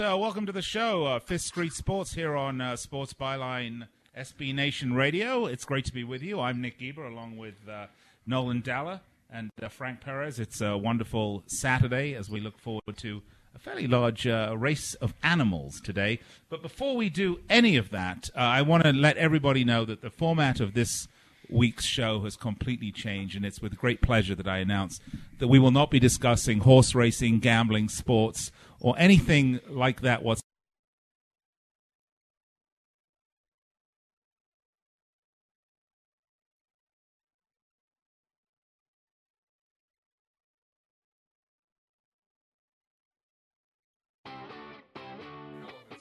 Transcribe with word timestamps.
uh, 0.00 0.16
welcome 0.18 0.44
to 0.44 0.52
the 0.52 0.62
show, 0.62 1.06
uh, 1.06 1.18
Fifth 1.18 1.42
Street 1.42 1.72
Sports 1.72 2.12
here 2.12 2.36
on 2.36 2.60
uh, 2.60 2.76
Sports 2.76 3.14
Byline 3.14 3.88
SB 4.16 4.54
Nation 4.54 4.94
Radio. 4.94 5.46
It's 5.46 5.64
great 5.64 5.84
to 5.86 5.92
be 5.92 6.04
with 6.04 6.22
you. 6.22 6.40
I'm 6.40 6.60
Nick 6.60 6.78
Geber 6.78 7.06
along 7.06 7.36
with 7.36 7.54
uh, 7.68 7.86
Nolan 8.26 8.60
Dalla 8.60 9.00
and 9.30 9.50
uh, 9.62 9.68
Frank 9.68 10.00
Perez. 10.00 10.38
It's 10.38 10.60
a 10.60 10.76
wonderful 10.76 11.44
Saturday 11.46 12.14
as 12.14 12.28
we 12.28 12.40
look 12.40 12.58
forward 12.58 12.96
to 12.96 13.22
a 13.54 13.58
fairly 13.58 13.86
large 13.86 14.26
uh, 14.26 14.54
race 14.56 14.94
of 14.94 15.14
animals 15.22 15.80
today. 15.80 16.20
But 16.50 16.62
before 16.62 16.96
we 16.96 17.08
do 17.08 17.40
any 17.48 17.76
of 17.76 17.90
that, 17.90 18.28
I 18.34 18.62
want 18.62 18.84
to 18.84 18.92
let 18.92 19.16
everybody 19.16 19.64
know 19.64 19.84
that 19.86 20.02
the 20.02 20.10
format 20.10 20.60
of 20.60 20.74
this 20.74 21.08
week's 21.48 21.86
show 21.86 22.20
has 22.20 22.36
completely 22.36 22.92
changed, 22.92 23.36
and 23.36 23.46
it's 23.46 23.62
with 23.62 23.78
great 23.78 24.02
pleasure 24.02 24.34
that 24.34 24.48
I 24.48 24.58
announce 24.58 25.00
that 25.38 25.48
we 25.48 25.58
will 25.58 25.70
not 25.70 25.90
be 25.90 26.00
discussing 26.00 26.60
horse 26.60 26.94
racing, 26.94 27.38
gambling, 27.38 27.88
sports, 27.88 28.50
or 28.80 28.94
anything 28.98 29.60
like 29.68 30.00
that 30.02 30.22
whatsoever. 30.22 30.42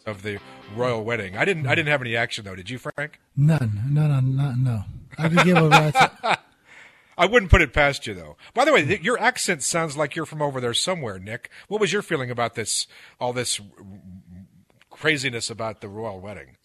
of 0.06 0.22
the 0.22 0.40
royal 0.76 1.04
wedding. 1.04 1.36
I 1.36 1.46
didn't. 1.46 1.68
I 1.68 1.76
didn't 1.76 1.90
have 1.90 2.02
any 2.02 2.16
action 2.16 2.46
though. 2.46 2.56
Did 2.56 2.70
you, 2.70 2.78
Frank? 2.78 3.20
None. 3.36 3.82
No, 3.90 4.08
no, 4.08 4.20
no, 4.20 4.52
no. 4.54 4.84
I 5.18 5.30
could 5.30 5.44
give 5.44 5.58
a 5.58 5.68
rat's. 5.68 6.38
I 7.18 7.26
wouldn't 7.26 7.52
put 7.52 7.62
it 7.62 7.74
past 7.74 8.08
you 8.08 8.14
though. 8.14 8.38
By 8.54 8.66
the 8.66 8.74
way, 8.74 8.86
th- 8.86 9.02
your 9.02 9.20
accent 9.20 9.64
sounds 9.64 9.96
like 9.96 10.16
you're 10.16 10.26
from 10.26 10.42
over 10.42 10.60
there 10.60 10.74
somewhere, 10.74 11.20
Nick. 11.20 11.50
What 11.68 11.80
was 11.82 11.94
your 11.94 12.02
feeling 12.02 12.30
about 12.30 12.56
this? 12.56 12.88
All 13.20 13.34
this 13.34 13.60
craziness 14.90 15.50
about 15.50 15.82
the 15.82 15.88
royal 15.90 16.20
wedding. 16.20 16.58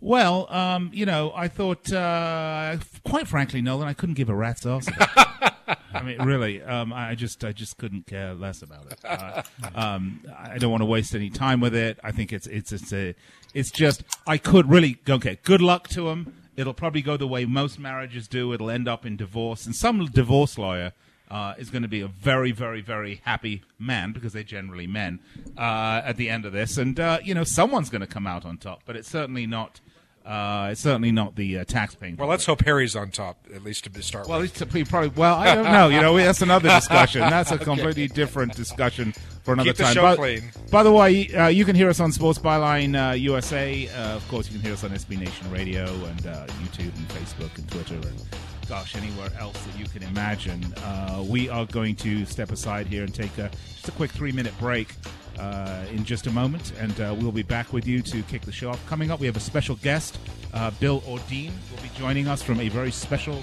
Well, 0.00 0.52
um, 0.52 0.90
you 0.94 1.06
know, 1.06 1.32
I 1.34 1.48
thought, 1.48 1.92
uh, 1.92 2.76
quite 3.04 3.26
frankly, 3.26 3.60
Nolan, 3.60 3.88
I 3.88 3.94
couldn't 3.94 4.14
give 4.14 4.28
a 4.28 4.34
rat's 4.34 4.64
ass. 4.64 4.86
About 4.88 5.08
it. 5.42 5.78
I 5.92 6.02
mean, 6.02 6.22
really, 6.22 6.62
um, 6.62 6.92
I 6.92 7.14
just, 7.14 7.44
I 7.44 7.52
just 7.52 7.76
couldn't 7.78 8.06
care 8.06 8.32
less 8.32 8.62
about 8.62 8.86
it. 8.92 9.00
Uh, 9.04 9.42
um, 9.74 10.24
I 10.36 10.58
don't 10.58 10.70
want 10.70 10.82
to 10.82 10.86
waste 10.86 11.14
any 11.14 11.30
time 11.30 11.60
with 11.60 11.74
it. 11.74 11.98
I 12.04 12.12
think 12.12 12.32
it's, 12.32 12.46
it's, 12.46 12.72
it's 12.72 12.92
a, 12.92 13.14
it's 13.54 13.70
just, 13.70 14.04
I 14.26 14.38
could 14.38 14.70
really, 14.70 14.98
okay, 15.08 15.38
good 15.42 15.60
luck 15.60 15.88
to 15.88 16.08
him. 16.08 16.32
It'll 16.58 16.74
probably 16.74 17.02
go 17.02 17.16
the 17.16 17.28
way 17.28 17.44
most 17.44 17.78
marriages 17.78 18.26
do. 18.26 18.52
It'll 18.52 18.68
end 18.68 18.88
up 18.88 19.06
in 19.06 19.16
divorce, 19.16 19.64
and 19.64 19.76
some 19.76 20.04
divorce 20.06 20.58
lawyer 20.58 20.92
uh, 21.30 21.54
is 21.56 21.70
going 21.70 21.82
to 21.82 21.88
be 21.88 22.00
a 22.00 22.08
very, 22.08 22.50
very, 22.50 22.80
very 22.80 23.20
happy 23.24 23.62
man 23.78 24.10
because 24.10 24.32
they're 24.32 24.42
generally 24.42 24.88
men 24.88 25.20
uh, 25.56 26.02
at 26.04 26.16
the 26.16 26.28
end 26.28 26.44
of 26.44 26.52
this, 26.52 26.76
and 26.76 26.98
uh, 26.98 27.20
you 27.22 27.32
know, 27.32 27.44
someone's 27.44 27.90
going 27.90 28.00
to 28.00 28.08
come 28.08 28.26
out 28.26 28.44
on 28.44 28.58
top. 28.58 28.82
But 28.84 28.96
it's 28.96 29.08
certainly 29.08 29.46
not. 29.46 29.80
Uh, 30.28 30.68
it's 30.72 30.82
certainly 30.82 31.10
not 31.10 31.36
the 31.36 31.58
uh, 31.58 31.64
taxpaying. 31.64 32.18
Well, 32.18 32.28
let's 32.28 32.44
hope 32.44 32.62
Harry's 32.62 32.94
on 32.94 33.10
top 33.10 33.38
at 33.54 33.64
least 33.64 33.90
to 33.90 34.02
start. 34.02 34.28
Well, 34.28 34.40
with. 34.40 34.60
it's 34.60 34.72
he 34.74 34.84
probably. 34.84 35.08
Well, 35.08 35.34
I 35.34 35.54
don't 35.54 35.64
know. 35.64 35.88
You 35.98 36.02
know, 36.02 36.16
that's 36.18 36.42
another 36.42 36.68
discussion. 36.68 37.22
That's 37.22 37.50
a 37.50 37.56
completely 37.70 38.08
different 38.08 38.54
discussion 38.54 39.14
for 39.42 39.54
another 39.54 39.70
Keep 39.70 39.76
the 39.78 39.82
time. 39.84 39.94
show 39.94 40.02
by, 40.02 40.16
clean. 40.16 40.42
by 40.70 40.82
the 40.82 40.92
way, 40.92 41.32
uh, 41.32 41.48
you 41.48 41.64
can 41.64 41.74
hear 41.74 41.88
us 41.88 41.98
on 41.98 42.12
Sports 42.12 42.38
Byline 42.38 42.94
uh, 42.94 43.14
USA. 43.14 43.88
Uh, 43.88 44.16
of 44.16 44.28
course, 44.28 44.48
you 44.48 44.52
can 44.52 44.62
hear 44.62 44.74
us 44.74 44.84
on 44.84 44.90
SB 44.90 45.18
Nation 45.18 45.50
Radio 45.50 45.86
and 45.86 46.26
uh, 46.26 46.46
YouTube 46.62 46.94
and 46.94 47.08
Facebook 47.08 47.56
and 47.56 47.68
Twitter 47.70 47.94
and 47.94 48.22
gosh, 48.68 48.94
anywhere 48.96 49.30
else 49.38 49.58
that 49.64 49.78
you 49.78 49.86
can 49.86 50.02
imagine. 50.02 50.62
Uh, 50.84 51.24
we 51.26 51.48
are 51.48 51.64
going 51.66 51.96
to 51.96 52.26
step 52.26 52.52
aside 52.52 52.86
here 52.86 53.02
and 53.02 53.14
take 53.14 53.36
a, 53.38 53.50
just 53.72 53.88
a 53.88 53.92
quick 53.92 54.10
three-minute 54.10 54.52
break. 54.60 54.94
Uh, 55.38 55.84
in 55.92 56.04
just 56.04 56.26
a 56.26 56.30
moment, 56.32 56.72
and 56.80 57.00
uh, 57.00 57.14
we'll 57.16 57.30
be 57.30 57.44
back 57.44 57.72
with 57.72 57.86
you 57.86 58.02
to 58.02 58.22
kick 58.24 58.42
the 58.42 58.50
show 58.50 58.70
off. 58.70 58.86
Coming 58.86 59.12
up, 59.12 59.20
we 59.20 59.26
have 59.26 59.36
a 59.36 59.40
special 59.40 59.76
guest. 59.76 60.18
Uh, 60.52 60.72
Bill 60.80 61.00
Ordine 61.02 61.52
will 61.70 61.80
be 61.80 61.90
joining 61.96 62.26
us 62.26 62.42
from 62.42 62.58
a 62.58 62.68
very 62.68 62.90
special, 62.90 63.40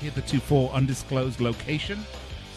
hitherto 0.00 0.40
undisclosed 0.68 1.40
location. 1.42 1.98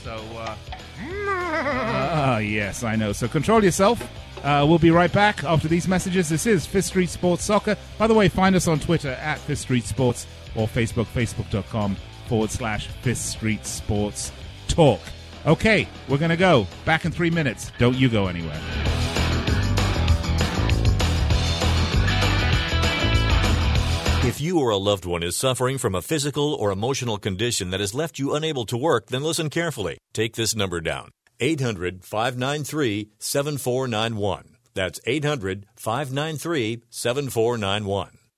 So, 0.03 0.15
uh, 0.37 0.55
ah, 1.01 2.37
yes, 2.37 2.83
I 2.83 2.95
know. 2.95 3.11
So 3.11 3.27
control 3.27 3.61
yourself. 3.61 4.01
Uh, 4.43 4.65
we'll 4.67 4.79
be 4.79 4.91
right 4.91 5.11
back 5.11 5.43
after 5.43 5.67
these 5.67 5.87
messages. 5.87 6.29
This 6.29 6.45
is 6.45 6.65
Fifth 6.65 6.85
Street 6.85 7.09
Sports 7.09 7.43
Soccer. 7.43 7.75
By 7.97 8.07
the 8.07 8.13
way, 8.13 8.29
find 8.29 8.55
us 8.55 8.69
on 8.69 8.79
Twitter 8.79 9.09
at 9.09 9.39
Fifth 9.39 9.59
Street 9.59 9.83
Sports 9.83 10.25
or 10.55 10.65
Facebook, 10.67 11.07
facebook.com 11.07 11.97
forward 12.27 12.51
slash 12.51 12.87
Fifth 13.01 13.17
Street 13.17 13.65
Sports 13.65 14.31
Talk. 14.69 15.01
Okay, 15.47 15.87
we're 16.09 16.17
going 16.17 16.29
to 16.29 16.37
go. 16.37 16.67
Back 16.83 17.05
in 17.05 17.11
three 17.13 17.29
minutes. 17.29 17.71
Don't 17.77 17.95
you 17.95 18.09
go 18.09 18.27
anywhere. 18.27 18.59
If 24.27 24.41
you 24.41 24.59
or 24.59 24.71
a 24.71 24.77
loved 24.77 25.05
one 25.05 25.23
is 25.23 25.37
suffering 25.37 25.77
from 25.77 25.95
a 25.95 26.01
physical 26.01 26.53
or 26.53 26.71
emotional 26.71 27.17
condition 27.17 27.69
that 27.69 27.79
has 27.79 27.95
left 27.95 28.19
you 28.19 28.35
unable 28.35 28.65
to 28.65 28.75
work, 28.75 29.07
then 29.07 29.23
listen 29.23 29.49
carefully. 29.49 29.97
Take 30.13 30.35
this 30.35 30.53
number 30.53 30.81
down 30.81 31.11
800 31.39 32.03
593 32.03 33.11
7491. 33.17 34.57
That's 34.73 34.99
800 35.05 35.65
593 35.77 36.83
7491. 36.89 38.16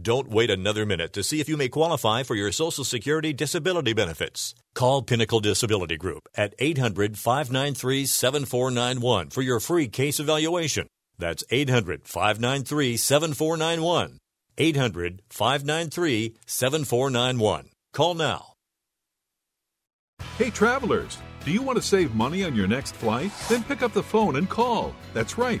Don't 0.00 0.28
wait 0.28 0.50
another 0.50 0.86
minute 0.86 1.12
to 1.12 1.22
see 1.22 1.40
if 1.40 1.48
you 1.50 1.58
may 1.58 1.68
qualify 1.68 2.22
for 2.22 2.34
your 2.34 2.50
Social 2.50 2.82
Security 2.82 3.34
disability 3.34 3.92
benefits. 3.92 4.54
Call 4.74 5.02
Pinnacle 5.02 5.40
Disability 5.40 5.98
Group 5.98 6.28
at 6.34 6.54
800 6.58 7.18
593 7.18 8.06
7491 8.06 9.28
for 9.28 9.42
your 9.42 9.60
free 9.60 9.88
case 9.88 10.18
evaluation. 10.18 10.86
That's 11.18 11.44
800 11.50 12.06
593 12.08 12.96
7491. 12.96 14.18
800 14.56 15.22
593 15.28 16.36
7491. 16.46 17.68
Call 17.92 18.14
now. 18.14 18.54
Hey 20.38 20.48
travelers, 20.48 21.18
do 21.44 21.52
you 21.52 21.60
want 21.60 21.76
to 21.76 21.82
save 21.82 22.14
money 22.14 22.44
on 22.44 22.56
your 22.56 22.66
next 22.66 22.94
flight? 22.94 23.30
Then 23.50 23.62
pick 23.64 23.82
up 23.82 23.92
the 23.92 24.02
phone 24.02 24.36
and 24.36 24.48
call. 24.48 24.94
That's 25.12 25.36
right, 25.36 25.60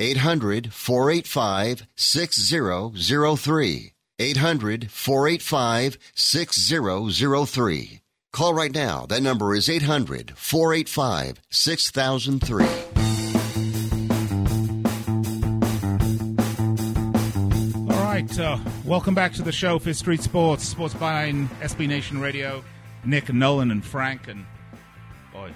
800 0.00 0.72
485 0.72 1.86
6003. 1.96 3.92
800 4.20 4.90
485 4.90 5.98
6003. 6.14 8.00
Call 8.32 8.54
right 8.54 8.72
now. 8.72 9.06
That 9.06 9.22
number 9.22 9.54
is 9.56 9.68
800 9.68 10.32
485 10.36 11.40
6003. 11.50 12.64
All 17.90 18.04
right, 18.04 18.38
uh, 18.38 18.58
welcome 18.84 19.14
back 19.14 19.32
to 19.32 19.42
the 19.42 19.50
show, 19.50 19.80
Fifth 19.80 19.96
Street 19.96 20.22
Sports, 20.22 20.64
Sports 20.64 20.94
Byline, 20.94 21.48
SB 21.60 21.88
Nation 21.88 22.20
Radio. 22.20 22.62
Nick 23.04 23.28
and 23.28 23.38
Nolan 23.40 23.70
and 23.70 23.84
Frank, 23.84 24.28
and 24.28 24.44
boy, 25.32 25.50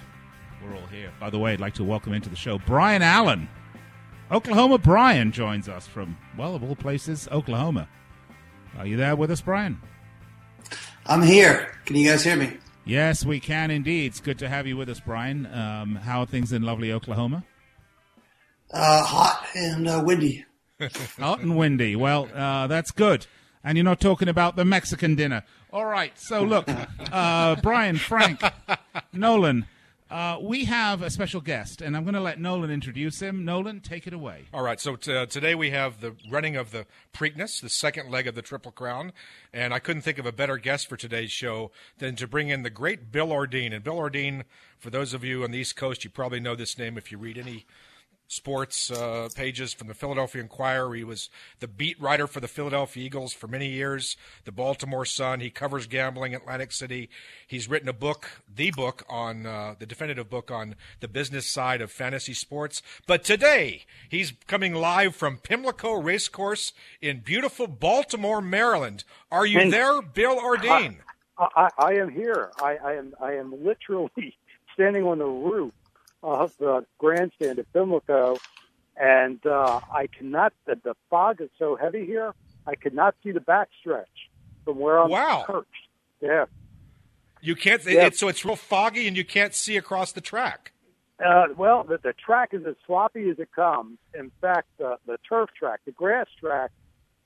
we're 0.65 0.75
all 0.75 0.87
here. 0.87 1.12
By 1.21 1.31
the 1.31 1.39
way, 1.39 1.53
I'd 1.53 1.61
like 1.61 1.75
to 1.75 1.85
welcome 1.85 2.12
into 2.12 2.29
the 2.29 2.37
show 2.37 2.59
Brian 2.59 3.03
Allen. 3.03 3.49
Oklahoma 4.30 4.78
Brian 4.78 5.32
joins 5.32 5.69
us 5.69 5.86
from, 5.86 6.16
well, 6.38 6.54
of 6.54 6.62
all 6.62 6.76
places, 6.76 7.28
Oklahoma. 7.30 7.88
Are 8.78 8.86
you 8.86 8.96
there 8.96 9.14
with 9.16 9.30
us, 9.30 9.40
Brian? 9.42 9.80
I'm 11.06 11.22
here. 11.22 11.74
Can 11.84 11.96
you 11.96 12.08
guys 12.08 12.24
hear 12.24 12.36
me? 12.36 12.56
Yes, 12.84 13.24
we 13.24 13.40
can 13.40 13.70
indeed. 13.70 14.06
It's 14.12 14.20
good 14.20 14.38
to 14.38 14.48
have 14.48 14.66
you 14.66 14.76
with 14.76 14.88
us, 14.88 15.00
Brian. 15.00 15.46
Um, 15.46 15.96
how 15.96 16.20
are 16.20 16.26
things 16.26 16.52
in 16.52 16.62
lovely 16.62 16.92
Oklahoma? 16.92 17.44
Uh, 18.72 19.02
hot 19.04 19.46
and 19.54 19.86
uh, 19.86 20.02
windy. 20.04 20.44
Hot 21.19 21.38
and 21.40 21.56
windy. 21.56 21.94
Well, 21.94 22.28
uh, 22.34 22.66
that's 22.66 22.90
good. 22.90 23.26
And 23.62 23.76
you're 23.78 23.84
not 23.84 24.00
talking 24.00 24.26
about 24.28 24.56
the 24.56 24.64
Mexican 24.64 25.14
dinner. 25.14 25.44
All 25.72 25.84
right. 25.84 26.19
So, 26.19 26.42
look, 26.42 26.69
uh, 27.12 27.54
Brian, 27.62 27.96
Frank, 27.98 28.40
Nolan, 29.12 29.66
uh, 30.12 30.38
we 30.43 30.67
have 30.67 31.00
a 31.00 31.09
special 31.09 31.41
guest, 31.41 31.81
and 31.81 31.97
I'm 31.97 32.05
going 32.05 32.14
to 32.14 32.20
let 32.20 32.38
Nolan 32.38 32.70
introduce 32.70 33.20
him. 33.20 33.47
Nolan, 33.47 33.81
take 33.81 34.06
it 34.06 34.12
away. 34.12 34.44
All 34.53 34.62
right, 34.62 34.79
so 34.79 34.94
t- 34.97 35.17
uh, 35.17 35.25
today 35.25 35.55
we 35.55 35.70
have 35.70 36.03
the 36.03 36.14
running 36.31 36.55
of 36.55 36.70
the 36.70 36.85
Preakness, 37.14 37.62
the 37.62 37.70
second 37.70 38.11
leg 38.11 38.26
of 38.26 38.35
the 38.35 38.43
Triple 38.43 38.73
Crown, 38.73 39.14
and 39.55 39.73
I 39.73 39.79
couldn't 39.79 40.03
think 40.03 40.19
of 40.19 40.26
a 40.26 40.32
better 40.32 40.59
guest 40.59 40.87
for 40.87 40.99
today's 40.99 41.32
show 41.32 41.70
than 41.97 42.14
to 42.17 42.26
bring 42.29 42.50
in 42.50 42.62
the 42.62 42.69
great 42.69 43.11
Bill 43.11 43.29
Ordine. 43.29 43.73
And 43.73 43.82
Bill 43.82 43.97
Ordine, 43.97 44.43
for 44.79 44.91
those 44.91 45.14
of 45.14 45.25
you 45.25 45.44
on 45.44 45.50
the 45.50 45.59
East 45.59 45.76
Coast, 45.76 46.05
you 46.05 46.11
probably 46.11 46.41
know 46.41 46.55
this 46.55 46.76
name 46.76 46.99
if 46.99 47.11
you 47.11 47.17
read 47.17 47.38
any 47.38 47.65
sports 48.28 48.90
uh, 48.90 49.28
pages 49.34 49.74
from 49.74 49.88
the 49.88 49.94
Philadelphia 49.94 50.40
Inquirer. 50.42 50.94
He 50.94 51.04
was 51.04 51.28
the 51.60 51.69
beat 51.69 52.00
writer 52.00 52.26
for 52.26 52.40
the 52.40 52.48
Philadelphia 52.48 53.04
Eagles 53.04 53.32
for 53.32 53.46
many 53.46 53.69
years, 53.69 54.16
the 54.44 54.52
Baltimore 54.52 55.04
Sun. 55.04 55.40
He 55.40 55.50
covers 55.50 55.86
gambling, 55.86 56.34
Atlantic 56.34 56.72
City. 56.72 57.10
He's 57.46 57.69
written 57.69 57.88
a 57.88 57.92
book, 57.92 58.42
the 58.54 58.70
book 58.70 59.04
on 59.08 59.44
uh, 59.46 59.74
the 59.78 59.86
definitive 59.86 60.30
book 60.30 60.50
on 60.50 60.76
the 61.00 61.08
business 61.08 61.50
side 61.50 61.80
of 61.82 61.90
fantasy 61.92 62.34
sports. 62.34 62.82
But 63.06 63.22
today, 63.24 63.84
he's 64.08 64.32
coming 64.46 64.74
live 64.74 65.14
from 65.14 65.36
Pimlico 65.38 65.92
Racecourse 65.92 66.72
in 67.00 67.20
beautiful 67.20 67.66
Baltimore, 67.66 68.40
Maryland. 68.40 69.04
Are 69.30 69.46
you 69.46 69.60
And- 69.60 69.72
there, 69.72 70.00
Bill 70.00 70.36
Ordine? 70.40 70.96
I, 71.38 71.48
I, 71.56 71.69
I 71.78 71.92
am 71.94 72.10
here. 72.10 72.50
I, 72.62 72.76
I 72.76 72.92
am. 72.94 73.14
I 73.20 73.32
am 73.32 73.64
literally 73.64 74.36
standing 74.74 75.04
on 75.04 75.19
the 75.19 75.24
roof 75.26 75.72
of 76.22 76.52
the 76.58 76.84
grandstand 76.98 77.58
at 77.58 77.72
Pimlico, 77.72 78.38
and 78.96 79.44
uh, 79.46 79.80
I 79.92 80.06
cannot. 80.06 80.52
The, 80.66 80.76
the 80.82 80.94
fog 81.10 81.40
is 81.40 81.50
so 81.58 81.76
heavy 81.76 82.06
here. 82.06 82.32
I 82.66 82.74
could 82.76 82.94
not 82.94 83.14
see 83.22 83.32
the 83.32 83.40
backstretch 83.40 84.06
from 84.64 84.78
where 84.78 84.98
I'm 85.00 85.10
Wow. 85.10 85.44
perched. 85.46 85.69
Yeah. 86.20 86.44
You 87.40 87.56
can't. 87.56 87.84
Yeah. 87.84 88.06
It's, 88.06 88.20
so 88.20 88.28
it's 88.28 88.44
real 88.44 88.56
foggy, 88.56 89.08
and 89.08 89.16
you 89.16 89.24
can't 89.24 89.54
see 89.54 89.76
across 89.76 90.12
the 90.12 90.20
track. 90.20 90.72
Uh, 91.24 91.46
well, 91.56 91.84
the, 91.84 91.98
the 92.02 92.12
track 92.12 92.50
is 92.52 92.64
as 92.66 92.74
sloppy 92.86 93.28
as 93.30 93.38
it 93.38 93.50
comes. 93.52 93.98
In 94.19 94.30
fact, 94.40 94.69
uh, 94.84 94.96
the 95.06 95.19
turf 95.28 95.50
track, 95.58 95.80
the 95.84 95.92
grass 95.92 96.26
track, 96.40 96.70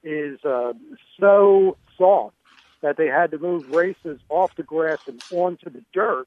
is 0.02 0.38
uh, 0.44 0.72
so 1.20 1.76
soft 1.98 2.36
that 2.82 2.96
they 2.96 3.06
had 3.06 3.30
to 3.32 3.38
move 3.38 3.68
races 3.70 4.20
off 4.28 4.54
the 4.56 4.62
grass 4.62 4.98
and 5.06 5.22
onto 5.32 5.70
the 5.70 5.82
dirt. 5.92 6.26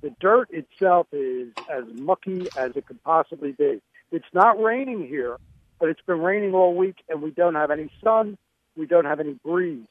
The 0.00 0.10
dirt 0.20 0.48
itself 0.50 1.08
is 1.12 1.52
as 1.70 1.84
mucky 1.94 2.46
as 2.56 2.76
it 2.76 2.86
could 2.86 3.02
possibly 3.02 3.52
be. 3.52 3.80
It's 4.12 4.32
not 4.32 4.62
raining 4.62 5.06
here, 5.06 5.36
but 5.80 5.88
it's 5.88 6.00
been 6.02 6.20
raining 6.20 6.54
all 6.54 6.74
week, 6.74 6.96
and 7.08 7.20
we 7.20 7.30
don't 7.30 7.56
have 7.56 7.70
any 7.70 7.90
sun. 8.02 8.38
We 8.76 8.86
don't 8.86 9.06
have 9.06 9.18
any 9.18 9.34
breeze, 9.44 9.88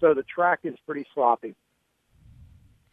so 0.00 0.12
the 0.12 0.22
track 0.22 0.60
is 0.64 0.74
pretty 0.86 1.06
sloppy. 1.14 1.54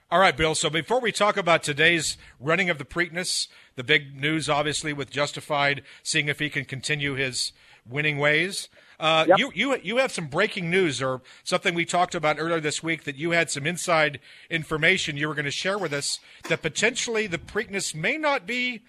All 0.09 0.19
right, 0.19 0.37
Bill. 0.37 0.55
So 0.55 0.69
before 0.69 1.01
we 1.01 1.11
talk 1.11 1.35
about 1.35 1.61
today's 1.61 2.15
running 2.39 2.69
of 2.69 2.77
the 2.77 2.85
Preakness, 2.85 3.47
the 3.75 3.83
big 3.83 4.15
news, 4.15 4.47
obviously, 4.47 4.93
with 4.93 5.09
Justify 5.09 5.75
seeing 6.03 6.29
if 6.29 6.39
he 6.39 6.49
can 6.49 6.63
continue 6.63 7.15
his 7.15 7.51
winning 7.87 8.17
ways. 8.17 8.69
Uh, 8.99 9.25
Yep. 9.27 9.39
You 9.39 9.51
you 9.53 9.77
you 9.83 9.97
have 9.97 10.11
some 10.11 10.27
breaking 10.27 10.69
news 10.69 11.01
or 11.01 11.21
something 11.43 11.75
we 11.75 11.85
talked 11.85 12.15
about 12.15 12.37
earlier 12.39 12.59
this 12.61 12.81
week 12.81 13.03
that 13.03 13.15
you 13.17 13.31
had 13.31 13.51
some 13.51 13.67
inside 13.67 14.19
information 14.49 15.17
you 15.17 15.27
were 15.27 15.33
going 15.33 15.45
to 15.45 15.51
share 15.51 15.77
with 15.77 15.91
us 15.93 16.19
that 16.47 16.61
potentially 16.61 17.27
the 17.27 17.37
Preakness 17.37 17.93
may 17.93 18.17
not 18.17 18.47
be 18.47 18.83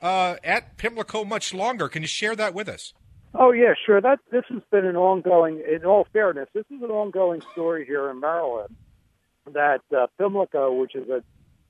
uh, 0.00 0.36
at 0.42 0.76
Pimlico 0.76 1.24
much 1.24 1.54
longer. 1.54 1.88
Can 1.88 2.02
you 2.02 2.08
share 2.08 2.34
that 2.34 2.54
with 2.54 2.68
us? 2.68 2.92
Oh 3.34 3.52
yeah, 3.52 3.74
sure. 3.86 4.00
That 4.00 4.18
this 4.30 4.44
has 4.48 4.62
been 4.70 4.84
an 4.84 4.96
ongoing. 4.96 5.62
In 5.70 5.84
all 5.84 6.06
fairness, 6.12 6.48
this 6.52 6.66
is 6.70 6.82
an 6.82 6.90
ongoing 6.90 7.42
story 7.52 7.86
here 7.86 8.10
in 8.10 8.20
Maryland. 8.20 8.74
That 9.52 9.80
uh, 9.96 10.08
Pimlico, 10.18 10.72
which 10.74 10.94
is 10.94 11.08
a, 11.08 11.22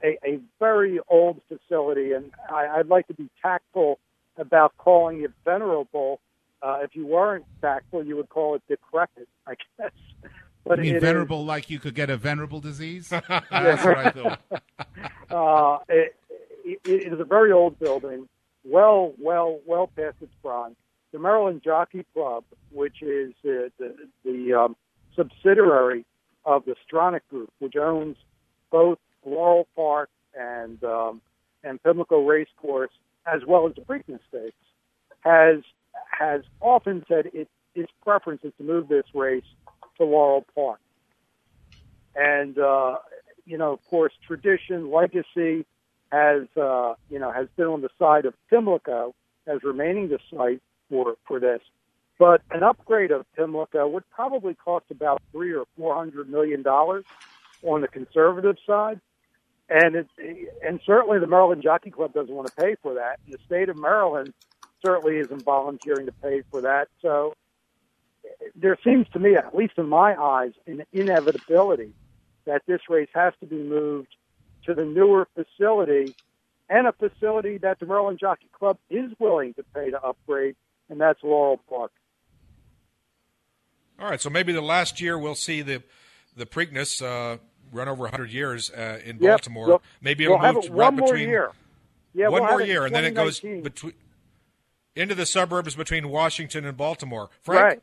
a 0.02 0.18
a 0.24 0.40
very 0.58 0.98
old 1.08 1.40
facility, 1.48 2.12
and 2.12 2.32
I, 2.50 2.66
I'd 2.78 2.88
like 2.88 3.06
to 3.08 3.14
be 3.14 3.28
tactful 3.42 3.98
about 4.36 4.76
calling 4.78 5.22
it 5.22 5.30
venerable. 5.44 6.20
Uh, 6.62 6.78
if 6.82 6.94
you 6.94 7.06
weren't 7.06 7.44
tactful, 7.60 8.04
you 8.04 8.16
would 8.16 8.28
call 8.28 8.54
it 8.54 8.62
decrepit, 8.68 9.28
I 9.46 9.54
guess. 9.78 9.90
But 10.64 10.78
I 10.78 10.82
mean, 10.82 10.92
it 10.92 10.96
is- 10.98 11.02
venerable, 11.02 11.44
like 11.44 11.70
you 11.70 11.80
could 11.80 11.94
get 11.94 12.08
a 12.08 12.16
venerable 12.16 12.60
disease? 12.60 13.08
That's 13.28 13.84
what 13.84 13.98
I 13.98 14.10
thought. 14.10 14.40
uh, 15.30 15.78
it, 15.88 16.14
it, 16.64 16.80
it 16.84 17.12
is 17.12 17.20
a 17.20 17.24
very 17.24 17.50
old 17.50 17.78
building, 17.80 18.28
well, 18.64 19.12
well, 19.18 19.58
well 19.66 19.88
past 19.88 20.16
its 20.20 20.32
prime. 20.42 20.76
The 21.12 21.18
Maryland 21.18 21.62
Jockey 21.64 22.06
Club, 22.14 22.44
which 22.70 23.02
is 23.02 23.32
uh, 23.44 23.68
the, 23.78 23.94
the 24.24 24.54
um, 24.54 24.76
subsidiary 25.16 26.04
of 26.44 26.64
the 26.64 26.76
Stronach 26.86 27.20
Group, 27.28 27.50
which 27.58 27.76
owns 27.76 28.16
both 28.70 28.98
Laurel 29.24 29.66
Park 29.76 30.10
and 30.34 30.82
um, 30.84 31.20
and 31.64 31.82
Pimlico 31.82 32.24
Racecourse, 32.24 32.90
as 33.26 33.42
well 33.46 33.68
as 33.68 33.74
the 33.74 33.82
Preakness 33.82 34.20
Stakes, 34.28 34.56
has 35.20 35.62
has 36.10 36.42
often 36.60 37.04
said 37.08 37.26
it, 37.32 37.48
its 37.74 37.92
preference 38.02 38.42
is 38.44 38.52
to 38.58 38.64
move 38.64 38.88
this 38.88 39.04
race 39.14 39.44
to 39.98 40.04
Laurel 40.04 40.44
Park. 40.54 40.80
And 42.14 42.58
uh, 42.58 42.96
you 43.46 43.58
know, 43.58 43.72
of 43.72 43.84
course, 43.88 44.12
tradition, 44.26 44.90
legacy 44.90 45.66
has 46.10 46.42
uh, 46.56 46.94
you 47.10 47.18
know 47.18 47.32
has 47.32 47.48
been 47.56 47.66
on 47.66 47.80
the 47.80 47.88
side 47.98 48.26
of 48.26 48.34
Pimlico 48.50 49.14
as 49.46 49.62
remaining 49.62 50.08
the 50.08 50.18
site 50.34 50.60
for 50.88 51.16
for 51.26 51.40
this. 51.40 51.60
But 52.18 52.42
an 52.50 52.62
upgrade 52.62 53.10
of 53.10 53.26
Pimlico 53.34 53.88
would 53.88 54.08
probably 54.10 54.54
cost 54.54 54.84
about 54.90 55.22
three 55.32 55.52
or 55.52 55.64
four 55.76 55.94
hundred 55.94 56.28
million 56.28 56.62
dollars 56.62 57.04
on 57.62 57.80
the 57.80 57.88
conservative 57.88 58.56
side, 58.66 59.00
and 59.68 59.94
it, 59.96 60.06
and 60.64 60.80
certainly 60.84 61.18
the 61.18 61.26
Maryland 61.26 61.62
Jockey 61.62 61.90
Club 61.90 62.12
doesn't 62.12 62.34
want 62.34 62.48
to 62.48 62.54
pay 62.54 62.76
for 62.82 62.94
that. 62.94 63.18
And 63.24 63.34
the 63.34 63.38
state 63.46 63.68
of 63.68 63.78
Maryland 63.78 64.34
certainly 64.82 65.18
isn't 65.18 65.42
volunteering 65.42 66.06
to 66.06 66.12
pay 66.12 66.42
for 66.50 66.60
that. 66.62 66.88
So 67.00 67.34
there 68.54 68.76
seems 68.84 69.06
to 69.12 69.18
me, 69.18 69.36
at 69.36 69.54
least 69.54 69.74
in 69.78 69.88
my 69.88 70.14
eyes, 70.20 70.52
an 70.66 70.84
inevitability 70.92 71.92
that 72.44 72.62
this 72.66 72.80
race 72.88 73.08
has 73.14 73.32
to 73.40 73.46
be 73.46 73.56
moved 73.56 74.14
to 74.66 74.74
the 74.74 74.84
newer 74.84 75.28
facility 75.34 76.14
and 76.68 76.86
a 76.86 76.92
facility 76.92 77.58
that 77.58 77.78
the 77.80 77.86
Maryland 77.86 78.18
Jockey 78.18 78.48
Club 78.52 78.78
is 78.90 79.10
willing 79.18 79.54
to 79.54 79.62
pay 79.74 79.90
to 79.90 80.02
upgrade, 80.02 80.56
and 80.88 81.00
that's 81.00 81.22
Laurel 81.22 81.60
Park. 81.68 81.92
All 83.98 84.08
right, 84.08 84.20
so 84.20 84.30
maybe 84.30 84.52
the 84.52 84.62
last 84.62 85.00
year 85.00 85.18
we'll 85.18 85.34
see 85.34 85.62
the 85.62 85.82
the 86.34 86.46
Preakness 86.46 87.02
uh, 87.02 87.36
run 87.72 87.88
over 87.88 88.02
100 88.04 88.32
years 88.32 88.70
uh, 88.70 89.00
in 89.04 89.18
Yep, 89.20 89.30
Baltimore. 89.30 89.66
we'll- 89.66 89.82
maybe 90.00 90.26
we'll 90.26 90.36
it'll 90.36 90.46
have 90.46 90.54
move 90.54 90.64
it 90.64 90.70
right 90.70 90.76
one 90.76 90.96
more 90.96 91.06
between 91.08 91.28
year. 91.28 91.50
Yeah, 92.14 92.28
one 92.28 92.42
we'll 92.42 92.50
more 92.50 92.62
year, 92.62 92.86
and 92.86 92.94
then 92.94 93.04
it 93.04 93.14
goes 93.14 93.40
between 93.40 93.92
into 94.94 95.14
the 95.14 95.26
suburbs 95.26 95.74
between 95.74 96.08
Washington 96.08 96.64
and 96.64 96.76
Baltimore. 96.76 97.30
Frank, 97.42 97.62
Right. 97.62 97.82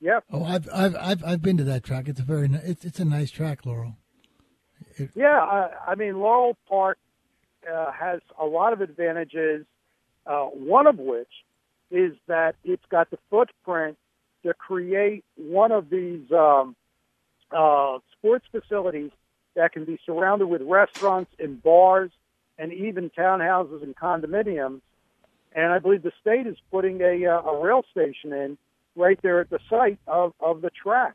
Yep. 0.00 0.24
Oh, 0.32 0.44
I've 0.44 0.68
I've 0.72 0.96
I've 0.96 1.24
I've 1.24 1.42
been 1.42 1.56
to 1.56 1.64
that 1.64 1.82
track. 1.82 2.08
It's 2.08 2.20
a 2.20 2.22
very 2.22 2.48
it's 2.62 2.84
it's 2.84 3.00
a 3.00 3.04
nice 3.04 3.30
track, 3.30 3.66
Laurel. 3.66 3.96
Yeah, 5.14 5.38
I, 5.40 5.70
I 5.88 5.94
mean 5.96 6.18
Laurel 6.20 6.56
Park 6.68 6.98
uh, 7.68 7.90
has 7.90 8.20
a 8.40 8.44
lot 8.44 8.72
of 8.72 8.80
advantages. 8.80 9.66
Uh, 10.26 10.44
one 10.44 10.86
of 10.86 10.98
which 10.98 11.28
is 11.90 12.12
that 12.26 12.54
it's 12.62 12.84
got 12.90 13.10
the 13.10 13.18
footprint 13.30 13.96
to 14.44 14.54
create 14.54 15.24
one 15.36 15.72
of 15.72 15.90
these 15.90 16.30
um, 16.32 16.76
uh, 17.50 17.98
sports 18.12 18.44
facilities 18.52 19.10
that 19.56 19.72
can 19.72 19.84
be 19.84 19.98
surrounded 20.04 20.46
with 20.46 20.62
restaurants 20.62 21.32
and 21.38 21.62
bars 21.62 22.10
and 22.58 22.72
even 22.72 23.10
townhouses 23.10 23.82
and 23.82 23.96
condominiums. 23.96 24.80
And 25.52 25.72
I 25.72 25.78
believe 25.78 26.02
the 26.02 26.12
state 26.20 26.46
is 26.46 26.56
putting 26.70 27.00
a, 27.00 27.26
uh, 27.26 27.42
a 27.42 27.64
rail 27.64 27.84
station 27.90 28.32
in 28.32 28.58
right 28.96 29.18
there 29.22 29.40
at 29.40 29.50
the 29.50 29.58
site 29.68 29.98
of, 30.06 30.32
of 30.40 30.60
the 30.60 30.70
track. 30.70 31.14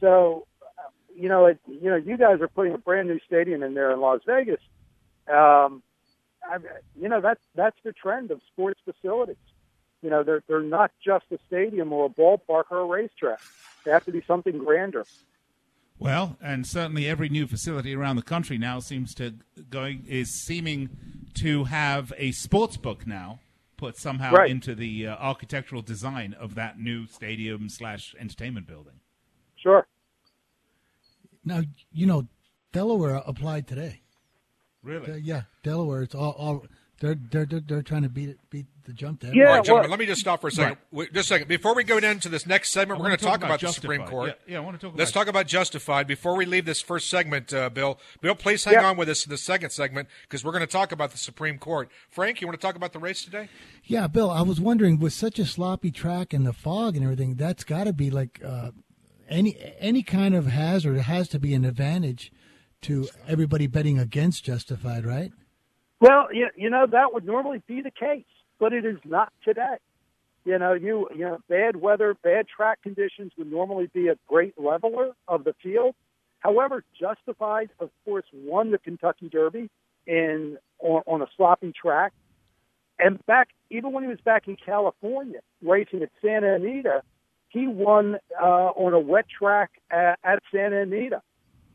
So, 0.00 0.46
uh, 0.62 0.90
you 1.14 1.28
know, 1.28 1.46
it, 1.46 1.58
you 1.66 1.90
know, 1.90 1.96
you 1.96 2.16
guys 2.16 2.40
are 2.40 2.48
putting 2.48 2.74
a 2.74 2.78
brand 2.78 3.08
new 3.08 3.20
stadium 3.26 3.62
in 3.62 3.74
there 3.74 3.92
in 3.92 4.00
Las 4.00 4.20
Vegas. 4.26 4.60
Um, 5.28 5.82
I, 6.42 6.58
you 7.00 7.08
know, 7.08 7.20
that's 7.20 7.40
that's 7.54 7.76
the 7.84 7.92
trend 7.92 8.30
of 8.30 8.40
sports 8.52 8.80
facilities. 8.84 9.36
You 10.02 10.10
know, 10.10 10.22
they're 10.22 10.42
they're 10.48 10.62
not 10.62 10.90
just 11.04 11.26
a 11.30 11.38
stadium 11.46 11.92
or 11.92 12.06
a 12.06 12.08
ballpark 12.08 12.64
or 12.70 12.78
a 12.78 12.84
racetrack. 12.86 13.40
They 13.84 13.90
have 13.90 14.04
to 14.06 14.12
be 14.12 14.22
something 14.26 14.58
grander. 14.58 15.04
Well, 16.00 16.38
and 16.42 16.66
certainly 16.66 17.06
every 17.06 17.28
new 17.28 17.46
facility 17.46 17.94
around 17.94 18.16
the 18.16 18.22
country 18.22 18.56
now 18.56 18.80
seems 18.80 19.14
to 19.16 19.34
going 19.68 20.04
is 20.08 20.32
seeming 20.32 20.88
to 21.34 21.64
have 21.64 22.10
a 22.16 22.32
sports 22.32 22.78
book 22.78 23.06
now 23.06 23.38
put 23.76 23.98
somehow 23.98 24.32
Right. 24.32 24.50
into 24.50 24.74
the 24.74 25.06
uh, 25.08 25.16
architectural 25.16 25.82
design 25.82 26.32
of 26.40 26.54
that 26.54 26.80
new 26.80 27.06
stadium 27.06 27.68
slash 27.68 28.14
entertainment 28.18 28.66
building. 28.66 29.00
Sure. 29.56 29.86
Now 31.44 31.62
you 31.92 32.06
know 32.06 32.28
Delaware 32.72 33.22
applied 33.26 33.66
today. 33.68 34.00
Really? 34.82 35.12
Uh, 35.12 35.16
yeah, 35.16 35.42
Delaware. 35.62 36.02
It's 36.02 36.14
all, 36.14 36.32
all 36.32 36.64
they're, 37.00 37.16
they're 37.30 37.46
they're 37.46 37.60
they're 37.60 37.82
trying 37.82 38.02
to 38.02 38.08
beat 38.08 38.28
it, 38.28 38.38
beat 38.50 38.66
the 38.84 38.92
jump 38.92 39.20
there. 39.20 39.34
Yeah, 39.34 39.46
All 39.48 39.54
right, 39.54 39.64
gentlemen, 39.64 39.82
well- 39.84 39.90
let 39.90 39.98
me 40.00 40.06
just 40.06 40.20
stop 40.20 40.40
for 40.40 40.48
a 40.48 40.52
second. 40.52 40.76
Wait, 40.92 41.12
just 41.12 41.26
a 41.26 41.34
second. 41.34 41.48
Before 41.48 41.74
we 41.74 41.82
go 41.82 41.96
into 41.96 42.28
this 42.28 42.46
next 42.46 42.70
segment, 42.72 42.98
I 42.98 43.02
we're 43.02 43.08
going 43.08 43.10
wanna 43.12 43.16
talk 43.16 43.28
talk 43.30 43.36
about, 43.48 43.62
about 43.62 43.74
the 43.74 43.80
Supreme 43.80 44.04
Court. 44.04 44.38
Yeah, 44.46 44.52
yeah, 44.52 44.58
I 44.58 44.60
wanna 44.60 44.78
talk 44.78 44.92
Let's 44.96 45.10
talk 45.10 45.26
about 45.26 45.46
Justify. 45.46 46.02
Before 46.04 46.36
we 46.36 46.44
leave 46.44 46.66
this 46.66 46.80
first 46.82 47.08
segment, 47.08 47.52
uh, 47.54 47.70
Bill, 47.70 47.98
Bill, 48.20 48.34
please 48.34 48.64
hang 48.64 48.74
Yeah. 48.74 48.84
on 48.90 48.96
with 48.98 49.08
us 49.08 49.24
in 49.24 49.30
the 49.30 49.38
second 49.38 49.70
segment 49.70 50.08
because 50.22 50.44
we're 50.44 50.52
going 50.52 50.60
to 50.60 50.66
talk 50.66 50.92
about 50.92 51.10
the 51.12 51.18
Supreme 51.18 51.58
Court. 51.58 51.90
Frank, 52.10 52.40
you 52.40 52.46
want 52.46 52.60
to 52.60 52.64
talk 52.66 52.76
about 52.76 52.92
the 52.92 52.98
race 52.98 53.24
today? 53.24 53.48
Yeah, 53.84 54.06
Bill. 54.06 54.30
I 54.30 54.42
was 54.42 54.60
wondering, 54.60 54.98
with 54.98 55.12
such 55.14 55.38
a 55.38 55.46
sloppy 55.46 55.90
track 55.90 56.32
and 56.34 56.46
the 56.46 56.52
fog 56.52 56.96
and 56.96 57.02
everything, 57.04 57.34
that's 57.36 57.64
got 57.64 57.84
to 57.84 57.92
be 57.94 58.10
like 58.10 58.40
uh, 58.44 58.72
any 59.28 59.56
any 59.78 60.02
kind 60.02 60.34
of 60.34 60.46
hazard. 60.46 60.96
It 60.98 61.02
has 61.02 61.28
to 61.28 61.38
be 61.38 61.54
an 61.54 61.64
advantage 61.64 62.30
to 62.82 63.08
everybody 63.26 63.66
betting 63.66 63.98
against 63.98 64.44
Justify, 64.44 65.00
right? 65.00 65.32
Well, 66.00 66.28
you, 66.32 66.48
you 66.56 66.70
know 66.70 66.86
that 66.90 67.12
would 67.12 67.24
normally 67.26 67.62
be 67.66 67.82
the 67.82 67.90
case, 67.90 68.24
but 68.58 68.72
it 68.72 68.84
is 68.84 68.96
not 69.04 69.32
today. 69.44 69.76
You 70.44 70.58
know, 70.58 70.72
you 70.72 71.08
you 71.14 71.20
know, 71.26 71.38
bad 71.48 71.76
weather, 71.76 72.16
bad 72.22 72.46
track 72.48 72.82
conditions 72.82 73.32
would 73.36 73.50
normally 73.50 73.90
be 73.92 74.08
a 74.08 74.16
great 74.26 74.54
leveler 74.58 75.12
of 75.28 75.44
the 75.44 75.54
field. 75.62 75.94
However, 76.38 76.82
Justify, 76.98 77.66
of 77.78 77.90
course, 78.06 78.24
won 78.32 78.70
the 78.70 78.78
Kentucky 78.78 79.28
Derby 79.28 79.68
in 80.06 80.56
on, 80.78 81.02
on 81.06 81.20
a 81.20 81.26
sloppy 81.36 81.72
track, 81.72 82.12
and 82.98 83.24
back 83.26 83.48
even 83.70 83.92
when 83.92 84.02
he 84.02 84.08
was 84.08 84.20
back 84.24 84.48
in 84.48 84.56
California 84.56 85.40
racing 85.62 86.02
at 86.02 86.08
Santa 86.22 86.54
Anita, 86.54 87.02
he 87.50 87.66
won 87.66 88.16
uh, 88.40 88.44
on 88.44 88.94
a 88.94 88.98
wet 88.98 89.26
track 89.28 89.70
at, 89.90 90.18
at 90.24 90.42
Santa 90.50 90.80
Anita. 90.80 91.20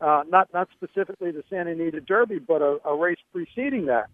Uh, 0.00 0.22
not 0.28 0.52
not 0.52 0.68
specifically 0.74 1.30
the 1.30 1.42
Santa 1.48 1.70
Anita 1.70 2.00
Derby, 2.00 2.38
but 2.38 2.60
a, 2.60 2.78
a 2.84 2.94
race 2.94 3.18
preceding 3.32 3.86
that. 3.86 4.06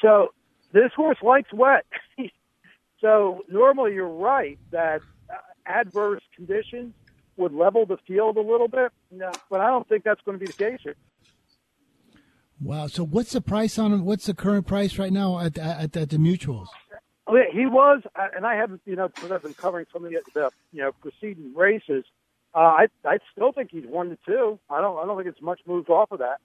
So 0.00 0.28
this 0.72 0.90
horse 0.94 1.18
likes 1.22 1.52
wet. 1.52 1.84
so 3.00 3.42
normally 3.48 3.94
you're 3.94 4.08
right 4.08 4.58
that 4.70 5.02
adverse 5.66 6.22
conditions 6.34 6.94
would 7.36 7.52
level 7.52 7.84
the 7.84 7.98
field 8.06 8.36
a 8.38 8.40
little 8.40 8.68
bit, 8.68 8.92
no, 9.10 9.30
but 9.50 9.60
I 9.60 9.66
don't 9.66 9.86
think 9.88 10.04
that's 10.04 10.20
going 10.22 10.38
to 10.38 10.44
be 10.44 10.50
the 10.50 10.56
case 10.56 10.80
here. 10.82 10.96
Wow. 12.60 12.86
So 12.86 13.04
what's 13.04 13.32
the 13.32 13.42
price 13.42 13.78
on 13.78 13.92
him? 13.92 14.04
What's 14.04 14.26
the 14.26 14.34
current 14.34 14.66
price 14.66 14.98
right 14.98 15.12
now 15.12 15.38
at 15.38 15.58
at, 15.58 15.96
at 15.96 16.10
the 16.10 16.16
mutuels? 16.18 16.68
Oh, 17.26 17.34
yeah, 17.36 17.52
He 17.52 17.66
was, 17.66 18.02
uh, 18.14 18.28
and 18.36 18.46
I 18.46 18.54
haven't, 18.54 18.82
you 18.84 18.94
know, 18.94 19.08
because 19.08 19.32
I've 19.32 19.42
been 19.42 19.54
covering 19.54 19.86
some 19.92 20.04
of 20.04 20.12
the, 20.12 20.20
the 20.32 20.50
you 20.72 20.80
know, 20.80 20.92
preceding 20.92 21.52
races. 21.54 22.04
Uh, 22.56 22.60
I, 22.60 22.86
I 23.04 23.18
still 23.32 23.52
think 23.52 23.70
he's 23.70 23.84
one 23.86 24.08
to 24.08 24.18
two. 24.24 24.58
I 24.70 24.80
don't, 24.80 24.98
I 24.98 25.04
don't 25.04 25.18
think 25.18 25.28
it's 25.28 25.42
much 25.42 25.60
moved 25.66 25.90
off 25.90 26.10
of 26.10 26.20
that. 26.20 26.38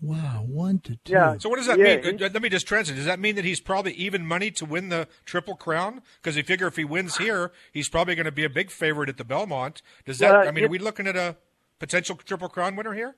Wow, 0.00 0.44
one 0.48 0.80
to 0.80 0.96
two. 1.04 1.12
Yeah. 1.12 1.38
So 1.38 1.48
what 1.48 1.56
does 1.56 1.66
that 1.66 1.78
Yeah, 1.78 1.98
mean? 1.98 2.20
Uh, 2.20 2.28
Let 2.32 2.42
me 2.42 2.48
just 2.48 2.66
translate. 2.66 2.96
Does 2.96 3.06
that 3.06 3.20
mean 3.20 3.36
that 3.36 3.44
he's 3.44 3.60
probably 3.60 3.92
even 3.92 4.26
money 4.26 4.50
to 4.50 4.64
win 4.64 4.88
the 4.88 5.06
Triple 5.24 5.54
Crown? 5.54 6.02
Because 6.20 6.36
you 6.36 6.42
figure 6.42 6.66
if 6.66 6.74
he 6.74 6.84
wins 6.84 7.18
here, 7.18 7.52
he's 7.72 7.88
probably 7.88 8.16
going 8.16 8.24
to 8.26 8.32
be 8.32 8.42
a 8.42 8.50
big 8.50 8.72
favorite 8.72 9.08
at 9.08 9.16
the 9.16 9.24
Belmont. 9.24 9.80
Does 10.04 10.18
that? 10.18 10.34
Uh, 10.34 10.38
I 10.38 10.50
mean, 10.50 10.62
yeah. 10.62 10.64
are 10.64 10.70
we 10.70 10.80
looking 10.80 11.06
at 11.06 11.14
a 11.14 11.36
potential 11.78 12.16
Triple 12.16 12.48
Crown 12.48 12.74
winner 12.74 12.94
here? 12.94 13.14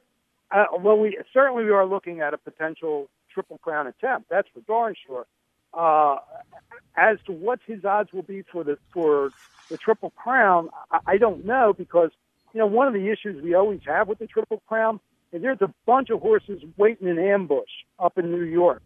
Uh, 0.50 0.66
well, 0.78 0.98
we 0.98 1.18
certainly 1.32 1.64
we 1.64 1.70
are 1.70 1.86
looking 1.86 2.20
at 2.20 2.34
a 2.34 2.38
potential 2.38 3.08
triple 3.32 3.58
crown 3.58 3.86
attempt. 3.86 4.28
That's 4.28 4.48
for 4.54 4.60
darn 4.60 4.94
sure. 5.06 5.26
Uh, 5.72 6.18
as 6.96 7.18
to 7.26 7.32
what 7.32 7.58
his 7.66 7.84
odds 7.84 8.12
will 8.12 8.22
be 8.22 8.42
for 8.52 8.62
the 8.62 8.78
for 8.92 9.30
the 9.70 9.76
triple 9.76 10.10
crown, 10.10 10.68
I, 10.90 10.98
I 11.06 11.16
don't 11.18 11.44
know 11.44 11.74
because 11.76 12.10
you 12.52 12.60
know 12.60 12.66
one 12.66 12.86
of 12.86 12.94
the 12.94 13.10
issues 13.10 13.42
we 13.42 13.54
always 13.54 13.80
have 13.86 14.08
with 14.08 14.18
the 14.18 14.26
triple 14.26 14.62
crown 14.68 15.00
is 15.32 15.42
there's 15.42 15.62
a 15.62 15.72
bunch 15.86 16.10
of 16.10 16.20
horses 16.20 16.62
waiting 16.76 17.08
in 17.08 17.18
ambush 17.18 17.70
up 17.98 18.18
in 18.18 18.30
New 18.30 18.44
York, 18.44 18.82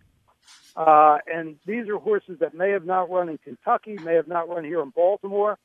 uh, 0.77 1.19
and 1.33 1.57
these 1.67 1.89
are 1.89 1.99
horses 1.99 2.39
that 2.41 2.55
may 2.55 2.71
have 2.71 2.85
not 2.85 3.11
run 3.11 3.29
in 3.29 3.39
Kentucky, 3.39 3.97
may 4.05 4.15
have 4.15 4.29
not 4.29 4.49
run 4.49 4.65
here 4.65 4.81
in 4.83 4.91
Baltimore, 4.91 5.59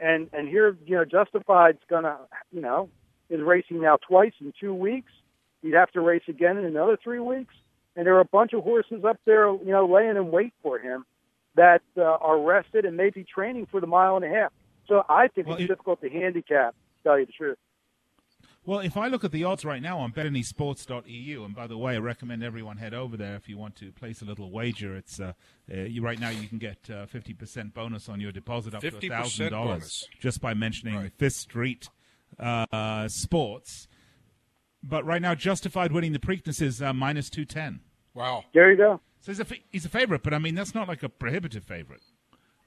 and 0.00 0.28
and 0.32 0.48
here 0.48 0.76
you 0.86 0.96
know 0.96 1.04
Justify's 1.04 1.76
gonna 1.88 2.18
you 2.52 2.60
know 2.60 2.88
is 3.30 3.40
racing 3.40 3.80
now 3.80 3.96
twice 3.96 4.32
in 4.40 4.52
two 4.60 4.74
weeks. 4.74 5.12
He'd 5.62 5.74
have 5.74 5.90
to 5.92 6.00
race 6.00 6.22
again 6.28 6.58
in 6.58 6.64
another 6.64 6.98
three 7.02 7.20
weeks. 7.20 7.54
And 7.96 8.06
there 8.06 8.16
are 8.16 8.20
a 8.20 8.26
bunch 8.26 8.52
of 8.52 8.64
horses 8.64 9.04
up 9.04 9.18
there, 9.24 9.46
you 9.46 9.70
know, 9.70 9.86
laying 9.86 10.16
in 10.16 10.30
wait 10.30 10.52
for 10.62 10.78
him 10.78 11.04
that 11.56 11.82
uh, 11.96 12.02
are 12.02 12.40
rested 12.40 12.84
and 12.84 12.96
may 12.96 13.10
be 13.10 13.24
training 13.24 13.66
for 13.70 13.80
the 13.80 13.86
mile 13.86 14.16
and 14.16 14.24
a 14.24 14.28
half. 14.28 14.52
So 14.88 15.02
I 15.08 15.28
think 15.28 15.46
Well, 15.46 15.56
it's 15.56 15.64
it- 15.64 15.68
difficult 15.68 16.00
to 16.02 16.10
handicap, 16.10 16.72
to 16.74 17.02
tell 17.02 17.18
you 17.18 17.26
the 17.26 17.32
truth. 17.32 17.58
Well, 18.66 18.80
if 18.80 18.96
I 18.96 19.08
look 19.08 19.24
at 19.24 19.30
the 19.30 19.44
odds 19.44 19.62
right 19.66 19.82
now 19.82 19.98
on 19.98 20.10
betanysports.eu, 20.12 21.44
and 21.44 21.54
by 21.54 21.66
the 21.66 21.76
way, 21.76 21.96
I 21.96 21.98
recommend 21.98 22.42
everyone 22.42 22.78
head 22.78 22.94
over 22.94 23.14
there 23.14 23.34
if 23.36 23.46
you 23.46 23.58
want 23.58 23.76
to 23.76 23.92
place 23.92 24.22
a 24.22 24.24
little 24.24 24.50
wager. 24.50 24.96
It's 24.96 25.20
uh, 25.20 25.34
uh, 25.70 25.80
you, 25.80 26.00
right 26.02 26.18
now 26.18 26.30
you 26.30 26.48
can 26.48 26.56
get 26.56 26.88
uh, 26.90 27.04
fifty 27.04 27.34
percent 27.34 27.74
bonus 27.74 28.08
on 28.08 28.20
your 28.20 28.32
deposit 28.32 28.74
up 28.74 28.80
to 28.80 28.90
thousand 28.90 29.50
dollars 29.50 30.08
just 30.18 30.40
by 30.40 30.54
mentioning 30.54 30.96
Right. 30.96 31.12
Fifth 31.12 31.34
Street 31.34 31.90
uh, 32.38 33.06
Sports. 33.08 33.86
But 34.82 35.04
right 35.04 35.20
now, 35.20 35.34
Justify 35.34 35.88
winning 35.90 36.12
the 36.12 36.18
Preakness 36.18 36.62
is 36.62 36.80
uh, 36.80 36.94
minus 36.94 37.28
two 37.28 37.44
ten. 37.44 37.80
Wow. 38.14 38.44
There 38.54 38.70
you 38.70 38.78
go. 38.78 39.00
So 39.24 39.32
he's 39.32 39.40
a 39.40 39.44
fa- 39.46 39.54
he's 39.72 39.86
a 39.86 39.88
favorite, 39.88 40.22
but 40.22 40.34
I 40.34 40.38
mean 40.38 40.54
that's 40.54 40.74
not 40.74 40.86
like 40.86 41.02
a 41.02 41.08
prohibitive 41.08 41.64
favorite. 41.64 42.02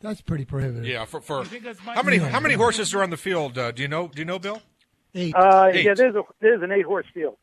That's 0.01 0.21
pretty 0.21 0.43
prohibitive. 0.43 0.85
Yeah. 0.87 1.05
For, 1.05 1.21
for 1.21 1.39
You 1.39 1.45
think 1.45 1.63
that's 1.63 1.83
my- 1.85 1.93
how 1.93 2.01
many 2.01 2.17
Yeah. 2.17 2.29
how 2.29 2.39
many 2.39 2.55
horses 2.55 2.95
are 2.95 3.03
on 3.03 3.11
the 3.11 3.17
field? 3.17 3.59
Uh, 3.59 3.71
do 3.71 3.83
you 3.83 3.87
know? 3.87 4.07
Do 4.07 4.17
you 4.17 4.25
know, 4.25 4.39
Bill? 4.39 4.63
Eight. 5.13 5.35
Uh, 5.35 5.69
Eight. 5.71 5.85
yeah, 5.85 5.93
there's 5.93 6.15
a 6.15 6.23
there's 6.41 6.63
an 6.63 6.71
eight 6.71 6.85
horse 6.85 7.05
field. 7.13 7.37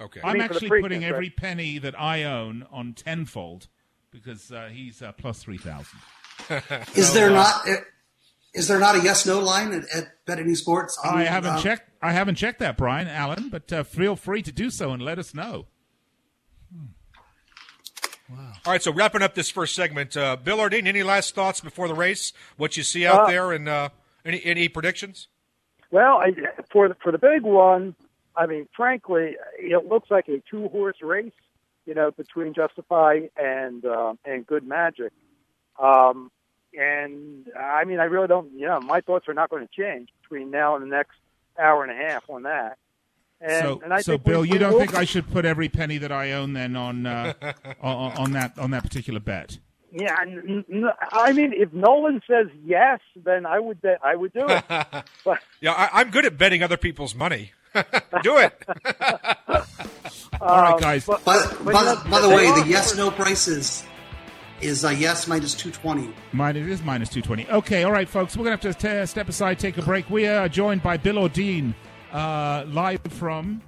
Okay. 0.00 0.20
I'm 0.24 0.32
mean, 0.38 0.42
for 0.48 0.48
the 0.48 0.54
actually 0.56 0.70
Preakness, 0.70 0.80
putting 0.82 1.02
right? 1.02 1.12
every 1.12 1.30
penny 1.30 1.78
that 1.78 2.00
I 2.00 2.24
own 2.24 2.66
on 2.72 2.92
tenfold 2.94 3.68
because 4.10 4.50
uh, 4.50 4.68
he's 4.72 5.00
uh, 5.00 5.12
plus 5.12 5.40
three 5.44 5.58
thousand. 5.58 6.00
Is 6.96 7.12
there 7.14 7.30
not 7.30 7.66
is 8.52 8.66
there 8.66 8.80
not 8.80 8.96
a 8.96 9.00
yes 9.00 9.26
no 9.26 9.38
line 9.38 9.72
at, 9.72 9.84
at 9.94 10.26
BetAnySports? 10.26 10.92
on, 11.04 11.18
I 11.18 11.22
haven't 11.24 11.50
uh, 11.52 11.60
checked. 11.60 11.88
I 12.02 12.10
haven't 12.12 12.34
checked 12.34 12.58
that, 12.58 12.76
Brian 12.76 13.06
Allen, 13.06 13.48
but 13.48 13.72
uh, 13.72 13.84
feel 13.84 14.16
free 14.16 14.42
to 14.42 14.50
do 14.50 14.70
so 14.70 14.90
and 14.90 15.00
let 15.02 15.18
us 15.20 15.34
know. 15.34 15.66
All 18.30 18.72
right. 18.72 18.82
So 18.82 18.92
wrapping 18.92 19.22
up 19.22 19.34
this 19.34 19.50
first 19.50 19.74
segment, 19.74 20.16
uh, 20.16 20.36
Bill 20.36 20.58
Ordine. 20.58 20.86
Any 20.86 21.02
last 21.02 21.34
thoughts 21.34 21.60
before 21.60 21.88
the 21.88 21.94
race? 21.94 22.32
What 22.56 22.76
you 22.76 22.82
see 22.82 23.06
out 23.06 23.22
Uh, 23.24 23.26
there, 23.26 23.52
and 23.52 23.68
uh, 23.68 23.88
any 24.24 24.44
any 24.44 24.68
predictions? 24.68 25.28
Well, 25.90 26.18
I, 26.18 26.32
for 26.70 26.88
the, 26.88 26.94
for 27.02 27.10
the 27.10 27.18
big 27.18 27.42
one, 27.42 27.96
I 28.36 28.46
mean, 28.46 28.68
frankly, 28.76 29.36
it 29.58 29.86
looks 29.86 30.10
like 30.10 30.28
a 30.28 30.42
two 30.50 30.68
horse 30.68 30.98
race. 31.02 31.32
You 31.86 31.94
know, 31.94 32.10
between 32.12 32.54
Justify 32.54 33.20
and 33.36 33.84
uh, 33.84 34.14
and 34.24 34.46
Good 34.46 34.64
Magic. 34.64 35.12
Um, 35.82 36.30
and 36.78 37.46
I 37.58 37.84
mean, 37.84 37.98
I 37.98 38.04
really 38.04 38.28
don't. 38.28 38.52
You 38.52 38.66
know, 38.66 38.80
my 38.80 39.00
thoughts 39.00 39.26
are 39.28 39.34
not 39.34 39.50
going 39.50 39.66
to 39.66 39.72
change 39.74 40.10
between 40.22 40.50
now 40.50 40.76
and 40.76 40.84
the 40.84 40.88
next 40.94 41.16
hour 41.58 41.82
and 41.82 41.90
a 41.90 41.96
half 41.96 42.28
on 42.30 42.44
that. 42.44 42.78
And, 43.40 43.64
so, 43.64 43.80
and 43.82 43.94
I 43.94 44.02
so 44.02 44.12
think 44.12 44.24
Bill, 44.24 44.40
we 44.42 44.50
you 44.50 44.58
don't 44.58 44.72
will- 44.74 44.80
think 44.80 44.94
I 44.94 45.04
should 45.04 45.30
put 45.30 45.44
every 45.44 45.68
penny 45.68 45.96
that 45.98 46.12
I 46.12 46.32
own 46.32 46.52
then 46.52 46.76
on 46.76 47.06
uh, 47.06 47.32
on, 47.80 48.12
on 48.18 48.32
that 48.32 48.58
on 48.58 48.70
that 48.72 48.82
particular 48.82 49.20
bet? 49.20 49.58
Yeah, 49.92 50.14
n- 50.22 50.64
n- 50.72 50.84
I 51.10 51.32
mean, 51.32 51.52
if 51.52 51.72
Nolan 51.72 52.22
says 52.28 52.46
yes, 52.64 53.00
then 53.16 53.44
I 53.46 53.58
would. 53.58 53.78
I 54.04 54.14
would 54.14 54.32
do 54.32 54.46
it. 54.46 54.62
but 55.24 55.38
Yeah, 55.60 55.72
I, 55.72 55.88
I'm 56.00 56.10
good 56.10 56.24
at 56.26 56.38
betting 56.38 56.62
other 56.62 56.76
people's 56.76 57.14
money. 57.14 57.52
Do 58.22 58.36
it. 58.38 58.52
All 60.40 60.62
right, 60.62 60.80
guys. 60.80 61.06
but- 61.06 61.24
By, 61.24 61.38
but 61.64 61.64
by, 61.64 61.80
you 61.80 61.84
know, 61.86 62.02
by 62.10 62.20
the 62.20 62.28
way, 62.28 62.46
the 62.60 62.64
yes 62.68 62.96
no 62.96 63.10
price 63.10 63.48
is 63.48 63.84
is 64.60 64.84
uh, 64.84 64.90
yes 64.90 65.26
minus 65.26 65.54
two 65.54 65.70
twenty. 65.70 66.12
Mine 66.32 66.56
it 66.56 66.68
is 66.68 66.82
minus 66.82 67.08
220. 67.08 67.50
Okay, 67.58 67.82
all 67.84 67.92
right, 67.92 68.08
folks. 68.08 68.36
We're 68.36 68.44
going 68.44 68.58
to 68.58 68.68
have 68.68 68.76
to 68.76 69.00
t- 69.00 69.06
step 69.06 69.28
aside, 69.28 69.58
take 69.58 69.78
a 69.78 69.82
break. 69.82 70.08
We 70.10 70.26
are 70.26 70.48
joined 70.48 70.82
by 70.82 70.96
Bill 70.98 71.14
Ordine, 71.16 71.74
uh, 72.12 72.64
live 72.68 73.00
from 73.10 73.62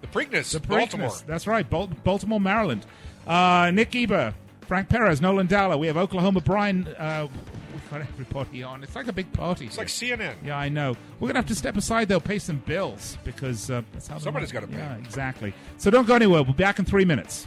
The 0.00 0.06
Preakness, 0.08 0.52
the 0.52 0.60
Baltimore. 0.60 1.12
That's 1.26 1.46
right, 1.46 1.68
Bal- 1.68 1.88
Baltimore, 2.04 2.40
Maryland. 2.40 2.84
Uh, 3.26 3.70
Nick 3.72 3.94
Eber, 3.94 4.34
Frank 4.62 4.88
Perez, 4.88 5.20
Nolan 5.20 5.46
Dalla. 5.46 5.76
We 5.78 5.86
have 5.86 5.96
Oklahoma 5.96 6.40
Brian. 6.40 6.86
Uh, 6.98 7.28
we've 7.72 7.90
got 7.90 8.00
everybody 8.00 8.62
on. 8.62 8.82
It's 8.82 8.96
like 8.96 9.06
a 9.08 9.12
big 9.12 9.32
party. 9.32 9.66
It's 9.66 9.78
like 9.78 9.86
CNN. 9.88 10.34
Yeah, 10.44 10.56
I 10.58 10.68
know. 10.68 10.96
We're 11.20 11.26
going 11.28 11.34
to 11.34 11.38
have 11.40 11.46
to 11.48 11.54
step 11.54 11.76
aside, 11.76 12.08
though, 12.08 12.20
pay 12.20 12.38
some 12.38 12.58
bills 12.58 13.16
because 13.24 13.70
uh, 13.70 13.82
that's 13.92 14.08
how 14.08 14.18
Somebody's 14.18 14.52
money- 14.52 14.66
gotta 14.66 14.72
pay. 14.72 14.78
Yeah, 14.82 14.96
exactly. 14.96 15.54
So 15.78 15.90
don't 15.90 16.06
go 16.06 16.14
anywhere. 16.16 16.42
We'll 16.42 16.52
be 16.54 16.62
back 16.64 16.78
in 16.78 16.84
three 16.84 17.04
minutes. 17.04 17.46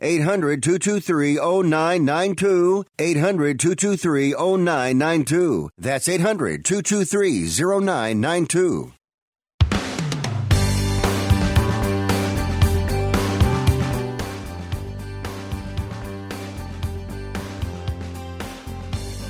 800-223-0992. 0.00 2.84
800-223-0992. 2.98 2.98
800-223-0992. 2.98 5.68
That's 5.78 6.08
800-223-0992. 6.08 8.92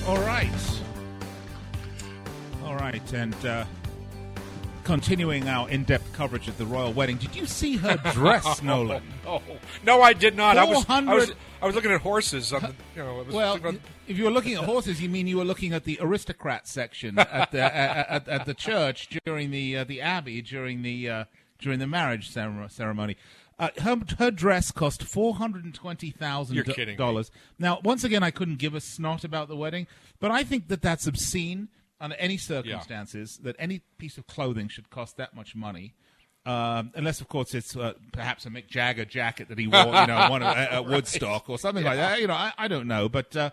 All 0.06 0.16
right. 0.18 0.48
All 2.64 2.76
right, 2.76 3.12
and 3.12 3.34
uh, 3.44 3.64
continuing 4.88 5.46
our 5.46 5.68
in-depth 5.68 6.14
coverage 6.14 6.48
of 6.48 6.56
the 6.56 6.64
royal 6.64 6.94
wedding. 6.94 7.18
Did 7.18 7.36
you 7.36 7.44
see 7.44 7.76
her 7.76 7.96
dress, 8.14 8.62
Nolan? 8.62 9.02
No, 9.22 9.42
no, 9.84 10.00
I 10.00 10.14
did 10.14 10.34
not. 10.34 10.56
I 10.56 10.64
was, 10.64 10.78
I 10.78 10.84
400 10.84 11.14
was, 11.14 11.32
I 11.60 11.66
was 11.66 11.74
looking 11.74 11.90
at 11.90 12.00
horses. 12.00 12.54
On 12.54 12.62
the, 12.62 12.74
you 12.96 13.04
know, 13.04 13.20
it 13.20 13.26
was, 13.26 13.34
Well, 13.34 13.60
if 14.06 14.16
you 14.16 14.24
were 14.24 14.30
looking 14.30 14.54
at 14.54 14.64
horses, 14.64 15.02
you 15.02 15.10
mean 15.10 15.26
you 15.26 15.36
were 15.36 15.44
looking 15.44 15.74
at 15.74 15.84
the 15.84 15.98
aristocrat 16.00 16.66
section 16.66 17.18
at 17.18 17.50
the 17.52 17.60
at, 17.60 18.08
at, 18.08 18.28
at 18.28 18.46
the 18.46 18.54
church 18.54 19.10
during 19.26 19.50
the 19.50 19.76
uh, 19.76 19.84
the 19.84 20.00
abbey 20.00 20.40
during 20.40 20.80
the 20.80 21.10
uh, 21.10 21.24
during 21.58 21.80
the 21.80 21.86
marriage 21.86 22.30
ceremony. 22.30 23.18
Uh, 23.58 23.68
her, 23.82 24.00
her 24.18 24.30
dress 24.30 24.70
cost 24.70 25.02
four 25.02 25.34
hundred 25.34 25.64
and 25.64 25.74
twenty 25.74 26.10
thousand 26.10 26.56
You're 26.56 26.64
kidding 26.64 26.94
me. 26.94 26.96
dollars. 26.96 27.30
Now, 27.58 27.78
once 27.84 28.04
again, 28.04 28.22
I 28.22 28.30
couldn't 28.30 28.56
give 28.58 28.74
a 28.74 28.80
snot 28.80 29.22
about 29.22 29.48
the 29.48 29.56
wedding, 29.56 29.86
but 30.18 30.30
I 30.30 30.44
think 30.44 30.68
that 30.68 30.80
that's 30.80 31.06
obscene 31.06 31.68
under 32.00 32.16
any 32.16 32.36
circumstances. 32.36 33.38
That 33.42 33.56
any 33.58 33.82
piece 33.98 34.18
of 34.18 34.26
clothing 34.26 34.68
should 34.68 34.90
cost 34.90 35.16
that 35.16 35.34
much 35.34 35.54
money. 35.54 35.94
Um, 36.46 36.92
unless, 36.94 37.20
of 37.20 37.28
course, 37.28 37.52
it's 37.52 37.76
uh, 37.76 37.92
perhaps 38.12 38.46
a 38.46 38.48
Mick 38.48 38.68
Jagger 38.68 39.04
jacket 39.04 39.48
that 39.48 39.58
he 39.58 39.66
wore, 39.66 39.84
you 39.84 40.06
know, 40.06 40.28
one 40.30 40.42
at, 40.44 40.72
at 40.72 40.86
Woodstock 40.86 41.50
or 41.50 41.58
something 41.58 41.84
like 41.84 41.96
that. 41.96 42.20
You 42.20 42.26
know, 42.26 42.34
I, 42.34 42.52
I 42.56 42.68
don't 42.68 42.86
know, 42.86 43.08
but 43.08 43.36
uh, 43.36 43.50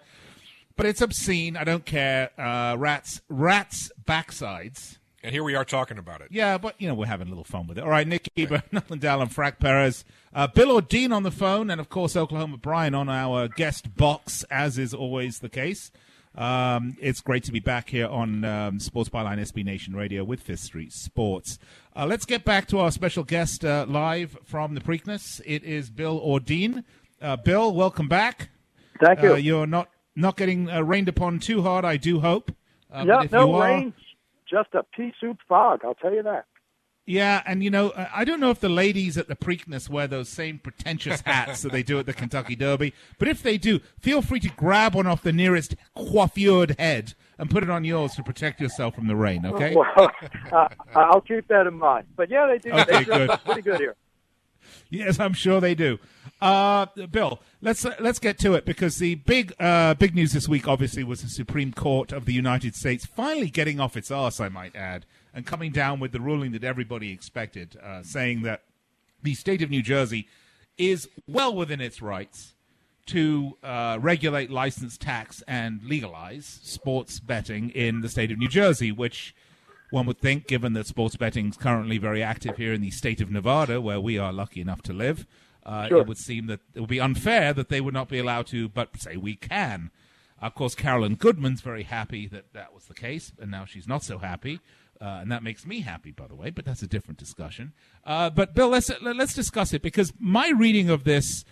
but 0.78 0.86
it's 0.86 1.02
obscene. 1.02 1.58
I 1.58 1.64
don't 1.64 1.86
care. 1.86 2.30
Uh, 2.38 2.76
rats, 2.78 3.22
rats, 3.30 3.92
backsides 4.06 4.98
And 5.24 5.34
here 5.34 5.44
we 5.44 5.56
are 5.56 5.66
talking 5.66 5.98
about 5.98 6.22
it. 6.22 6.30
Yeah, 6.32 6.58
but 6.58 6.80
you 6.80 6.88
know 6.88 6.94
we're 6.94 7.08
having 7.08 7.28
a 7.28 7.30
little 7.30 7.44
fun 7.44 7.68
with 7.68 7.78
it. 7.78 7.84
All 7.84 7.90
right, 7.90 8.08
Nick 8.08 8.30
Eber, 8.38 8.64
Nolan 8.72 9.00
Dalla, 9.00 9.28
Frank 9.28 9.60
Perez, 9.60 10.06
uh, 10.34 10.48
Bill 10.48 10.80
Ordine 10.80 11.14
on 11.14 11.24
the 11.24 11.32
phone, 11.32 11.70
and 11.70 11.82
of 11.82 11.90
course 11.90 12.16
Oklahoma 12.16 12.58
Brian 12.58 12.96
on 12.96 13.10
our 13.10 13.48
guest 13.48 13.96
box, 13.96 14.44
as 14.50 14.78
is 14.78 14.94
always 14.94 15.40
the 15.40 15.50
case. 15.50 15.92
Um, 16.38 16.98
it's 17.00 17.22
great 17.22 17.44
to 17.46 17.52
be 17.52 17.60
back 17.60 17.90
here 17.90 18.08
on 18.08 18.44
um, 18.44 18.80
Sports 18.80 19.10
Byline 19.10 19.40
SB 19.40 19.64
Nation 19.64 19.96
Radio 19.96 20.24
with 20.24 20.42
Fifth 20.42 20.60
Street 20.60 20.92
Sports. 20.92 21.58
Uh, 21.96 22.06
let's 22.06 22.26
get 22.26 22.44
back 22.44 22.68
to 22.68 22.80
our 22.80 22.92
special 22.92 23.24
guest 23.24 23.64
uh, 23.64 23.86
live 23.88 24.38
from 24.44 24.76
the 24.76 24.82
Preakness. 24.82 25.42
It 25.46 25.64
is 25.64 25.90
Bill 25.90 26.20
Ordine. 26.20 26.84
Uh, 27.22 27.38
Bill, 27.38 27.74
welcome 27.74 28.10
back. 28.10 28.50
Thank 29.00 29.22
you. 29.22 29.34
Uh, 29.34 29.36
you're 29.36 29.68
not 29.68 29.90
not 30.16 30.38
getting 30.38 30.70
uh, 30.70 30.82
rained 30.82 31.10
upon 31.10 31.40
too 31.40 31.62
hard, 31.62 31.86
I 31.86 31.98
do 31.98 32.20
hope. 32.20 32.54
Uh, 32.92 33.04
no, 33.04 33.22
no 33.32 33.60
rain, 33.60 33.94
just 34.50 34.74
a 34.74 34.84
pea 34.84 35.14
soup 35.20 35.38
fog. 35.48 35.82
I'll 35.84 35.96
tell 35.96 36.14
you 36.14 36.24
that. 36.24 36.46
Yeah, 37.08 37.44
and 37.46 37.64
you 37.64 37.70
know, 37.70 37.90
uh, 37.90 38.10
I 38.14 38.26
don't 38.26 38.40
know 38.40 38.50
if 38.50 38.60
the 38.60 38.70
ladies 38.70 39.16
at 39.16 39.28
the 39.28 39.36
Preakness 39.36 39.90
wear 39.90 40.08
those 40.08 40.28
same 40.28 40.58
pretentious 40.58 41.22
hats 41.22 41.62
that 41.62 41.72
they 41.72 41.84
do 41.84 42.00
at 42.00 42.08
the 42.08 42.14
Kentucky 42.14 42.56
Derby, 42.56 42.94
but 43.20 43.28
if 43.28 43.44
they 43.44 43.60
do, 43.60 43.80
feel 44.00 44.24
free 44.24 44.40
to 44.40 44.50
grab 44.50 44.96
one 44.96 45.06
off 45.06 45.22
the 45.22 45.32
nearest 45.32 45.76
coiffured 45.96 46.80
head 46.80 47.14
and 47.38 47.50
put 47.50 47.62
it 47.62 47.70
on 47.70 47.84
yours 47.84 48.16
to 48.16 48.24
protect 48.24 48.60
yourself 48.60 48.96
from 48.96 49.08
the 49.08 49.16
rain. 49.16 49.46
Okay? 49.46 49.76
Well, 49.76 49.86
uh, 50.52 50.68
I'll 50.96 51.22
keep 51.22 51.48
that 51.50 51.68
in 51.68 51.76
mind. 51.76 52.08
But 52.16 52.32
yeah, 52.32 52.48
they 52.48 52.58
do. 52.58 52.72
Okay, 52.72 52.98
they 52.98 53.04
good. 53.04 53.30
pretty 53.46 53.62
good 53.62 53.80
here. 53.80 53.96
Yes, 54.90 55.20
I'm 55.20 55.34
sure 55.34 55.62
they 55.62 55.76
do. 55.76 56.00
Uh, 56.42 56.88
Bill, 57.12 57.40
let's 57.62 57.86
uh, 57.86 57.96
let's 58.00 58.20
get 58.20 58.38
to 58.40 58.54
it 58.56 58.66
because 58.66 58.98
the 58.98 59.16
big 59.16 59.54
uh, 59.60 59.94
big 59.94 60.16
news 60.16 60.34
this 60.34 60.48
week, 60.48 60.68
obviously, 60.68 61.04
was 61.04 61.22
the 61.22 61.30
Supreme 61.30 61.72
Court 61.72 62.12
of 62.12 62.26
the 62.26 62.34
United 62.34 62.76
States 62.76 63.06
finally 63.06 63.50
getting 63.50 63.80
off 63.80 63.96
its 63.96 64.12
arse, 64.12 64.40
I 64.40 64.50
might 64.50 64.76
add, 64.76 65.06
and 65.36 65.46
coming 65.46 65.72
down 65.72 66.00
with 66.00 66.12
the 66.14 66.20
ruling 66.22 66.52
that 66.54 66.64
everybody 66.64 67.12
expected, 67.12 67.78
uh, 67.84 68.02
saying 68.02 68.42
that 68.44 68.64
the 69.22 69.34
state 69.36 69.62
of 69.62 69.70
New 69.70 69.84
Jersey 69.84 70.28
is 70.78 71.08
well 71.28 71.54
within 71.54 71.82
its 71.82 72.02
rights 72.02 72.54
to 73.08 73.56
uh, 73.64 74.00
regulate 74.02 74.50
license 74.50 74.98
tax 74.98 75.44
and 75.48 75.84
legalize 75.84 76.60
sports 76.64 77.20
betting 77.20 77.70
in 77.70 78.02
the 78.02 78.10
state 78.10 78.32
of 78.32 78.40
New 78.40 78.48
Jersey, 78.48 78.92
which 78.92 79.36
one 79.92 80.08
would 80.08 80.20
think, 80.20 80.48
given 80.48 80.74
that 80.74 80.88
sports 80.88 81.16
betting 81.16 81.50
is 81.50 81.58
currently 81.58 81.98
very 82.00 82.24
active 82.24 82.58
here 82.58 82.74
in 82.74 82.82
the 82.82 82.90
state 82.90 83.22
of 83.22 83.30
Nevada, 83.30 83.80
where 83.80 84.00
we 84.00 84.18
are 84.18 84.34
lucky 84.34 84.60
enough 84.62 84.82
to 84.84 84.94
live, 84.94 85.28
uh, 85.66 85.88
Sure. 85.88 86.02
it 86.02 86.08
would 86.08 86.18
seem 86.18 86.48
that 86.48 86.62
it 86.74 86.80
would 86.80 86.90
be 86.90 87.00
unfair 87.00 87.54
that 87.54 87.70
they 87.70 87.80
would 87.82 87.94
not 87.94 88.10
be 88.10 88.18
allowed 88.20 88.48
to, 88.48 88.68
but 88.70 89.00
say 89.00 89.18
we 89.18 89.36
can. 89.36 89.92
Of 90.42 90.56
course, 90.56 90.76
Carolyn 90.76 91.16
Goodman's 91.16 91.62
very 91.62 91.84
happy 91.84 92.28
that 92.28 92.54
that 92.54 92.74
was 92.74 92.86
the 92.86 92.94
case, 92.94 93.32
and 93.40 93.52
now 93.52 93.66
she's 93.66 93.88
not 93.88 94.04
so 94.04 94.18
happy. 94.18 94.60
Uh, 95.02 95.20
and 95.22 95.32
that 95.32 95.44
makes 95.44 95.66
me 95.66 95.82
happy, 95.82 96.12
by 96.12 96.28
the 96.28 96.36
way, 96.36 96.50
but 96.50 96.64
that's 96.64 96.82
a 96.82 96.88
different 96.88 97.18
discussion. 97.18 97.74
Uh, 98.06 98.30
but 98.30 98.54
Bill, 98.56 98.70
let's 98.70 98.90
let's 99.02 99.34
discuss 99.34 99.74
it 99.74 99.82
because 99.82 100.14
my 100.20 100.50
reading 100.50 100.90
of 100.90 101.04
this 101.04 101.44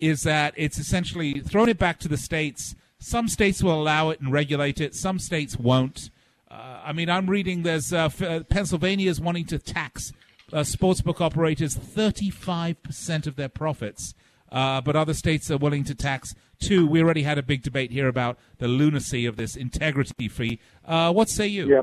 is 0.00 0.22
that 0.22 0.54
it's 0.56 0.78
essentially 0.78 1.40
thrown 1.40 1.68
it 1.68 1.78
back 1.78 1.98
to 2.00 2.08
the 2.08 2.16
states. 2.16 2.74
Some 2.98 3.28
states 3.28 3.62
will 3.62 3.80
allow 3.80 4.10
it 4.10 4.20
and 4.20 4.32
regulate 4.32 4.80
it. 4.80 4.94
Some 4.94 5.18
states 5.18 5.56
won't. 5.56 6.10
Uh, 6.50 6.80
I 6.84 6.92
mean, 6.92 7.08
I'm 7.08 7.28
reading 7.28 7.62
there's 7.62 7.92
uh, 7.92 8.08
uh, 8.20 8.40
Pennsylvania 8.48 9.10
is 9.10 9.20
wanting 9.20 9.46
to 9.46 9.58
tax 9.58 10.12
uh, 10.52 10.60
sportsbook 10.60 11.20
operators 11.20 11.76
35% 11.76 13.26
of 13.26 13.36
their 13.36 13.48
profits, 13.48 14.14
uh, 14.50 14.80
but 14.80 14.96
other 14.96 15.14
states 15.14 15.50
are 15.50 15.58
willing 15.58 15.84
to 15.84 15.94
tax 15.94 16.34
two. 16.58 16.86
We 16.86 17.02
already 17.02 17.22
had 17.22 17.38
a 17.38 17.42
big 17.42 17.62
debate 17.62 17.90
here 17.90 18.08
about 18.08 18.38
the 18.58 18.68
lunacy 18.68 19.26
of 19.26 19.36
this 19.36 19.56
integrity 19.56 20.28
fee. 20.28 20.58
Uh, 20.84 21.12
what 21.12 21.28
say 21.28 21.46
you? 21.46 21.68
Yeah. 21.68 21.82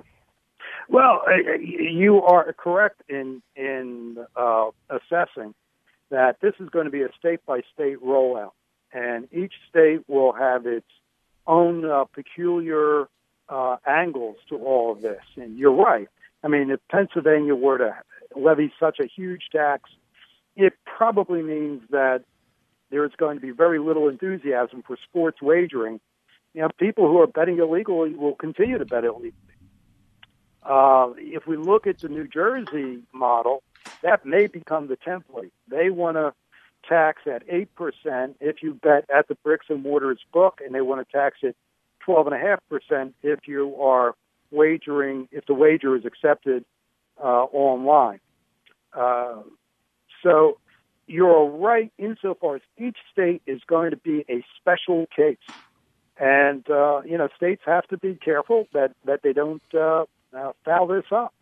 Well, 0.88 1.24
uh, 1.28 1.58
you 1.60 2.22
are 2.22 2.54
correct 2.54 3.02
in 3.10 3.42
in 3.56 4.18
uh, 4.36 4.70
assessing 4.90 5.54
that 6.12 6.40
this 6.42 6.54
is 6.60 6.70
going 6.70 6.86
to 6.86 6.92
be 6.92 7.02
a 7.02 7.10
state 7.18 7.46
by 7.46 7.62
state 7.74 8.02
rollout, 8.04 8.52
and 8.94 9.28
each 9.34 9.54
state 9.70 10.02
will 10.08 10.34
have 10.34 10.66
its 10.66 10.86
own 11.48 11.86
uh, 11.86 12.06
peculiar 12.06 13.08
uh, 13.50 13.78
angles 13.88 14.38
to 14.50 14.58
all 14.58 14.92
of 14.92 15.02
this. 15.02 15.22
And 15.36 15.58
you're 15.58 15.76
right. 15.76 16.08
I 16.44 16.48
mean, 16.48 16.70
if 16.70 16.80
Pennsylvania 16.92 17.56
were 17.56 17.80
to 17.80 17.96
levy 18.36 18.72
such 18.80 19.00
a 19.00 19.08
huge 19.08 19.48
tax, 19.52 19.90
it 20.56 20.74
probably 20.86 21.42
means 21.42 21.82
that 21.90 22.24
there's 22.92 23.14
going 23.18 23.38
to 23.38 23.42
be 23.42 23.52
very 23.52 23.80
little 23.80 24.08
enthusiasm 24.08 24.84
for 24.86 24.98
sports 25.04 25.42
wagering. 25.42 26.00
You 26.54 26.62
know, 26.62 26.70
people 26.80 27.08
who 27.08 27.20
are 27.20 27.28
betting 27.28 27.58
illegally 27.58 28.14
will 28.14 28.36
continue 28.36 28.78
to 28.78 28.86
bet 28.86 29.04
illegally. 29.04 29.34
Uh, 30.66 31.12
if 31.18 31.46
we 31.46 31.58
look 31.58 31.86
at 31.86 32.00
the 32.00 32.10
New 32.10 32.28
Jersey 32.28 33.04
model, 33.14 33.62
that 34.02 34.26
may 34.26 34.48
become 34.48 34.88
the 34.88 34.98
template. 34.98 35.52
They 35.68 35.90
want 35.90 36.18
to 36.18 36.34
tax 36.88 37.22
at 37.28 37.48
8% 37.48 38.36
if 38.40 38.62
you 38.62 38.74
bet 38.74 39.06
at 39.16 39.28
the 39.28 39.36
bricks 39.36 39.68
and 39.70 39.84
mortars 39.84 40.20
book, 40.34 40.60
and 40.64 40.74
they 40.74 40.82
want 40.82 41.08
to 41.08 41.12
tax 41.12 41.38
it 41.42 41.56
12.5% 42.08 43.14
if 43.24 43.48
you 43.48 43.76
are 43.82 44.16
wagering, 44.52 45.28
if 45.32 45.46
the 45.46 45.54
wager 45.54 45.96
is 45.96 46.06
accepted 46.06 46.66
uh, 47.24 47.46
online. 47.46 48.20
Uh, 48.94 49.42
so 50.24 50.58
you're 51.08 51.46
right 51.46 51.92
insofar 51.98 52.56
as 52.56 52.62
each 52.78 52.98
state 53.12 53.42
is 53.46 53.62
going 53.68 53.92
to 53.92 53.98
be 53.98 54.26
a 54.30 54.44
special 54.60 55.06
case. 55.16 55.38
And, 56.18 56.68
uh, 56.70 57.02
you 57.06 57.18
know, 57.18 57.28
states 57.36 57.62
have 57.66 57.88
to 57.88 57.98
be 57.98 58.16
careful 58.16 58.68
that, 58.74 58.94
that 59.06 59.22
they 59.22 59.34
don't 59.34 59.62
uh, 60.36 60.40
uh, 60.40 60.52
foul 60.64 60.88
this 60.88 61.06
up. 61.12 61.34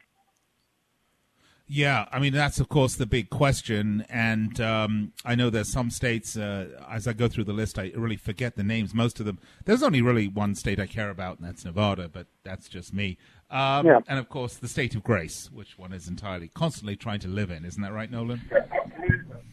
Yeah, 1.65 2.07
I 2.11 2.19
mean 2.19 2.33
that's 2.33 2.59
of 2.59 2.67
course 2.67 2.95
the 2.95 3.05
big 3.05 3.29
question, 3.29 4.05
and 4.09 4.59
um, 4.59 5.13
I 5.23 5.33
know 5.33 5.49
there's 5.49 5.71
some 5.71 5.89
states. 5.89 6.35
Uh, 6.35 6.67
as 6.91 7.07
I 7.07 7.13
go 7.13 7.27
through 7.29 7.45
the 7.45 7.53
list, 7.53 7.79
I 7.79 7.91
really 7.95 8.17
forget 8.17 8.57
the 8.57 8.63
names. 8.63 8.93
Most 8.93 9.19
of 9.19 9.25
them. 9.25 9.39
There's 9.65 9.81
only 9.81 10.01
really 10.01 10.27
one 10.27 10.55
state 10.55 10.79
I 10.79 10.87
care 10.87 11.09
about, 11.09 11.39
and 11.39 11.47
that's 11.47 11.63
Nevada. 11.63 12.09
But 12.09 12.27
that's 12.43 12.67
just 12.67 12.93
me. 12.93 13.17
Um, 13.49 13.85
Yeah. 13.87 13.99
And 14.07 14.19
of 14.19 14.29
course, 14.29 14.55
the 14.55 14.67
state 14.67 14.93
of 14.93 15.03
grace, 15.03 15.49
which 15.53 15.79
one 15.79 15.93
is 15.93 16.07
entirely 16.07 16.49
constantly 16.49 16.97
trying 16.97 17.21
to 17.21 17.29
live 17.29 17.49
in. 17.49 17.63
Isn't 17.65 17.81
that 17.81 17.93
right, 17.93 18.11
Nolan? 18.11 18.41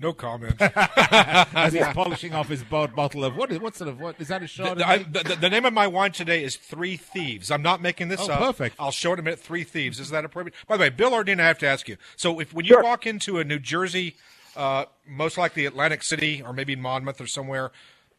No 0.00 0.12
comment. 0.12 0.54
As 0.60 1.72
he's 1.72 1.86
polishing 1.88 2.32
off 2.32 2.48
his 2.48 2.62
bo- 2.62 2.86
bottle 2.86 3.24
of 3.24 3.36
what? 3.36 3.50
Is, 3.50 3.58
what 3.58 3.74
sort 3.74 3.88
of 3.90 4.00
what 4.00 4.14
is 4.20 4.28
that? 4.28 4.42
A 4.42 4.46
The, 4.74 4.84
I- 4.86 4.98
the- 4.98 5.22
the- 5.24 5.36
the 5.36 5.50
name 5.50 5.64
of 5.64 5.72
my 5.72 5.86
wine 5.88 6.12
today 6.12 6.44
is 6.44 6.54
Three 6.56 6.96
Thieves. 6.96 7.50
I'm 7.50 7.62
not 7.62 7.82
making 7.82 8.08
this 8.08 8.20
Oh, 8.20 8.30
up. 8.32 8.38
perfect. 8.40 8.76
I'll 8.78 8.92
show 8.92 9.10
it 9.10 9.14
in 9.14 9.18
a 9.20 9.22
minute. 9.22 9.40
Three 9.40 9.64
Thieves. 9.64 9.98
Is 9.98 10.10
that 10.10 10.24
appropriate? 10.24 10.54
By 10.68 10.76
the 10.76 10.82
way, 10.82 10.90
Bill 10.90 11.10
Ordine, 11.10 11.40
I 11.40 11.46
have 11.48 11.58
to 11.58 11.66
ask 11.66 11.88
you. 11.88 11.96
So, 12.16 12.38
if 12.40 12.52
when 12.54 12.64
you 12.64 12.74
Sure. 12.74 12.82
walk 12.84 13.06
into 13.06 13.38
a 13.38 13.44
New 13.44 13.58
Jersey, 13.58 14.14
uh, 14.56 14.84
most 15.06 15.36
likely 15.36 15.66
Atlantic 15.66 16.02
City 16.04 16.42
or 16.42 16.52
maybe 16.52 16.76
Monmouth 16.76 17.20
or 17.20 17.26
somewhere, 17.26 17.72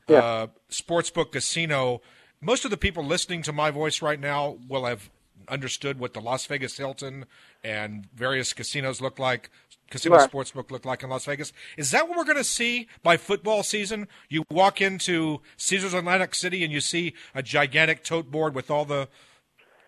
Yeah. 0.10 0.18
uh, 0.18 0.48
sportsbook 0.70 1.32
casino, 1.32 2.02
most 2.42 2.65
of 2.65 2.72
the 2.72 2.78
people 2.78 3.04
listening 3.06 3.42
to 3.44 3.54
my 3.54 3.72
voice 3.72 4.02
right 4.02 4.20
now 4.20 4.58
will 4.68 4.86
have 4.86 5.10
understood 5.50 6.00
what 6.00 6.14
the 6.14 6.22
Las 6.22 6.46
Vegas 6.46 6.78
Hilton 6.78 7.26
and 7.64 8.08
various 8.14 8.54
casinos 8.54 9.02
look 9.02 9.20
like. 9.20 9.50
Casino 9.90 10.18
Right. 10.18 10.32
sportsbook 10.32 10.70
look 10.70 10.86
like 10.86 11.02
in 11.02 11.10
Las 11.10 11.26
Vegas. 11.26 11.52
Is 11.76 11.90
that 11.92 12.08
what 12.08 12.18
we're 12.18 12.24
going 12.24 12.38
to 12.38 12.44
see 12.44 12.88
by 13.02 13.18
football 13.18 13.64
season? 13.64 14.08
You 14.30 14.44
walk 14.52 14.82
into 14.82 15.42
Caesars 15.58 15.94
Atlantic 15.96 16.36
City 16.36 16.64
and 16.64 16.72
you 16.72 16.80
see 16.80 17.14
a 17.34 17.42
gigantic 17.42 18.04
tote 18.04 18.30
board 18.30 18.54
with 18.54 18.70
all 18.70 18.86
the, 18.86 19.08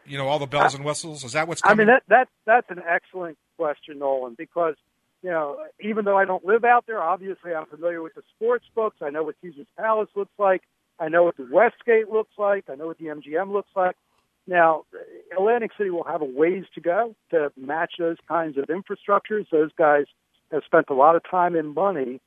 you 0.06 0.18
know, 0.18 0.28
all 0.28 0.40
the 0.40 0.48
bells 0.48 0.74
and 0.74 0.84
whistles. 0.84 1.24
Is 1.24 1.34
that 1.34 1.48
what's 1.48 1.62
I 1.64 1.76
mean, 1.76 1.88
that, 1.88 2.04
that 2.08 2.30
that's 2.46 2.70
an 2.72 2.82
excellent 2.88 3.38
question, 3.58 4.00
Nolan, 4.00 4.34
because 4.36 4.76
you 5.22 5.30
know, 5.30 5.58
even 5.80 6.06
though 6.06 6.18
I 6.18 6.26
don't 6.26 6.44
live 6.44 6.66
out 6.66 6.86
there, 6.88 7.02
obviously 7.02 7.54
I'm 7.54 7.68
familiar 7.68 8.02
with 8.02 8.16
the 8.16 8.24
sports 8.36 8.66
books. 8.74 8.98
I 9.02 9.12
know 9.12 9.24
what 9.24 9.36
Caesar's 9.44 9.68
Palace 9.78 10.10
looks 10.16 10.34
like. 10.40 10.64
I 11.00 11.10
know 11.10 11.24
what 11.24 11.38
the 11.38 11.48
Westgate 11.52 12.10
looks 12.10 12.34
like. 12.38 12.66
I 12.70 12.76
know 12.76 12.88
what 12.88 12.98
the 12.98 13.06
MGM 13.06 13.52
looks 13.52 13.70
like. 13.76 13.96
Now, 14.48 14.84
Atlantic 15.32 15.72
City 15.78 15.90
will 15.90 16.04
have 16.04 16.22
a 16.22 16.26
ways 16.26 16.66
to 16.76 16.82
go 16.82 17.16
to 17.30 17.52
match 17.56 17.94
those 18.00 18.18
kinds 18.28 18.58
of 18.58 18.66
infrastructures. 18.66 19.48
Those 19.52 19.72
guys 19.78 20.06
have 20.52 20.64
spent 20.66 20.88
a 20.90 20.94
lot 20.94 21.16
of 21.16 21.24
time 21.30 21.56
and 21.56 21.74
money 21.74 22.20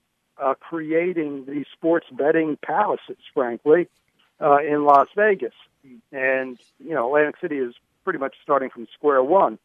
uh, 0.42 0.54
creating 0.54 1.44
these 1.46 1.66
sports 1.72 2.06
betting 2.10 2.56
palaces, 2.64 3.18
frankly, 3.32 3.88
uh, 4.40 4.58
in 4.58 4.84
Las 4.84 5.08
Vegas. 5.16 5.54
And, 6.12 6.58
you 6.78 6.94
know, 6.94 7.06
Atlantic 7.08 7.40
City 7.40 7.58
is 7.58 7.74
pretty 8.04 8.18
much 8.18 8.34
starting 8.42 8.70
from 8.70 8.86
square 8.94 9.22
one. 9.22 9.58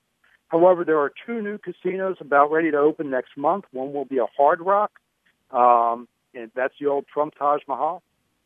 However, 0.49 0.83
there 0.83 0.99
are 0.99 1.11
two 1.25 1.41
new 1.41 1.59
casinos 1.59 2.17
about 2.19 2.51
ready 2.51 2.71
to 2.71 2.77
open 2.77 3.09
next 3.09 3.37
month. 3.37 3.65
One 3.71 3.93
will 3.93 4.05
be 4.05 4.17
a 4.17 4.25
Hard 4.37 4.61
Rock, 4.61 4.91
um, 5.51 6.07
and 6.33 6.51
that's 6.55 6.73
the 6.79 6.87
old 6.87 7.05
Trump 7.07 7.35
Taj 7.37 7.61
Mahal, 7.67 8.01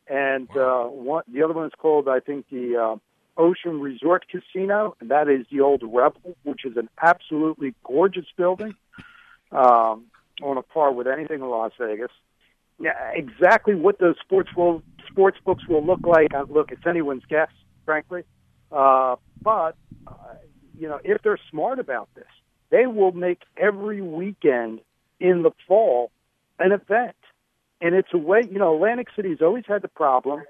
and 0.06 0.48
uh, 0.54 0.84
one, 0.84 1.24
the 1.32 1.42
other 1.42 1.54
one 1.54 1.66
is 1.66 1.72
called, 1.78 2.08
I 2.08 2.20
think, 2.20 2.46
the 2.50 2.76
uh, 2.76 2.96
Ocean 3.36 3.80
Resort 3.80 4.26
Casino, 4.28 4.96
and 5.00 5.10
that 5.10 5.28
is 5.28 5.46
the 5.50 5.60
old 5.60 5.82
Revel, 5.82 6.36
which 6.44 6.64
is 6.64 6.76
an 6.76 6.88
absolutely 7.02 7.74
gorgeous 7.84 8.26
building, 8.36 8.74
um, 9.52 10.04
on 10.42 10.56
a 10.56 10.62
par 10.62 10.92
with 10.92 11.06
anything 11.06 11.40
in 11.40 11.48
Las 11.48 11.72
Vegas. 11.78 12.10
Yeah, 12.80 13.10
exactly 13.12 13.74
what 13.74 13.98
those 13.98 14.16
sports 14.20 14.50
will 14.56 14.82
sports 15.08 15.38
books 15.44 15.66
will 15.68 15.84
look 15.84 16.00
like. 16.04 16.34
uh, 16.34 16.44
Look, 16.48 16.72
it's 16.72 16.86
anyone's 16.86 17.24
guess, 17.28 17.50
frankly. 17.84 18.24
Uh, 18.72 19.16
but 19.42 19.76
uh, 20.06 20.12
you 20.78 20.88
know, 20.88 20.98
if 21.04 21.22
they're 21.22 21.38
smart 21.50 21.78
about 21.78 22.08
this, 22.14 22.24
they 22.70 22.86
will 22.86 23.12
make 23.12 23.42
every 23.56 24.00
weekend 24.00 24.80
in 25.20 25.42
the 25.42 25.52
fall 25.68 26.10
an 26.58 26.72
event. 26.72 27.16
And 27.80 27.94
it's 27.94 28.08
a 28.12 28.18
way, 28.18 28.42
you 28.50 28.58
know, 28.58 28.74
Atlantic 28.74 29.08
City's 29.14 29.38
always 29.40 29.64
had 29.66 29.82
the 29.82 29.88
problem 29.88 30.42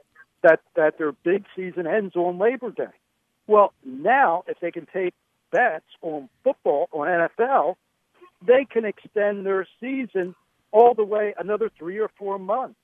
that, 0.44 0.60
that 0.76 0.98
their 0.98 1.12
big 1.12 1.44
season 1.56 1.86
ends 1.86 2.14
on 2.14 2.38
Labor 2.38 2.70
Day. 2.70 2.92
Well, 3.46 3.72
now 3.84 4.44
if 4.46 4.60
they 4.60 4.70
can 4.70 4.86
take 4.92 5.14
bets 5.50 5.86
on 6.02 6.28
football, 6.44 6.88
on 6.92 7.08
NFL, 7.08 7.76
they 8.46 8.66
can 8.70 8.84
extend 8.84 9.46
their 9.46 9.66
season 9.80 10.34
all 10.70 10.94
the 10.94 11.04
way 11.04 11.34
another 11.38 11.70
three 11.78 11.98
or 11.98 12.10
four 12.18 12.38
months 12.38 12.78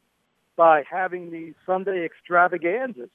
by 0.57 0.85
having 0.90 1.31
these 1.31 1.55
Sunday 1.66 2.05
extravaganzas. 2.05 3.11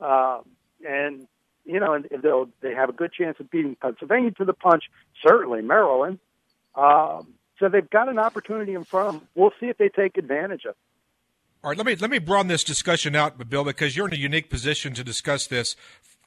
Um, 0.00 0.42
and, 0.86 1.26
you 1.66 1.78
know, 1.78 1.92
and 1.92 2.06
they'll, 2.22 2.48
they 2.62 2.74
have 2.74 2.88
a 2.88 2.92
good 2.92 3.12
chance 3.12 3.36
of 3.40 3.50
beating 3.50 3.76
Pennsylvania 3.80 4.30
to 4.32 4.44
the 4.46 4.54
punch, 4.54 4.84
certainly 5.26 5.60
Maryland. 5.60 6.18
Um, 6.74 7.34
so 7.58 7.68
they've 7.68 7.88
got 7.88 8.08
an 8.08 8.18
opportunity 8.18 8.74
in 8.74 8.84
front 8.84 9.08
of 9.08 9.14
them. 9.14 9.28
We'll 9.34 9.52
see 9.60 9.66
if 9.66 9.76
they 9.76 9.90
take 9.90 10.16
advantage 10.16 10.64
of 10.64 10.70
it. 10.70 10.76
All 11.66 11.70
right, 11.70 11.78
let 11.78 11.84
me 11.84 11.96
let 11.96 12.12
me 12.12 12.20
broaden 12.20 12.46
this 12.46 12.62
discussion 12.62 13.16
out, 13.16 13.48
Bill, 13.50 13.64
because 13.64 13.96
you're 13.96 14.06
in 14.06 14.14
a 14.14 14.16
unique 14.16 14.48
position 14.48 14.94
to 14.94 15.02
discuss 15.02 15.48
this. 15.48 15.74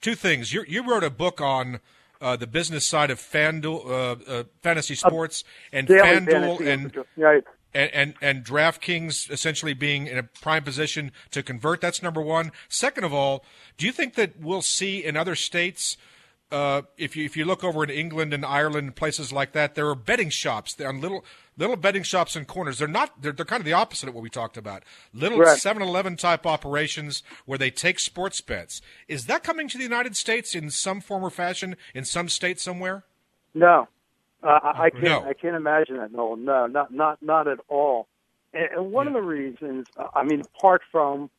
Two 0.02 0.14
things: 0.14 0.52
you 0.52 0.66
you 0.68 0.86
wrote 0.86 1.02
a 1.02 1.10
book 1.10 1.40
on 1.40 1.80
uh, 2.20 2.36
the 2.36 2.46
business 2.46 2.86
side 2.86 3.10
of 3.10 3.20
FanDuel, 3.20 3.86
uh, 3.86 4.30
uh, 4.30 4.44
fantasy 4.62 4.96
sports, 4.96 5.46
and 5.72 5.88
FanDuel, 5.88 6.60
and, 6.68 6.94
right. 7.16 7.46
and 7.74 7.90
and 7.94 8.14
and 8.22 8.44
DraftKings 8.44 9.32
essentially 9.32 9.74
being 9.74 10.08
in 10.08 10.18
a 10.18 10.24
prime 10.24 10.66
position 10.66 11.14
to 11.32 11.42
convert. 11.42 11.80
That's 11.80 12.04
number 12.04 12.22
one. 12.22 12.52
Second 12.68 13.06
of 13.06 13.14
all, 13.14 13.46
do 13.78 13.86
you 13.86 13.94
think 13.94 14.16
that 14.16 14.42
we'll 14.42 14.62
see 14.62 15.06
in 15.06 15.16
other 15.16 15.36
states? 15.36 15.96
Uh, 16.52 16.82
if 16.98 17.16
you 17.16 17.26
if 17.26 17.38
you 17.38 17.46
look 17.46 17.64
over 17.64 17.84
in 17.84 17.92
England 17.92 18.34
and 18.34 18.44
Ireland 18.44 18.88
and 18.88 18.96
places 18.96 19.32
like 19.32 19.52
that, 19.52 19.76
there 19.76 19.88
are 19.88 19.96
betting 19.96 20.30
shops. 20.30 20.74
They're 20.74 20.90
on 20.90 21.00
little 21.00 21.24
little 21.58 21.76
betting 21.76 22.02
shops 22.02 22.36
and 22.36 22.48
corners. 22.48 22.80
They're 22.80 22.88
not. 22.88 23.22
They're, 23.22 23.32
they're 23.32 23.46
kind 23.46 23.62
of 23.62 23.66
the 23.66 23.74
opposite 23.74 24.10
of 24.10 24.16
what 24.16 24.24
we 24.24 24.32
talked 24.32 24.58
about. 24.58 24.84
Little 25.14 25.38
Right. 25.38 25.60
7-Eleven 25.60 26.16
type 26.16 26.48
operations 26.48 27.22
where 27.46 27.60
they 27.60 27.70
take 27.70 28.00
sports 28.00 28.42
bets. 28.42 28.82
Is 29.08 29.28
that 29.28 29.44
coming 29.44 29.68
to 29.68 29.78
the 29.78 29.84
United 29.84 30.16
States 30.16 30.56
in 30.56 30.72
some 30.72 31.02
form 31.02 31.24
or 31.24 31.30
fashion 31.30 31.76
in 31.94 32.04
some 32.04 32.30
state 32.30 32.60
somewhere? 32.60 33.04
No, 33.54 33.88
uh, 34.42 34.60
I, 34.64 34.90
can't. 34.90 35.04
No. 35.04 35.24
I 35.24 35.34
can't 35.34 35.56
imagine 35.56 35.98
that. 35.98 36.12
No, 36.12 36.34
no, 36.34 36.66
not 36.66 36.92
not 36.92 37.22
not 37.22 37.48
at 37.48 37.60
all. 37.68 38.08
And, 38.54 38.70
and 38.76 38.92
one 38.92 39.06
of 39.08 39.14
the 39.14 39.22
reasons, 39.22 39.86
uh, 39.98 40.08
I 40.16 40.24
mean, 40.24 40.42
apart 40.42 40.82
from 40.92 41.30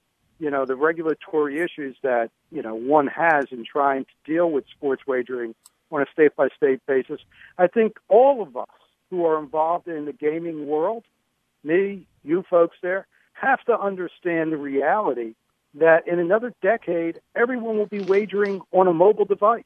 you 0.41 0.51
know 0.51 0.65
the 0.65 0.75
regulatory 0.75 1.61
issues 1.61 1.97
that 2.03 2.31
you 2.51 2.63
know 2.63 2.75
one 2.75 3.07
has 3.07 3.47
in 3.53 3.65
trying 3.65 4.05
to 4.07 4.33
deal 4.33 4.51
with 4.51 4.65
sports 4.77 5.03
wagering 5.07 5.55
on 5.93 6.03
a 6.03 6.07
state 6.13 6.35
by 6.37 6.49
state 6.57 6.81
basis, 6.87 7.21
I 7.59 7.67
think 7.67 7.97
all 8.09 8.43
of 8.43 8.57
us 8.57 8.69
who 9.11 9.25
are 9.27 9.39
involved 9.39 9.89
in 9.89 10.05
the 10.05 10.13
gaming 10.13 10.67
world, 10.67 11.05
me, 11.65 12.07
you 12.23 12.45
folks 12.49 12.77
there, 12.81 13.07
have 13.33 13.63
to 13.65 13.79
understand 13.79 14.53
the 14.53 14.57
reality 14.57 15.35
that 15.75 16.07
in 16.07 16.19
another 16.21 16.53
decade, 16.63 17.21
everyone 17.35 17.77
will 17.77 17.87
be 17.87 18.01
wagering 18.01 18.61
on 18.73 18.87
a 18.87 18.93
mobile 18.93 19.25
device. 19.25 19.65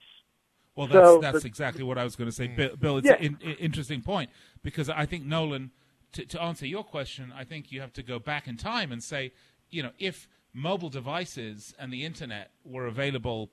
Well, 0.76 0.86
that's 0.86 1.06
So 1.06 1.20
that's 1.20 1.42
the- 1.42 1.46
exactly 1.48 1.84
what 1.84 1.98
I 1.98 2.04
was 2.04 2.16
going 2.16 2.28
to 2.28 2.34
say, 2.34 2.48
mm. 2.48 2.56
Bill. 2.56 2.76
Bill 2.76 2.96
it's 2.98 3.06
Yeah. 3.06 3.16
an 3.16 3.38
in, 3.42 3.52
interesting 3.56 4.00
point 4.00 4.30
because 4.62 4.88
I 4.88 5.06
think 5.06 5.24
Nolan, 5.24 5.70
to, 6.12 6.24
to 6.26 6.42
answer 6.42 6.66
your 6.66 6.84
question, 6.84 7.32
I 7.36 7.44
think 7.44 7.70
you 7.70 7.80
have 7.80 7.92
to 7.94 8.02
go 8.02 8.18
back 8.18 8.48
in 8.48 8.56
time 8.56 8.92
and 8.92 9.02
say, 9.02 9.32
you 9.70 9.82
know, 9.82 9.90
if 9.98 10.28
mobile 10.54 10.88
devices 10.88 11.74
and 11.78 11.92
the 11.92 12.04
internet 12.04 12.50
were 12.64 12.86
available 12.86 13.50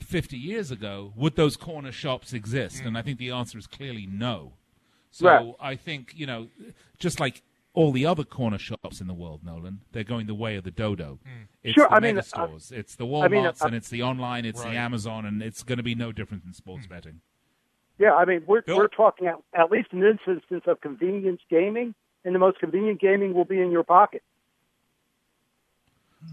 50 0.00 0.36
years 0.36 0.70
ago, 0.70 1.12
would 1.14 1.36
those 1.36 1.56
corner 1.56 1.92
shops 1.92 2.32
exist? 2.32 2.82
And 2.84 2.96
I 2.96 3.02
think 3.02 3.18
the 3.18 3.30
answer 3.30 3.58
is 3.58 3.66
clearly 3.66 4.06
no. 4.10 4.54
So 5.10 5.26
Right. 5.26 5.54
I 5.60 5.76
think 5.76 6.12
you 6.16 6.26
know, 6.26 6.48
just 6.98 7.20
like 7.20 7.42
all 7.74 7.92
the 7.92 8.06
other 8.06 8.24
corner 8.24 8.58
shops 8.58 9.00
in 9.00 9.06
the 9.06 9.14
world, 9.14 9.44
Nolan, 9.44 9.80
they're 9.92 10.02
going 10.02 10.26
the 10.26 10.34
way 10.34 10.56
of 10.56 10.64
the 10.64 10.70
dodo. 10.70 11.18
It's 11.62 11.74
Sure, 11.74 11.86
the 11.88 11.94
I 11.94 12.00
mean, 12.00 12.16
mega 12.16 12.20
uh, 12.20 12.22
stores, 12.22 12.72
it's 12.72 12.96
the 12.96 13.04
I 13.04 13.08
Walmarts, 13.08 13.30
mean, 13.30 13.46
uh, 13.46 13.52
and 13.62 13.74
it's 13.74 13.90
the 13.90 14.02
online, 14.02 14.44
it's 14.44 14.60
Right. 14.60 14.72
the 14.72 14.76
Amazon, 14.76 15.24
and 15.26 15.42
it's 15.42 15.62
going 15.62 15.76
to 15.76 15.84
be 15.84 15.94
no 15.94 16.10
different 16.10 16.42
than 16.44 16.52
sports 16.54 16.86
betting. 16.86 17.20
Yeah, 17.98 18.14
I 18.14 18.24
mean, 18.24 18.42
we're 18.46 18.62
Bill? 18.62 18.78
we're 18.78 18.88
talking 18.88 19.26
at, 19.26 19.36
at 19.52 19.70
least 19.70 19.88
in 19.92 20.00
this 20.00 20.16
instance 20.26 20.64
of 20.66 20.80
convenience 20.80 21.42
gaming, 21.50 21.94
and 22.24 22.34
the 22.34 22.38
most 22.38 22.58
convenient 22.58 23.00
gaming 23.00 23.34
will 23.34 23.44
be 23.44 23.60
in 23.60 23.70
your 23.70 23.84
pocket. 23.84 24.22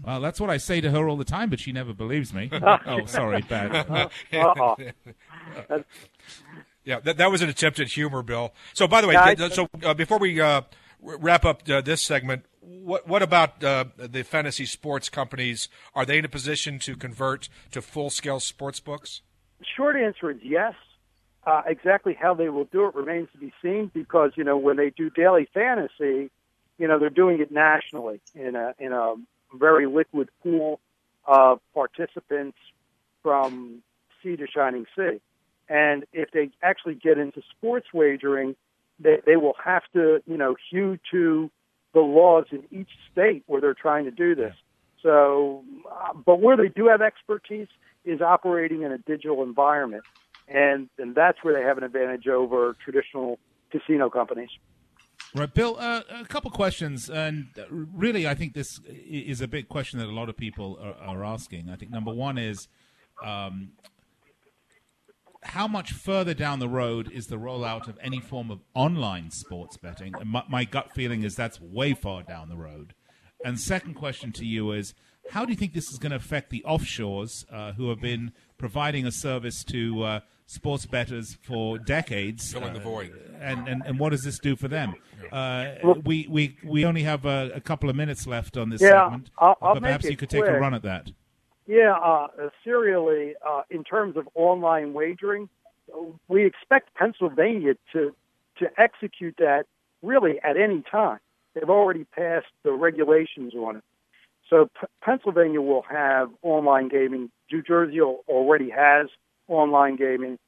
Well, 0.04 0.20
that's 0.20 0.40
what 0.40 0.50
I 0.50 0.56
say 0.58 0.80
to 0.80 0.90
her 0.90 1.08
all 1.08 1.16
the 1.16 1.24
time, 1.24 1.50
but 1.50 1.60
she 1.60 1.72
never 1.72 1.92
believes 1.92 2.32
me. 2.32 2.50
oh, 2.86 3.06
sorry, 3.06 3.42
bad. 3.42 4.10
Uh-uh. 4.32 4.76
Yeah, 6.84 7.00
that, 7.00 7.16
that 7.18 7.30
was 7.30 7.42
an 7.42 7.48
attempt 7.48 7.80
at 7.80 7.88
humor, 7.88 8.22
Bill. 8.22 8.52
So, 8.72 8.88
by 8.88 9.00
the 9.00 9.08
way, 9.08 9.14
Yeah, 9.14 9.34
I- 9.38 9.48
so 9.48 9.68
uh, 9.82 9.94
before 9.94 10.18
we 10.18 10.40
uh, 10.40 10.62
wrap 11.02 11.44
up 11.44 11.68
uh, 11.68 11.80
this 11.82 12.00
segment, 12.02 12.44
what 12.60 13.08
what 13.08 13.22
about 13.22 13.62
uh, 13.64 13.84
the 13.96 14.22
fantasy 14.24 14.66
sports 14.66 15.08
companies? 15.08 15.68
Are 15.94 16.04
they 16.04 16.18
in 16.18 16.24
a 16.24 16.28
position 16.28 16.78
to 16.80 16.96
convert 16.96 17.48
to 17.72 17.80
full 17.82 18.10
scale 18.10 18.40
sports 18.40 18.80
books? 18.80 19.22
Short 19.76 19.96
answer 19.96 20.30
is 20.30 20.38
yes. 20.42 20.74
Uh, 21.46 21.62
exactly 21.66 22.12
how 22.14 22.34
they 22.34 22.50
will 22.50 22.64
do 22.66 22.84
it 22.86 22.94
remains 22.94 23.28
to 23.32 23.38
be 23.38 23.52
seen 23.62 23.90
because 23.94 24.32
you 24.36 24.44
know 24.44 24.56
when 24.58 24.76
they 24.76 24.90
do 24.90 25.08
daily 25.08 25.48
fantasy, 25.54 26.30
you 26.78 26.86
know 26.88 26.98
they're 26.98 27.08
doing 27.10 27.40
it 27.40 27.50
nationally 27.50 28.20
in 28.34 28.54
a 28.54 28.74
in 28.78 28.92
a 28.92 29.14
very 29.54 29.86
liquid 29.86 30.28
pool 30.42 30.80
of 31.26 31.60
participants 31.74 32.58
from 33.22 33.82
sea 34.22 34.36
to 34.36 34.46
shining 34.46 34.86
sea. 34.96 35.20
And 35.68 36.04
if 36.12 36.30
they 36.30 36.50
actually 36.62 36.94
get 36.94 37.18
into 37.18 37.42
sports 37.56 37.88
wagering, 37.92 38.56
they, 38.98 39.18
they 39.26 39.36
will 39.36 39.56
have 39.62 39.82
to, 39.92 40.22
you 40.26 40.36
know, 40.36 40.56
hew 40.70 40.98
to 41.10 41.50
the 41.94 42.00
laws 42.00 42.46
in 42.50 42.64
each 42.70 42.90
state 43.12 43.42
where 43.46 43.60
they're 43.60 43.74
trying 43.74 44.04
to 44.04 44.10
do 44.10 44.34
this. 44.34 44.54
So, 45.02 45.64
uh, 45.90 46.14
but 46.14 46.40
where 46.40 46.56
they 46.56 46.68
do 46.68 46.88
have 46.88 47.02
expertise 47.02 47.68
is 48.04 48.20
operating 48.20 48.82
in 48.82 48.92
a 48.92 48.98
digital 48.98 49.42
environment, 49.42 50.02
and 50.48 50.88
and 50.98 51.14
that's 51.14 51.38
where 51.42 51.54
they 51.54 51.62
have 51.62 51.78
an 51.78 51.84
advantage 51.84 52.26
over 52.26 52.76
traditional 52.84 53.38
casino 53.70 54.10
companies. 54.10 54.50
Right, 55.34 55.52
Bill. 55.52 55.76
Uh, 55.78 56.02
a 56.10 56.24
couple 56.24 56.50
questions, 56.50 57.10
and 57.10 57.48
really, 57.70 58.26
I 58.26 58.34
think 58.34 58.54
this 58.54 58.80
is 58.88 59.40
a 59.40 59.48
big 59.48 59.68
question 59.68 59.98
that 59.98 60.08
a 60.08 60.12
lot 60.12 60.28
of 60.28 60.36
people 60.36 60.78
are, 60.80 61.16
are 61.16 61.24
asking. 61.24 61.68
I 61.68 61.76
think 61.76 61.90
number 61.90 62.12
one 62.12 62.38
is, 62.38 62.68
um, 63.22 63.72
how 65.42 65.68
much 65.68 65.92
further 65.92 66.34
down 66.34 66.58
the 66.58 66.68
road 66.68 67.10
is 67.12 67.26
the 67.26 67.36
rollout 67.36 67.88
of 67.88 67.98
any 68.02 68.20
form 68.20 68.50
of 68.50 68.60
online 68.74 69.30
sports 69.30 69.76
betting? 69.76 70.14
My, 70.24 70.44
my 70.48 70.64
gut 70.64 70.92
feeling 70.92 71.22
is 71.22 71.36
that's 71.36 71.60
way 71.60 71.94
far 71.94 72.22
down 72.22 72.48
the 72.48 72.56
road. 72.56 72.94
And 73.44 73.60
second 73.60 73.94
question 73.94 74.32
to 74.32 74.46
you 74.46 74.72
is, 74.72 74.94
how 75.30 75.44
do 75.44 75.52
you 75.52 75.56
think 75.56 75.74
this 75.74 75.90
is 75.90 75.98
going 75.98 76.10
to 76.10 76.16
affect 76.16 76.50
the 76.50 76.64
offshores 76.66 77.44
uh, 77.52 77.72
who 77.72 77.90
have 77.90 78.00
been 78.00 78.32
providing 78.56 79.06
a 79.06 79.12
service 79.12 79.62
to 79.64 80.02
uh, 80.02 80.20
sports 80.48 80.86
bettors 80.86 81.36
for 81.42 81.78
decades? 81.78 82.52
Filling 82.52 82.72
the 82.72 82.80
uh, 82.80 82.82
void. 82.82 83.12
and, 83.40 83.68
and, 83.68 83.82
and 83.86 83.98
what 83.98 84.10
does 84.10 84.22
this 84.24 84.38
do 84.38 84.56
for 84.56 84.66
them? 84.66 84.94
Uh, 85.30 85.66
we, 86.04 86.26
we, 86.28 86.56
we 86.64 86.84
only 86.84 87.02
have 87.02 87.24
a, 87.26 87.50
a 87.54 87.60
couple 87.60 87.88
of 87.90 87.94
minutes 87.94 88.26
left 88.26 88.56
on 88.56 88.70
this 88.70 88.80
Yeah, 88.80 89.04
segment, 89.04 89.30
I'll- 89.38 89.56
I'll 89.62 89.74
but 89.74 89.82
perhaps 89.82 90.04
you 90.06 90.16
could 90.16 90.30
take 90.30 90.46
a 90.46 90.58
run 90.58 90.74
at 90.74 90.82
that. 90.82 91.10
Yeah, 91.66 91.92
uh, 92.02 92.28
uh, 92.42 92.48
serially, 92.64 93.34
uh, 93.46 93.60
in 93.70 93.84
terms 93.84 94.16
of 94.16 94.26
online 94.34 94.94
wagering, 94.94 95.50
we 96.26 96.46
expect 96.46 96.94
Pennsylvania 96.94 97.74
to 97.92 98.14
to 98.58 98.66
execute 98.76 99.36
that 99.38 99.64
really 100.02 100.40
at 100.42 100.56
any 100.56 100.82
time. 100.90 101.18
They've 101.54 101.68
already 101.68 102.04
passed 102.04 102.46
the 102.64 102.72
regulations 102.72 103.52
on 103.54 103.76
it. 103.76 103.84
So 104.50 104.68
P- 104.80 104.86
Pennsylvania 105.02 105.60
will 105.60 105.84
have 105.90 106.30
online 106.42 106.88
gaming. 106.88 107.30
New 107.52 107.62
Jersey 107.62 108.00
already 108.00 108.70
has 108.70 109.06
online 109.48 109.96
gaming. 109.96 110.38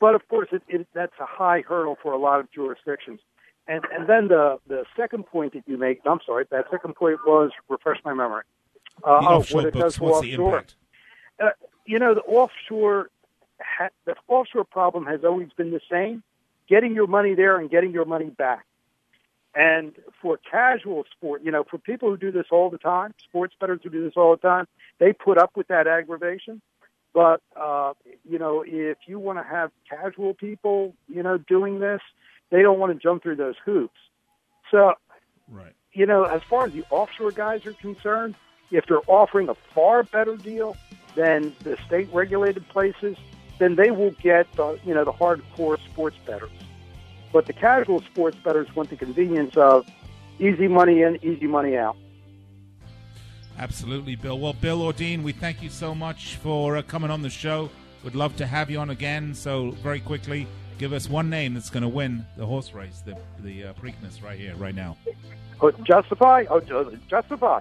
But 0.00 0.14
of 0.14 0.26
course, 0.28 0.48
it, 0.52 0.62
it, 0.68 0.86
that's 0.94 1.12
a 1.20 1.26
high 1.26 1.62
hurdle 1.66 1.96
for 2.02 2.12
a 2.12 2.18
lot 2.18 2.40
of 2.40 2.50
jurisdictions. 2.52 3.20
And, 3.66 3.84
and 3.92 4.08
then 4.08 4.28
the, 4.28 4.58
the 4.66 4.84
second 4.96 5.26
point 5.26 5.52
that 5.52 5.64
you 5.66 5.76
make, 5.76 6.00
I'm 6.06 6.20
sorry, 6.24 6.46
that 6.50 6.66
second 6.70 6.94
point 6.94 7.18
was, 7.26 7.50
refresh 7.68 7.98
my 8.04 8.14
memory. 8.14 8.44
Uh, 9.04 9.20
oh, 9.22 9.44
what 9.50 9.66
it 9.66 9.74
does 9.74 9.96
for 9.96 10.10
what's 10.10 10.22
the 10.22 10.32
offshore. 10.32 10.54
impact? 10.54 10.76
Uh, 11.40 11.50
you 11.86 11.98
know, 11.98 12.14
the 12.14 12.22
offshore, 12.22 13.10
ha- 13.60 13.90
the 14.06 14.14
offshore 14.26 14.64
problem 14.64 15.06
has 15.06 15.24
always 15.24 15.48
been 15.56 15.70
the 15.70 15.80
same: 15.90 16.22
getting 16.68 16.94
your 16.94 17.06
money 17.06 17.34
there 17.34 17.58
and 17.58 17.70
getting 17.70 17.92
your 17.92 18.04
money 18.04 18.30
back. 18.30 18.64
And 19.54 19.92
for 20.20 20.38
casual 20.50 21.04
sport, 21.16 21.42
you 21.42 21.50
know, 21.50 21.64
for 21.68 21.78
people 21.78 22.10
who 22.10 22.16
do 22.16 22.30
this 22.30 22.46
all 22.50 22.70
the 22.70 22.78
time, 22.78 23.14
sports 23.24 23.54
bettors 23.60 23.80
who 23.82 23.90
do 23.90 24.04
this 24.04 24.14
all 24.16 24.32
the 24.32 24.40
time, 24.40 24.66
they 24.98 25.12
put 25.12 25.38
up 25.38 25.52
with 25.56 25.68
that 25.68 25.86
aggravation. 25.86 26.60
But 27.14 27.40
uh, 27.56 27.94
you 28.28 28.38
know, 28.38 28.64
if 28.66 28.98
you 29.06 29.18
want 29.18 29.38
to 29.38 29.44
have 29.44 29.70
casual 29.88 30.34
people, 30.34 30.94
you 31.08 31.22
know, 31.22 31.38
doing 31.38 31.80
this, 31.80 32.00
they 32.50 32.62
don't 32.62 32.78
want 32.78 32.92
to 32.92 32.98
jump 32.98 33.22
through 33.22 33.36
those 33.36 33.56
hoops. 33.64 33.98
So 34.70 34.94
Right. 35.50 35.72
you 35.92 36.06
know, 36.06 36.24
as 36.24 36.42
far 36.48 36.66
as 36.66 36.72
the 36.72 36.84
offshore 36.90 37.32
guys 37.32 37.64
are 37.66 37.72
concerned, 37.72 38.34
if 38.70 38.86
they're 38.86 39.00
offering 39.06 39.48
a 39.48 39.54
far 39.74 40.02
better 40.02 40.36
deal 40.36 40.76
than 41.14 41.54
the 41.64 41.78
state 41.86 42.08
regulated 42.12 42.68
places, 42.68 43.16
then 43.58 43.74
they 43.76 43.90
will 43.90 44.10
get 44.22 44.50
the 44.56 44.78
you 44.84 44.94
know 44.94 45.04
the 45.04 45.12
hardcore 45.12 45.78
sports 45.84 46.16
bettors. 46.26 46.50
But 47.32 47.46
the 47.46 47.52
casual 47.52 48.00
sports 48.02 48.36
bettors 48.42 48.74
want 48.74 48.90
the 48.90 48.96
convenience 48.96 49.56
of 49.56 49.86
easy 50.38 50.68
money 50.68 51.02
in, 51.02 51.18
easy 51.22 51.46
money 51.46 51.76
out. 51.76 51.96
Absolutely, 53.58 54.14
Bill. 54.16 54.38
Well, 54.38 54.52
Bill 54.52 54.80
Ordine, 54.80 55.22
we 55.22 55.32
thank 55.32 55.62
you 55.62 55.68
so 55.70 55.94
much 55.94 56.36
for 56.36 56.76
uh, 56.76 56.82
coming 56.82 57.10
on 57.10 57.22
the 57.22 57.30
show. 57.30 57.70
We'd 58.04 58.14
love 58.14 58.36
to 58.36 58.46
have 58.46 58.70
you 58.70 58.78
on 58.78 58.90
again. 58.90 59.34
So, 59.34 59.72
very 59.82 59.98
quickly, 60.00 60.46
give 60.78 60.92
us 60.92 61.08
one 61.10 61.28
name 61.28 61.54
that's 61.54 61.70
going 61.70 61.82
to 61.82 61.88
win 61.88 62.24
the 62.36 62.46
horse 62.46 62.72
race, 62.72 63.02
the 63.04 63.16
the 63.40 63.64
uh, 63.64 63.72
Preakness, 63.74 64.22
right 64.22 64.38
here, 64.38 64.54
right 64.56 64.74
now. 64.74 64.96
Oh, 65.60 65.72
Justify? 65.72 66.44
Oh, 66.48 66.60
Justify. 67.08 67.60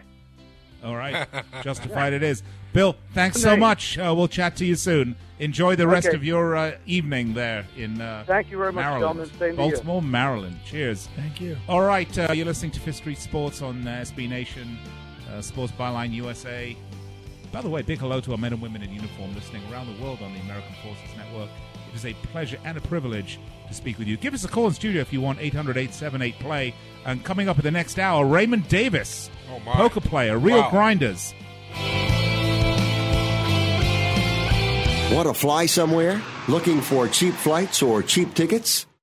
All 0.84 0.96
right, 0.96 1.28
justified 1.64 2.14
it 2.14 2.22
is. 2.22 2.44
Bill, 2.72 2.96
thanks 3.16 3.42
so 3.42 3.58
much. 3.58 3.98
Uh, 3.98 4.14
we'll 4.16 4.28
chat 4.28 4.56
to 4.58 4.66
you 4.66 4.76
soon. 4.76 5.16
Enjoy 5.40 5.76
the 5.76 5.88
rest 5.88 6.08
Okay. 6.10 6.16
of 6.16 6.24
your 6.24 6.56
uh, 6.56 6.74
evening 6.86 7.34
there 7.34 7.66
in 7.76 8.00
uh, 8.00 8.24
Thank 8.28 8.52
you 8.52 8.60
very 8.60 8.72
much, 8.72 8.84
Maryland. 8.84 9.32
gentlemen. 9.32 9.50
You. 9.52 9.58
Baltimore, 9.58 10.02
Maryland. 10.04 10.60
Cheers. 10.66 11.10
Thank 11.16 11.42
you. 11.42 11.58
All 11.68 11.82
right, 11.82 12.16
uh, 12.20 12.32
you're 12.34 12.46
listening 12.46 12.72
to 12.74 12.80
Fifth 12.80 12.98
Street 12.98 13.18
Sports 13.18 13.64
on 13.64 13.88
uh, 13.88 13.92
SB 14.04 14.30
Nation, 14.30 14.78
uh, 15.30 15.42
Sports 15.42 15.74
Byline 15.74 16.12
USA. 16.14 16.76
By 17.52 17.62
the 17.62 17.70
way, 17.70 17.82
big 17.82 18.00
hello 18.00 18.20
to 18.22 18.32
our 18.34 18.38
men 18.38 18.54
and 18.54 18.62
women 18.62 18.82
in 18.82 18.92
uniform 18.92 19.34
listening 19.34 19.62
around 19.72 19.88
the 19.96 20.04
world 20.04 20.22
on 20.22 20.34
the 20.34 20.40
American 20.42 20.74
Forces 20.84 21.16
Network. 21.18 21.50
It 21.92 21.96
is 21.96 22.06
a 22.06 22.14
pleasure 22.32 22.58
and 22.66 22.78
a 22.78 22.82
privilege 22.82 23.40
to 23.68 23.74
speak 23.74 23.98
with 23.98 24.08
you. 24.08 24.18
Give 24.18 24.34
us 24.34 24.44
a 24.44 24.48
call 24.48 24.68
in 24.68 24.74
studio 24.74 25.02
if 25.02 25.14
you 25.14 25.22
want 25.22 25.40
800 25.40 25.78
878 25.78 26.40
play. 26.40 26.74
And 27.06 27.24
coming 27.24 27.48
up 27.48 27.58
in 27.58 27.64
the 27.64 27.72
next 27.72 27.98
hour, 28.00 28.26
Raymond 28.26 28.68
Davis, 28.68 29.30
Oh, 29.50 29.60
my. 29.60 29.74
poker 29.74 30.02
player, 30.02 30.38
Real 30.38 30.60
Wow. 30.60 30.70
Grinders. 30.72 31.34
Want 35.16 35.28
to 35.30 35.34
fly 35.34 35.66
somewhere? 35.68 36.22
Looking 36.50 36.82
for 36.82 37.08
cheap 37.08 37.34
flights 37.34 37.82
or 37.82 38.04
cheap 38.04 38.34
tickets? 38.34 38.86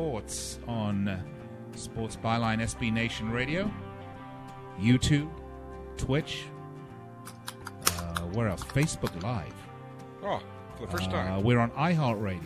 Sports 0.00 0.58
on 0.66 1.22
Sports 1.76 2.16
Byline 2.16 2.62
SB 2.62 2.90
Nation 2.90 3.30
Radio, 3.30 3.70
YouTube, 4.80 5.28
Twitch, 5.98 6.44
uh, 7.86 8.20
where 8.32 8.48
else? 8.48 8.64
Facebook 8.64 9.22
Live. 9.22 9.52
Oh, 10.22 10.40
for 10.78 10.86
the 10.86 10.90
first 10.92 11.10
Uh, 11.10 11.12
time. 11.12 11.42
we're 11.42 11.58
on 11.58 11.70
iHeartRadio. 11.72 12.40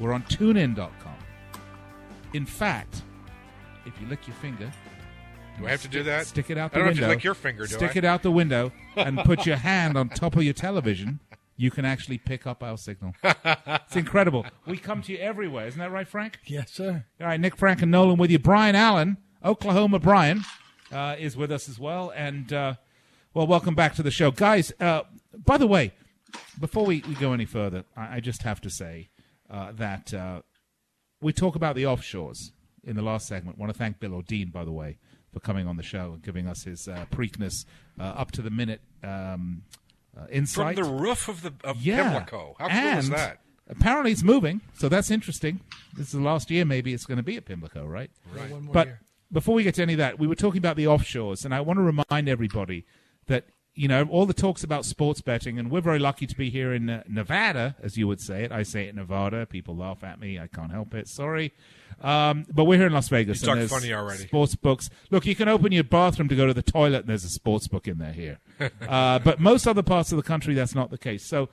We're 0.00 0.12
on 0.12 0.24
TuneIn.com. 0.24 1.14
In 2.32 2.46
fact, 2.46 3.02
if 3.86 3.92
you 4.00 4.08
lick 4.08 4.26
your 4.26 4.34
finger, 4.34 4.72
Do 5.56 5.66
I 5.68 5.70
have 5.70 5.82
to 5.82 5.88
do 5.88 6.02
that? 6.02 6.26
Stick 6.26 6.50
it 6.50 6.58
out 6.58 6.72
the 6.72 6.78
window. 6.80 6.90
I 6.90 6.94
don't 6.94 6.96
have 6.98 7.04
to 7.10 7.14
lick 7.14 7.24
your 7.24 7.34
finger, 7.34 7.66
do 7.66 7.74
Stick 7.76 7.92
I? 7.94 7.98
it 7.98 8.04
out 8.04 8.22
the 8.24 8.32
window 8.32 8.72
and 8.96 9.18
put 9.18 9.46
your 9.46 9.56
hand 9.58 9.96
on 9.96 10.08
top 10.08 10.34
of 10.34 10.42
your 10.42 10.54
television. 10.54 11.20
You 11.62 11.70
can 11.70 11.84
actually 11.84 12.18
pick 12.18 12.44
up 12.44 12.60
our 12.64 12.76
signal. 12.76 13.14
it's 13.22 13.94
incredible. 13.94 14.44
We 14.66 14.78
come 14.78 15.00
to 15.02 15.12
you 15.12 15.18
everywhere. 15.18 15.68
Isn't 15.68 15.78
that 15.78 15.92
right, 15.92 16.08
Frank? 16.08 16.40
Yes, 16.44 16.72
sir. 16.72 17.04
All 17.20 17.28
right, 17.28 17.38
Nick, 17.38 17.56
Frank, 17.56 17.82
and 17.82 17.90
Nolan 17.92 18.18
with 18.18 18.32
you. 18.32 18.40
Brian 18.40 18.74
Allen, 18.74 19.16
Oklahoma 19.44 20.00
Brian, 20.00 20.42
uh, 20.90 21.14
is 21.16 21.36
with 21.36 21.52
us 21.52 21.68
as 21.68 21.78
well. 21.78 22.12
And, 22.16 22.52
uh, 22.52 22.74
well, 23.32 23.46
welcome 23.46 23.76
back 23.76 23.94
to 23.94 24.02
the 24.02 24.10
show. 24.10 24.32
Guys, 24.32 24.72
uh, 24.80 25.02
by 25.32 25.56
the 25.56 25.68
way, 25.68 25.92
before 26.58 26.84
we, 26.84 27.04
we 27.06 27.14
go 27.14 27.32
any 27.32 27.44
further, 27.44 27.84
I, 27.96 28.16
I 28.16 28.20
just 28.20 28.42
have 28.42 28.60
to 28.62 28.68
say 28.68 29.10
uh, 29.48 29.70
that 29.70 30.12
uh, 30.12 30.40
we 31.20 31.32
talk 31.32 31.54
about 31.54 31.76
the 31.76 31.84
offshores 31.84 32.50
in 32.82 32.96
the 32.96 33.02
last 33.02 33.28
segment. 33.28 33.56
want 33.56 33.72
to 33.72 33.78
thank 33.78 34.00
Bill 34.00 34.20
Ordine, 34.20 34.50
by 34.50 34.64
the 34.64 34.72
way, 34.72 34.98
for 35.32 35.38
coming 35.38 35.68
on 35.68 35.76
the 35.76 35.84
show 35.84 36.14
and 36.14 36.22
giving 36.22 36.48
us 36.48 36.64
his 36.64 36.88
uh, 36.88 37.06
Preakness 37.12 37.66
uh, 38.00 38.02
up 38.02 38.32
to 38.32 38.42
the 38.42 38.50
minute 38.50 38.80
um, 39.04 39.62
uh, 40.18 40.26
insight. 40.30 40.76
From 40.76 40.84
the 40.84 40.92
roof 40.92 41.28
of 41.28 41.42
the 41.42 41.52
of 41.64 41.80
yeah. 41.82 42.02
Pimlico. 42.02 42.56
How 42.58 42.68
cool 42.68 42.98
is 42.98 43.10
that? 43.10 43.38
Apparently, 43.68 44.12
it's 44.12 44.22
moving, 44.22 44.60
so 44.74 44.88
that's 44.88 45.10
interesting. 45.10 45.60
This 45.94 46.08
is 46.08 46.12
the 46.12 46.20
last 46.20 46.50
year, 46.50 46.64
maybe 46.64 46.92
it's 46.92 47.06
going 47.06 47.16
to 47.16 47.22
be 47.22 47.36
at 47.36 47.44
Pimlico, 47.44 47.86
right? 47.86 48.10
Right. 48.34 48.50
One 48.50 48.64
more 48.64 48.74
But 48.74 48.86
year. 48.88 49.00
before 49.30 49.54
we 49.54 49.62
get 49.62 49.76
to 49.76 49.82
any 49.82 49.94
of 49.94 49.98
that, 49.98 50.18
we 50.18 50.26
were 50.26 50.34
talking 50.34 50.58
about 50.58 50.76
the 50.76 50.84
offshores, 50.84 51.44
and 51.44 51.54
I 51.54 51.60
want 51.60 51.78
to 51.78 51.82
remind 51.82 52.28
everybody 52.28 52.84
that 53.28 53.46
you 53.74 53.88
know 53.88 54.06
all 54.10 54.26
the 54.26 54.34
talks 54.34 54.62
about 54.62 54.84
sports 54.84 55.20
betting, 55.20 55.58
and 55.58 55.70
we're 55.70 55.80
very 55.80 55.98
lucky 55.98 56.26
to 56.26 56.36
be 56.36 56.50
here 56.50 56.72
in 56.72 56.90
uh, 56.90 57.02
Nevada, 57.08 57.76
as 57.82 57.96
you 57.96 58.06
would 58.06 58.20
say 58.20 58.44
it. 58.44 58.52
I 58.52 58.62
say 58.62 58.86
it 58.86 58.94
Nevada. 58.94 59.46
People 59.46 59.76
laugh 59.76 60.04
at 60.04 60.20
me. 60.20 60.38
I 60.38 60.46
can't 60.46 60.70
help 60.70 60.94
it. 60.94 61.08
Sorry, 61.08 61.52
um, 62.02 62.44
but 62.52 62.64
we're 62.64 62.78
here 62.78 62.86
in 62.86 62.92
Las 62.92 63.08
Vegas. 63.08 63.42
You 63.42 63.52
and 63.52 63.68
talk 63.68 63.80
funny 63.80 63.92
already. 63.92 64.24
Sports 64.24 64.54
books. 64.56 64.90
Look, 65.10 65.24
you 65.24 65.34
can 65.34 65.48
open 65.48 65.72
your 65.72 65.84
bathroom 65.84 66.28
to 66.28 66.36
go 66.36 66.46
to 66.46 66.54
the 66.54 66.62
toilet, 66.62 67.00
and 67.00 67.08
there's 67.08 67.24
a 67.24 67.30
sports 67.30 67.68
book 67.68 67.86
in 67.86 67.98
there 67.98 68.12
here. 68.12 68.38
uh, 68.88 69.18
but 69.20 69.40
most 69.40 69.66
other 69.66 69.82
parts 69.82 70.12
of 70.12 70.16
the 70.16 70.22
country, 70.22 70.54
that's 70.54 70.74
not 70.74 70.90
the 70.90 70.98
case. 70.98 71.24
So 71.24 71.48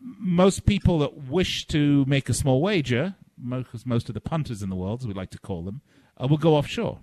most 0.00 0.66
people 0.66 0.98
that 1.00 1.28
wish 1.28 1.66
to 1.68 2.04
make 2.06 2.28
a 2.28 2.34
small 2.34 2.60
wager, 2.60 3.16
because 3.48 3.86
most 3.86 4.08
of 4.08 4.14
the 4.14 4.20
punters 4.20 4.62
in 4.62 4.70
the 4.70 4.76
world, 4.76 5.00
as 5.00 5.06
we 5.06 5.14
like 5.14 5.30
to 5.30 5.38
call 5.38 5.62
them, 5.62 5.80
uh, 6.22 6.26
will 6.26 6.38
go 6.38 6.54
offshore. 6.54 7.00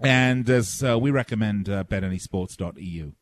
And 0.00 0.48
as 0.48 0.82
uh, 0.82 0.98
we 0.98 1.10
recommend, 1.10 1.68
uh, 1.68 1.84
betanysports.eu. 1.84 3.12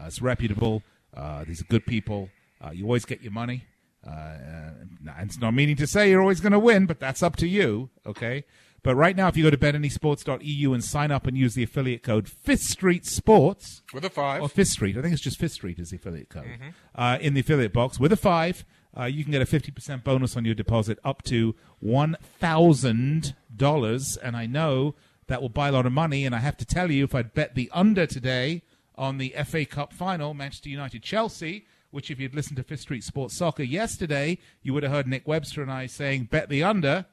Uh, 0.00 0.04
it's 0.06 0.20
reputable. 0.22 0.82
Uh, 1.16 1.44
these 1.44 1.60
are 1.60 1.66
good 1.66 1.86
people. 1.86 2.28
Uh, 2.64 2.70
you 2.70 2.84
always 2.84 3.04
get 3.04 3.22
your 3.22 3.32
money. 3.32 3.64
And 4.02 4.98
it's 5.22 5.38
not 5.38 5.54
meaning 5.54 5.76
to 5.76 5.86
say 5.86 6.10
you're 6.10 6.20
always 6.20 6.40
going 6.40 6.52
to 6.52 6.58
win, 6.58 6.86
but 6.86 7.00
that's 7.00 7.22
up 7.22 7.36
to 7.36 7.48
you. 7.48 7.90
Okay. 8.06 8.44
But 8.82 8.96
right 8.96 9.16
now, 9.16 9.28
if 9.28 9.36
you 9.36 9.44
go 9.44 9.50
to 9.50 9.56
betanysports.eu 9.56 10.72
and 10.74 10.84
sign 10.84 11.10
up 11.10 11.26
and 11.26 11.38
use 11.38 11.54
the 11.54 11.62
affiliate 11.62 12.02
code 12.02 12.28
Fifth 12.28 12.64
Street 12.64 13.06
Sports, 13.06 13.82
With 13.94 14.04
a 14.04 14.10
five. 14.10 14.42
or 14.42 14.48
Fifth 14.48 14.68
Street. 14.68 14.98
I 14.98 15.02
think 15.02 15.14
it's 15.14 15.22
just 15.22 15.38
Fifth 15.38 15.52
Street 15.52 15.78
is 15.78 15.88
the 15.90 15.96
affiliate 15.96 16.28
code. 16.28 16.50
Uh, 16.94 17.16
in 17.20 17.32
the 17.32 17.40
affiliate 17.40 17.72
box 17.72 17.98
with 17.98 18.12
a 18.12 18.16
five, 18.16 18.64
uh, 18.98 19.04
you 19.04 19.22
can 19.24 19.32
get 19.32 19.40
a 19.40 19.46
fifty 19.46 19.72
percent 19.72 20.04
bonus 20.04 20.36
on 20.36 20.44
your 20.44 20.54
deposit 20.54 20.98
up 21.02 21.22
to 21.22 21.54
one 21.80 22.16
thousand 22.38 23.34
dollars. 23.56 24.18
And 24.22 24.36
I 24.36 24.44
know 24.44 24.94
that 25.28 25.40
will 25.40 25.48
buy 25.48 25.68
a 25.68 25.72
lot 25.72 25.86
of 25.86 25.92
money. 25.92 26.26
And 26.26 26.34
I 26.34 26.40
have 26.40 26.58
to 26.58 26.66
tell 26.66 26.90
you, 26.90 27.04
if 27.04 27.14
I'd 27.14 27.32
bet 27.32 27.54
the 27.54 27.70
under 27.72 28.04
today 28.06 28.62
on 28.96 29.18
the 29.18 29.34
FA 29.44 29.64
Cup 29.64 29.92
final, 29.92 30.34
Manchester 30.34 30.68
United 30.68 31.02
Chelsea, 31.02 31.66
which, 31.90 32.10
if 32.10 32.18
you'd 32.18 32.34
listened 32.34 32.56
to 32.56 32.62
Fifth 32.62 32.80
Street 32.80 33.04
Sports 33.04 33.36
Soccer 33.36 33.62
yesterday, 33.62 34.38
you 34.62 34.74
would 34.74 34.82
have 34.82 34.92
heard 34.92 35.06
Nick 35.06 35.28
Webster 35.28 35.62
and 35.62 35.70
I 35.70 35.86
saying, 35.86 36.24
bet 36.24 36.48
the 36.48 36.62
under. 36.64 37.06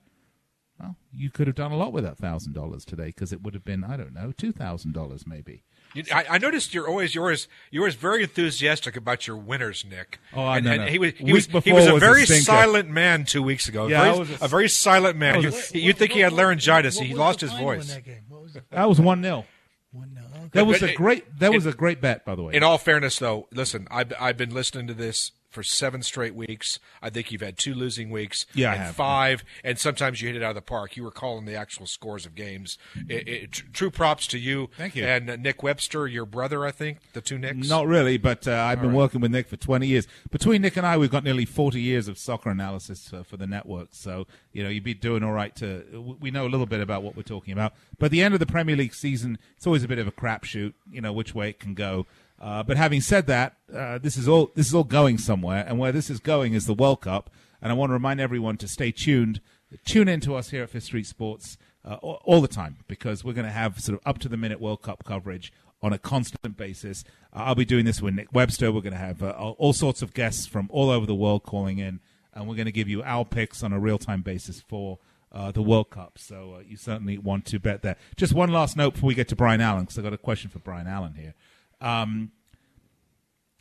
Well, 0.79 0.95
you 1.13 1.29
could 1.29 1.45
have 1.45 1.55
done 1.55 1.71
a 1.71 1.77
lot 1.77 1.93
with 1.93 2.03
that 2.03 2.17
$1,000 2.17 2.86
today 2.86 3.05
because 3.05 3.32
it 3.32 3.43
would 3.43 3.53
have 3.53 3.63
been, 3.63 3.84
I 3.84 3.97
don't 3.97 4.13
know, 4.13 4.34
$2,000 4.36 5.27
maybe. 5.27 5.63
You, 5.93 6.03
I, 6.11 6.25
I, 6.32 6.38
noticed 6.38 6.73
you're 6.73 6.88
always 6.88 7.13
you're 7.13 7.25
always, 7.25 7.49
you're 7.69 7.84
always 7.84 7.95
very 7.95 8.23
enthusiastic 8.23 8.95
about 8.95 9.27
your 9.27 9.36
winners, 9.36 9.84
Nick. 9.88 10.19
Oh, 10.34 10.45
I 10.45 10.61
know. 10.61 10.77
no, 10.77 10.86
he 10.86 10.97
was 10.97 11.13
he 11.17 11.34
was, 11.34 11.47
he 11.47 11.73
was, 11.73 11.86
a 11.86 11.93
was 11.93 11.99
very 11.99 12.23
a 12.23 12.27
silent 12.27 12.89
man 12.89 13.25
two 13.25 13.43
weeks 13.43 13.67
ago. 13.67 13.88
Yeah, 13.88 14.03
very, 14.03 14.19
was 14.19 14.29
a, 14.41 14.45
a, 14.45 14.47
very 14.47 14.69
silent 14.69 15.17
man. 15.17 15.41
You, 15.41 15.49
would 15.49 15.53
think 15.61 15.99
what, 15.99 16.11
he 16.11 16.19
had 16.21 16.32
laryngitis. 16.32 16.97
he 16.97 17.13
lost 17.13 17.41
his 17.41 17.51
voice. 17.51 17.93
That, 17.93 18.69
that 18.69 18.88
was 18.88 19.01
one 19.01 19.21
0 19.21 19.45
One 19.91 20.13
0 20.13 20.30
that 20.53 20.65
was 20.65 20.81
a 20.81 20.93
great. 20.93 21.39
That 21.39 21.53
was 21.53 21.65
a 21.65 21.73
great 21.73 22.01
bet, 22.01 22.25
by 22.25 22.35
the 22.35 22.43
way. 22.43 22.53
In 22.53 22.63
all 22.63 22.77
fairness, 22.77 23.19
though, 23.19 23.47
listen, 23.53 23.87
I've, 23.89 24.13
I've 24.19 24.37
been 24.37 24.53
listening 24.53 24.87
to 24.87 24.93
this 24.93 25.31
for 25.51 25.63
seven 25.63 26.01
straight 26.01 26.33
weeks. 26.33 26.79
I 27.01 27.09
think 27.09 27.31
you've 27.31 27.41
had 27.41 27.57
two 27.57 27.73
losing 27.73 28.09
weeks. 28.09 28.45
Yeah, 28.53 28.73
and 28.73 28.95
five, 28.95 29.43
and 29.63 29.77
sometimes 29.77 30.21
you 30.21 30.27
hit 30.29 30.37
it 30.37 30.43
out 30.43 30.51
of 30.51 30.55
the 30.55 30.61
park. 30.61 30.95
You 30.95 31.03
were 31.03 31.11
calling 31.11 31.45
the 31.45 31.55
actual 31.55 31.85
scores 31.85 32.25
of 32.25 32.33
games. 32.33 32.77
It, 33.07 33.27
it, 33.27 33.51
tr- 33.51 33.65
true 33.73 33.91
props 33.91 34.25
to 34.27 34.39
you. 34.39 34.69
Thank 34.77 34.95
you. 34.95 35.03
And 35.03 35.29
uh, 35.29 35.35
Nick 35.35 35.61
Webster, 35.61 36.07
your 36.07 36.25
brother, 36.25 36.65
I 36.65 36.71
think, 36.71 36.99
the 37.13 37.21
two 37.21 37.37
Nicks. 37.37 37.69
Not 37.69 37.87
really, 37.87 38.17
but 38.17 38.47
uh, 38.47 38.53
I've 38.53 38.79
been 38.79 38.91
right. 38.91 38.97
working 38.97 39.21
with 39.21 39.31
Nick 39.31 39.47
for 39.47 39.57
20 39.57 39.85
years. 39.85 40.07
Between 40.29 40.61
Nick 40.61 40.77
and 40.77 40.85
I, 40.85 40.97
we've 40.97 41.11
got 41.11 41.23
nearly 41.23 41.45
40 41.45 41.81
years 41.81 42.07
of 42.07 42.17
soccer 42.17 42.49
analysis 42.49 43.11
uh, 43.13 43.23
for 43.23 43.37
the 43.37 43.47
network. 43.47 43.89
So, 43.91 44.27
you 44.53 44.63
know, 44.63 44.69
you'd 44.69 44.83
be 44.83 44.93
doing 44.93 45.23
all 45.23 45.33
right 45.33 45.55
to. 45.57 46.17
We 46.19 46.31
know 46.31 46.45
a 46.45 46.49
little 46.49 46.65
bit 46.65 46.79
about 46.79 47.03
what 47.03 47.15
we're 47.15 47.23
talking 47.23 47.53
about. 47.53 47.73
But 47.99 48.11
the 48.11 48.23
end 48.23 48.33
of 48.33 48.39
the 48.39 48.45
Premier 48.45 48.75
League 48.75 48.93
season, 48.93 49.37
it's 49.57 49.67
always 49.67 49.83
a 49.83 49.87
bit 49.87 49.99
of 49.99 50.07
a 50.07 50.11
crapshoot, 50.11 50.73
you 50.89 51.01
know, 51.01 51.13
which 51.13 51.35
way 51.35 51.49
it 51.49 51.59
can 51.59 51.73
go. 51.73 52.05
Uh, 52.41 52.63
but 52.63 52.75
having 52.75 53.01
said 53.01 53.27
that, 53.27 53.55
uh, 53.73 53.99
this 53.99 54.17
is 54.17 54.27
all 54.27 54.51
this 54.55 54.67
is 54.67 54.73
all 54.73 54.83
going 54.83 55.19
somewhere, 55.19 55.63
and 55.67 55.77
where 55.77 55.91
this 55.91 56.09
is 56.09 56.19
going 56.19 56.53
is 56.53 56.65
the 56.65 56.73
World 56.73 57.01
Cup. 57.01 57.29
And 57.61 57.71
I 57.71 57.75
want 57.75 57.91
to 57.91 57.93
remind 57.93 58.19
everyone 58.19 58.57
to 58.57 58.67
stay 58.67 58.91
tuned. 58.91 59.39
Tune 59.85 60.07
in 60.07 60.19
to 60.21 60.35
us 60.35 60.49
here 60.49 60.63
at 60.63 60.71
Fifth 60.71 60.85
Street 60.85 61.05
Sports 61.05 61.57
uh, 61.85 61.97
all, 62.01 62.19
all 62.25 62.41
the 62.41 62.47
time 62.47 62.77
because 62.87 63.23
we're 63.23 63.33
going 63.33 63.45
to 63.45 63.51
have 63.51 63.79
sort 63.79 63.99
of 63.99 64.07
up 64.07 64.17
to 64.19 64.27
the 64.27 64.37
minute 64.37 64.59
World 64.59 64.81
Cup 64.81 65.03
coverage 65.03 65.53
on 65.83 65.93
a 65.93 65.99
constant 65.99 66.57
basis. 66.57 67.03
Uh, 67.31 67.43
I'll 67.43 67.55
be 67.55 67.63
doing 67.63 67.85
this 67.85 68.01
with 68.01 68.15
Nick 68.15 68.33
Webster. 68.33 68.71
We're 68.71 68.81
going 68.81 68.93
to 68.93 68.99
have 68.99 69.21
uh, 69.21 69.31
all 69.31 69.73
sorts 69.73 70.01
of 70.01 70.15
guests 70.15 70.47
from 70.47 70.67
all 70.71 70.89
over 70.89 71.05
the 71.05 71.15
world 71.15 71.43
calling 71.43 71.77
in, 71.77 71.99
and 72.33 72.47
we're 72.47 72.55
going 72.55 72.65
to 72.65 72.71
give 72.71 72.89
you 72.89 73.03
our 73.03 73.23
picks 73.23 73.61
on 73.63 73.71
a 73.71 73.79
real 73.79 73.99
time 73.99 74.23
basis 74.23 74.61
for 74.61 74.97
uh, 75.31 75.51
the 75.51 75.61
World 75.61 75.91
Cup. 75.91 76.17
So 76.17 76.55
uh, 76.55 76.59
you 76.67 76.75
certainly 76.75 77.19
want 77.19 77.45
to 77.45 77.59
bet 77.59 77.83
there. 77.83 77.97
Just 78.15 78.33
one 78.33 78.51
last 78.51 78.75
note 78.75 78.93
before 78.93 79.07
we 79.07 79.15
get 79.15 79.27
to 79.29 79.35
Brian 79.35 79.61
Allen, 79.61 79.83
because 79.83 79.97
I've 79.97 80.03
got 80.03 80.13
a 80.13 80.17
question 80.17 80.49
for 80.49 80.59
Brian 80.59 80.87
Allen 80.87 81.13
here. 81.13 81.35
Um, 81.82 82.32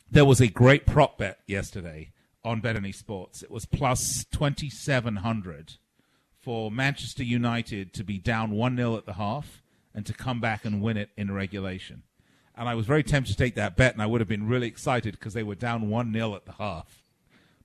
there 0.09 0.25
was 0.25 0.39
a 0.39 0.47
great 0.47 0.85
prop 0.85 1.17
bet 1.17 1.39
yesterday 1.47 2.11
on 2.43 2.61
BetAnySports. 2.61 3.43
It 3.43 3.51
was 3.51 3.65
plus 3.65 4.25
2,700 4.31 5.73
for 6.39 6.71
Manchester 6.71 7.23
United 7.23 7.93
to 7.93 8.03
be 8.03 8.17
down 8.17 8.51
1 8.51 8.75
0 8.75 8.97
at 8.97 9.05
the 9.05 9.13
half 9.13 9.61
and 9.93 10.05
to 10.05 10.13
come 10.13 10.39
back 10.39 10.65
and 10.65 10.81
win 10.81 10.97
it 10.97 11.09
in 11.17 11.31
regulation. 11.31 12.03
And 12.55 12.67
I 12.67 12.75
was 12.75 12.85
very 12.85 13.03
tempted 13.03 13.31
to 13.31 13.37
take 13.37 13.55
that 13.55 13.77
bet, 13.77 13.93
and 13.93 14.01
I 14.01 14.05
would 14.05 14.21
have 14.21 14.27
been 14.27 14.47
really 14.47 14.67
excited 14.67 15.13
because 15.13 15.33
they 15.33 15.43
were 15.43 15.55
down 15.55 15.89
1 15.89 16.13
0 16.13 16.35
at 16.35 16.45
the 16.45 16.53
half. 16.53 17.00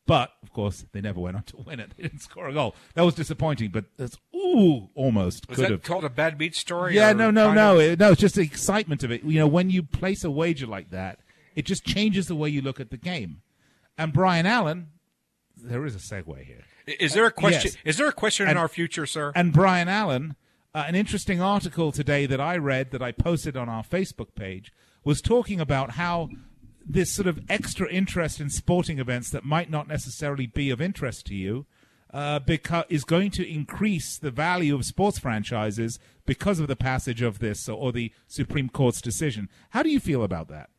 But, 0.07 0.31
of 0.43 0.53
course, 0.53 0.85
they 0.93 1.01
never 1.01 1.19
went 1.19 1.37
on 1.37 1.43
to 1.45 1.57
win 1.57 1.81
it. 1.81 1.91
They 1.97 2.05
didn't 2.05 2.21
score 2.21 2.49
a 2.49 2.53
goal. 2.53 2.77
That 2.95 3.03
was 3.03 3.15
disappointing, 3.15 3.71
but 3.71 3.87
that's, 3.97 4.17
ooh, 4.35 4.89
almost 4.95 5.49
Was 5.49 5.57
could 5.57 5.65
that 5.65 5.71
have. 5.73 5.83
called 5.83 6.05
a 6.05 6.09
bad 6.11 6.39
beat 6.39 6.55
story? 6.55 6.95
Yeah, 6.95 7.13
no, 7.13 7.31
no, 7.31 7.53
no, 7.53 7.79
of- 7.81 7.99
no. 7.99 8.13
It's 8.13 8.21
just 8.21 8.37
the 8.37 8.43
excitement 8.43 9.03
of 9.03 9.11
it. 9.11 9.25
You 9.25 9.41
know, 9.41 9.49
when 9.49 9.69
you 9.71 9.83
place 9.83 10.23
a 10.23 10.31
wager 10.31 10.67
like 10.67 10.91
that, 10.91 11.19
it 11.57 11.67
just 11.67 11.85
changes 11.85 12.29
the 12.29 12.37
way 12.37 12.49
you 12.49 12.63
look 12.63 12.79
at 12.79 12.91
the 12.91 12.97
game. 12.97 13.43
And 13.99 14.13
Brian 14.13 14.47
Allen, 14.47 14.89
there 15.57 15.85
is 15.85 15.95
a 15.97 15.99
segue 15.99 16.45
here. 16.45 16.63
Is 16.87 17.15
there 17.15 17.27
a 17.27 17.33
question? 17.33 17.73
Yes. 17.75 17.83
Is 17.85 17.97
there 17.97 18.07
a 18.09 18.13
question 18.13 18.49
in 18.49 18.57
our 18.57 18.69
future, 18.69 19.07
sir? 19.07 19.33
And 19.35 19.53
Brian 19.53 19.89
Allen, 19.89 20.37
uh, 20.75 20.85
an 20.87 20.95
interesting 20.95 21.41
article 21.41 21.91
today 21.91 22.27
that 22.27 22.41
I 22.41 22.57
read 22.59 22.91
that 22.93 23.03
I 23.03 23.11
posted 23.11 23.57
on 23.57 23.69
our 23.69 23.83
Facebook 23.83 24.35
page 24.37 24.73
was 25.03 25.21
talking 25.21 25.61
about 25.61 25.93
how 25.93 26.29
this 26.89 27.13
sort 27.13 27.27
of 27.27 27.41
extra 27.49 27.89
interest 27.91 28.41
in 28.41 28.49
sporting 28.49 28.99
events 28.99 29.31
that 29.31 29.45
might 29.45 29.71
not 29.71 29.89
necessarily 29.89 30.47
be 30.47 30.71
of 30.71 30.81
interest 30.81 31.27
to 31.27 31.35
you 31.35 31.67
uh, 32.15 32.41
beca- 32.41 32.85
is 32.89 33.05
going 33.05 33.31
to 33.33 33.47
increase 33.47 34.17
the 34.19 34.31
value 34.31 34.75
of 34.75 34.85
sports 34.85 35.19
franchises 35.19 35.99
because 36.25 36.61
of 36.61 36.69
the 36.69 36.77
passage 36.77 37.21
of 37.21 37.41
this 37.41 37.69
or, 37.69 37.77
or 37.77 37.93
the 37.93 38.13
Supreme 38.29 38.69
Court's 38.69 39.01
decision. 39.01 39.49
How 39.71 39.83
do 39.83 39.91
you 39.91 40.01
feel 40.01 40.23
about 40.23 40.49
that? 40.49 40.71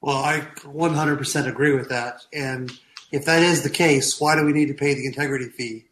Well, 0.00 0.16
I 0.16 0.40
100% 0.62 1.46
agree 1.46 1.74
with 1.74 1.90
that. 1.90 2.22
And 2.32 2.72
if 3.12 3.26
that 3.26 3.42
is 3.42 3.62
the 3.62 3.70
case, 3.70 4.18
why 4.20 4.34
do 4.34 4.44
we 4.44 4.52
need 4.52 4.68
to 4.68 4.74
pay 4.74 4.94
the 4.94 5.06
integrity 5.06 5.50
fee 5.50 5.86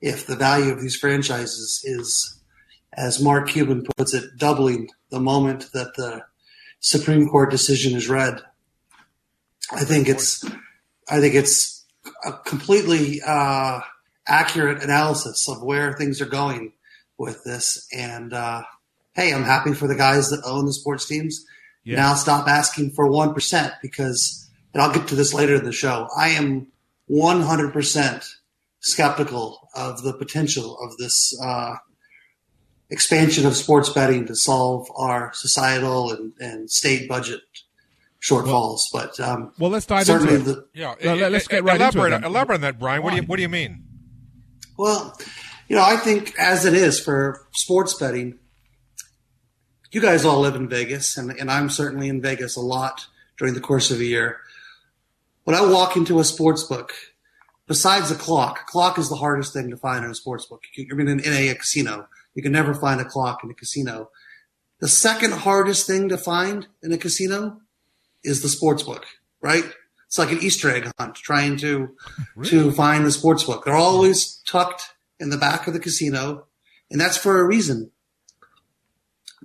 if 0.00 0.26
the 0.26 0.36
value 0.36 0.72
of 0.72 0.80
these 0.80 0.96
franchises 0.96 1.80
is, 1.84 2.40
as 2.92 3.22
Mark 3.22 3.48
Cuban 3.48 3.86
puts 3.96 4.14
it, 4.14 4.36
doubling 4.36 4.88
the 5.10 5.20
moment 5.20 5.70
that 5.72 5.94
the 5.94 6.24
Supreme 6.82 7.28
Court 7.28 7.50
decision 7.50 7.96
is 7.96 8.08
read? 8.08 8.42
I 9.72 9.84
think 9.84 10.08
it's, 10.08 10.44
I 11.08 11.20
think 11.20 11.34
it's 11.34 11.86
a 12.26 12.32
completely 12.32 13.22
uh, 13.24 13.80
accurate 14.26 14.82
analysis 14.82 15.48
of 15.48 15.62
where 15.62 15.94
things 15.94 16.20
are 16.20 16.26
going 16.26 16.72
with 17.16 17.44
this. 17.44 17.86
And 17.96 18.32
uh, 18.32 18.64
hey, 19.14 19.32
I'm 19.32 19.44
happy 19.44 19.74
for 19.74 19.86
the 19.86 19.94
guys 19.94 20.30
that 20.30 20.42
own 20.44 20.66
the 20.66 20.72
sports 20.72 21.06
teams. 21.06 21.46
Yeah. 21.84 21.96
Now 21.96 22.14
stop 22.14 22.48
asking 22.48 22.90
for 22.90 23.08
1% 23.08 23.74
because, 23.80 24.50
and 24.74 24.82
I'll 24.82 24.92
get 24.92 25.06
to 25.08 25.14
this 25.14 25.32
later 25.32 25.54
in 25.54 25.64
the 25.64 25.72
show, 25.72 26.08
I 26.16 26.30
am 26.30 26.66
100% 27.08 28.28
skeptical 28.80 29.68
of 29.76 30.02
the 30.02 30.14
potential 30.14 30.76
of 30.80 30.96
this 30.96 31.38
uh, 31.40 31.76
expansion 32.92 33.46
of 33.46 33.56
sports 33.56 33.88
betting 33.88 34.26
to 34.26 34.36
solve 34.36 34.86
our 34.96 35.32
societal 35.34 36.12
and, 36.12 36.32
and 36.38 36.70
state 36.70 37.08
budget 37.08 37.40
shortfalls. 38.20 38.82
but 38.92 39.18
um, 39.18 39.52
Well, 39.58 39.70
let's 39.70 39.86
dive 39.86 40.08
into 40.08 40.34
it. 40.34 40.38
the, 40.44 40.66
yeah, 40.74 40.94
Well, 41.04 41.16
let- 41.16 41.32
let's 41.32 41.48
get 41.48 41.64
right 41.64 41.80
into 41.80 42.04
it 42.04 42.22
elaborate, 42.24 42.54
on 42.56 42.60
that, 42.60 42.78
Brian. 42.78 43.02
What 43.02 43.10
do 43.10 43.16
you 43.16 43.22
What 43.22 43.36
do 43.36 43.42
you 43.42 43.48
mean? 43.48 43.84
Well, 44.78 45.18
you 45.68 45.76
know, 45.76 45.82
I 45.82 45.96
think 45.96 46.38
as 46.38 46.64
it 46.64 46.74
is 46.74 47.00
for 47.00 47.46
sports 47.52 47.94
betting, 47.94 48.38
you 49.90 50.00
guys 50.00 50.24
all 50.24 50.40
live 50.40 50.54
in 50.54 50.68
Vegas, 50.68 51.16
and, 51.16 51.30
and 51.32 51.50
I'm 51.50 51.68
certainly 51.68 52.08
in 52.08 52.22
Vegas 52.22 52.56
a 52.56 52.60
lot 52.60 53.06
during 53.38 53.54
the 53.54 53.60
course 53.60 53.90
of 53.90 54.00
a 54.00 54.04
year. 54.04 54.38
When 55.44 55.56
I 55.56 55.60
walk 55.68 55.96
into 55.96 56.20
a 56.20 56.24
sports 56.24 56.62
book, 56.62 56.92
besides 57.66 58.10
a 58.10 58.14
clock, 58.14 58.60
a 58.62 58.70
clock 58.70 58.98
is 58.98 59.08
the 59.08 59.16
hardest 59.16 59.52
thing 59.52 59.70
to 59.70 59.76
find 59.76 60.04
in 60.04 60.10
a 60.10 60.14
sports 60.14 60.46
book. 60.46 60.62
You- 60.74 60.86
I 60.90 60.94
mean, 60.94 61.08
in, 61.08 61.20
in 61.20 61.32
a 61.32 61.54
casino, 61.54 62.08
you 62.34 62.42
can 62.42 62.52
never 62.52 62.74
find 62.74 63.00
a 63.00 63.04
clock 63.04 63.40
in 63.44 63.50
a 63.50 63.54
casino. 63.54 64.10
The 64.80 64.88
second 64.88 65.32
hardest 65.32 65.86
thing 65.86 66.08
to 66.08 66.18
find 66.18 66.66
in 66.82 66.92
a 66.92 66.98
casino 66.98 67.60
is 68.24 68.42
the 68.42 68.48
sports 68.48 68.82
book, 68.82 69.06
right? 69.40 69.64
It's 70.06 70.18
like 70.18 70.32
an 70.32 70.42
Easter 70.42 70.70
egg 70.70 70.90
hunt 70.98 71.14
trying 71.14 71.56
to 71.58 71.96
to 72.44 72.70
find 72.72 73.06
the 73.06 73.10
sports 73.10 73.44
book. 73.44 73.64
They're 73.64 73.74
always 73.74 74.42
tucked 74.46 74.90
in 75.18 75.30
the 75.30 75.38
back 75.38 75.66
of 75.66 75.72
the 75.72 75.80
casino, 75.80 76.46
and 76.90 77.00
that's 77.00 77.16
for 77.16 77.40
a 77.40 77.46
reason. 77.46 77.90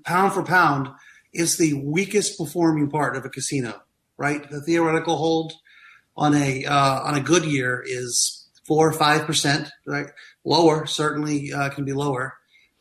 Pound 0.03 0.33
for 0.33 0.43
pound 0.43 0.89
is 1.33 1.57
the 1.57 1.73
weakest 1.73 2.37
performing 2.37 2.89
part 2.89 3.15
of 3.15 3.23
a 3.23 3.29
casino, 3.29 3.81
right? 4.17 4.49
The 4.49 4.61
theoretical 4.61 5.17
hold 5.17 5.53
on 6.17 6.33
a 6.33 6.65
uh, 6.65 7.01
on 7.03 7.15
a 7.15 7.21
good 7.21 7.45
year 7.45 7.83
is 7.85 8.49
four 8.65 8.89
or 8.89 8.93
five 8.93 9.25
percent, 9.25 9.69
right? 9.85 10.07
Lower 10.43 10.85
certainly 10.85 11.53
uh, 11.53 11.69
can 11.69 11.85
be 11.85 11.93
lower. 11.93 12.33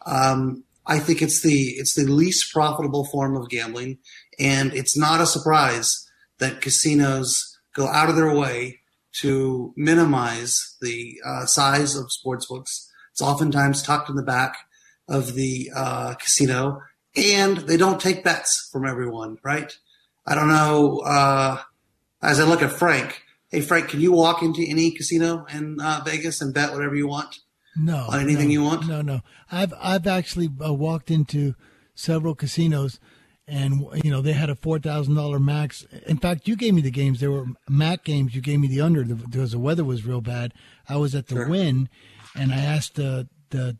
Um, 0.07 0.64
I 0.86 0.98
think 1.00 1.20
it's 1.20 1.40
the 1.40 1.70
it's 1.70 1.94
the 1.94 2.04
least 2.04 2.52
profitable 2.52 3.04
form 3.04 3.36
of 3.36 3.48
gambling, 3.48 3.98
and 4.38 4.72
it's 4.72 4.96
not 4.96 5.20
a 5.20 5.26
surprise 5.26 6.09
that 6.38 6.61
casinos 6.61 7.59
go 7.74 7.88
out 7.88 8.09
of 8.09 8.16
their 8.16 8.34
way 8.34 8.80
to 9.20 9.72
minimize 9.76 10.76
the 10.80 11.20
uh, 11.24 11.46
size 11.46 11.96
of 11.96 12.12
sports 12.12 12.46
books. 12.46 12.90
It's 13.12 13.22
oftentimes 13.22 13.82
tucked 13.82 14.11
in 14.11 14.16
the 14.16 14.22
back 14.22 14.57
of 15.09 15.34
the 15.34 15.70
uh, 15.74 16.14
casino, 16.14 16.82
and 17.16 17.59
they 17.59 17.76
don't 17.76 18.00
take 18.00 18.22
bets 18.22 18.68
from 18.70 18.86
everyone. 18.86 19.38
Right? 19.42 19.76
I 20.24 20.34
don't 20.34 20.48
know. 20.48 21.00
Uh, 21.00 21.61
as 22.22 22.38
I 22.38 22.44
look 22.44 22.62
at 22.62 22.72
Frank, 22.72 23.22
hey 23.50 23.61
Frank, 23.61 23.88
can 23.88 24.00
you 24.00 24.12
walk 24.12 24.42
into 24.42 24.62
any 24.62 24.92
casino 24.92 25.46
in 25.52 25.80
uh, 25.80 26.02
Vegas 26.04 26.40
and 26.40 26.54
bet 26.54 26.72
whatever 26.72 26.94
you 26.94 27.09
want? 27.09 27.38
No, 27.79 28.07
on 28.09 28.20
anything 28.20 28.47
no, 28.49 28.53
you 28.53 28.62
want. 28.62 28.87
No, 28.89 29.03
no. 29.03 29.20
I've 29.51 29.72
I've 29.81 30.07
actually 30.07 30.51
uh, 30.64 30.72
walked 30.72 31.11
into 31.11 31.55
several 31.95 32.35
casinos, 32.35 32.99
and 33.47 33.85
you 34.03 34.11
know 34.11 34.22
they 34.22 34.33
had 34.33 34.51
a 34.51 34.55
four 34.55 34.79
thousand 34.79 35.14
dollar 35.14 35.39
max. 35.39 35.87
In 36.07 36.18
fact, 36.18 36.49
you 36.49 36.57
gave 36.57 36.74
me 36.74 36.81
the 36.83 36.91
games. 36.91 37.20
There 37.20 37.31
were 37.31 37.47
MAC 37.68 38.05
games. 38.05 38.35
You 38.35 38.41
gave 38.41 38.61
me 38.61 38.68
the 38.68 38.81
under 38.81 39.05
because 39.05 39.53
the 39.53 39.59
weather 39.59 39.85
was 39.85 40.05
real 40.07 40.20
bad. 40.20 40.55
I 40.89 40.97
was 40.97 41.14
at 41.14 41.27
the 41.29 41.35
Sure. 41.37 41.49
Wynn, 41.49 41.89
and 42.35 42.53
I 42.53 42.59
asked 42.59 42.95
the 42.95 43.29
the 43.51 43.77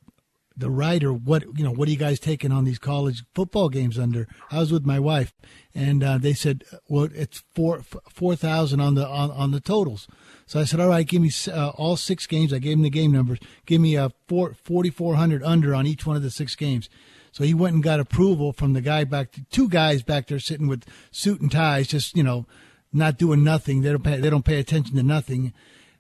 the 0.57 0.71
writer 0.71 1.13
what 1.13 1.45
you 1.57 1.65
know 1.65 1.71
what 1.71 1.87
are 1.87 1.91
you 1.91 1.97
guys 1.97 2.19
taking 2.19 2.51
on 2.51 2.65
these 2.65 2.79
college 2.79 3.25
football 3.35 3.69
games 3.69 3.99
under? 3.99 4.27
I 4.51 4.61
was 4.61 4.73
with 4.73 4.87
my 4.87 4.99
wife 4.99 5.35
and 5.75 6.03
uh, 6.03 6.19
they 6.19 6.33
said 6.33 6.65
well 6.89 7.09
it's 7.15 7.43
four 7.55 7.83
four 8.09 8.37
thousand 8.37 8.81
on 8.81 8.95
the 8.95 9.07
on, 9.07 9.31
on 9.31 9.51
the 9.51 9.61
totals. 9.61 10.09
So 10.47 10.61
i 10.61 10.65
said 10.65 10.81
all 10.81 10.89
right 10.89 11.07
give 11.07 11.23
me 11.23 11.31
uh, 11.53 11.71
all 11.71 11.97
six 11.97 12.27
games. 12.27 12.53
I 12.53 12.59
gave 12.59 12.79
him 12.79 12.83
the 12.83 12.91
game 12.91 13.13
numbers. 13.13 13.39
Give 13.67 13.81
me 13.81 13.97
a 13.97 14.11
four, 14.29 14.55
4400 14.55 15.43
under 15.43 15.75
on 15.75 15.87
each 15.87 16.07
one 16.07 16.17
of 16.17 16.23
the 16.23 16.31
six 16.31 16.55
games. 16.55 16.89
So 17.33 17.45
he 17.45 17.53
went 17.53 17.75
and 17.75 17.83
got 17.83 18.01
approval 18.01 18.55
from 18.55 18.73
the 18.73 18.81
guy 18.81 19.05
back 19.05 19.35
two 19.51 19.69
guys 19.69 20.03
back 20.03 20.29
there 20.29 20.39
sitting 20.39 20.69
with 20.69 20.85
suit 21.11 21.41
and 21.41 21.53
ties 21.53 21.89
just 21.89 22.17
you 22.17 22.23
know 22.23 22.47
not 22.93 23.19
doing 23.19 23.45
nothing. 23.45 23.83
They 23.83 23.91
don't 23.91 24.03
pay 24.03 24.21
they 24.21 24.31
don't 24.31 24.45
pay 24.45 24.59
attention 24.59 24.97
to 24.97 25.03
nothing. 25.03 25.53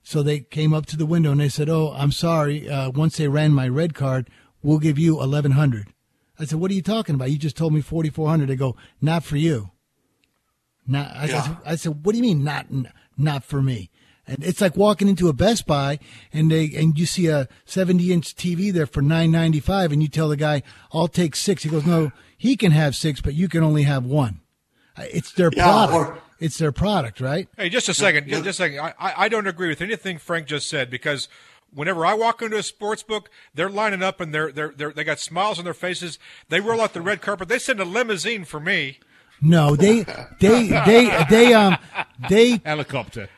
So 0.02 0.22
they 0.22 0.38
came 0.38 0.72
up 0.72 0.86
to 0.86 0.96
the 0.96 1.04
window 1.04 1.32
and 1.32 1.40
they 1.40 1.48
said, 1.48 1.68
"Oh, 1.68 1.92
I'm 1.96 2.12
sorry. 2.12 2.70
Uh, 2.70 2.90
once 2.90 3.16
they 3.16 3.26
ran 3.26 3.52
my 3.52 3.68
red 3.68 3.92
card, 3.92 4.30
we'll 4.66 4.78
give 4.78 4.98
you 4.98 5.14
1100." 5.16 5.88
I 6.38 6.44
said, 6.44 6.58
"What 6.60 6.70
are 6.70 6.74
you 6.74 6.82
talking 6.82 7.14
about? 7.14 7.30
You 7.30 7.38
just 7.38 7.56
told 7.56 7.72
me 7.72 7.80
4400." 7.80 8.48
They 8.48 8.56
go, 8.56 8.76
"Not 9.00 9.24
for 9.24 9.36
you." 9.36 9.70
Not. 10.86 11.10
I, 11.16 11.26
Yeah. 11.26 11.42
said, 11.42 11.56
I 11.64 11.76
said, 11.76 12.04
"What 12.04 12.12
do 12.12 12.18
you 12.18 12.22
mean 12.22 12.44
not 12.44 12.66
not 13.16 13.44
for 13.44 13.62
me?" 13.62 13.90
And 14.28 14.42
it's 14.44 14.60
like 14.60 14.76
walking 14.76 15.08
into 15.08 15.28
a 15.28 15.32
Best 15.32 15.66
Buy 15.66 15.98
and 16.32 16.50
they 16.50 16.72
and 16.74 16.98
you 16.98 17.06
see 17.06 17.28
a 17.28 17.48
70 17.64 18.12
inch 18.12 18.34
TV 18.34 18.72
there 18.72 18.86
for 18.86 19.00
9.95, 19.02 19.92
and 19.92 20.02
you 20.02 20.08
tell 20.08 20.28
the 20.28 20.36
guy, 20.36 20.62
"I'll 20.92 21.08
take 21.08 21.34
six. 21.36 21.62
He 21.62 21.68
goes, 21.68 21.86
"No, 21.86 22.12
he 22.36 22.56
can 22.56 22.72
have 22.72 22.94
six, 22.96 23.20
but 23.20 23.34
you 23.34 23.48
can 23.48 23.62
only 23.62 23.82
have 23.84 24.04
one." 24.04 24.40
It's 24.98 25.32
their 25.32 25.50
Yeah, 25.54 25.64
product. 25.64 25.94
or- 25.94 26.18
it's 26.38 26.58
their 26.58 26.72
product, 26.72 27.20
right? 27.20 27.48
Hey, 27.56 27.68
just 27.68 27.88
a 27.88 27.94
second. 27.94 28.28
Just 28.28 28.46
a 28.46 28.52
second. 28.52 28.80
I, 28.80 28.94
I 28.98 29.24
I 29.24 29.28
don't 29.28 29.46
agree 29.46 29.68
with 29.68 29.80
anything 29.80 30.18
Frank 30.18 30.46
just 30.46 30.68
said 30.68 30.90
because 30.90 31.28
whenever 31.74 32.04
I 32.06 32.14
walk 32.14 32.42
into 32.42 32.56
a 32.56 32.62
sports 32.62 33.02
book, 33.02 33.30
they're 33.54 33.70
lining 33.70 34.02
up 34.02 34.20
and 34.20 34.32
they're 34.34 34.52
they're, 34.52 34.72
they're 34.76 34.92
they 34.92 35.04
got 35.04 35.18
smiles 35.20 35.58
on 35.58 35.64
their 35.64 35.74
faces. 35.74 36.18
They 36.48 36.60
roll 36.60 36.80
out 36.80 36.92
the 36.92 37.00
red 37.00 37.20
carpet. 37.20 37.48
They 37.48 37.58
send 37.58 37.80
a 37.80 37.84
limousine 37.84 38.44
for 38.44 38.60
me. 38.60 38.98
No, 39.42 39.76
they 39.76 40.04
they 40.40 40.68
they 40.86 41.24
they 41.28 41.52
um 41.54 41.76
they 42.30 42.56
Helicopter. 42.64 43.28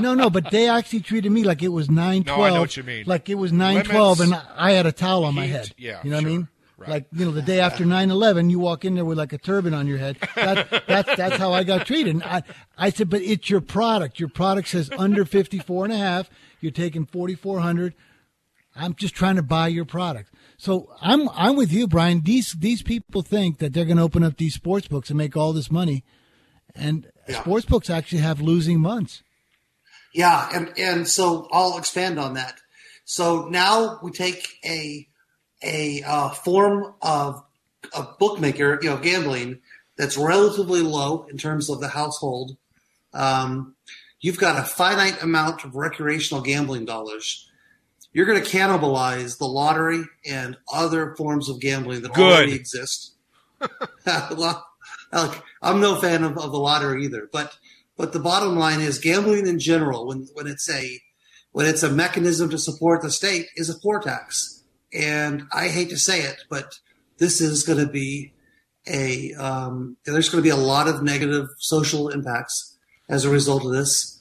no 0.00 0.14
no, 0.14 0.30
but 0.30 0.50
they 0.50 0.68
actually 0.68 1.00
treated 1.00 1.30
me 1.30 1.44
like 1.44 1.62
it 1.62 1.68
was 1.68 1.90
nine 1.90 2.24
twelve. 2.24 2.38
No, 2.38 2.44
I 2.44 2.50
know 2.50 2.60
what 2.60 2.76
you 2.76 2.82
mean. 2.82 3.04
Like 3.06 3.28
it 3.28 3.34
was 3.36 3.52
nine 3.52 3.84
twelve, 3.84 4.20
and 4.20 4.34
I 4.56 4.72
had 4.72 4.86
a 4.86 4.92
towel 4.92 5.24
on 5.24 5.34
my 5.34 5.46
heat, 5.46 5.52
head. 5.52 5.72
yeah, 5.76 6.00
you 6.02 6.10
know 6.10 6.16
what 6.16 6.24
I 6.24 6.28
mean. 6.28 6.48
right. 6.78 6.88
Like 6.88 7.06
you 7.12 7.24
know, 7.24 7.30
the 7.32 7.42
day 7.42 7.60
after 7.60 7.84
9-11, 7.84 8.50
you 8.50 8.58
walk 8.58 8.84
in 8.84 8.94
there 8.94 9.04
with 9.04 9.18
like 9.18 9.32
a 9.32 9.38
turban 9.38 9.74
on 9.74 9.86
your 9.86 9.98
head. 9.98 10.16
That, 10.36 10.84
that's 10.86 11.16
that's 11.16 11.36
how 11.36 11.52
I 11.52 11.64
got 11.64 11.86
treated. 11.86 12.14
And 12.14 12.24
I 12.24 12.42
I 12.78 12.90
said, 12.90 13.10
but 13.10 13.20
it's 13.22 13.48
your 13.50 13.60
product. 13.60 14.18
Your 14.18 14.28
product 14.28 14.68
says 14.68 14.90
under 14.98 15.24
54 15.24 15.84
and 15.84 15.94
a 15.94 15.98
half. 15.98 16.30
You're 16.64 16.72
taking 16.72 17.04
forty 17.04 17.34
four 17.34 17.60
hundred. 17.60 17.94
I'm 18.74 18.94
just 18.94 19.14
trying 19.14 19.36
to 19.36 19.42
buy 19.42 19.68
your 19.68 19.84
product. 19.84 20.30
So 20.56 20.88
I'm 21.02 21.28
I'm 21.28 21.56
with 21.56 21.70
you, 21.70 21.86
Brian. 21.86 22.22
These 22.24 22.54
these 22.58 22.82
people 22.82 23.20
think 23.20 23.58
that 23.58 23.74
they're 23.74 23.84
going 23.84 23.98
to 23.98 24.02
open 24.02 24.24
up 24.24 24.38
these 24.38 24.54
sports 24.54 24.88
books 24.88 25.10
and 25.10 25.18
make 25.18 25.36
all 25.36 25.52
this 25.52 25.70
money, 25.70 26.04
and 26.74 27.06
Yeah. 27.28 27.40
sports 27.42 27.66
books 27.66 27.90
actually 27.90 28.22
have 28.22 28.40
losing 28.40 28.80
months. 28.80 29.22
Yeah, 30.14 30.48
and 30.54 30.72
and 30.78 31.06
so 31.06 31.48
I'll 31.52 31.76
expand 31.76 32.18
on 32.18 32.32
that. 32.34 32.54
So 33.04 33.48
now 33.50 33.98
we 34.02 34.10
take 34.10 34.48
a 34.64 35.06
a 35.62 36.02
uh, 36.02 36.30
form 36.30 36.94
of 37.02 37.44
a 37.94 38.04
bookmaker, 38.18 38.78
you 38.80 38.88
know, 38.88 38.96
gambling 38.96 39.60
that's 39.98 40.16
relatively 40.16 40.80
low 40.80 41.26
in 41.30 41.36
terms 41.36 41.68
of 41.68 41.80
the 41.80 41.88
household. 41.88 42.56
Um, 43.12 43.76
you've 44.24 44.38
got 44.38 44.58
a 44.58 44.62
finite 44.62 45.22
amount 45.22 45.64
of 45.64 45.76
recreational 45.76 46.42
gambling 46.42 46.86
dollars. 46.86 47.46
You're 48.14 48.24
going 48.24 48.42
to 48.42 48.50
cannibalize 48.50 49.36
the 49.36 49.44
lottery 49.44 50.02
and 50.24 50.56
other 50.72 51.14
forms 51.14 51.50
of 51.50 51.60
gambling 51.60 52.00
that 52.00 52.14
Good. 52.14 52.32
already 52.32 52.54
exist. 52.54 53.12
I'm 54.06 55.80
no 55.80 55.96
fan 55.96 56.24
of, 56.24 56.38
of 56.38 56.52
the 56.52 56.58
lottery 56.58 57.04
either, 57.04 57.28
but 57.30 57.54
but 57.98 58.14
the 58.14 58.18
bottom 58.18 58.56
line 58.56 58.80
is 58.80 58.98
gambling 58.98 59.46
in 59.46 59.58
general, 59.58 60.06
when 60.06 60.26
when 60.32 60.46
it's 60.46 60.70
a 60.70 61.00
when 61.52 61.66
it's 61.66 61.82
a 61.82 61.90
mechanism 61.90 62.48
to 62.48 62.58
support 62.58 63.02
the 63.02 63.10
state, 63.10 63.48
is 63.56 63.68
a 63.68 63.78
poor 63.78 64.00
tax. 64.00 64.64
And 64.94 65.42
I 65.52 65.68
hate 65.68 65.90
to 65.90 65.98
say 65.98 66.22
it, 66.22 66.44
but 66.48 66.78
this 67.18 67.42
is 67.42 67.62
going 67.62 67.78
to 67.78 67.92
be 67.92 68.32
a 68.86 69.34
um, 69.34 69.98
there's 70.06 70.30
going 70.30 70.42
to 70.42 70.46
be 70.46 70.50
a 70.50 70.56
lot 70.56 70.88
of 70.88 71.02
negative 71.02 71.48
social 71.58 72.08
impacts 72.08 72.74
as 73.08 73.24
a 73.24 73.30
result 73.30 73.64
of 73.64 73.72
this. 73.72 74.13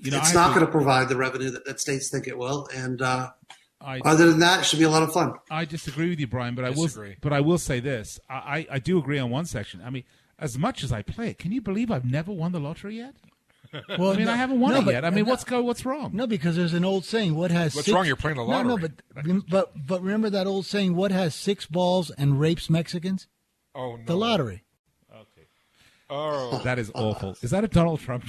You 0.00 0.10
know, 0.10 0.18
it's 0.18 0.30
I 0.30 0.34
not 0.34 0.54
going 0.54 0.64
to 0.66 0.72
provide 0.72 1.08
the 1.08 1.16
revenue 1.16 1.50
that, 1.50 1.64
that 1.66 1.80
states 1.80 2.08
think 2.08 2.26
it 2.26 2.36
will, 2.38 2.68
and 2.74 3.00
uh, 3.02 3.30
I- 3.80 4.00
other 4.04 4.26
than 4.30 4.40
that, 4.40 4.60
it 4.60 4.64
should 4.66 4.78
be 4.78 4.84
a 4.84 4.90
lot 4.90 5.02
of 5.02 5.12
fun. 5.12 5.34
I 5.50 5.64
disagree 5.64 6.08
with 6.10 6.18
you, 6.20 6.26
Brian, 6.26 6.54
but 6.54 6.64
I 6.64 6.70
Disagree. 6.72 7.08
will. 7.10 7.16
But 7.20 7.32
I 7.32 7.40
will 7.40 7.58
say 7.58 7.80
this: 7.80 8.18
I, 8.28 8.34
I, 8.34 8.66
I 8.72 8.78
do 8.78 8.98
agree 8.98 9.18
on 9.18 9.30
one 9.30 9.44
section. 9.46 9.80
I 9.84 9.90
mean, 9.90 10.04
as 10.38 10.56
much 10.58 10.82
as 10.82 10.92
I 10.92 11.02
play 11.02 11.28
it, 11.30 11.38
can 11.38 11.52
you 11.52 11.60
believe 11.60 11.90
I've 11.90 12.04
never 12.04 12.32
won 12.32 12.52
the 12.52 12.60
lottery 12.60 12.96
yet? 12.96 13.14
Well, 13.98 14.10
I 14.10 14.16
mean, 14.16 14.24
no- 14.26 14.32
I 14.32 14.36
haven't 14.36 14.58
won 14.58 14.72
no, 14.72 14.80
it 14.80 14.84
but- 14.86 14.90
yet. 14.94 15.04
I 15.04 15.10
mean, 15.10 15.24
no- 15.24 15.30
what's 15.30 15.44
go? 15.44 15.62
What's 15.62 15.84
wrong? 15.86 16.10
No, 16.12 16.26
because 16.26 16.56
there's 16.56 16.74
an 16.74 16.84
old 16.84 17.04
saying: 17.04 17.36
"What 17.36 17.50
has 17.52 17.74
What's 17.76 17.86
six- 17.86 17.94
wrong? 17.94 18.04
You're 18.06 18.16
playing 18.16 18.36
the 18.38 18.44
No, 18.44 18.62
no, 18.62 18.76
but 18.78 18.92
but 19.48 19.72
but 19.86 20.02
remember 20.02 20.28
that 20.30 20.46
old 20.48 20.66
saying: 20.66 20.96
"What 20.96 21.12
has 21.12 21.34
six 21.36 21.66
balls 21.66 22.10
and 22.10 22.40
rapes 22.40 22.68
Mexicans?" 22.68 23.28
Oh 23.74 23.94
no. 23.96 24.02
The 24.06 24.16
lottery. 24.16 24.64
Okay. 25.12 25.46
Oh, 26.08 26.60
That 26.64 26.80
is 26.80 26.90
awful. 26.96 27.36
Is 27.42 27.52
that 27.52 27.62
a 27.62 27.68
Donald 27.68 28.00
Trump? 28.00 28.24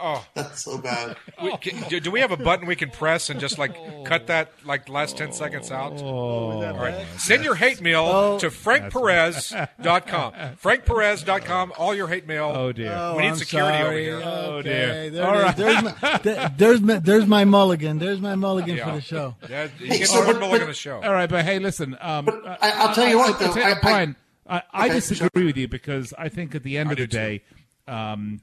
Oh. 0.00 0.24
That's 0.34 0.62
so 0.62 0.78
bad. 0.78 1.16
We, 1.42 1.56
can, 1.58 1.88
do, 1.88 2.00
do 2.00 2.10
we 2.10 2.20
have 2.20 2.30
a 2.32 2.36
button 2.36 2.66
we 2.66 2.76
can 2.76 2.90
press 2.90 3.30
and 3.30 3.38
just 3.40 3.58
like 3.58 3.74
cut 4.04 4.26
that 4.28 4.52
like 4.64 4.88
last 4.88 5.16
10 5.16 5.32
seconds 5.32 5.70
out? 5.70 6.00
Oh, 6.02 6.62
All 6.64 6.74
right. 6.78 7.06
Send 7.18 7.44
your 7.44 7.54
hate 7.54 7.80
mail 7.80 8.02
Oh. 8.06 8.38
to 8.38 8.48
frankperez.com. 8.50 10.32
frankperez.com, 10.62 11.72
all 11.78 11.94
your 11.94 12.08
hate 12.08 12.26
mail. 12.26 12.52
oh 12.54 12.72
dear. 12.72 13.12
we 13.16 13.22
need 13.22 13.28
I'm 13.28 13.36
security 13.36 13.78
over 13.78 13.84
sorry. 13.90 14.02
here. 14.04 14.20
Oh, 14.24 14.52
Okay, 14.56 14.62
dear. 14.68 15.10
There 15.10 15.26
All 15.26 15.34
it 15.34 15.38
is. 15.38 15.44
right. 15.44 15.56
There's 15.56 15.82
my 15.82 16.18
there- 16.22 16.52
there's 16.56 16.80
my 16.80 16.98
there's 16.98 17.26
my 17.26 17.44
mulligan. 17.44 17.98
There's 17.98 18.20
my 18.20 18.34
mulligan 18.34 18.78
for 18.78 18.92
the 18.92 19.00
show. 19.00 19.36
Yeah, 19.48 19.68
you 19.78 19.86
Hey, 19.86 19.98
get 19.98 20.08
so 20.08 20.18
one 20.18 20.26
but- 20.34 20.40
Mulligan 20.40 20.58
but- 20.58 20.62
on 20.62 20.68
the 20.68 20.74
show. 20.74 21.02
All 21.02 21.12
right, 21.12 21.28
but 21.28 21.44
hey, 21.44 21.58
listen. 21.58 21.96
Um, 22.00 22.28
I- 22.60 22.72
I'll 22.76 22.94
tell 22.94 23.08
you 23.08 23.18
what, 23.18 23.34
I, 23.40 23.46
though, 23.46 23.52
tell- 23.54 23.64
I- 23.64 23.70
I- 23.72 23.80
Brian, 23.80 24.16
I, 24.48 24.62
I 24.72 24.84
Okay, 24.86 24.94
disagree 24.94 25.28
sure. 25.34 25.44
with 25.46 25.56
you 25.56 25.68
because 25.68 26.14
I 26.16 26.28
think 26.28 26.54
at 26.54 26.62
the 26.62 26.78
end 26.78 26.90
I 26.90 26.92
of 26.92 26.98
the 26.98 27.06
day, 27.06 27.42
um, 27.88 28.40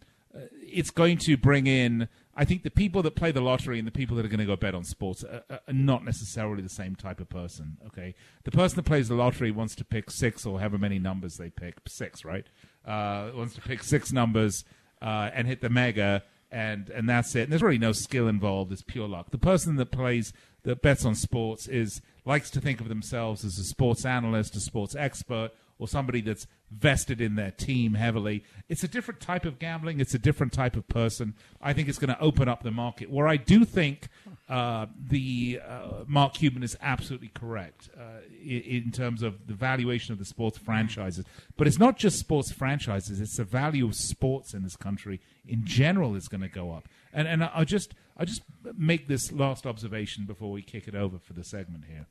it's 0.74 0.92
going 0.92 1.18
to 1.20 1.38
bring 1.38 1.68
in. 1.68 2.08
I 2.36 2.46
think 2.46 2.64
the 2.64 2.72
people 2.72 3.04
that 3.04 3.16
play 3.16 3.32
the 3.32 3.42
lottery 3.42 3.78
and 3.78 3.88
the 3.88 3.92
people 3.92 4.18
that 4.18 4.26
are 4.26 4.30
going 4.30 4.40
to 4.40 4.46
go 4.46 4.56
bet 4.56 4.74
on 4.74 4.84
sports 4.84 5.24
are, 5.24 5.44
are 5.50 5.74
not 5.74 6.04
necessarily 6.04 6.64
the 6.64 6.70
same 6.70 6.96
type 6.96 7.20
of 7.20 7.30
person. 7.30 7.78
Okay, 7.88 8.16
the 8.44 8.52
person 8.52 8.78
that 8.78 8.84
plays 8.84 9.08
the 9.08 9.16
lottery 9.16 9.52
wants 9.52 9.76
to 9.76 9.86
pick 9.86 10.10
six 10.10 10.46
or 10.46 10.60
however 10.60 10.78
many 10.78 11.00
numbers 11.00 11.38
they 11.38 11.50
pick, 11.50 11.78
six, 11.88 12.26
right? 12.26 12.48
Uh, 12.86 13.30
wants 13.36 13.56
to 13.56 13.62
pick 13.62 13.84
six 13.84 14.12
numbers 14.12 14.66
uh, 15.02 15.30
and 15.34 15.48
hit 15.48 15.62
the 15.62 15.70
mega, 15.70 16.24
and 16.52 16.90
and 16.90 17.08
that's 17.08 17.36
it. 17.36 17.44
And 17.44 17.52
there's 17.52 17.62
really 17.62 17.78
no 17.78 17.92
skill 17.92 18.28
involved. 18.28 18.72
It's 18.72 18.82
pure 18.82 19.08
luck. 19.08 19.32
The 19.32 19.38
person 19.38 19.76
that 19.76 19.92
plays 19.92 20.34
that 20.64 20.82
bets 20.82 21.06
on 21.06 21.16
sports 21.16 21.68
is 21.68 22.02
likes 22.26 22.50
to 22.52 22.62
think 22.62 22.80
of 22.80 22.90
themselves 22.90 23.44
as 23.44 23.60
a 23.60 23.64
sports 23.64 24.06
analyst, 24.06 24.56
a 24.56 24.60
sports 24.60 24.96
expert, 24.96 25.52
or 25.84 25.88
somebody 25.88 26.22
that's 26.22 26.48
vested 26.72 27.20
in 27.20 27.36
their 27.36 27.52
team 27.52 27.96
heavily. 27.96 28.42
It's 28.70 28.86
a 28.86 28.88
different 28.88 29.20
type 29.20 29.44
of 29.44 29.60
gambling. 29.60 30.00
It's 30.00 30.14
a 30.14 30.18
different 30.18 30.54
type 30.54 30.78
of 30.78 30.88
person. 30.88 31.34
I 31.62 31.74
think 31.74 31.90
it's 31.90 32.00
going 32.00 32.16
to 32.16 32.20
open 32.22 32.48
up 32.48 32.64
the 32.64 32.72
market. 32.72 33.12
Where 33.12 33.28
I 33.28 33.36
do 33.36 33.66
think 33.66 34.08
uh, 34.48 34.86
the 34.98 35.60
uh, 35.68 36.06
Mark 36.08 36.36
Cuban 36.36 36.64
is 36.64 36.78
absolutely 36.82 37.32
correct 37.36 37.90
uh, 38.00 38.22
in, 38.42 38.62
in, 38.62 38.92
terms 38.92 39.24
of 39.24 39.46
the 39.46 39.54
valuation 39.54 40.14
of 40.14 40.20
the 40.20 40.26
sports 40.26 40.58
franchises. 40.58 41.26
But 41.58 41.68
it's 41.68 41.80
not 41.80 41.98
just 41.98 42.18
sports 42.18 42.54
franchises; 42.54 43.20
it's 43.20 43.36
the 43.36 43.44
value 43.44 43.86
of 43.86 43.94
sports 43.94 44.54
in 44.54 44.64
this 44.64 44.78
country 44.78 45.20
in 45.46 45.66
general 45.66 46.16
is 46.16 46.30
going 46.30 46.42
to 46.42 46.48
go 46.48 46.72
up. 46.72 46.88
And 47.12 47.28
and 47.28 47.44
I'll 47.44 47.66
just 47.66 47.94
I'll 48.16 48.26
just 48.26 48.44
make 48.78 49.10
this 49.10 49.34
last 49.34 49.66
observation 49.66 50.24
before 50.26 50.50
we 50.50 50.62
kick 50.62 50.88
it 50.88 50.96
over 50.96 51.20
for 51.20 51.34
the 51.34 51.44
segment 51.44 51.84
here. 51.90 52.06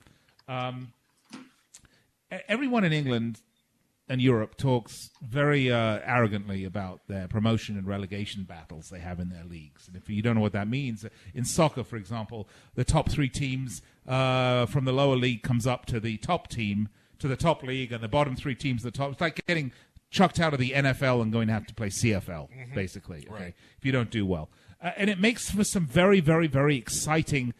Um, 0.46 0.92
everyone 2.48 2.84
in 2.84 2.92
England 2.92 3.40
and 4.12 4.20
Europe 4.20 4.58
talks 4.58 5.08
very 5.22 5.72
uh, 5.72 5.98
arrogantly 6.04 6.66
about 6.66 7.00
their 7.08 7.26
promotion 7.26 7.78
and 7.78 7.86
relegation 7.86 8.42
battles 8.42 8.90
they 8.90 8.98
have 8.98 9.18
in 9.18 9.30
their 9.30 9.44
leagues. 9.44 9.88
And 9.88 9.96
if 9.96 10.10
you 10.10 10.20
don't 10.20 10.34
know 10.34 10.42
what 10.42 10.52
that 10.52 10.68
means, 10.68 11.06
in 11.32 11.46
soccer, 11.46 11.82
for 11.82 11.96
example, 11.96 12.46
the 12.74 12.84
top 12.84 13.08
three 13.08 13.30
teams 13.30 13.80
uh, 14.06 14.66
from 14.66 14.84
the 14.84 14.92
lower 14.92 15.16
league 15.16 15.42
comes 15.42 15.66
up 15.66 15.86
to 15.86 15.98
the 15.98 16.18
top 16.18 16.48
team 16.48 16.90
to 17.20 17.26
the 17.28 17.36
top 17.36 17.62
league, 17.62 17.90
and 17.90 18.02
the 18.02 18.08
bottom 18.08 18.36
three 18.36 18.54
teams 18.54 18.82
the 18.82 18.90
top. 18.90 19.12
It's 19.12 19.20
like 19.22 19.46
getting 19.46 19.72
chucked 20.10 20.38
out 20.38 20.52
of 20.52 20.60
the 20.60 20.72
NFL 20.72 21.22
and 21.22 21.32
going 21.32 21.46
to 21.46 21.54
have 21.54 21.66
to 21.68 21.74
play 21.74 21.88
CFL, 21.88 22.50
mm-hmm. 22.50 22.74
basically. 22.74 23.26
Okay, 23.30 23.44
right. 23.44 23.54
if 23.78 23.86
you 23.86 23.92
don't 23.92 24.10
do 24.10 24.26
well, 24.26 24.50
uh, 24.82 24.90
and 24.98 25.08
it 25.08 25.20
makes 25.20 25.50
for 25.50 25.64
some 25.64 25.86
very, 25.86 26.20
very, 26.20 26.48
very 26.48 26.76
exciting 26.76 27.54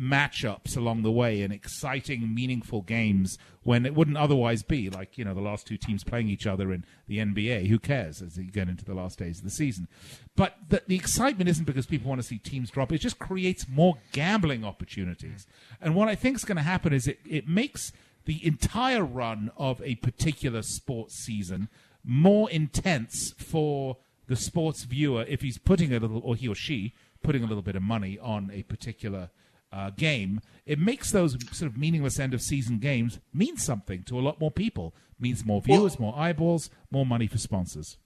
matchups 0.00 0.76
along 0.76 1.02
the 1.02 1.10
way 1.10 1.42
and 1.42 1.52
exciting, 1.52 2.34
meaningful 2.34 2.82
games 2.82 3.38
when 3.62 3.86
it 3.86 3.94
wouldn't 3.94 4.16
otherwise 4.16 4.62
be 4.62 4.88
like 4.90 5.18
you 5.18 5.24
know 5.24 5.34
the 5.34 5.40
last 5.40 5.66
two 5.66 5.76
teams 5.76 6.04
playing 6.04 6.28
each 6.28 6.46
other 6.46 6.72
in 6.72 6.84
the 7.08 7.18
NBA. 7.18 7.68
Who 7.68 7.78
cares 7.78 8.22
as 8.22 8.36
you 8.36 8.44
get 8.44 8.68
into 8.68 8.84
the 8.84 8.94
last 8.94 9.18
days 9.18 9.38
of 9.38 9.44
the 9.44 9.50
season? 9.50 9.88
But 10.36 10.56
the, 10.68 10.82
the 10.86 10.96
excitement 10.96 11.48
isn't 11.48 11.64
because 11.64 11.86
people 11.86 12.08
want 12.08 12.20
to 12.20 12.26
see 12.26 12.38
teams 12.38 12.70
drop. 12.70 12.92
It 12.92 12.98
just 12.98 13.18
creates 13.18 13.66
more 13.68 13.98
gambling 14.12 14.64
opportunities. 14.64 15.46
And 15.80 15.94
what 15.94 16.08
I 16.08 16.14
think 16.14 16.36
is 16.36 16.44
going 16.44 16.56
to 16.56 16.62
happen 16.62 16.92
is 16.92 17.06
it 17.06 17.18
it 17.28 17.48
makes 17.48 17.92
the 18.26 18.44
entire 18.46 19.04
run 19.04 19.50
of 19.56 19.80
a 19.82 19.94
particular 19.96 20.62
sports 20.62 21.14
season 21.14 21.68
more 22.04 22.50
intense 22.50 23.32
for 23.36 23.96
the 24.28 24.36
sports 24.36 24.84
viewer 24.84 25.24
if 25.28 25.42
he's 25.42 25.58
putting 25.58 25.92
a 25.92 25.98
little, 25.98 26.20
or 26.24 26.36
he 26.36 26.48
or 26.48 26.54
she 26.54 26.94
putting 27.22 27.42
a 27.42 27.46
little 27.46 27.62
bit 27.62 27.76
of 27.76 27.82
money 27.82 28.18
on 28.20 28.50
a 28.52 28.62
particular 28.64 29.30
uh, 29.76 29.90
game, 29.90 30.40
it 30.64 30.78
makes 30.78 31.10
those 31.10 31.36
sort 31.52 31.70
of 31.70 31.76
meaningless 31.76 32.18
end 32.18 32.32
of 32.32 32.40
season 32.40 32.78
games 32.78 33.20
mean 33.34 33.58
something 33.58 34.02
to 34.04 34.18
a 34.18 34.22
lot 34.22 34.40
more 34.40 34.50
people. 34.50 34.94
It 35.10 35.22
Means 35.22 35.44
more 35.44 35.60
viewers, 35.60 35.98
well, 35.98 36.12
more 36.12 36.18
eyeballs, 36.18 36.70
more 36.90 37.04
money 37.04 37.26
for 37.26 37.38
sponsors. 37.38 37.98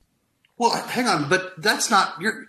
Well, 0.59 0.71
hang 0.71 1.07
on, 1.07 1.29
but 1.29 1.61
that's 1.63 1.91
not 1.91 2.21
your. 2.21 2.47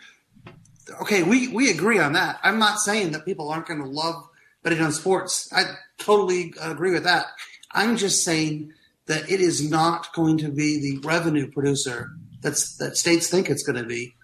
Okay, 1.01 1.23
we 1.23 1.47
we 1.47 1.69
agree 1.69 1.99
on 1.99 2.13
that. 2.13 2.39
I'm 2.43 2.59
not 2.59 2.79
saying 2.79 3.11
that 3.11 3.25
people 3.25 3.49
aren't 3.49 3.67
going 3.67 3.81
to 3.81 3.87
love 3.87 4.27
betting 4.63 4.81
on 4.81 4.91
sports. 4.91 5.51
I 5.53 5.63
totally 5.97 6.53
agree 6.59 6.91
with 6.91 7.03
that. 7.03 7.27
I'm 7.71 7.95
just 7.95 8.23
saying 8.23 8.73
that 9.05 9.31
it 9.31 9.39
is 9.39 9.69
not 9.69 10.13
going 10.13 10.39
to 10.39 10.49
be 10.49 10.79
the 10.79 11.07
revenue 11.07 11.49
producer 11.49 12.11
that's 12.41 12.75
that 12.77 12.97
states 12.97 13.29
think 13.29 13.49
it's 13.49 13.63
going 13.63 13.81
to 13.81 13.87
be, 13.87 14.15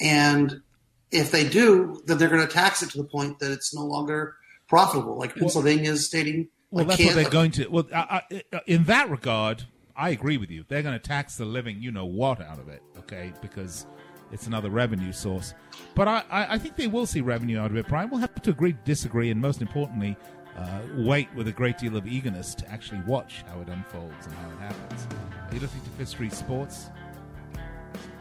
and 0.00 0.62
if 1.10 1.30
they 1.30 1.48
do, 1.48 2.02
then 2.06 2.18
they're 2.18 2.28
going 2.28 2.46
to 2.46 2.52
tax 2.52 2.82
it 2.82 2.90
to 2.90 2.98
the 2.98 3.04
point 3.04 3.38
that 3.38 3.52
it's 3.52 3.74
no 3.74 3.84
longer 3.84 4.36
profitable. 4.74 5.18
Like 5.18 5.34
Pennsylvania 5.34 5.92
is 5.92 6.06
stating. 6.06 6.48
Well, 6.70 6.84
that's 6.84 7.04
what 7.04 7.14
they're 7.14 7.30
going 7.30 7.52
to. 7.52 7.68
Well, 7.68 7.86
I, 7.94 8.22
I, 8.30 8.60
in 8.66 8.84
that 8.84 9.08
regard, 9.10 9.64
I 9.96 10.10
agree 10.10 10.36
with 10.36 10.50
you. 10.50 10.64
They're 10.66 10.82
going 10.82 10.98
to 10.98 11.06
tax 11.08 11.36
the 11.36 11.44
living, 11.44 11.80
you 11.80 11.92
know 11.92 12.06
what, 12.06 12.40
out 12.40 12.58
of 12.58 12.68
it. 12.68 12.82
Okay, 12.98 13.32
because 13.40 13.86
it's 14.32 14.46
another 14.46 14.70
revenue 14.70 15.12
source. 15.12 15.54
But 15.94 16.08
I, 16.08 16.24
I, 16.30 16.58
think 16.58 16.74
they 16.76 16.88
will 16.88 17.06
see 17.06 17.20
revenue 17.20 17.60
out 17.60 17.70
of 17.70 17.76
it. 17.76 17.86
Brian 17.86 18.10
will 18.10 18.18
have 18.18 18.34
to 18.42 18.50
agree, 18.50 18.74
disagree, 18.84 19.30
and 19.30 19.40
most 19.40 19.62
importantly, 19.62 20.16
uh, 20.56 20.80
wait 20.96 21.32
with 21.34 21.46
a 21.46 21.52
great 21.52 21.78
deal 21.78 21.96
of 21.96 22.06
eagerness 22.06 22.54
to 22.56 22.68
actually 22.70 23.00
watch 23.06 23.44
how 23.48 23.60
it 23.60 23.68
unfolds 23.68 24.26
and 24.26 24.34
how 24.34 24.50
it 24.50 24.58
happens. 24.58 25.06
Are 25.48 25.54
you 25.54 25.60
listening 25.60 25.84
to 25.84 25.90
Fifth 25.90 26.08
Street 26.08 26.32
Sports? 26.32 26.90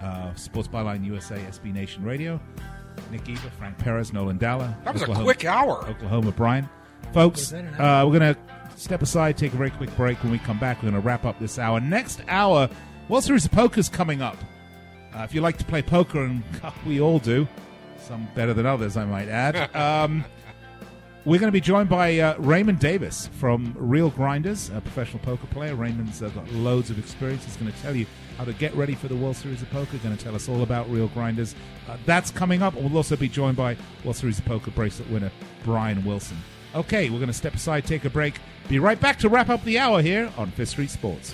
Uh, 0.01 0.33
Sports 0.35 0.67
Byline 0.67 1.03
USA, 1.05 1.37
SB 1.37 1.73
Nation 1.73 2.03
Radio. 2.03 2.39
Nick 3.11 3.25
Geber, 3.25 3.49
Frank 3.57 3.77
Perez, 3.77 4.13
Nolan 4.13 4.37
Dalla. 4.37 4.77
That 4.83 4.93
was 4.93 5.03
Oklahoma, 5.03 5.29
a 5.29 5.33
quick 5.33 5.45
hour. 5.45 5.87
Oklahoma 5.87 6.31
Brian. 6.31 6.69
Folks, 7.13 7.53
uh, 7.53 8.03
we're 8.05 8.19
going 8.19 8.33
to 8.33 8.37
step 8.75 9.01
aside, 9.01 9.37
take 9.37 9.53
a 9.53 9.57
very 9.57 9.71
quick 9.71 9.95
break. 9.95 10.21
When 10.23 10.31
we 10.31 10.39
come 10.39 10.59
back, 10.59 10.77
we're 10.77 10.89
going 10.89 11.01
to 11.01 11.05
wrap 11.05 11.25
up 11.25 11.39
this 11.39 11.59
hour. 11.59 11.79
Next 11.79 12.21
hour, 12.27 12.69
World 13.09 13.23
Series 13.23 13.45
of 13.45 13.51
Poker's 13.51 13.89
coming 13.89 14.21
up. 14.21 14.37
Uh, 15.13 15.19
if 15.19 15.33
you 15.33 15.41
like 15.41 15.57
to 15.57 15.65
play 15.65 15.81
poker, 15.81 16.23
and 16.23 16.43
we 16.85 16.99
all 16.99 17.19
do, 17.19 17.47
some 17.99 18.27
better 18.35 18.53
than 18.53 18.65
others, 18.65 18.97
I 18.97 19.05
might 19.05 19.29
add. 19.29 19.69
Um, 19.75 20.25
we're 21.25 21.39
going 21.39 21.47
to 21.47 21.53
be 21.53 21.61
joined 21.61 21.87
by 21.87 22.19
uh, 22.19 22.35
Raymond 22.37 22.79
Davis 22.79 23.27
from 23.39 23.73
Real 23.77 24.09
Grinders, 24.09 24.69
a 24.71 24.81
professional 24.81 25.19
poker 25.23 25.47
player. 25.47 25.73
Raymond's 25.73 26.21
uh, 26.21 26.27
got 26.29 26.51
loads 26.51 26.89
of 26.89 26.99
experience. 26.99 27.45
He's 27.45 27.55
going 27.55 27.71
to 27.71 27.81
tell 27.81 27.95
you 27.95 28.05
how 28.38 28.45
to 28.45 28.53
get 28.53 28.73
ready 28.75 28.95
for 28.95 29.07
the 29.07 29.15
World 29.15 29.36
Series 29.36 29.61
of 29.61 29.69
Poker. 29.69 29.97
Going 29.97 30.15
to 30.15 30.23
tell 30.23 30.36
us 30.36 30.49
all 30.49 30.63
about 30.63 30.89
Real 30.89 31.07
Grinders. 31.09 31.55
Uh, 31.88 31.97
that's 32.05 32.31
coming 32.31 32.61
up. 32.61 32.73
We'll 32.73 32.95
also 32.97 33.15
be 33.15 33.29
joined 33.29 33.57
by 33.57 33.77
World 34.03 34.15
Series 34.15 34.39
of 34.39 34.45
Poker 34.45 34.71
bracelet 34.71 35.09
winner 35.09 35.31
Brian 35.63 36.03
Wilson. 36.03 36.38
Okay, 36.75 37.09
we're 37.09 37.19
going 37.19 37.27
to 37.27 37.34
step 37.34 37.53
aside, 37.53 37.86
take 37.86 38.05
a 38.05 38.09
break. 38.09 38.36
Be 38.67 38.79
right 38.79 38.99
back 38.99 39.19
to 39.19 39.29
wrap 39.29 39.49
up 39.49 39.63
the 39.63 39.77
hour 39.77 40.01
here 40.01 40.31
on 40.38 40.49
Fifth 40.51 40.69
Street 40.69 40.89
Sports. 40.89 41.34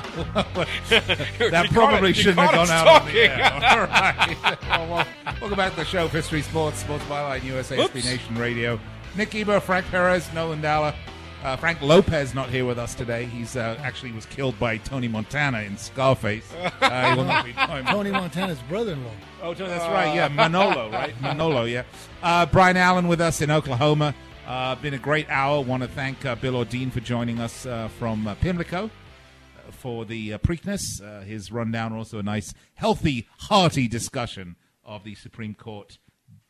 That 0.00 1.64
You 1.64 1.70
probably 1.72 2.10
it- 2.10 2.16
shouldn't 2.16 2.38
have 2.38 2.50
gone 2.52 2.60
us 2.60 2.70
out 2.70 2.86
on 2.88 3.06
the 3.06 3.12
talking. 3.12 3.30
air. 3.30 3.52
All 3.70 3.86
right. 3.86 4.62
well, 4.68 4.88
well, 4.88 5.06
welcome 5.40 5.56
back 5.56 5.72
to 5.72 5.76
the 5.80 5.84
show, 5.84 6.08
Fifth 6.08 6.26
Street 6.26 6.44
Sports, 6.44 6.78
Sports 6.80 7.04
Byline, 7.04 7.42
USA, 7.44 7.76
SB 7.76 8.04
Nation 8.04 8.36
Radio. 8.36 8.78
Nick 9.16 9.34
Eber, 9.34 9.60
Frank 9.60 9.86
Perez, 9.86 10.32
Nolan 10.32 10.60
Dalla. 10.60 10.94
Uh, 11.44 11.56
Frank 11.56 11.80
Lopez 11.80 12.34
not 12.34 12.50
here 12.50 12.64
with 12.64 12.80
us 12.80 12.96
today. 12.96 13.24
He's 13.24 13.54
uh, 13.56 13.78
actually 13.80 14.10
was 14.10 14.26
killed 14.26 14.58
by 14.58 14.76
Tony 14.78 15.06
Montana 15.06 15.60
in 15.62 15.76
Scarface. 15.76 16.44
Uh, 16.80 17.10
he 17.10 17.16
will 17.16 17.24
not 17.24 17.44
be. 17.44 17.52
Tony 17.90 18.10
Montana's 18.10 18.58
brother-in-law. 18.68 19.10
Oh, 19.42 19.52
Tony, 19.52 19.68
that's 19.68 19.84
right. 19.92 20.14
Yeah, 20.14 20.28
Manolo, 20.28 20.90
right? 20.90 21.20
Manolo, 21.20 21.64
yeah. 21.64 21.82
Uh, 22.22 22.46
Brian 22.46 22.76
Allen 22.78 23.08
with 23.08 23.20
us 23.20 23.42
in 23.42 23.50
Oklahoma. 23.50 24.14
Uh, 24.46 24.74
been 24.76 24.94
a 24.94 24.98
great 24.98 25.28
hour. 25.28 25.60
Want 25.60 25.82
to 25.82 25.88
thank 25.88 26.24
uh, 26.24 26.34
Bill 26.36 26.54
Ordine 26.54 26.90
for 26.90 27.00
joining 27.00 27.40
us 27.40 27.66
uh, 27.66 27.88
from 27.98 28.26
uh, 28.26 28.34
Pimlico 28.36 28.86
uh, 28.86 28.88
for 29.70 30.04
the 30.04 30.34
uh, 30.34 30.38
Preakness. 30.38 31.02
Uh, 31.02 31.22
his 31.22 31.50
rundown, 31.52 31.92
also 31.92 32.18
a 32.18 32.22
nice, 32.22 32.54
healthy, 32.74 33.28
hearty 33.38 33.88
discussion 33.88 34.56
of 34.84 35.04
the 35.04 35.14
Supreme 35.14 35.54
Court 35.54 35.98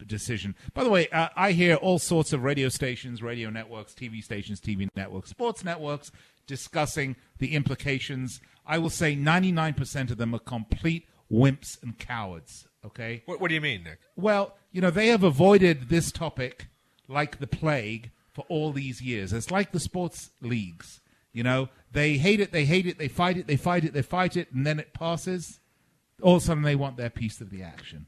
decision. 0.06 0.54
By 0.74 0.84
the 0.84 0.90
way, 0.90 1.08
uh, 1.08 1.28
I 1.36 1.52
hear 1.52 1.76
all 1.76 1.98
sorts 1.98 2.32
of 2.32 2.44
radio 2.44 2.68
stations, 2.68 3.22
radio 3.22 3.50
networks, 3.50 3.94
TV 3.94 4.22
stations, 4.22 4.60
TV 4.60 4.88
networks, 4.94 5.30
sports 5.30 5.64
networks 5.64 6.12
discussing 6.46 7.16
the 7.38 7.54
implications. 7.54 8.40
I 8.66 8.78
will 8.78 8.90
say 8.90 9.16
99% 9.16 10.10
of 10.10 10.18
them 10.18 10.34
are 10.34 10.40
complete 10.40 11.06
wimps 11.30 11.80
and 11.82 11.98
cowards. 11.98 12.66
Okay? 12.84 13.22
What, 13.26 13.40
what 13.40 13.48
do 13.48 13.54
you 13.54 13.60
mean, 13.60 13.84
Nick? 13.84 13.98
Well, 14.16 14.56
you 14.72 14.80
know, 14.80 14.90
they 14.90 15.08
have 15.08 15.22
avoided 15.22 15.88
this 15.88 16.12
topic 16.12 16.68
like 17.08 17.38
the 17.38 17.46
plague 17.46 18.10
for 18.32 18.44
all 18.48 18.72
these 18.72 19.02
years. 19.02 19.32
It's 19.32 19.50
like 19.50 19.72
the 19.72 19.80
sports 19.80 20.30
leagues. 20.40 20.97
You 21.32 21.42
know, 21.42 21.68
they 21.92 22.16
hate 22.16 22.40
it, 22.40 22.52
they 22.52 22.64
hate 22.64 22.86
it, 22.86 22.98
they 22.98 23.08
fight 23.08 23.36
it, 23.36 23.46
they 23.46 23.56
fight 23.56 23.84
it, 23.84 23.92
they 23.92 24.02
fight 24.02 24.36
it, 24.36 24.52
and 24.52 24.66
then 24.66 24.78
it 24.78 24.94
passes. 24.94 25.60
All 26.22 26.36
of 26.36 26.42
a 26.42 26.44
sudden, 26.46 26.62
they 26.62 26.74
want 26.74 26.96
their 26.96 27.10
piece 27.10 27.40
of 27.40 27.50
the 27.50 27.62
action. 27.62 28.06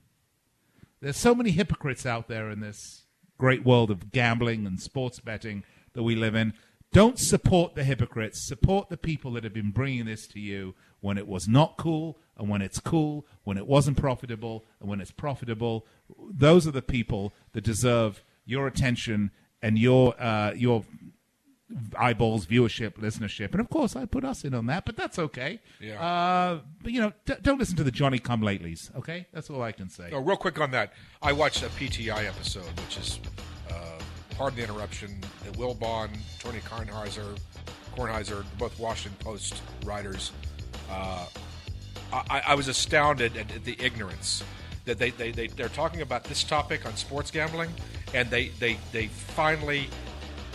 There's 1.01 1.17
so 1.17 1.35
many 1.35 1.51
hypocrites 1.51 2.05
out 2.05 2.29
there 2.29 2.51
in 2.51 2.61
this 2.61 3.05
great 3.39 3.65
world 3.65 3.91
of 3.91 4.11
gambling 4.11 4.67
and 4.67 4.81
sports 4.81 5.21
betting 5.21 5.65
that 5.95 6.03
we 6.03 6.15
live 6.15 6.35
in. 6.35 6.53
Don't 6.93 7.19
support 7.19 7.75
the 7.75 7.85
hypocrites. 7.85 8.47
Support 8.47 8.89
the 8.89 8.97
people 8.97 9.33
that 9.33 9.45
have 9.45 9.55
been 9.55 9.71
bringing 9.71 10.07
this 10.07 10.27
to 10.29 10.41
you 10.41 10.75
when 11.01 11.17
it 11.17 11.29
was 11.29 11.49
not 11.49 11.77
cool 11.77 12.19
and 12.37 12.49
when 12.49 12.63
it's 12.63 12.81
cool, 12.81 13.27
when 13.45 13.57
it 13.57 13.67
wasn't 13.67 13.97
profitable 13.97 14.65
and 14.81 14.89
when 14.89 15.01
it's 15.01 15.13
profitable. 15.13 15.87
Those 16.31 16.67
are 16.67 16.73
the 16.73 16.83
people 16.83 17.33
that 17.53 17.63
deserve 17.63 18.25
your 18.45 18.67
attention 18.67 19.31
and 19.63 19.79
your 19.79 20.21
uh, 20.21 20.53
your 20.55 20.85
eyeballs, 21.97 22.47
viewership, 22.47 22.95
listenership, 22.95 23.53
and 23.53 23.61
of 23.61 23.69
course 23.71 23.97
I 23.97 24.05
put 24.05 24.25
us 24.25 24.45
in 24.45 24.55
on 24.55 24.67
that, 24.67 24.85
but 24.85 24.97
that's 24.97 25.19
okay. 25.19 25.61
Yeah. 25.81 26.03
Uh, 26.03 26.61
but 26.83 26.93
you 26.93 27.01
know, 27.01 27.13
d- 27.27 27.35
don't 27.43 27.59
listen 27.59 27.77
to 27.77 27.85
the 27.85 27.91
Johnny 27.91 28.19
Come 28.19 28.41
Latelys. 28.43 28.95
Okay, 28.97 29.27
that's 29.33 29.51
all 29.51 29.63
I 29.63 29.73
can 29.73 29.89
say. 29.89 30.11
Oh, 30.13 30.21
real 30.21 30.37
quick 30.37 30.61
on 30.61 30.71
that. 30.73 30.93
I 31.23 31.33
watched 31.33 31.63
a 31.63 31.67
PTI 31.67 32.27
episode, 32.27 32.67
which 32.81 32.99
is, 32.99 33.21
uh, 33.71 33.75
pardon 34.37 34.59
the 34.59 34.65
interruption, 34.65 35.21
that 35.45 35.55
Wilbon, 35.55 36.11
Tony 36.39 36.59
Kornheiser, 36.61 37.39
Kornheiser, 37.97 38.45
both 38.59 38.79
Washington 38.79 39.17
Post 39.25 39.63
writers. 39.85 40.33
Uh, 40.91 41.27
I, 42.13 42.43
I 42.49 42.55
was 42.55 42.67
astounded 42.69 43.37
at, 43.37 43.55
at 43.55 43.65
the 43.65 43.77
ignorance 43.79 44.43
that 44.85 44.99
they, 44.99 45.11
they, 45.11 45.31
they, 45.31 45.47
they're 45.47 45.69
talking 45.69 46.01
about 46.01 46.25
this 46.25 46.43
topic 46.43 46.87
on 46.87 46.97
sports 46.97 47.31
gambling, 47.31 47.71
and 48.15 48.29
they, 48.31 48.49
they, 48.59 48.79
they 48.93 49.07
finally 49.07 49.89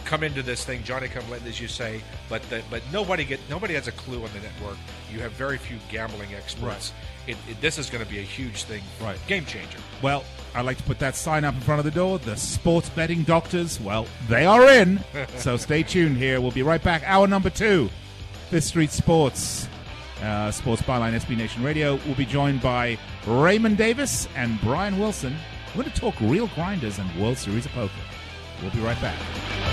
come 0.06 0.24
into 0.24 0.44
this 0.44 0.64
thing, 0.64 0.84
Johnny 0.84 1.08
come 1.08 1.30
lately, 1.30 1.50
as 1.50 1.60
you 1.60 1.68
say, 1.68 2.02
but 2.30 2.42
the, 2.50 2.62
but 2.70 2.82
nobody 2.94 3.26
get 3.26 3.40
nobody 3.50 3.74
has 3.74 3.88
a 3.88 3.92
clue 3.92 4.24
on 4.24 4.30
the 4.34 4.40
network. 4.40 4.78
You 5.12 5.20
have 5.20 5.32
very 5.34 5.58
few 5.58 5.78
gambling 5.90 6.34
experts. 6.34 6.94
It, 7.28 7.38
it, 7.50 7.60
this 7.60 7.78
is 7.78 7.90
going 7.90 8.04
to 8.04 8.10
be 8.10 8.20
a 8.20 8.24
huge 8.24 8.64
thing, 8.64 8.84
Right. 9.02 9.18
Game 9.28 9.46
changer. 9.46 9.80
Well, 10.02 10.24
I'd 10.54 10.66
like 10.66 10.78
to 10.78 10.84
put 10.84 11.00
that 11.00 11.16
sign 11.16 11.44
up 11.44 11.56
in 11.56 11.62
front 11.62 11.80
of 11.80 11.86
the 11.86 11.92
door. 11.92 12.20
The 12.20 12.38
sports 12.38 12.88
betting 12.90 13.24
doctors, 13.24 13.80
well, 13.82 14.08
they 14.30 14.46
are 14.46 14.70
in. 14.70 15.04
so 15.38 15.58
stay 15.58 15.84
tuned 15.84 16.18
here. 16.18 16.40
We'll 16.40 16.52
be 16.52 16.64
right 16.64 16.82
back. 16.84 17.04
Hour 17.06 17.28
number 17.28 17.50
two, 17.50 17.90
Fifth 18.50 18.66
Street 18.66 18.92
Sports, 18.92 19.68
uh, 20.22 20.52
Sports 20.52 20.82
Byline 20.84 21.14
SB 21.14 21.36
Nation 21.36 21.64
Radio. 21.64 22.00
We'll 22.06 22.16
be 22.16 22.26
joined 22.26 22.62
by 22.62 22.98
Raymond 23.26 23.78
Davis 23.78 24.28
and 24.36 24.62
Brian 24.62 25.00
Wilson. 25.00 25.36
We're 25.76 25.84
going 25.84 25.94
to 25.94 26.00
talk 26.00 26.16
real 26.22 26.48
grinders 26.48 27.00
and 27.00 27.22
World 27.22 27.38
Series 27.38 27.66
of 27.66 27.72
Poker. 27.72 27.92
We'll 28.62 28.72
be 28.72 28.80
right 28.80 29.00
back. 29.02 29.65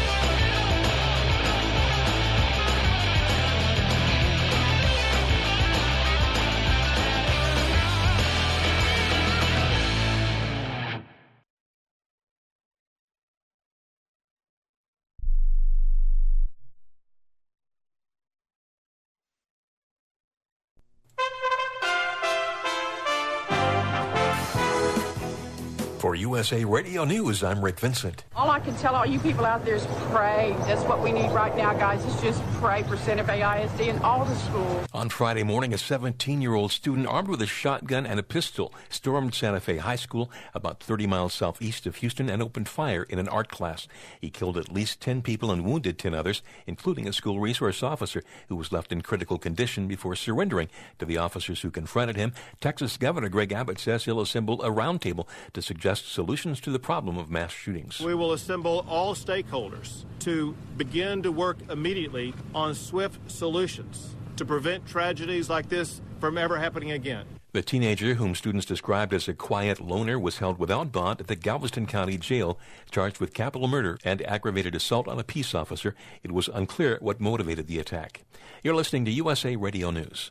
USA 26.43 26.65
Radio 26.65 27.05
News, 27.05 27.45
I'm 27.45 27.65
Rick 27.65 27.79
Vincent. 27.79 28.25
All 28.35 28.51
I 28.51 28.59
can 28.59 28.75
tell 28.75 28.97
all 28.97 29.07
you 29.07 29.21
people 29.21 29.45
out 29.45 29.65
there 29.65 29.77
is 29.77 29.87
pray. 30.11 30.57
That's 30.67 30.83
what 30.83 31.01
we 31.01 31.13
need 31.13 31.31
right 31.31 31.57
now, 31.57 31.73
guys, 31.73 32.05
is 32.05 32.21
just 32.21 32.43
pray 32.55 32.83
for 32.83 32.97
Santa 32.97 33.23
Fe 33.23 33.63
ISD 33.63 33.83
and 33.83 34.01
all 34.03 34.25
the 34.25 34.35
schools. 34.35 34.89
On 34.93 35.09
Friday 35.09 35.45
morning, 35.45 35.73
a 35.73 35.79
17 35.79 36.43
year 36.43 36.55
old 36.55 36.73
student 36.73 37.07
armed 37.07 37.29
with 37.29 37.43
a 37.43 37.47
shotgun 37.47 38.05
and 38.05 38.19
a 38.19 38.25
pistol 38.25 38.75
stormed 38.89 39.37
Santa 39.37 39.61
Fe 39.61 39.77
High 39.77 39.95
School 39.95 40.33
about 40.53 40.83
30 40.83 41.07
miles 41.07 41.33
southeast 41.33 41.87
of 41.87 41.95
Houston 41.97 42.29
and 42.29 42.43
opened 42.43 42.69
fire 42.69 43.05
in 43.05 43.21
an 43.21 43.29
art 43.29 43.49
class. 43.49 43.87
He 44.21 44.29
killed 44.29 44.59
at 44.59 44.73
least 44.73 45.01
10 45.01 45.23
people 45.23 45.53
and 45.53 45.65
wounded 45.65 45.97
10 45.97 46.13
others, 46.13 46.43
including 46.67 47.07
a 47.07 47.13
school 47.13 47.39
resource 47.39 47.85
officer 47.85 48.25
who 48.49 48.57
was 48.57 48.73
left 48.73 48.91
in 48.91 49.03
critical 49.03 49.39
condition 49.39 49.87
before 49.87 50.17
surrendering 50.17 50.69
to 50.99 51.07
the 51.07 51.19
officers 51.19 51.61
who 51.61 51.71
confronted 51.71 52.17
him. 52.17 52.33
Texas 52.61 52.97
Governor 52.97 53.29
Greg 53.29 53.53
Abbott 53.53 53.79
says 53.79 54.07
he'll 54.07 54.21
assemble 54.21 54.61
a 54.63 54.71
roundtable 54.71 55.29
to 55.53 55.63
suggest 55.63 56.11
solutions 56.13 56.32
to 56.33 56.71
the 56.71 56.79
problem 56.79 57.19
of 57.19 57.31
mass 57.31 57.53
shootings. 57.53 58.01
We 58.01 58.15
will 58.15 58.33
assemble 58.33 58.87
all 58.89 59.15
stakeholders 59.15 60.07
to 60.21 60.57
begin 60.79 61.23
to 61.25 61.31
work 61.31 61.59
immediately 61.69 62.33
on 62.55 62.75
swift 62.75 63.31
solutions 63.31 64.17
to 64.37 64.47
prevent 64.47 64.87
tragedies 64.87 65.51
like 65.51 65.69
this 65.69 66.01
from 66.21 66.39
ever 66.39 66.57
happening 66.57 66.93
again. 66.93 67.27
The 67.53 67.61
teenager, 67.61 68.15
whom 68.15 68.35
students 68.35 68.65
described 68.65 69.13
as 69.13 69.29
a 69.29 69.35
quiet 69.35 69.79
loner, 69.79 70.19
was 70.19 70.39
held 70.39 70.59
without 70.59 70.91
bond 70.91 71.21
at 71.21 71.27
the 71.27 71.37
Galveston 71.37 71.85
County 71.85 72.17
Jail, 72.17 72.59
charged 72.91 73.21
with 73.21 73.35
capital 73.35 73.69
murder 73.69 73.99
and 74.03 74.23
aggravated 74.23 74.75
assault 74.75 75.07
on 75.07 75.19
a 75.21 75.25
peace 75.25 75.55
officer. 75.55 75.95
It 76.23 76.33
was 76.33 76.49
unclear 76.49 76.97
what 77.03 77.21
motivated 77.21 77.67
the 77.67 77.79
attack. 77.79 78.23
You're 78.63 78.75
listening 78.75 79.05
to 79.05 79.11
USA 79.11 79.55
Radio 79.57 79.91
News. 79.91 80.31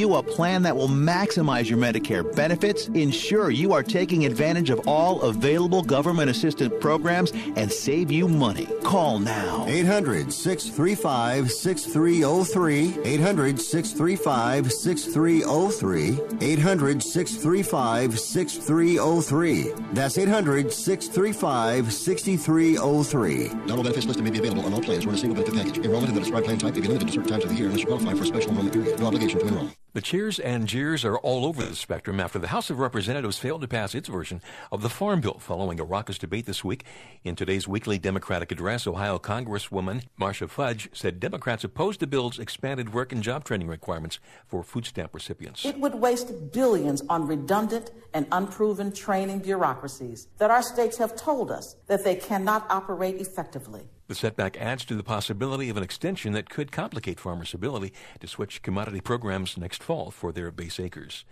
you 0.00 0.14
a 0.14 0.22
plan 0.22 0.62
that 0.62 0.74
will 0.74 0.88
maximize 0.88 1.68
your 1.68 1.78
Medicare 1.78 2.24
benefits, 2.34 2.88
ensure 2.88 3.50
you 3.50 3.72
are 3.72 3.82
taking 3.82 4.24
advantage 4.24 4.70
of 4.70 4.80
all 4.88 5.20
available 5.22 5.82
government 5.82 6.30
assistance 6.30 6.72
programs, 6.80 7.30
and 7.56 7.70
save 7.70 8.10
you 8.10 8.26
money. 8.26 8.66
Call 8.82 9.18
now. 9.20 9.66
800 9.68 10.32
635 10.32 11.52
6303. 11.52 12.98
800 13.04 13.60
635 13.60 14.72
6303. 14.72 16.18
800 16.40 17.02
635 17.02 18.18
6303. 18.18 19.72
That's 19.92 20.18
800 20.18 20.72
635 20.72 21.92
6303. 21.92 23.48
Dental 23.48 23.82
benefits 23.82 24.06
listed 24.06 24.24
may 24.24 24.30
be 24.30 24.38
available 24.38 24.64
on 24.64 24.72
all 24.72 24.80
plans 24.80 25.04
or 25.04 25.10
in 25.10 25.14
a 25.14 25.18
single 25.18 25.34
benefit 25.34 25.54
package. 25.54 25.84
Enrollment 25.84 26.08
in 26.08 26.14
the 26.14 26.20
described 26.20 26.46
plan 26.46 26.58
type 26.58 26.74
may 26.74 26.80
be 26.80 26.88
limited 26.88 27.08
to 27.08 27.12
certain 27.12 27.28
times 27.28 27.44
of 27.44 27.50
the 27.50 27.56
year 27.56 27.66
unless 27.66 27.80
you 27.80 27.86
qualify 27.86 28.14
for 28.14 28.22
a 28.22 28.26
special 28.26 28.50
enrollment 28.50 28.72
period. 28.72 28.98
No 28.98 29.06
obligation 29.06 29.40
to 29.40 29.46
enroll. 29.46 29.70
The 29.92 30.00
cheers 30.00 30.38
and 30.38 30.68
jeers 30.68 31.04
are 31.04 31.18
all 31.18 31.44
over 31.44 31.64
the 31.64 31.74
spectrum 31.74 32.20
after 32.20 32.38
the 32.38 32.46
House 32.46 32.70
of 32.70 32.78
Representatives 32.78 33.40
failed 33.40 33.62
to 33.62 33.66
pass 33.66 33.92
its 33.92 34.08
version 34.08 34.40
of 34.70 34.82
the 34.82 34.88
Farm 34.88 35.20
Bill 35.20 35.40
following 35.40 35.80
a 35.80 35.84
raucous 35.84 36.16
debate 36.16 36.46
this 36.46 36.62
week. 36.62 36.84
In 37.24 37.34
today's 37.34 37.66
weekly 37.66 37.98
Democratic 37.98 38.52
address, 38.52 38.86
Ohio 38.86 39.18
Congresswoman 39.18 40.04
Marcia 40.16 40.46
Fudge 40.46 40.88
said 40.92 41.18
Democrats 41.18 41.64
opposed 41.64 41.98
the 41.98 42.06
bill's 42.06 42.38
expanded 42.38 42.94
work 42.94 43.10
and 43.10 43.20
job 43.20 43.42
training 43.42 43.66
requirements 43.66 44.20
for 44.46 44.62
food 44.62 44.86
stamp 44.86 45.12
recipients. 45.12 45.64
It 45.64 45.80
would 45.80 45.96
waste 45.96 46.52
billions 46.52 47.02
on 47.08 47.26
redundant 47.26 47.90
and 48.14 48.28
unproven 48.30 48.92
training 48.92 49.40
bureaucracies 49.40 50.28
that 50.38 50.52
our 50.52 50.62
states 50.62 50.98
have 50.98 51.16
told 51.16 51.50
us 51.50 51.74
that 51.88 52.04
they 52.04 52.14
cannot 52.14 52.64
operate 52.70 53.16
effectively. 53.16 53.88
The 54.10 54.16
setback 54.16 54.56
adds 54.56 54.84
to 54.86 54.96
the 54.96 55.04
possibility 55.04 55.70
of 55.70 55.76
an 55.76 55.84
extension 55.84 56.32
that 56.32 56.50
could 56.50 56.72
complicate 56.72 57.20
farmers' 57.20 57.54
ability 57.54 57.92
to 58.18 58.26
switch 58.26 58.60
commodity 58.60 59.00
programs 59.00 59.56
next 59.56 59.84
fall 59.84 60.10
for 60.10 60.32
their 60.32 60.50
base 60.50 60.80
acres. 60.80 61.24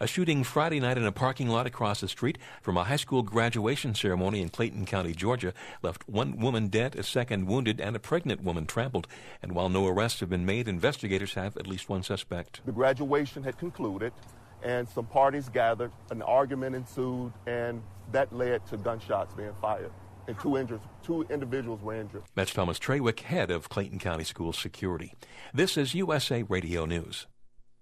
A 0.00 0.06
shooting 0.06 0.42
Friday 0.42 0.80
night 0.80 0.96
in 0.96 1.04
a 1.04 1.12
parking 1.12 1.50
lot 1.50 1.66
across 1.66 2.00
the 2.00 2.08
street 2.08 2.38
from 2.62 2.78
a 2.78 2.84
high 2.84 2.96
school 2.96 3.22
graduation 3.22 3.94
ceremony 3.94 4.40
in 4.40 4.48
Clayton 4.48 4.86
County, 4.86 5.12
Georgia, 5.12 5.52
left 5.82 6.08
one 6.08 6.38
woman 6.38 6.68
dead, 6.68 6.96
a 6.96 7.02
second 7.02 7.48
wounded, 7.48 7.82
and 7.82 7.94
a 7.94 7.98
pregnant 8.00 8.42
woman 8.42 8.64
trampled. 8.64 9.06
And 9.42 9.52
while 9.52 9.68
no 9.68 9.86
arrests 9.86 10.20
have 10.20 10.30
been 10.30 10.46
made, 10.46 10.68
investigators 10.68 11.34
have 11.34 11.54
at 11.58 11.66
least 11.66 11.90
one 11.90 12.02
suspect. 12.02 12.62
The 12.64 12.72
graduation 12.72 13.42
had 13.42 13.58
concluded, 13.58 14.14
and 14.62 14.88
some 14.88 15.04
parties 15.04 15.50
gathered, 15.50 15.92
an 16.10 16.22
argument 16.22 16.76
ensued, 16.76 17.34
and 17.46 17.82
that 18.10 18.32
led 18.32 18.64
to 18.68 18.78
gunshots 18.78 19.34
being 19.34 19.52
fired 19.60 19.92
and 20.26 20.38
two 20.38 20.56
injured, 20.56 20.80
two 21.02 21.26
individuals 21.30 21.80
were 21.82 21.94
injured. 21.94 22.22
That's 22.34 22.52
Thomas 22.52 22.78
Trawick, 22.78 23.20
head 23.20 23.50
of 23.50 23.68
Clayton 23.68 23.98
County 23.98 24.24
School 24.24 24.52
Security. 24.52 25.14
This 25.54 25.76
is 25.76 25.94
USA 25.94 26.42
Radio 26.42 26.84
News. 26.86 27.26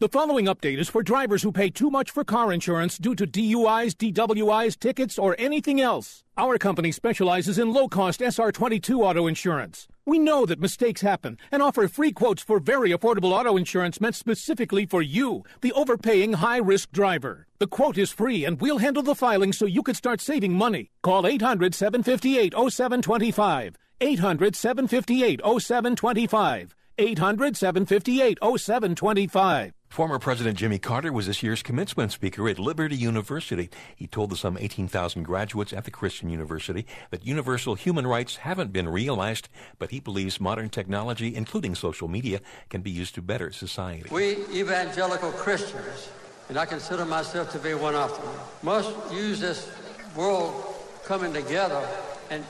The 0.04 0.18
following 0.20 0.44
update 0.44 0.78
is 0.78 0.90
for 0.90 1.02
drivers 1.02 1.42
who 1.42 1.50
pay 1.50 1.70
too 1.70 1.88
much 1.88 2.10
for 2.10 2.24
car 2.24 2.52
insurance 2.52 2.98
due 2.98 3.14
to 3.14 3.26
DUIs, 3.26 3.94
DWIs, 3.94 4.78
tickets, 4.78 5.18
or 5.18 5.34
anything 5.38 5.80
else. 5.80 6.22
Our 6.36 6.58
company 6.58 6.92
specializes 6.92 7.58
in 7.58 7.72
low 7.72 7.88
cost 7.88 8.20
SR22 8.20 8.98
auto 9.00 9.26
insurance. 9.26 9.88
We 10.04 10.18
know 10.18 10.44
that 10.44 10.60
mistakes 10.60 11.00
happen 11.00 11.38
and 11.50 11.62
offer 11.62 11.88
free 11.88 12.12
quotes 12.12 12.42
for 12.42 12.60
very 12.60 12.90
affordable 12.90 13.32
auto 13.32 13.56
insurance 13.56 13.98
meant 13.98 14.14
specifically 14.14 14.84
for 14.84 15.00
you, 15.00 15.42
the 15.62 15.72
overpaying 15.72 16.34
high 16.34 16.58
risk 16.58 16.92
driver. 16.92 17.46
The 17.58 17.66
quote 17.66 17.96
is 17.96 18.12
free 18.12 18.44
and 18.44 18.60
we'll 18.60 18.84
handle 18.84 19.02
the 19.02 19.14
filing 19.14 19.54
so 19.54 19.64
you 19.64 19.82
can 19.82 19.94
start 19.94 20.20
saving 20.20 20.52
money. 20.52 20.90
Call 21.02 21.26
800 21.26 21.74
758 21.74 22.52
0725. 22.52 23.78
800 24.02 24.54
758 24.54 25.40
0725. 25.40 26.74
800 26.98 27.56
758 27.56 28.38
0725. 28.40 29.72
Former 29.88 30.18
President 30.18 30.58
Jimmy 30.58 30.80
Carter 30.80 31.12
was 31.12 31.28
this 31.28 31.42
year's 31.42 31.62
commencement 31.62 32.10
speaker 32.10 32.48
at 32.48 32.58
Liberty 32.58 32.96
University. 32.96 33.70
He 33.94 34.08
told 34.08 34.30
the 34.30 34.36
some 34.36 34.58
18,000 34.58 35.22
graduates 35.22 35.72
at 35.72 35.84
the 35.84 35.92
Christian 35.92 36.28
University 36.28 36.84
that 37.10 37.24
universal 37.24 37.76
human 37.76 38.04
rights 38.04 38.38
haven't 38.38 38.72
been 38.72 38.88
realized, 38.88 39.48
but 39.78 39.92
he 39.92 40.00
believes 40.00 40.40
modern 40.40 40.68
technology, 40.68 41.36
including 41.36 41.76
social 41.76 42.08
media, 42.08 42.40
can 42.70 42.80
be 42.80 42.90
used 42.90 43.14
to 43.14 43.22
better 43.22 43.52
society. 43.52 44.08
We 44.10 44.38
evangelical 44.52 45.30
Christians, 45.30 46.10
and 46.48 46.58
I 46.58 46.66
consider 46.66 47.04
myself 47.04 47.52
to 47.52 47.58
be 47.60 47.74
one 47.74 47.94
of 47.94 48.16
them, 48.20 48.34
must 48.64 48.90
use 49.12 49.38
this 49.38 49.70
world 50.16 50.74
coming 51.04 51.32
together 51.32 51.86
and 52.30 52.44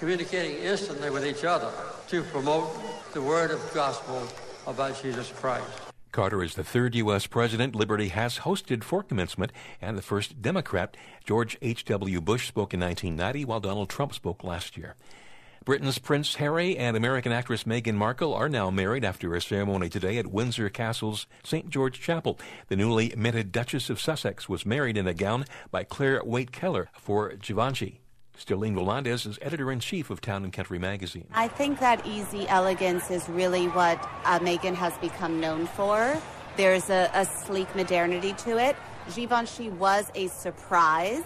communicating 0.00 0.56
instantly 0.56 1.10
with 1.10 1.26
each 1.26 1.44
other 1.44 1.70
to 2.08 2.22
promote 2.22 2.72
the 3.12 3.20
word 3.20 3.50
of 3.50 3.60
gospel 3.74 4.26
about 4.66 5.00
Jesus 5.00 5.30
Christ. 5.30 5.66
Carter 6.10 6.42
is 6.42 6.54
the 6.54 6.64
third 6.64 6.94
U.S. 6.96 7.26
president 7.26 7.76
Liberty 7.76 8.08
has 8.08 8.38
hosted 8.38 8.82
for 8.82 9.02
commencement, 9.02 9.52
and 9.80 9.98
the 9.98 10.02
first 10.02 10.40
Democrat. 10.40 10.96
George 11.24 11.58
H.W. 11.60 12.20
Bush 12.22 12.48
spoke 12.48 12.72
in 12.72 12.80
1990, 12.80 13.44
while 13.44 13.60
Donald 13.60 13.90
Trump 13.90 14.14
spoke 14.14 14.42
last 14.42 14.78
year. 14.78 14.96
Britain's 15.66 15.98
Prince 15.98 16.36
Harry 16.36 16.78
and 16.78 16.96
American 16.96 17.30
actress 17.30 17.64
Meghan 17.64 17.94
Markle 17.94 18.32
are 18.32 18.48
now 18.48 18.70
married 18.70 19.04
after 19.04 19.34
a 19.34 19.42
ceremony 19.42 19.90
today 19.90 20.16
at 20.16 20.28
Windsor 20.28 20.70
Castle's 20.70 21.26
St. 21.44 21.68
George 21.68 22.00
Chapel. 22.00 22.40
The 22.68 22.76
newly 22.76 23.12
minted 23.16 23.52
Duchess 23.52 23.90
of 23.90 24.00
Sussex 24.00 24.48
was 24.48 24.64
married 24.64 24.96
in 24.96 25.06
a 25.06 25.12
gown 25.12 25.44
by 25.70 25.84
Clare 25.84 26.22
Waight 26.22 26.52
Keller 26.52 26.88
for 26.94 27.34
Givenchy. 27.34 27.99
Stellene 28.40 28.74
Volandes 28.74 29.26
is 29.26 29.38
editor 29.42 29.70
in 29.70 29.80
chief 29.80 30.08
of 30.08 30.22
Town 30.22 30.44
and 30.44 30.52
Country 30.52 30.78
magazine. 30.78 31.26
I 31.34 31.48
think 31.48 31.78
that 31.80 32.06
easy 32.06 32.48
elegance 32.48 33.10
is 33.10 33.28
really 33.28 33.66
what 33.68 33.98
uh, 34.24 34.38
Meghan 34.38 34.74
has 34.74 34.96
become 34.98 35.40
known 35.40 35.66
for. 35.66 36.16
There's 36.56 36.88
a, 36.88 37.10
a 37.12 37.26
sleek 37.26 37.74
modernity 37.76 38.32
to 38.44 38.56
it. 38.56 38.76
Givenchy 39.14 39.68
was 39.68 40.10
a 40.14 40.28
surprise. 40.28 41.22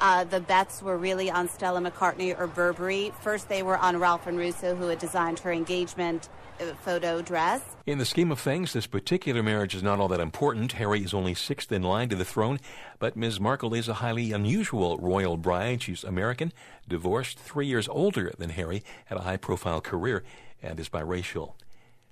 Uh, 0.00 0.24
the 0.24 0.40
bets 0.40 0.82
were 0.82 0.96
really 0.96 1.30
on 1.30 1.48
Stella 1.48 1.80
McCartney 1.80 2.38
or 2.38 2.46
Burberry. 2.46 3.12
First, 3.20 3.48
they 3.50 3.62
were 3.62 3.76
on 3.76 3.98
Ralph 3.98 4.26
and 4.26 4.38
Russo, 4.38 4.74
who 4.74 4.88
had 4.88 4.98
designed 4.98 5.40
her 5.40 5.52
engagement 5.52 6.30
Uh, 6.60 6.72
photo 6.84 7.20
dress. 7.20 7.62
In 7.84 7.98
the 7.98 8.04
scheme 8.04 8.30
of 8.30 8.38
things, 8.38 8.72
this 8.72 8.86
particular 8.86 9.42
marriage 9.42 9.74
is 9.74 9.82
not 9.82 9.98
all 9.98 10.06
that 10.08 10.20
important. 10.20 10.72
Harry 10.72 11.02
is 11.02 11.12
only 11.12 11.34
sixth 11.34 11.72
in 11.72 11.82
line 11.82 12.08
to 12.10 12.16
the 12.16 12.24
throne, 12.24 12.60
but 13.00 13.16
Ms. 13.16 13.40
Markle 13.40 13.74
is 13.74 13.88
a 13.88 13.94
highly 13.94 14.30
unusual 14.30 14.96
royal 14.98 15.36
bride. 15.36 15.82
She's 15.82 16.04
American, 16.04 16.52
divorced, 16.88 17.40
three 17.40 17.66
years 17.66 17.88
older 17.88 18.32
than 18.38 18.50
Harry, 18.50 18.84
had 19.06 19.18
a 19.18 19.22
high 19.22 19.36
profile 19.36 19.80
career, 19.80 20.22
and 20.62 20.78
is 20.78 20.88
biracial. 20.88 21.54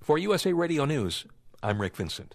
For 0.00 0.18
USA 0.18 0.52
Radio 0.52 0.86
News, 0.86 1.24
I'm 1.62 1.80
Rick 1.80 1.96
Vincent. 1.96 2.34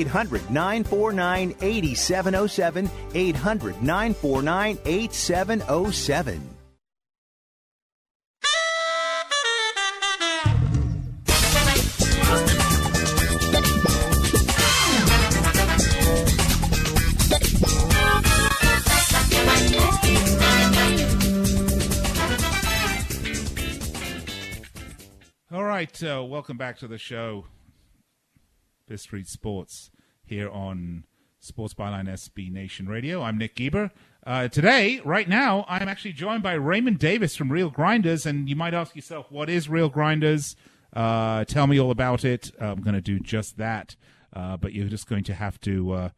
800 0.00 0.50
949 0.50 1.54
8707. 1.60 2.90
800 3.14 3.82
949 3.82 4.78
8707. 4.84 6.54
All 25.50 25.64
right, 25.64 26.02
uh, 26.02 26.22
welcome 26.22 26.58
back 26.58 26.76
to 26.78 26.88
the 26.88 26.98
show, 26.98 27.46
Fifth 28.88 29.02
Street 29.02 29.26
Sports, 29.26 29.90
here 30.24 30.48
on 30.48 31.04
Sports 31.40 31.74
Byline 31.74 32.08
SB 32.08 32.50
Nation 32.50 32.88
Radio. 32.88 33.20
I'm 33.20 33.36
Nick 33.36 33.54
Geber. 33.54 33.90
Uh, 34.26 34.48
today, 34.48 35.02
right 35.04 35.28
now, 35.28 35.66
I'm 35.68 35.88
actually 35.88 36.14
joined 36.14 36.42
by 36.42 36.54
Raymond 36.54 36.98
Davis 36.98 37.36
from 37.36 37.52
Real 37.52 37.68
Grinders, 37.68 38.24
and 38.24 38.48
you 38.48 38.56
might 38.56 38.72
ask 38.72 38.96
yourself, 38.96 39.30
what 39.30 39.50
is 39.50 39.68
Real 39.68 39.90
Grinders? 39.90 40.56
Uh, 40.94 41.44
tell 41.44 41.66
me 41.66 41.78
all 41.78 41.90
about 41.90 42.24
it. 42.24 42.50
I'm 42.58 42.80
going 42.80 42.94
to 42.94 43.02
do 43.02 43.20
just 43.20 43.58
that, 43.58 43.94
uh, 44.32 44.56
but 44.56 44.72
you're 44.72 44.88
just 44.88 45.06
going 45.06 45.24
to 45.24 45.34
have 45.34 45.60
to 45.60 45.92
uh, 45.92 46.08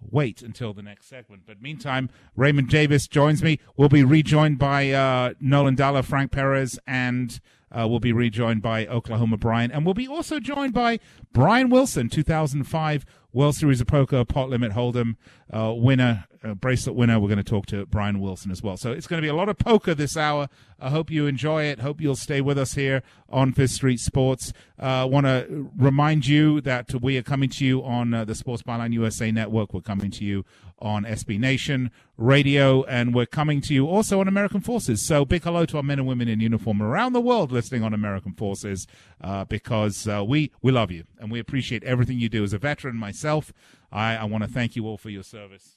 wait 0.00 0.40
until 0.40 0.72
the 0.72 0.82
next 0.82 1.08
segment. 1.08 1.42
But 1.46 1.60
meantime, 1.60 2.10
Raymond 2.36 2.68
Davis 2.68 3.08
joins 3.08 3.42
me. 3.42 3.58
We'll 3.76 3.88
be 3.88 4.04
rejoined 4.04 4.60
by 4.60 4.92
uh, 4.92 5.34
Nolan 5.40 5.74
Dalla, 5.74 6.04
Frank 6.04 6.30
Perez, 6.30 6.78
and 6.86 7.40
uh, 7.70 7.86
we'll 7.88 8.00
be 8.00 8.12
rejoined 8.12 8.62
by 8.62 8.86
Oklahoma 8.86 9.36
Brian. 9.36 9.70
And 9.70 9.84
we'll 9.84 9.94
be 9.94 10.08
also 10.08 10.40
joined 10.40 10.74
by 10.74 10.98
Brian 11.32 11.70
Wilson, 11.70 12.08
2005 12.08 13.04
World 13.32 13.54
Series 13.54 13.80
of 13.80 13.86
Poker 13.86 14.24
pot 14.24 14.48
limit 14.48 14.72
hold'em 14.72 15.16
uh, 15.52 15.72
winner, 15.74 16.24
uh, 16.42 16.54
bracelet 16.54 16.96
winner. 16.96 17.20
We're 17.20 17.28
going 17.28 17.38
to 17.38 17.44
talk 17.44 17.66
to 17.66 17.86
Brian 17.86 18.18
Wilson 18.20 18.50
as 18.50 18.60
well. 18.60 18.76
So 18.76 18.90
it's 18.90 19.06
going 19.06 19.22
to 19.22 19.24
be 19.24 19.28
a 19.28 19.34
lot 19.34 19.48
of 19.48 19.56
poker 19.56 19.94
this 19.94 20.16
hour. 20.16 20.48
I 20.80 20.90
hope 20.90 21.10
you 21.10 21.26
enjoy 21.26 21.64
it. 21.64 21.78
Hope 21.78 22.00
you'll 22.00 22.16
stay 22.16 22.40
with 22.40 22.58
us 22.58 22.74
here 22.74 23.02
on 23.28 23.52
Fifth 23.52 23.70
Street 23.70 24.00
Sports. 24.00 24.52
I 24.78 25.02
uh, 25.02 25.06
want 25.06 25.26
to 25.26 25.70
remind 25.76 26.26
you 26.26 26.60
that 26.62 26.92
we 27.00 27.16
are 27.18 27.22
coming 27.22 27.50
to 27.50 27.64
you 27.64 27.84
on 27.84 28.14
uh, 28.14 28.24
the 28.24 28.34
Sports 28.34 28.62
Byline 28.62 28.92
USA 28.94 29.30
Network. 29.30 29.72
We're 29.74 29.80
coming 29.80 30.10
to 30.12 30.24
you 30.24 30.44
on 30.80 31.04
SB 31.04 31.38
Nation 31.38 31.90
Radio, 32.16 32.82
and 32.84 33.14
we're 33.14 33.26
coming 33.26 33.60
to 33.62 33.74
you 33.74 33.86
also 33.86 34.20
on 34.20 34.28
American 34.28 34.60
Forces. 34.60 35.04
So 35.04 35.24
big 35.24 35.42
hello 35.42 35.66
to 35.66 35.76
our 35.76 35.82
men 35.82 35.98
and 35.98 36.08
women 36.08 36.28
in 36.28 36.40
uniform 36.40 36.82
around 36.82 37.12
the 37.12 37.20
world 37.20 37.52
listening 37.52 37.82
on 37.82 37.94
American 37.94 38.32
Forces, 38.32 38.86
uh, 39.20 39.44
because 39.44 40.06
uh, 40.08 40.24
we 40.24 40.52
we 40.62 40.72
love 40.72 40.90
you 40.90 41.04
and 41.18 41.30
we 41.30 41.38
appreciate 41.38 41.84
everything 41.84 42.18
you 42.18 42.28
do. 42.28 42.44
As 42.44 42.52
a 42.52 42.58
veteran 42.58 42.96
myself, 42.96 43.52
I, 43.92 44.16
I 44.16 44.24
want 44.24 44.44
to 44.44 44.50
thank 44.50 44.76
you 44.76 44.86
all 44.86 44.98
for 44.98 45.10
your 45.10 45.22
service. 45.22 45.76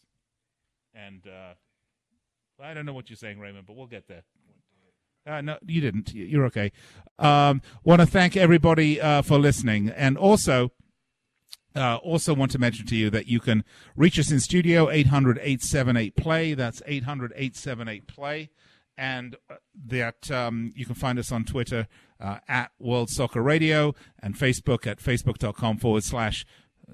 And 0.93 1.25
uh, 1.27 1.53
I 2.63 2.73
don't 2.73 2.85
know 2.85 2.93
what 2.93 3.09
you're 3.09 3.17
saying, 3.17 3.39
Raymond, 3.39 3.65
but 3.65 3.75
we'll 3.75 3.87
get 3.87 4.07
there. 4.07 4.23
Uh, 5.25 5.41
no, 5.41 5.57
you 5.65 5.79
didn't. 5.79 6.13
You're 6.13 6.45
okay. 6.45 6.71
Um, 7.17 7.61
want 7.83 8.01
to 8.01 8.07
thank 8.07 8.35
everybody 8.35 8.99
uh, 8.99 9.21
for 9.21 9.39
listening, 9.39 9.89
and 9.89 10.17
also 10.17 10.71
uh, 11.75 11.97
also 11.97 12.33
want 12.33 12.51
to 12.51 12.59
mention 12.59 12.85
to 12.87 12.95
you 12.95 13.09
that 13.09 13.27
you 13.27 13.39
can 13.39 13.63
reach 13.95 14.19
us 14.19 14.31
in 14.31 14.39
studio 14.39 14.87
800-878-play. 14.87 16.53
That's 16.53 16.81
800-878-play. 16.81 18.49
And 18.95 19.35
uh, 19.49 19.55
that 19.87 20.29
um, 20.29 20.71
you 20.75 20.85
can 20.85 20.95
find 20.95 21.17
us 21.17 21.31
on 21.31 21.45
Twitter 21.45 21.87
uh, 22.19 22.37
at 22.47 22.71
World 22.79 23.09
Soccer 23.09 23.41
Radio 23.41 23.95
and 24.21 24.35
Facebook 24.35 24.85
at 24.85 24.99
facebook.com 24.99 25.77
forward 25.77 26.03
slash. 26.03 26.45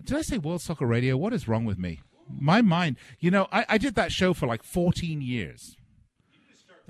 Did 0.03 0.17
I 0.17 0.21
say 0.21 0.38
World 0.38 0.61
Soccer 0.61 0.86
Radio? 0.86 1.17
What 1.17 1.34
is 1.34 1.47
wrong 1.47 1.65
with 1.65 1.77
me? 1.77 2.01
My 2.30 2.61
mind. 2.61 2.97
You 3.19 3.32
know, 3.32 3.47
I, 3.51 3.65
I 3.69 3.77
did 3.77 3.95
that 3.95 4.11
show 4.11 4.34
for 4.34 4.47
like 4.47 4.63
14 4.63 5.21
years. 5.21 5.75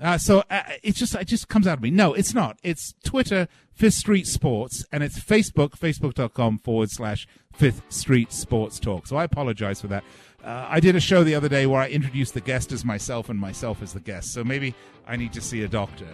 Uh, 0.00 0.16
so 0.16 0.42
uh, 0.48 0.62
just 0.84 1.14
it 1.14 1.26
just 1.26 1.48
comes 1.48 1.66
out 1.66 1.78
of 1.78 1.82
me. 1.82 1.90
No, 1.90 2.14
it's 2.14 2.32
not. 2.32 2.58
It's 2.62 2.94
Twitter, 3.04 3.48
Fifth 3.72 3.94
Street 3.94 4.26
Sports, 4.26 4.84
and 4.90 5.02
it's 5.02 5.20
Facebook, 5.20 5.78
facebook.com 5.78 6.58
forward 6.58 6.90
slash 6.90 7.26
Fifth 7.52 7.82
Street 7.88 8.32
Sports 8.32 8.80
Talk. 8.80 9.06
So 9.06 9.16
I 9.16 9.24
apologize 9.24 9.80
for 9.80 9.88
that. 9.88 10.04
Uh, 10.44 10.66
I 10.68 10.80
did 10.80 10.96
a 10.96 11.00
show 11.00 11.22
the 11.22 11.34
other 11.34 11.48
day 11.48 11.66
where 11.66 11.80
I 11.80 11.88
introduced 11.88 12.34
the 12.34 12.40
guest 12.40 12.72
as 12.72 12.84
myself 12.84 13.28
and 13.28 13.38
myself 13.38 13.82
as 13.82 13.92
the 13.92 14.00
guest. 14.00 14.32
So 14.32 14.42
maybe 14.42 14.74
I 15.06 15.16
need 15.16 15.32
to 15.34 15.40
see 15.40 15.62
a 15.62 15.68
doctor. 15.68 16.06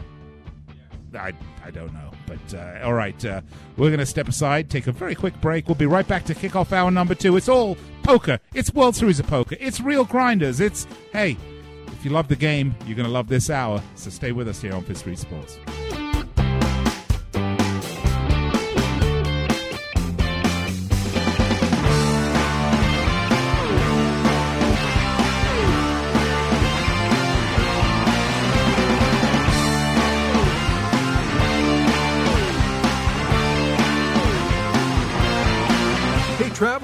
I, 1.14 1.32
I 1.64 1.70
don't 1.70 1.92
know. 1.92 2.10
But 2.26 2.54
uh, 2.54 2.80
all 2.84 2.92
right, 2.92 3.24
uh, 3.24 3.40
we're 3.76 3.88
going 3.90 4.00
to 4.00 4.06
step 4.06 4.28
aside, 4.28 4.68
take 4.68 4.86
a 4.86 4.92
very 4.92 5.14
quick 5.14 5.40
break. 5.40 5.68
We'll 5.68 5.76
be 5.76 5.86
right 5.86 6.06
back 6.06 6.24
to 6.24 6.34
kick 6.34 6.56
off 6.56 6.72
hour 6.72 6.90
number 6.90 7.14
two. 7.14 7.36
It's 7.36 7.48
all 7.48 7.76
poker. 8.02 8.40
It's 8.52 8.74
World 8.74 8.96
Series 8.96 9.20
of 9.20 9.26
Poker. 9.26 9.56
It's 9.60 9.80
real 9.80 10.04
grinders. 10.04 10.60
It's, 10.60 10.86
hey, 11.12 11.36
if 11.86 12.04
you 12.04 12.10
love 12.10 12.28
the 12.28 12.36
game, 12.36 12.74
you're 12.86 12.96
going 12.96 13.06
to 13.06 13.12
love 13.12 13.28
this 13.28 13.48
hour. 13.50 13.80
So 13.94 14.10
stay 14.10 14.32
with 14.32 14.48
us 14.48 14.60
here 14.60 14.74
on 14.74 14.82
Fifth 14.82 14.98
Street 14.98 15.18
Sports. 15.18 15.58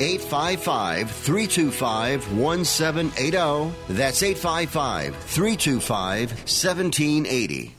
855 0.00 1.10
325 1.10 2.36
1780. 2.36 3.72
That's 3.88 4.22
855 4.22 5.16
325 5.16 6.30
1780. 6.30 7.74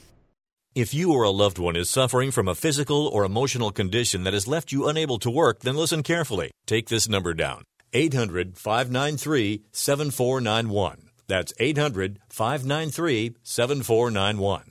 If 0.74 0.94
you 0.94 1.12
or 1.12 1.24
a 1.24 1.32
loved 1.32 1.60
one 1.60 1.76
is 1.76 1.90
suffering 1.90 2.32
from 2.32 2.48
a 2.48 2.56
physical 2.56 3.06
or 3.08 3.26
emotional 3.26 3.72
condition 3.72 4.24
that 4.24 4.34
has 4.34 4.48
left 4.48 4.72
you 4.72 4.88
unable 4.88 5.20
to 5.20 5.30
work, 5.30 5.60
then 5.60 5.76
listen 5.76 6.02
carefully. 6.02 6.52
Take 6.66 6.88
this 6.88 7.10
number 7.10 7.34
down 7.34 7.64
800 7.92 8.58
593 8.58 9.64
7491. 9.74 11.10
That's 11.28 11.54
800 11.60 12.20
593 12.30 13.36
7491. 13.44 14.71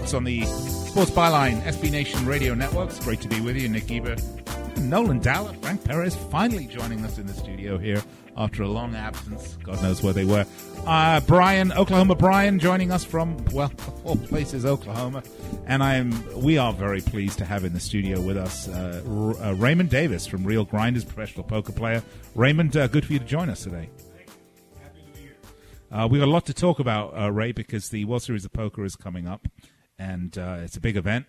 It's 0.09 0.14
on 0.14 0.24
the 0.24 0.42
Sports 0.46 1.11
Byline 1.11 1.61
SB 1.64 1.90
Nation 1.90 2.24
Radio 2.24 2.54
Network. 2.54 2.88
It's 2.88 2.98
great 2.98 3.20
to 3.20 3.28
be 3.28 3.42
with 3.42 3.59
you, 3.59 3.68
Nick 3.68 3.90
Eber, 3.90 4.16
Nolan 4.80 5.18
Dalla, 5.18 5.52
Frank 5.61 5.84
Perez 5.84 6.16
finally 6.16 6.64
joining 6.64 7.04
us 7.04 7.18
in 7.18 7.26
the 7.26 7.34
studio 7.34 7.76
here 7.76 8.02
after 8.34 8.62
a 8.62 8.68
long 8.68 8.94
absence. 8.94 9.59
God 9.62 9.82
knows 9.82 10.02
where 10.02 10.14
they 10.14 10.24
were. 10.24 10.46
Uh, 10.86 11.20
Brian, 11.20 11.72
Oklahoma 11.72 12.14
Brian, 12.14 12.59
joining 12.59 12.90
us 12.90 13.04
from, 13.04 13.36
well, 13.52 13.70
all 14.04 14.16
places, 14.16 14.64
Oklahoma. 14.64 15.22
And 15.66 15.82
I'm, 15.82 16.40
we 16.40 16.56
are 16.56 16.72
very 16.72 17.02
pleased 17.02 17.36
to 17.40 17.44
have 17.44 17.66
in 17.66 17.74
the 17.74 17.80
studio 17.80 18.18
with 18.18 18.38
us 18.38 18.66
uh, 18.66 19.02
R- 19.06 19.36
uh, 19.42 19.52
Raymond 19.56 19.90
Davis 19.90 20.26
from 20.26 20.42
Real 20.42 20.64
Grinders, 20.64 21.04
professional 21.04 21.44
poker 21.44 21.72
player. 21.72 22.02
Raymond, 22.34 22.74
uh, 22.78 22.86
good 22.86 23.04
for 23.04 23.12
you 23.12 23.18
to 23.18 23.26
join 23.26 23.50
us 23.50 23.62
today. 23.62 23.90
Uh, 25.92 26.09
we've 26.11 26.22
got 26.22 26.28
a 26.28 26.30
lot 26.30 26.46
to 26.46 26.54
talk 26.54 26.78
about, 26.78 27.14
uh, 27.14 27.30
Ray, 27.30 27.52
because 27.52 27.90
the 27.90 28.06
World 28.06 28.22
Series 28.22 28.46
of 28.46 28.54
Poker 28.54 28.86
is 28.86 28.96
coming 28.96 29.26
up, 29.26 29.48
and 29.99 30.36
uh, 30.38 30.59
it's 30.61 30.76
a 30.76 30.80
big 30.80 30.96
event. 30.96 31.26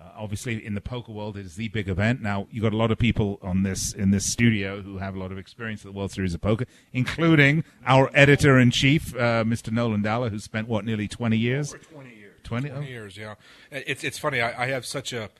Uh, 0.00 0.10
obviously, 0.16 0.64
in 0.64 0.74
the 0.74 0.80
poker 0.80 1.10
world, 1.10 1.36
it 1.36 1.44
is 1.44 1.56
the 1.56 1.68
big 1.68 1.88
event. 1.88 2.22
Now, 2.22 2.46
you've 2.52 2.62
got 2.62 2.72
a 2.72 2.76
lot 2.76 2.92
of 2.92 2.98
people 2.98 3.38
on 3.42 3.64
this 3.64 3.92
in 3.92 4.12
this 4.12 4.30
studio 4.30 4.80
who 4.80 4.98
have 4.98 5.16
a 5.16 5.18
lot 5.18 5.32
of 5.32 5.38
experience 5.38 5.80
at 5.80 5.92
the 5.92 5.98
World 5.98 6.12
Series 6.12 6.34
of 6.34 6.40
Poker, 6.40 6.66
including 6.92 7.64
our 7.84 8.08
editor 8.14 8.58
in 8.58 8.70
chief, 8.70 9.14
uh, 9.16 9.42
Mr. 9.44 9.72
Nolan 9.72 10.02
Dalla, 10.02 10.30
who 10.30 10.38
spent 10.38 10.68
what 10.68 10.84
nearly 10.84 11.08
twenty 11.08 11.36
years. 11.36 11.74
Over 11.74 11.82
20 11.82 12.14
years. 12.14 12.24
20? 12.44 12.68
20 12.70 12.86
years, 12.86 13.16
yeah. 13.16 13.34
It's 13.70 14.04
it's 14.04 14.18
funny. 14.18 14.40
I, 14.40 14.64
I 14.64 14.66
have 14.68 14.86
such 14.86 15.12
a 15.12 15.30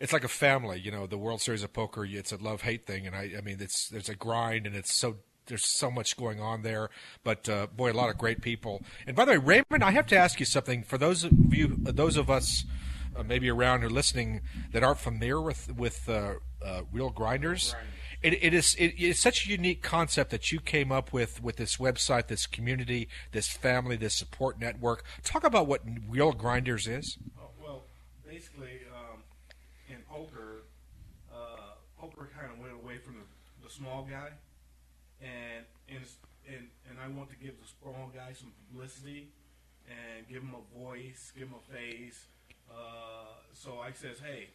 it's 0.00 0.12
like 0.12 0.24
a 0.24 0.28
family, 0.28 0.80
you 0.80 0.90
know. 0.90 1.06
The 1.06 1.18
World 1.18 1.42
Series 1.42 1.62
of 1.62 1.72
Poker, 1.72 2.04
it's 2.04 2.32
a 2.32 2.36
love 2.36 2.62
hate 2.62 2.86
thing, 2.86 3.06
and 3.06 3.14
I, 3.14 3.32
I 3.36 3.40
mean, 3.42 3.58
it's 3.60 3.88
there's 3.88 4.08
a 4.08 4.14
grind, 4.14 4.66
and 4.66 4.74
it's 4.74 4.94
so 4.94 5.16
there's 5.46 5.66
so 5.66 5.90
much 5.90 6.16
going 6.16 6.40
on 6.40 6.62
there. 6.62 6.90
But 7.24 7.48
uh, 7.48 7.66
boy, 7.68 7.92
a 7.92 7.94
lot 7.94 8.10
of 8.10 8.18
great 8.18 8.40
people. 8.40 8.82
And 9.06 9.16
by 9.16 9.24
the 9.24 9.32
way, 9.32 9.38
Raymond, 9.38 9.84
I 9.84 9.90
have 9.92 10.06
to 10.08 10.16
ask 10.16 10.40
you 10.40 10.46
something. 10.46 10.82
For 10.82 10.98
those 10.98 11.24
of 11.24 11.32
you, 11.54 11.76
those 11.78 12.16
of 12.16 12.30
us 12.30 12.64
uh, 13.16 13.22
maybe 13.22 13.50
around 13.50 13.84
or 13.84 13.90
listening 13.90 14.40
that 14.72 14.82
aren't 14.82 14.98
familiar 14.98 15.40
with 15.40 15.74
with 15.76 16.08
uh, 16.08 16.34
uh, 16.64 16.82
Real 16.92 17.10
Grinders. 17.10 17.74
It, 18.22 18.34
it 18.42 18.52
is 18.52 18.74
it 18.78 18.94
is 18.98 19.18
such 19.18 19.46
a 19.46 19.50
unique 19.50 19.82
concept 19.82 20.30
that 20.30 20.52
you 20.52 20.60
came 20.60 20.92
up 20.92 21.12
with 21.12 21.42
with 21.42 21.56
this 21.56 21.78
website, 21.78 22.28
this 22.28 22.46
community, 22.46 23.08
this 23.32 23.48
family, 23.48 23.96
this 23.96 24.14
support 24.14 24.60
network. 24.60 25.04
Talk 25.22 25.44
about 25.44 25.66
what 25.66 25.80
Real 26.08 26.32
Grinders 26.32 26.86
is. 26.86 27.16
Oh, 27.38 27.48
well, 27.62 27.84
basically, 28.26 28.80
um, 28.94 29.22
in 29.88 30.02
poker, 30.08 30.64
uh, 31.32 31.74
poker 31.98 32.28
kind 32.38 32.52
of 32.52 32.58
went 32.58 32.74
away 32.74 32.98
from 32.98 33.14
the, 33.14 33.66
the 33.66 33.70
small 33.72 34.06
guy, 34.08 34.28
and 35.22 35.64
and, 35.88 36.04
and 36.46 36.68
and 36.89 36.89
I 37.00 37.08
want 37.08 37.30
to 37.30 37.36
give 37.36 37.54
the 37.60 37.66
small 37.66 38.10
guy 38.14 38.32
some 38.32 38.52
publicity 38.68 39.32
and 39.88 40.28
give 40.28 40.42
him 40.42 40.54
a 40.54 40.78
voice, 40.78 41.32
give 41.36 41.48
him 41.48 41.54
a 41.56 41.72
face. 41.72 42.26
Uh, 42.70 43.40
so 43.52 43.78
I 43.78 43.92
says, 43.92 44.18
hey, 44.20 44.50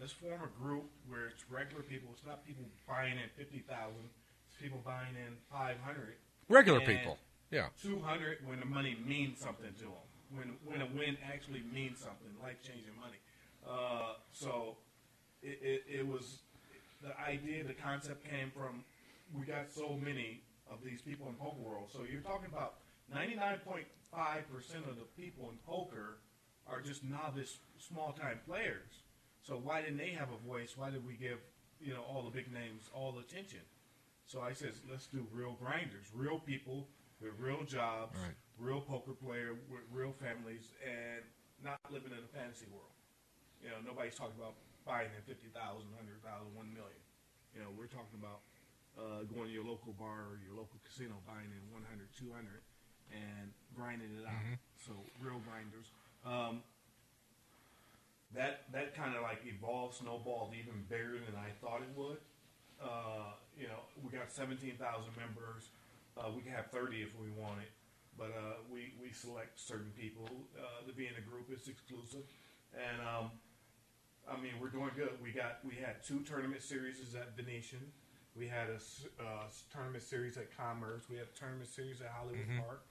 let's 0.00 0.12
form 0.12 0.40
a 0.42 0.62
group 0.62 0.90
where 1.08 1.26
it's 1.26 1.44
regular 1.50 1.82
people. 1.82 2.10
It's 2.12 2.26
not 2.26 2.46
people 2.46 2.64
buying 2.88 3.14
in 3.14 3.28
fifty 3.36 3.60
thousand. 3.60 4.10
It's 4.48 4.56
people 4.60 4.80
buying 4.84 5.14
in 5.14 5.36
five 5.50 5.76
hundred. 5.84 6.16
Regular 6.48 6.80
people. 6.80 7.18
Yeah. 7.50 7.66
Two 7.80 8.00
hundred 8.00 8.38
when 8.46 8.60
the 8.60 8.66
money 8.66 8.96
means 9.06 9.38
something 9.38 9.72
to 9.78 9.84
them. 9.84 10.08
When 10.34 10.56
when 10.64 10.80
a 10.80 10.86
win 10.86 11.16
actually 11.32 11.62
means 11.72 11.98
something, 11.98 12.32
life 12.42 12.56
changing 12.62 12.96
money. 12.98 13.20
Uh, 13.68 14.14
so 14.32 14.78
it, 15.42 15.58
it, 15.62 15.98
it 16.00 16.06
was 16.06 16.40
the 17.02 17.12
idea, 17.20 17.64
the 17.64 17.74
concept 17.74 18.24
came 18.24 18.50
from 18.50 18.84
we 19.38 19.46
got 19.46 19.70
so 19.70 19.98
many 20.02 20.42
of 20.72 20.82
these 20.84 21.02
people 21.02 21.28
in 21.28 21.34
poker 21.34 21.60
world. 21.60 21.90
So 21.92 22.00
you're 22.10 22.22
talking 22.22 22.48
about 22.50 22.74
99.5% 23.14 24.88
of 24.88 24.96
the 24.96 25.06
people 25.16 25.50
in 25.50 25.56
poker 25.66 26.18
are 26.66 26.80
just 26.80 27.04
novice, 27.04 27.58
small 27.78 28.12
time 28.12 28.40
players. 28.46 29.02
So 29.42 29.56
why 29.56 29.82
didn't 29.82 29.98
they 29.98 30.10
have 30.10 30.28
a 30.30 30.40
voice? 30.46 30.74
Why 30.76 30.90
did 30.90 31.06
we 31.06 31.14
give 31.14 31.38
you 31.80 31.94
know 31.94 32.02
all 32.02 32.22
the 32.22 32.30
big 32.30 32.52
names 32.52 32.88
all 32.94 33.18
attention? 33.18 33.60
So 34.26 34.40
I 34.40 34.52
says, 34.52 34.80
let's 34.88 35.06
do 35.06 35.26
real 35.32 35.58
grinders, 35.60 36.06
real 36.14 36.38
people 36.38 36.88
with 37.20 37.34
real 37.38 37.64
jobs, 37.64 38.16
Right. 38.16 38.34
real 38.56 38.80
poker 38.80 39.12
player 39.12 39.54
with 39.68 39.82
real 39.90 40.12
families, 40.12 40.70
and 40.86 41.22
not 41.62 41.78
living 41.90 42.12
in 42.14 42.22
a 42.22 42.30
fantasy 42.30 42.66
world. 42.70 42.94
You 43.62 43.70
know, 43.70 43.82
nobody's 43.84 44.14
talking 44.14 44.38
about 44.38 44.54
buying 44.86 45.10
in 45.14 45.22
50,000, 45.26 45.52
100,000, 45.52 46.54
1 46.54 46.74
million. 46.74 47.02
You 47.54 47.60
know, 47.62 47.70
we're 47.76 47.90
talking 47.90 48.18
about 48.18 48.40
uh, 48.98 49.22
going 49.24 49.48
to 49.48 49.54
your 49.54 49.64
local 49.64 49.92
bar 49.92 50.28
or 50.28 50.38
your 50.44 50.54
local 50.54 50.78
casino, 50.84 51.14
buying 51.26 51.48
in 51.50 51.64
100, 51.72 52.08
200, 52.12 52.62
and 53.12 53.52
grinding 53.74 54.12
it 54.18 54.26
out. 54.26 54.32
Mhm. 54.44 54.58
So 54.86 54.92
real 55.20 55.40
grinders. 55.40 55.90
Um, 56.24 56.62
that 58.34 58.70
that 58.72 58.94
kind 58.94 59.14
of 59.14 59.22
like 59.22 59.44
evolved, 59.44 59.96
snowballed 59.96 60.54
even 60.54 60.84
bigger 60.88 61.18
than 61.20 61.36
I 61.36 61.50
thought 61.60 61.82
it 61.82 61.92
would. 61.96 62.18
Uh, 62.80 63.34
you 63.56 63.68
know, 63.68 63.84
we 64.02 64.10
got 64.10 64.32
17,000 64.32 64.74
members. 65.16 65.68
Uh, 66.16 66.30
we 66.34 66.42
can 66.42 66.52
have 66.52 66.70
30 66.70 67.02
if 67.02 67.14
we 67.20 67.30
wanted, 67.30 67.68
but 68.18 68.30
uh, 68.32 68.54
we 68.70 68.94
we 69.00 69.12
select 69.12 69.60
certain 69.60 69.92
people 69.92 70.28
uh, 70.58 70.86
to 70.86 70.92
be 70.92 71.06
in 71.06 71.14
a 71.16 71.20
group. 71.20 71.48
It's 71.50 71.68
exclusive, 71.68 72.24
and 72.74 73.00
um, 73.00 73.30
I 74.28 74.40
mean 74.40 74.58
we're 74.60 74.68
doing 74.72 74.90
good. 74.96 75.12
We 75.22 75.32
got 75.32 75.64
we 75.64 75.74
had 75.76 76.02
two 76.02 76.20
tournament 76.20 76.62
series 76.62 77.14
at 77.14 77.36
Venetian. 77.36 77.92
We 78.34 78.48
had 78.48 78.68
a 78.70 79.22
uh, 79.22 79.44
tournament 79.72 80.02
series 80.02 80.36
at 80.38 80.56
Commerce. 80.56 81.02
We 81.10 81.16
had 81.16 81.26
a 81.34 81.38
tournament 81.38 81.68
series 81.68 82.00
at 82.00 82.08
Hollywood 82.08 82.48
Mhm. 82.48 82.64
Park, 82.64 82.82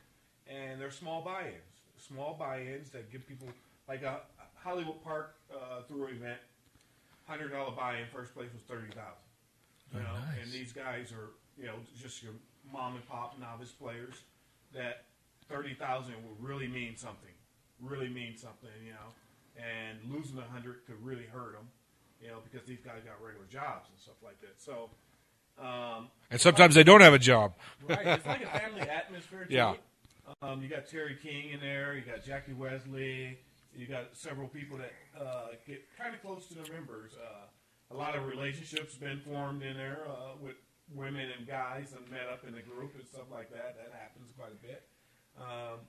and 0.46 0.80
they're 0.80 0.92
small 0.92 1.22
buy-ins. 1.24 1.82
Small 1.98 2.36
buy-ins 2.36 2.92
that 2.92 3.12
give 3.12 3.28
people 3.28 3.48
like 3.88 4.04
a 4.04 4.22
Hollywood 4.56 5.04
Park 5.04 5.36
uh, 5.52 5.82
through 5.84 6.08
event, 6.08 6.40
hundred 7.26 7.50
dollar 7.50 7.76
buy-in. 7.76 8.08
First 8.10 8.34
place 8.36 8.52
was 8.54 8.62
thirty 8.64 8.92
thousand. 8.92 9.24
You 9.94 10.00
Oh, 10.00 10.04
know, 10.04 10.14
nice. 10.20 10.44
and 10.44 10.52
these 10.52 10.72
guys 10.74 11.12
are 11.12 11.32
you 11.58 11.66
know 11.66 11.80
just 12.00 12.22
your 12.22 12.34
mom 12.72 12.96
and 12.96 13.08
pop 13.08 13.38
novice 13.40 13.72
players 13.72 14.22
that 14.74 15.06
thirty 15.48 15.74
thousand 15.74 16.24
will 16.24 16.36
really 16.36 16.68
mean 16.68 16.96
something, 16.98 17.34
really 17.80 18.10
mean 18.10 18.38
something. 18.38 18.70
You 18.86 18.92
know, 18.94 19.14
and 19.58 20.00
losing 20.12 20.38
a 20.38 20.44
hundred 20.44 20.86
could 20.86 21.04
really 21.04 21.26
hurt 21.26 21.54
them. 21.54 21.68
You 22.22 22.28
know, 22.28 22.42
because 22.42 22.68
these 22.68 22.80
guys 22.82 23.04
got 23.04 23.20
regular 23.24 23.48
jobs 23.48 23.90
and 23.90 24.00
stuff 24.00 24.22
like 24.22 24.40
that. 24.42 24.62
So. 24.62 24.92
Um, 25.60 26.08
And 26.30 26.40
sometimes 26.40 26.76
they 26.76 26.84
don't 26.84 27.02
have 27.02 27.14
a 27.14 27.20
job. 27.20 27.54
right, 27.88 28.06
it's 28.06 28.26
like 28.26 28.44
a 28.44 28.60
family 28.60 28.82
atmosphere. 28.82 29.46
To 29.46 29.54
Yeah. 29.54 29.76
Um, 30.42 30.62
you 30.62 30.70
got 30.70 30.88
Terry 30.88 31.18
King 31.22 31.50
in 31.52 31.60
there. 31.60 31.96
You 31.96 32.02
got 32.02 32.24
Jackie 32.24 32.54
Wesley. 32.54 33.38
You 33.76 33.88
got 33.88 34.16
several 34.16 34.48
people 34.48 34.78
that 34.78 34.94
uh, 35.20 35.48
get 35.68 35.84
kind 35.98 36.14
of 36.16 36.22
close 36.22 36.48
to 36.48 36.56
the 36.56 36.72
members. 36.72 37.12
Uh, 37.14 37.94
a 37.94 37.96
lot 37.96 38.16
of 38.16 38.26
relationships 38.26 38.96
been 38.96 39.20
formed 39.20 39.64
in 39.64 39.76
there 39.76 40.04
uh, 40.08 40.36
with 40.42 40.56
women 40.94 41.28
and 41.38 41.48
guys 41.48 41.94
and 41.98 42.10
met 42.10 42.28
up 42.32 42.46
in 42.48 42.54
the 42.54 42.62
group 42.62 42.96
and 42.96 43.06
stuff 43.06 43.26
like 43.32 43.50
that. 43.52 43.76
That 43.78 43.98
happens 43.98 44.32
quite 44.38 44.52
a 44.52 44.66
bit. 44.66 44.84
Um, 45.38 45.80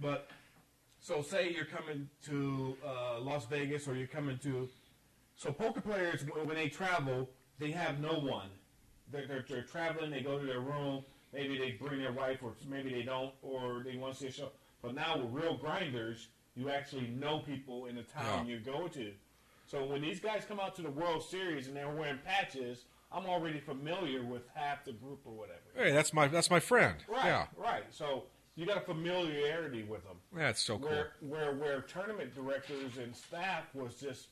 but 0.00 0.30
so 1.00 1.22
say 1.22 1.52
you're 1.52 1.64
coming 1.64 2.08
to 2.26 2.76
uh, 2.84 3.20
Las 3.20 3.46
Vegas 3.46 3.86
or 3.88 3.94
you're 3.94 4.06
coming 4.06 4.38
to 4.38 4.68
so 5.36 5.52
poker 5.52 5.80
players 5.80 6.24
when 6.44 6.56
they 6.56 6.68
travel 6.68 7.28
they 7.58 7.70
have 7.70 8.00
no 8.00 8.18
one 8.18 8.48
they're, 9.12 9.26
they're, 9.26 9.44
they're 9.48 9.62
traveling 9.62 10.10
they 10.10 10.20
go 10.20 10.38
to 10.38 10.46
their 10.46 10.60
room 10.60 11.02
maybe 11.32 11.58
they 11.58 11.72
bring 11.72 12.00
their 12.00 12.12
wife 12.12 12.38
or 12.42 12.52
maybe 12.68 12.90
they 12.92 13.02
don't 13.02 13.32
or 13.42 13.82
they 13.84 13.96
want 13.96 14.14
to 14.14 14.20
see 14.20 14.26
a 14.28 14.32
show 14.32 14.50
but 14.82 14.94
now 14.94 15.16
with 15.18 15.30
real 15.32 15.56
grinders 15.56 16.28
you 16.54 16.70
actually 16.70 17.06
know 17.08 17.40
people 17.40 17.86
in 17.86 17.96
the 17.96 18.02
town 18.02 18.46
Yeah. 18.46 18.54
you 18.54 18.60
go 18.60 18.88
to 18.88 19.12
so 19.66 19.84
when 19.84 20.00
these 20.00 20.20
guys 20.20 20.44
come 20.46 20.60
out 20.60 20.74
to 20.76 20.82
the 20.82 20.90
World 20.90 21.22
Series 21.24 21.66
and 21.66 21.76
they're 21.76 21.90
wearing 21.90 22.18
patches 22.24 22.84
I'm 23.12 23.26
already 23.26 23.60
familiar 23.60 24.24
with 24.24 24.42
half 24.54 24.84
the 24.84 24.92
group 24.92 25.20
or 25.24 25.32
whatever 25.32 25.60
Hey, 25.76 25.92
that's 25.92 26.12
my 26.12 26.26
that's 26.28 26.50
my 26.50 26.60
friend. 26.60 26.96
Right, 27.08 27.24
Yeah. 27.26 27.46
right. 27.56 27.84
So 27.90 28.24
you 28.56 28.64
got 28.66 28.78
a 28.78 28.80
familiarity 28.80 29.82
with 29.84 30.02
them. 30.04 30.16
That's 30.32 30.60
so 30.62 30.78
cool. 30.78 30.88
Where, 30.88 31.12
where 31.20 31.52
where 31.54 31.80
tournament 31.82 32.34
directors 32.34 32.96
and 32.98 33.14
staff 33.14 33.64
was 33.74 33.94
just 33.96 34.28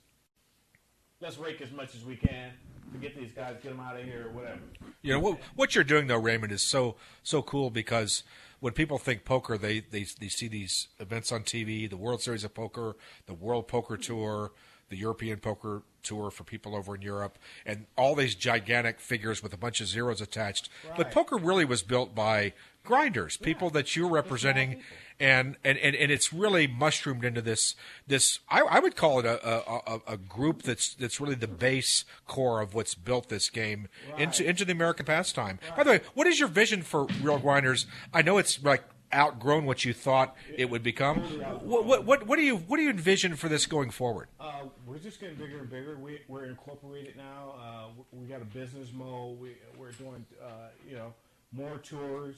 let's 1.21 1.39
rake 1.39 1.61
as 1.61 1.71
much 1.73 1.95
as 1.95 2.05
we 2.05 2.17
can 2.17 2.51
to 2.93 2.99
get 2.99 3.17
these 3.17 3.33
guys, 3.33 3.57
get 3.63 3.71
them 3.71 3.81
out 3.81 3.97
of 3.99 4.05
here, 4.05 4.27
or 4.29 4.33
whatever. 4.33 4.61
You 5.03 5.15
know 5.15 5.21
what 5.21 5.39
what 5.55 5.75
you're 5.75 5.85
doing 5.85 6.07
though, 6.07 6.19
Raymond, 6.19 6.53
is 6.53 6.63
so 6.63 6.97
so 7.23 7.43
cool 7.43 7.71
because 7.71 8.23
when 8.61 8.73
people 8.73 8.99
think 8.99 9.25
poker, 9.25 9.59
they 9.59 9.81
they 9.81 10.07
they 10.19 10.29
see 10.29 10.49
these 10.49 10.89
events 10.99 11.33
on 11.33 11.43
TV, 11.43 11.89
the 11.89 11.97
World 11.97 12.23
Series 12.23 12.45
of 12.45 12.55
Poker, 12.55 12.97
the 13.27 13.35
World 13.35 13.69
Poker 13.69 13.97
Tour, 13.97 14.53
the 14.89 14.97
European 14.97 15.39
Poker 15.39 15.83
Tour 16.03 16.31
for 16.31 16.45
people 16.45 16.77
over 16.77 16.95
in 16.95 17.03
Europe, 17.03 17.39
and 17.67 17.87
all 17.97 18.15
these 18.15 18.35
gigantic 18.35 19.01
figures 19.01 19.43
with 19.43 19.53
a 19.53 19.57
bunch 19.57 19.81
of 19.81 19.87
zeros 19.87 20.21
attached. 20.21 20.69
But 20.97 21.11
poker 21.11 21.37
really 21.37 21.65
was 21.65 21.83
built 21.83 22.15
by 22.15 22.53
grinders, 22.85 23.37
people 23.37 23.71
that 23.71 23.97
you're 23.97 24.09
representing. 24.09 24.83
And, 25.21 25.57
and, 25.65 25.79
and, 25.79 25.95
and 25.95 26.11
it's 26.11 26.33
really 26.33 26.67
mushroomed 26.67 27.25
into 27.25 27.41
this 27.41 27.77
this 28.05 28.41
I, 28.49 28.63
I 28.63 28.81
would 28.81 28.97
call 28.97 29.21
it 29.21 29.25
a, 29.27 29.49
a, 29.49 30.01
a, 30.09 30.17
group 30.17 30.63
that's 30.63 30.93
that's 30.95 31.21
really 31.21 31.37
the 31.37 31.47
base 31.47 32.05
core 32.27 32.61
of 32.61 32.75
what's 32.75 32.97
built 32.97 33.29
this 33.29 33.49
game 33.49 33.87
into 34.19 34.45
into 34.45 34.65
the 34.65 34.73
American 34.73 35.07
pastime. 35.07 35.61
By 35.77 35.85
the 35.85 35.91
way, 35.91 36.01
what 36.15 36.27
is 36.27 36.41
your 36.41 36.49
vision 36.49 36.83
for 36.83 37.07
Real 37.23 37.39
Grinders? 37.39 37.87
I 38.13 38.23
know 38.23 38.39
it's 38.39 38.61
like 38.65 38.83
outgrown 39.15 39.65
what 39.65 39.85
you 39.85 39.93
thought 39.93 40.35
it 40.57 40.69
would 40.69 40.83
become. 40.83 41.21
What 41.63 41.85
what 41.85 42.05
what, 42.05 42.27
what 42.27 42.37
do 42.37 42.43
you 42.43 42.57
what 42.57 42.79
do 42.79 42.83
you 42.83 42.91
envision 42.91 43.37
for 43.37 43.49
this 43.49 43.67
going 43.67 43.91
forward? 43.91 44.27
Uh, 44.41 44.65
we're 44.87 44.99
just 44.99 45.21
getting 45.21 45.37
bigger 45.37 45.59
and 45.59 45.71
bigger. 45.71 45.97
We, 45.97 46.21
we're 46.29 46.45
incorporated 46.45 47.17
now. 47.17 47.55
Uh, 47.61 48.03
we 48.13 48.27
got 48.27 48.43
a 48.43 48.45
business 48.45 48.91
mode. 48.93 49.39
We, 49.39 49.57
we're 49.79 49.93
doing, 49.93 50.25
uh, 50.43 50.69
you 50.89 50.97
know, 50.97 51.13
more 51.53 51.79
tours. 51.79 52.37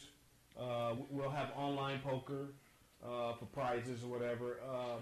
Uh, 0.58 0.94
we'll 1.10 1.30
have 1.30 1.50
online 1.56 2.00
poker 2.00 2.48
uh, 3.04 3.34
for 3.34 3.44
prizes 3.52 4.02
or 4.02 4.08
whatever. 4.08 4.60
Uh, 4.66 4.96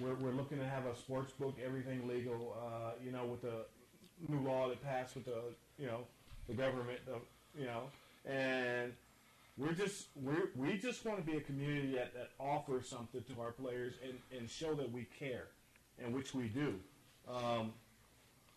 we're, 0.00 0.14
we're 0.14 0.32
looking 0.32 0.58
to 0.58 0.66
have 0.66 0.84
a 0.86 0.96
sports 0.96 1.32
book, 1.32 1.56
everything 1.64 2.06
legal. 2.08 2.56
Uh, 2.60 2.90
you 3.04 3.12
know, 3.12 3.24
with 3.24 3.42
the 3.42 3.64
new 4.28 4.40
law 4.40 4.68
that 4.68 4.82
passed 4.82 5.14
with 5.14 5.24
the, 5.24 5.42
you 5.78 5.86
know, 5.86 6.00
the 6.48 6.54
government. 6.54 6.98
You 7.58 7.66
know, 7.66 7.84
and 8.30 8.92
we're 9.56 9.72
just 9.72 10.08
we're, 10.16 10.50
we 10.54 10.76
just 10.76 11.04
want 11.06 11.24
to 11.24 11.30
be 11.30 11.38
a 11.38 11.40
community 11.40 11.94
that, 11.94 12.12
that 12.12 12.30
offers 12.38 12.88
something 12.88 13.22
to 13.34 13.40
our 13.40 13.52
players 13.52 13.94
and, 14.04 14.18
and 14.36 14.50
show 14.50 14.74
that 14.74 14.92
we 14.92 15.06
care, 15.18 15.46
and 16.02 16.14
which 16.14 16.34
we 16.34 16.48
do. 16.48 16.74
Um, 17.28 17.72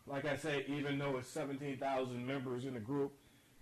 like 0.05 0.25
I 0.25 0.35
say, 0.35 0.65
even 0.67 0.97
though 0.97 1.17
it's 1.17 1.29
seventeen 1.29 1.77
thousand 1.77 2.25
members 2.25 2.65
in 2.65 2.73
the 2.73 2.79
group, 2.79 3.13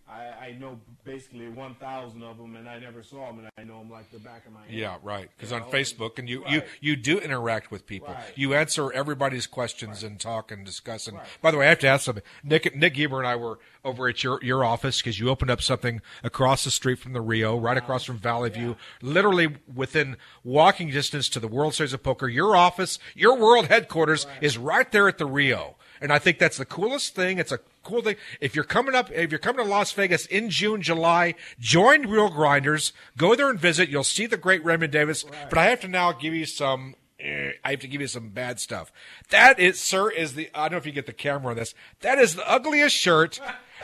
I, 0.09 0.47
I 0.47 0.57
know 0.59 0.79
basically 1.03 1.49
one 1.49 1.75
thousand 1.75 2.23
of 2.23 2.38
them, 2.38 2.55
and 2.55 2.67
I 2.67 2.79
never 2.79 3.03
saw 3.03 3.27
them, 3.27 3.39
and 3.39 3.49
I 3.57 3.63
know 3.63 3.79
them 3.79 3.91
like 3.91 4.09
the 4.11 4.19
back 4.19 4.45
of 4.45 4.53
my 4.53 4.61
hand. 4.61 4.71
Yeah, 4.73 4.97
right. 5.03 5.29
Because 5.35 5.51
on 5.51 5.61
know? 5.61 5.67
Facebook, 5.67 6.17
and 6.17 6.29
you, 6.29 6.43
you, 6.47 6.59
Right. 6.59 6.67
you 6.79 6.95
do 6.95 7.19
interact 7.19 7.71
with 7.71 7.85
people. 7.85 8.13
Right. 8.13 8.23
You 8.35 8.53
answer 8.53 8.91
everybody's 8.93 9.47
questions 9.47 10.03
and 10.03 10.19
talk 10.19 10.51
and 10.51 10.65
discuss. 10.65 11.07
And 11.07 11.19
by 11.41 11.51
the 11.51 11.57
way, 11.57 11.65
I 11.65 11.69
have 11.69 11.79
to 11.79 11.88
ask 11.88 12.05
something. 12.05 12.23
Nick 12.43 12.75
Nick 12.75 12.93
Geber 12.93 13.19
and 13.19 13.27
I 13.27 13.35
were 13.35 13.59
over 13.84 14.07
at 14.07 14.23
your 14.23 14.39
your 14.41 14.63
office 14.63 15.01
because 15.01 15.19
you 15.19 15.29
opened 15.29 15.51
up 15.51 15.61
something 15.61 16.01
across 16.23 16.63
the 16.63 16.71
street 16.71 16.99
from 16.99 17.13
the 17.13 17.21
Rio, 17.21 17.57
right 17.57 17.77
across 17.77 18.03
from 18.05 18.17
Valley 18.17 18.49
View, 18.49 18.77
literally 19.01 19.57
within 19.73 20.15
walking 20.43 20.89
distance 20.89 21.27
to 21.29 21.39
the 21.39 21.47
World 21.47 21.73
Series 21.73 21.93
of 21.93 22.01
Poker. 22.03 22.27
Your 22.27 22.55
office, 22.55 22.97
your 23.13 23.35
world 23.38 23.67
headquarters, 23.67 24.25
is 24.41 24.57
right 24.57 24.89
there 24.91 25.07
at 25.07 25.17
the 25.17 25.25
Rio. 25.25 25.75
And 25.99 26.13
I 26.13 26.19
think 26.19 26.38
that's 26.38 26.57
the 26.57 26.65
coolest 26.65 27.15
thing. 27.15 27.39
It's 27.39 27.51
a 27.51 27.59
cool 27.88 28.01
thing. 28.01 28.15
If 28.41 28.53
you're 28.55 28.64
coming 28.65 28.93
up, 28.95 29.09
if 29.11 29.31
you're 29.31 29.39
coming 29.39 29.64
to 29.65 29.69
Las 29.69 29.91
Vegas 29.93 30.26
in 30.27 30.49
June, 30.49 30.81
July, 30.81 31.34
join 31.59 32.07
Real 32.07 32.30
Grinders. 32.30 32.93
Go 33.18 33.34
there 33.35 33.49
and 33.49 33.59
visit. 33.59 33.89
You'll 33.89 34.03
see 34.03 34.26
the 34.27 34.38
great 34.38 34.64
Raymond 34.64 34.91
Davis. 34.91 35.23
But 35.49 35.57
I 35.57 35.65
have 35.65 35.80
to 35.81 35.88
now 35.88 36.11
give 36.11 36.34
you 36.34 36.45
some. 36.45 36.95
eh, 37.19 37.51
I 37.64 37.72
have 37.72 37.80
to 37.80 37.88
give 37.88 38.01
you 38.01 38.07
some 38.07 38.30
bad 38.30 38.59
stuff. 38.59 38.91
That 39.30 39.59
is, 39.59 39.80
sir, 39.80 40.09
is 40.11 40.34
the. 40.35 40.49
I 40.53 40.64
don't 40.64 40.73
know 40.73 40.77
if 40.77 40.85
you 40.85 40.91
get 40.91 41.05
the 41.07 41.14
camera 41.14 41.51
on 41.51 41.57
this. 41.57 41.73
That 42.01 42.19
is 42.19 42.35
the 42.35 42.47
ugliest 42.49 42.95
shirt. 42.95 43.39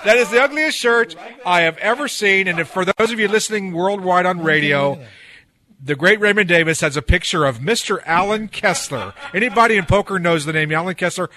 That 0.06 0.18
is 0.18 0.30
the 0.32 0.42
ugliest 0.42 0.78
shirt 0.78 1.16
I 1.46 1.62
have 1.62 1.78
ever 1.78 2.08
seen. 2.08 2.48
And 2.48 2.60
if, 2.60 2.68
for 2.68 2.84
those 2.86 3.12
of 3.12 3.20
you 3.20 3.28
listening 3.28 3.72
worldwide 3.74 4.26
on 4.26 4.42
radio, 4.44 5.00
the 5.84 5.96
great 5.96 6.20
Raymond 6.20 6.48
Davis 6.50 6.82
has 6.82 6.96
a 6.98 7.02
picture 7.02 7.46
of 7.46 7.60
Mr. 7.60 8.02
Allen 8.06 8.48
Kessler. 8.48 9.14
Anybody 9.34 9.76
in 9.78 9.86
poker 9.86 10.18
knows 10.18 10.46
the 10.46 10.54
name 10.54 10.72
Allen 10.72 10.96
Kessler. 10.96 11.30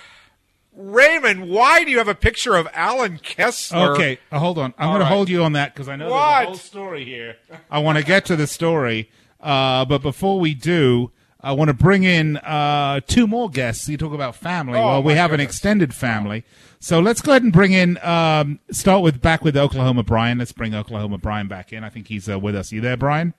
Raymond, 0.77 1.49
why 1.49 1.85
do 1.85 1.91
you 1.91 1.99
have 1.99 2.09
a 2.09 2.15
picture 2.15 2.55
of 2.55 2.69
Allen 2.75 3.19
Kessler? 3.23 3.93
Okay, 3.95 4.19
uh, 4.31 4.39
hold 4.39 4.59
on. 4.59 4.75
I'm 4.77 4.89
going 4.91 5.01
right. 5.01 5.09
to 5.09 5.15
hold 5.15 5.31
you 5.31 5.43
on 5.43 5.53
that 5.55 5.75
because 5.75 5.89
I 5.89 5.97
know 5.97 6.11
What? 6.11 6.37
there's 6.37 6.43
a 6.43 6.47
whole 6.49 6.55
story 6.57 7.05
here. 7.05 7.37
I 7.71 7.79
want 7.79 7.97
to 7.99 8.05
get 8.05 8.27
to 8.27 8.37
the 8.37 8.47
story, 8.47 9.11
uh, 9.41 9.87
but 9.87 10.03
before 10.03 10.39
we 10.39 10.53
do, 10.55 11.11
I 11.41 11.53
want 11.53 11.69
to 11.69 11.75
bring 11.75 12.05
in 12.05 12.37
uh, 12.39 13.01
two 13.07 13.27
more 13.27 13.49
guests. 13.49 13.89
You 13.89 13.97
talk 13.97 14.13
about 14.13 14.37
family. 14.37 14.79
Oh, 14.79 14.87
well, 14.87 15.03
we 15.03 15.15
have 15.15 15.33
an 15.33 15.41
extended 15.41 15.95
family, 15.95 16.45
so 16.79 17.01
let's 17.01 17.23
go 17.23 17.33
ahead 17.33 17.43
and 17.43 17.53
bring 17.53 17.73
in. 17.73 17.99
Um, 18.03 18.59
start 18.71 19.03
with 19.03 19.23
back 19.23 19.43
with 19.43 19.57
Oklahoma 19.57 20.03
Brian. 20.03 20.39
Let's 20.39 20.53
bring 20.53 20.75
Oklahoma 20.75 21.17
Brian 21.19 21.49
back 21.49 21.73
in. 21.73 21.85
I 21.85 21.89
think 21.89 22.09
he's 22.09 22.29
uh, 22.29 22.39
with 22.39 22.55
us. 22.55 22.71
You 22.71 22.81
there, 22.83 22.97
Brian? 22.99 23.33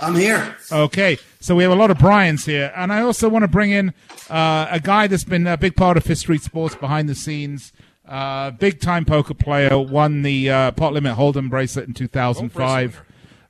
I'm 0.00 0.14
here. 0.14 0.56
Okay, 0.70 1.18
so 1.40 1.56
we 1.56 1.62
have 1.64 1.72
a 1.72 1.76
lot 1.76 1.90
of 1.90 1.98
Brian's 1.98 2.44
here, 2.44 2.72
and 2.76 2.92
I 2.92 3.00
also 3.00 3.28
want 3.28 3.42
to 3.42 3.48
bring 3.48 3.70
in 3.70 3.92
uh, 4.30 4.68
a 4.70 4.80
guy 4.80 5.06
that's 5.06 5.24
been 5.24 5.46
a 5.46 5.56
big 5.56 5.76
part 5.76 5.96
of 5.96 6.04
Fifth 6.04 6.18
Street 6.18 6.42
Sports 6.42 6.74
behind 6.74 7.08
the 7.08 7.14
scenes. 7.14 7.72
Uh, 8.06 8.50
big 8.52 8.80
time 8.80 9.04
poker 9.04 9.34
player, 9.34 9.78
won 9.78 10.22
the 10.22 10.48
uh, 10.50 10.70
pot 10.72 10.92
limit 10.92 11.16
Hold'em 11.16 11.50
bracelet 11.50 11.88
in 11.88 11.94
2005. 11.94 13.02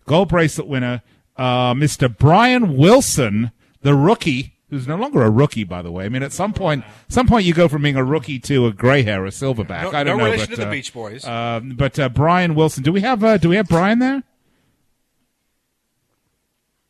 Gold 0.07 0.29
bracelet 0.29 0.67
winner, 0.67 1.03
uh, 1.37 1.75
Mr. 1.75 2.15
Brian 2.17 2.77
Wilson, 2.77 3.53
the 3.83 3.95
rookie, 3.95 4.55
who's 4.71 4.89
no 4.89 4.97
longer 4.97 5.23
a 5.23 5.31
rookie, 5.31 5.65
by 5.65 5.83
the 5.83 5.93
way. 5.93 6.07
I 6.07 6.09
mean, 6.09 6.23
at 6.23 6.33
some 6.33 6.53
point, 6.53 6.85
some 7.09 7.27
point 7.27 7.45
you 7.45 7.55
go 7.55 7.69
from 7.69 7.83
being 7.83 7.97
a 7.97 8.05
rookie 8.05 8.39
to 8.41 8.67
a 8.67 8.73
gray 8.73 9.03
hair, 9.03 9.25
a 9.27 9.31
silverback. 9.31 9.83
No- 9.83 9.91
I 9.93 10.05
don't 10.05 10.17
no 10.19 10.25
know, 10.25 10.25
relation 10.25 10.47
but, 10.49 10.57
to 10.57 10.61
the 10.63 10.69
uh, 10.69 10.71
Beach 10.71 10.93
Boys. 10.93 11.25
Um, 11.25 11.75
but 11.77 11.99
uh, 11.99 12.09
Brian 12.09 12.55
Wilson, 12.55 12.83
do 12.83 12.91
we 12.91 13.03
have 13.03 13.23
uh, 13.23 13.37
do 13.37 13.51
we 13.51 13.57
have 13.57 13.69
Brian 13.69 13.99
there? 13.99 14.25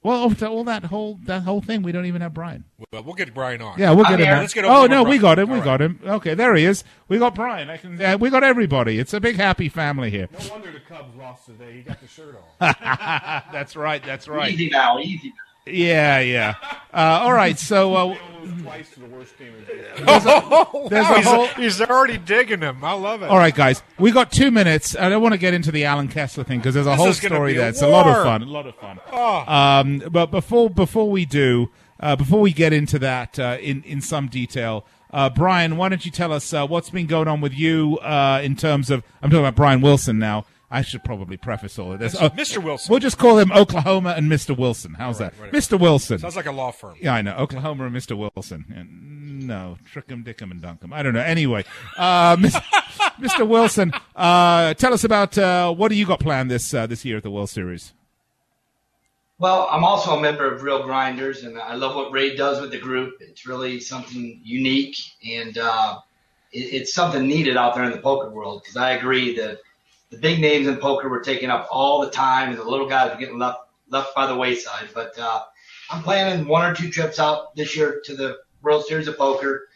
Well, 0.00 0.32
oh, 0.40 0.46
all 0.46 0.64
that 0.64 0.84
whole 0.84 1.18
that 1.24 1.42
whole 1.42 1.60
thing, 1.60 1.82
we 1.82 1.90
don't 1.90 2.06
even 2.06 2.20
have 2.20 2.32
Brian. 2.32 2.64
Well, 2.92 3.02
we'll 3.02 3.14
get 3.14 3.34
Brian 3.34 3.60
on. 3.60 3.78
Yeah, 3.78 3.90
we'll 3.90 4.04
get 4.04 4.20
him. 4.20 4.26
there. 4.26 4.38
Let's 4.38 4.54
get 4.54 4.64
oh 4.64 4.68
Oklahoma 4.68 4.94
no, 4.94 5.02
we 5.02 5.18
got 5.18 5.40
him. 5.40 5.50
We 5.50 5.58
All 5.58 5.64
got 5.64 5.82
him. 5.82 6.00
Okay, 6.04 6.34
there 6.34 6.54
he 6.54 6.64
is. 6.64 6.84
We 7.08 7.18
got 7.18 7.34
Brian. 7.34 7.68
I 7.68 7.78
can. 7.78 8.00
Uh, 8.00 8.16
we 8.16 8.30
got 8.30 8.44
everybody. 8.44 9.00
It's 9.00 9.12
a 9.12 9.20
big 9.20 9.36
happy 9.36 9.68
family 9.68 10.10
here. 10.10 10.28
No 10.32 10.50
wonder 10.50 10.70
the 10.70 10.80
Cubs 10.80 11.16
lost 11.16 11.46
today. 11.46 11.72
He 11.72 11.82
got 11.82 12.00
the 12.00 12.06
shirt 12.06 12.36
on. 12.60 12.74
that's 13.52 13.74
right. 13.74 14.02
That's 14.04 14.28
right. 14.28 14.52
Easy 14.52 14.70
now, 14.70 15.00
easy. 15.00 15.32
Yeah, 15.70 16.20
yeah. 16.20 16.54
Uh, 16.92 17.20
all 17.22 17.32
right. 17.32 17.58
So 17.58 17.94
uh, 17.94 18.16
Twice 18.62 18.88
the 18.90 19.06
worst 19.06 19.36
team 19.38 19.48
in 19.48 20.04
There's 20.06 20.24
a- 20.26 20.88
there's 20.90 21.06
a 21.06 21.14
he's, 21.16 21.26
whole- 21.26 21.46
he's 21.48 21.80
already 21.80 22.18
digging 22.18 22.60
him. 22.60 22.82
I 22.84 22.92
love 22.92 23.22
it. 23.22 23.26
All 23.30 23.36
right, 23.38 23.54
guys, 23.54 23.82
we 23.98 24.10
got 24.10 24.32
two 24.32 24.50
minutes. 24.50 24.96
I 24.96 25.08
don't 25.08 25.22
want 25.22 25.32
to 25.32 25.38
get 25.38 25.54
into 25.54 25.70
the 25.70 25.84
Allen 25.84 26.08
Kessler 26.08 26.44
thing 26.44 26.58
because 26.58 26.74
there's 26.74 26.86
a 26.86 26.90
This 26.90 26.98
whole 26.98 27.12
story 27.12 27.52
be 27.52 27.58
a 27.58 27.60
there. 27.60 27.68
It's 27.70 27.82
a 27.82 27.88
lot 27.88 28.06
of 28.06 28.22
fun. 28.24 28.42
A 28.42 28.46
lot 28.46 28.66
of 28.66 28.74
fun. 28.76 28.98
Oh. 29.12 29.44
Um, 29.46 30.02
but 30.10 30.26
before 30.30 30.70
before 30.70 31.10
we 31.10 31.24
do, 31.24 31.70
uh, 32.00 32.16
before 32.16 32.40
we 32.40 32.52
get 32.52 32.72
into 32.72 32.98
that 33.00 33.38
uh, 33.38 33.58
in 33.60 33.82
in 33.82 34.00
some 34.00 34.28
detail, 34.28 34.86
uh, 35.12 35.28
Brian, 35.30 35.76
why 35.76 35.88
don't 35.88 36.04
you 36.04 36.10
tell 36.10 36.32
us 36.32 36.52
uh, 36.52 36.66
what's 36.66 36.90
been 36.90 37.06
going 37.06 37.28
on 37.28 37.40
with 37.40 37.52
you 37.54 37.98
uh, 37.98 38.40
in 38.42 38.56
terms 38.56 38.90
of? 38.90 39.02
I'm 39.22 39.30
talking 39.30 39.44
about 39.44 39.56
Brian 39.56 39.80
Wilson 39.80 40.18
now. 40.18 40.46
I 40.70 40.82
should 40.82 41.02
probably 41.02 41.38
preface 41.38 41.78
all 41.78 41.92
of 41.92 41.98
this. 41.98 42.14
Oh, 42.14 42.28
Mr. 42.30 42.62
Wilson. 42.62 42.90
We'll 42.90 43.00
just 43.00 43.16
call 43.16 43.38
him 43.38 43.50
Oklahoma 43.52 44.10
and 44.16 44.30
Mr. 44.30 44.56
Wilson. 44.56 44.94
How's 44.94 45.18
Right, 45.18 45.32
that, 45.32 45.42
right. 45.42 45.52
Mr. 45.52 45.80
Wilson? 45.80 46.18
Sounds 46.18 46.36
like 46.36 46.44
a 46.46 46.52
law 46.52 46.70
firm. 46.72 46.96
Yeah, 47.00 47.14
I 47.14 47.22
know. 47.22 47.34
Oklahoma 47.36 47.86
and 47.86 47.96
Mr. 47.96 48.16
Wilson. 48.16 48.66
And 48.76 49.46
no, 49.46 49.78
Trickum, 49.94 50.24
Dickum, 50.24 50.50
and 50.50 50.60
Dunkum. 50.60 50.92
I 50.92 51.02
don't 51.02 51.14
know. 51.14 51.20
Anyway, 51.20 51.64
uh, 51.96 52.36
Mr. 52.36 53.48
Wilson, 53.48 53.92
uh, 54.14 54.74
tell 54.74 54.92
us 54.92 55.04
about 55.04 55.38
uh, 55.38 55.72
what 55.72 55.88
do 55.88 55.94
you 55.94 56.04
got 56.04 56.20
planned 56.20 56.50
this 56.50 56.74
uh, 56.74 56.86
this 56.86 57.02
year 57.04 57.16
at 57.16 57.22
the 57.22 57.30
World 57.30 57.48
Series? 57.48 57.94
Well, 59.38 59.68
I'm 59.70 59.84
also 59.84 60.18
a 60.18 60.20
member 60.20 60.52
of 60.52 60.62
Real 60.62 60.82
Grinders, 60.82 61.44
and 61.44 61.58
I 61.58 61.76
love 61.76 61.94
what 61.94 62.10
Ray 62.12 62.34
does 62.36 62.60
with 62.60 62.72
the 62.72 62.78
group. 62.78 63.14
It's 63.20 63.46
really 63.46 63.78
something 63.80 64.40
unique, 64.42 64.96
and 65.24 65.56
uh, 65.56 66.00
it, 66.52 66.58
it's 66.74 66.92
something 66.92 67.26
needed 67.26 67.56
out 67.56 67.74
there 67.76 67.84
in 67.84 67.92
the 67.92 67.98
poker 68.02 68.30
world. 68.30 68.62
Because 68.62 68.76
I 68.76 68.92
agree 68.92 69.36
that 69.36 69.58
the 70.10 70.18
big 70.18 70.40
names 70.40 70.66
in 70.66 70.76
poker 70.76 71.08
were 71.08 71.20
taking 71.20 71.50
up 71.50 71.68
all 71.70 72.00
the 72.00 72.10
time, 72.10 72.50
and 72.50 72.58
the 72.58 72.64
little 72.64 72.88
guys 72.88 73.10
were 73.10 73.18
getting 73.18 73.38
left 73.38 73.60
left 73.90 74.14
by 74.14 74.26
the 74.26 74.36
wayside. 74.36 74.88
But 74.94 75.18
uh, 75.18 75.42
I'm 75.90 76.02
planning 76.02 76.46
one 76.46 76.70
or 76.70 76.74
two 76.74 76.90
trips 76.90 77.18
out 77.18 77.54
this 77.56 77.76
year 77.76 78.00
to 78.04 78.14
the 78.14 78.38
World 78.62 78.84
Series 78.84 79.08
of 79.08 79.16
Poker, 79.16 79.68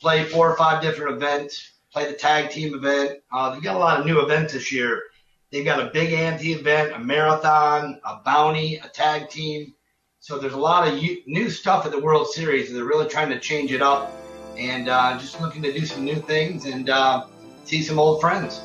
play 0.00 0.24
four 0.24 0.50
or 0.50 0.56
five 0.56 0.82
different 0.82 1.16
events, 1.16 1.72
play 1.92 2.06
the 2.06 2.12
tag 2.12 2.50
team 2.50 2.74
event. 2.74 3.20
Uh, 3.32 3.50
they've 3.50 3.62
got 3.62 3.76
a 3.76 3.78
lot 3.78 4.00
of 4.00 4.06
new 4.06 4.20
events 4.20 4.52
this 4.52 4.72
year. 4.72 5.02
They've 5.50 5.64
got 5.64 5.80
a 5.80 5.90
big 5.90 6.12
ante 6.12 6.52
event, 6.52 6.92
a 6.92 6.98
marathon, 6.98 8.00
a 8.04 8.16
bounty, 8.24 8.76
a 8.76 8.88
tag 8.88 9.28
team. 9.28 9.74
So 10.18 10.38
there's 10.38 10.54
a 10.54 10.58
lot 10.58 10.88
of 10.88 11.00
new 11.26 11.50
stuff 11.50 11.86
at 11.86 11.92
the 11.92 12.00
World 12.00 12.26
Series. 12.28 12.72
They're 12.72 12.84
really 12.84 13.08
trying 13.08 13.28
to 13.28 13.38
change 13.38 13.70
it 13.72 13.82
up 13.82 14.10
and 14.56 14.88
uh, 14.88 15.18
just 15.18 15.40
looking 15.40 15.62
to 15.62 15.72
do 15.72 15.84
some 15.84 16.04
new 16.04 16.16
things 16.16 16.66
and 16.66 16.88
uh, 16.88 17.26
see 17.64 17.82
some 17.82 17.98
old 17.98 18.20
friends. 18.20 18.62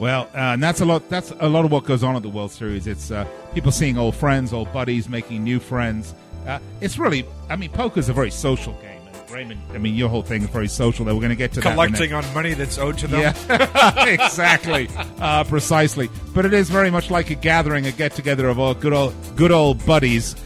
Well, 0.00 0.28
uh, 0.34 0.54
and 0.54 0.62
that's 0.62 0.80
a 0.80 0.84
lot. 0.84 1.08
That's 1.08 1.32
a 1.40 1.48
lot 1.48 1.64
of 1.64 1.72
what 1.72 1.84
goes 1.84 2.04
on 2.04 2.14
at 2.14 2.22
the 2.22 2.28
World 2.28 2.52
Series. 2.52 2.86
It's 2.86 3.10
uh, 3.10 3.26
people 3.52 3.72
seeing 3.72 3.98
old 3.98 4.14
friends, 4.14 4.52
old 4.52 4.72
buddies, 4.72 5.08
making 5.08 5.42
new 5.42 5.58
friends. 5.58 6.14
Uh, 6.46 6.60
it's 6.80 6.98
really, 6.98 7.26
I 7.50 7.56
mean, 7.56 7.70
poker's 7.70 8.08
a 8.08 8.12
very 8.12 8.30
social 8.30 8.72
game. 8.74 9.00
And 9.06 9.30
Raymond, 9.30 9.60
I 9.72 9.78
mean, 9.78 9.94
your 9.94 10.08
whole 10.08 10.22
thing 10.22 10.42
is 10.42 10.50
very 10.50 10.68
social. 10.68 11.04
That 11.04 11.14
we're 11.14 11.20
going 11.20 11.30
to 11.30 11.36
get 11.36 11.52
to. 11.54 11.60
Collecting 11.60 12.12
on 12.12 12.24
money 12.32 12.54
that's 12.54 12.78
owed 12.78 12.96
to 12.98 13.08
them. 13.08 13.20
Yeah, 13.20 14.04
exactly, 14.06 14.88
uh, 15.20 15.44
precisely. 15.44 16.08
But 16.32 16.46
it 16.46 16.54
is 16.54 16.70
very 16.70 16.90
much 16.90 17.10
like 17.10 17.30
a 17.30 17.34
gathering, 17.34 17.86
a 17.86 17.92
get 17.92 18.12
together 18.12 18.48
of 18.48 18.58
all 18.58 18.74
good 18.74 18.92
old, 18.92 19.14
good 19.36 19.50
old 19.52 19.84
buddies. 19.84 20.36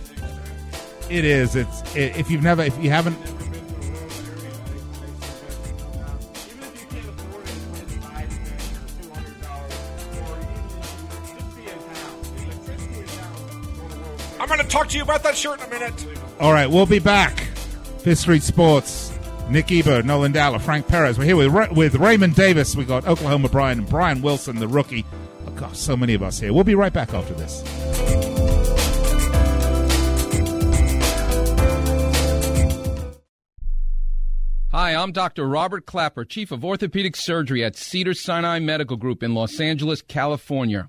It 1.10 1.26
is. 1.26 1.56
It's 1.56 1.82
i 1.94 1.98
if 1.98 2.30
you've 2.30 2.42
never, 2.42 2.62
if 2.62 2.82
you 2.82 2.88
haven't. 2.88 3.18
Talk 14.72 14.88
to 14.88 14.96
you 14.96 15.02
about 15.02 15.22
that 15.24 15.36
shirt 15.36 15.60
in 15.60 15.66
a 15.66 15.68
minute. 15.68 16.06
All 16.40 16.50
right, 16.50 16.66
we'll 16.66 16.86
be 16.86 16.98
back. 16.98 17.40
Fifth 17.98 18.20
Street 18.20 18.42
Sports. 18.42 19.12
Nick 19.50 19.70
Eber, 19.70 20.02
Nolan 20.02 20.32
Dalla, 20.32 20.58
Frank 20.58 20.88
Perez. 20.88 21.18
We're 21.18 21.26
here 21.26 21.36
with 21.36 21.48
Ra- 21.48 21.70
with 21.70 21.96
Raymond 21.96 22.34
Davis. 22.34 22.74
We 22.74 22.86
got 22.86 23.06
Oklahoma 23.06 23.50
Brian 23.50 23.80
and 23.80 23.86
Brian 23.86 24.22
Wilson, 24.22 24.56
the 24.56 24.66
rookie. 24.66 25.04
Oh, 25.46 25.50
gosh, 25.50 25.76
so 25.76 25.94
many 25.94 26.14
of 26.14 26.22
us 26.22 26.40
here. 26.40 26.54
We'll 26.54 26.64
be 26.64 26.74
right 26.74 26.90
back 26.90 27.12
after 27.12 27.34
this. 27.34 27.62
Hi, 34.70 34.94
I'm 34.94 35.12
Dr. 35.12 35.46
Robert 35.46 35.84
Klapper, 35.84 36.24
Chief 36.24 36.50
of 36.50 36.64
Orthopedic 36.64 37.14
Surgery 37.14 37.62
at 37.62 37.76
Cedars-Sinai 37.76 38.60
Medical 38.60 38.96
Group 38.96 39.22
in 39.22 39.34
Los 39.34 39.60
Angeles, 39.60 40.00
California. 40.00 40.88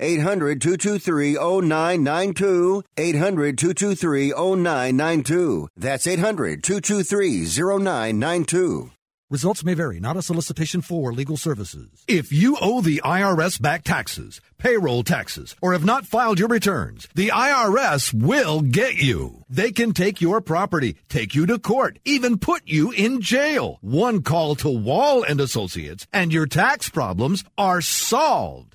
800 0.00 0.60
223 0.60 1.34
0992. 1.34 2.82
800 2.96 3.58
223 3.58 4.32
0992. 4.32 5.68
That's 5.76 6.06
800 6.06 6.62
223 6.64 7.44
0992. 7.46 8.90
Results 9.30 9.62
may 9.62 9.74
vary, 9.74 10.00
not 10.00 10.16
a 10.16 10.22
solicitation 10.22 10.80
for 10.80 11.12
legal 11.12 11.36
services. 11.36 12.02
If 12.08 12.32
you 12.32 12.56
owe 12.60 12.80
the 12.80 13.00
IRS 13.04 13.62
back 13.62 13.84
taxes, 13.84 14.40
payroll 14.58 15.04
taxes, 15.04 15.54
or 15.62 15.72
have 15.72 15.84
not 15.84 16.04
filed 16.04 16.40
your 16.40 16.48
returns, 16.48 17.08
the 17.14 17.28
IRS 17.28 18.12
will 18.12 18.60
get 18.60 18.96
you. 18.96 19.44
They 19.48 19.70
can 19.70 19.92
take 19.92 20.20
your 20.20 20.40
property, 20.40 20.96
take 21.08 21.36
you 21.36 21.46
to 21.46 21.60
court, 21.60 22.00
even 22.04 22.38
put 22.38 22.62
you 22.66 22.90
in 22.90 23.20
jail. 23.20 23.78
One 23.82 24.22
call 24.22 24.56
to 24.56 24.68
Wall 24.68 25.22
and 25.22 25.40
Associates 25.40 26.08
and 26.12 26.32
your 26.32 26.46
tax 26.46 26.88
problems 26.88 27.44
are 27.56 27.80
solved. 27.80 28.74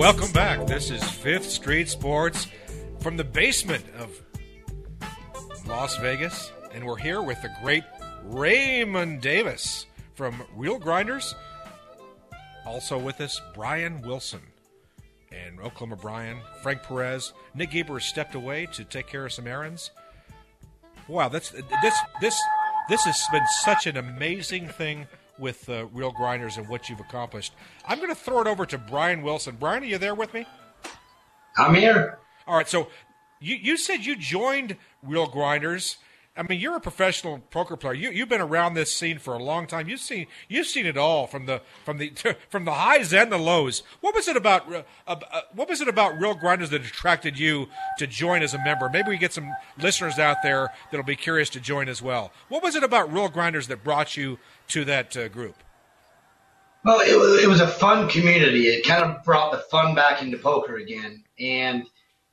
Welcome 0.00 0.32
back. 0.32 0.66
This 0.66 0.90
is 0.90 1.04
Fifth 1.04 1.50
Street 1.50 1.86
Sports 1.90 2.46
from 3.00 3.18
the 3.18 3.22
basement 3.22 3.84
of 3.98 4.18
Las 5.66 5.98
Vegas, 5.98 6.50
and 6.72 6.86
we're 6.86 6.96
here 6.96 7.20
with 7.20 7.42
the 7.42 7.54
great 7.62 7.84
Raymond 8.24 9.20
Davis 9.20 9.84
from 10.14 10.42
Real 10.56 10.78
Grinders. 10.78 11.34
Also 12.64 12.98
with 12.98 13.20
us, 13.20 13.42
Brian 13.52 14.00
Wilson 14.00 14.40
and 15.32 15.60
Oklahoma 15.60 15.96
Brian, 15.96 16.38
Frank 16.62 16.82
Perez. 16.82 17.34
Nick 17.54 17.72
Geber 17.72 17.98
has 17.98 18.04
stepped 18.04 18.34
away 18.34 18.68
to 18.72 18.84
take 18.84 19.06
care 19.06 19.26
of 19.26 19.34
some 19.34 19.46
errands. 19.46 19.90
Wow, 21.08 21.28
that's 21.28 21.50
this 21.50 21.98
this 22.22 22.40
this 22.88 23.04
has 23.04 23.22
been 23.30 23.46
such 23.60 23.86
an 23.86 23.98
amazing 23.98 24.66
thing 24.66 25.08
with 25.40 25.68
uh, 25.68 25.86
Real 25.86 26.12
Grinders 26.12 26.56
and 26.56 26.68
what 26.68 26.88
you've 26.88 27.00
accomplished. 27.00 27.54
I'm 27.86 27.98
going 27.98 28.10
to 28.10 28.14
throw 28.14 28.40
it 28.40 28.46
over 28.46 28.66
to 28.66 28.78
Brian 28.78 29.22
Wilson. 29.22 29.56
Brian, 29.58 29.82
are 29.82 29.86
you 29.86 29.98
there 29.98 30.14
with 30.14 30.32
me? 30.34 30.46
I'm 31.56 31.74
here. 31.74 32.18
All 32.46 32.56
right, 32.56 32.68
so 32.68 32.88
you 33.40 33.56
you 33.56 33.76
said 33.76 34.04
you 34.04 34.16
joined 34.16 34.76
Real 35.02 35.26
Grinders. 35.26 35.96
I 36.40 36.42
mean, 36.42 36.58
you're 36.58 36.76
a 36.76 36.80
professional 36.80 37.38
poker 37.50 37.76
player. 37.76 37.92
You 37.92 38.10
you've 38.10 38.30
been 38.30 38.40
around 38.40 38.72
this 38.72 38.90
scene 38.90 39.18
for 39.18 39.34
a 39.34 39.42
long 39.42 39.66
time. 39.66 39.90
You've 39.90 40.00
seen 40.00 40.26
you've 40.48 40.66
seen 40.66 40.86
it 40.86 40.96
all 40.96 41.26
from 41.26 41.44
the 41.44 41.60
from 41.84 41.98
the 41.98 42.14
from 42.48 42.64
the 42.64 42.72
highs 42.72 43.12
and 43.12 43.30
the 43.30 43.36
lows. 43.36 43.82
What 44.00 44.14
was 44.14 44.26
it 44.26 44.38
about? 44.38 44.72
Uh, 44.72 44.82
uh, 45.06 45.42
what 45.52 45.68
was 45.68 45.82
it 45.82 45.88
about 45.88 46.18
Real 46.18 46.34
Grinders 46.34 46.70
that 46.70 46.80
attracted 46.80 47.38
you 47.38 47.68
to 47.98 48.06
join 48.06 48.42
as 48.42 48.54
a 48.54 48.64
member? 48.64 48.88
Maybe 48.88 49.10
we 49.10 49.18
get 49.18 49.34
some 49.34 49.54
listeners 49.76 50.18
out 50.18 50.38
there 50.42 50.72
that'll 50.90 51.04
be 51.04 51.14
curious 51.14 51.50
to 51.50 51.60
join 51.60 51.90
as 51.90 52.00
well. 52.00 52.32
What 52.48 52.62
was 52.62 52.74
it 52.74 52.82
about 52.82 53.12
Real 53.12 53.28
Grinders 53.28 53.68
that 53.68 53.84
brought 53.84 54.16
you 54.16 54.38
to 54.68 54.86
that 54.86 55.14
uh, 55.18 55.28
group? 55.28 55.56
Well, 56.86 57.00
it 57.00 57.18
was, 57.18 57.42
it 57.42 57.48
was 57.48 57.60
a 57.60 57.68
fun 57.68 58.08
community. 58.08 58.68
It 58.68 58.86
kind 58.86 59.04
of 59.04 59.22
brought 59.24 59.52
the 59.52 59.58
fun 59.58 59.94
back 59.94 60.22
into 60.22 60.38
poker 60.38 60.76
again. 60.76 61.22
And, 61.38 61.84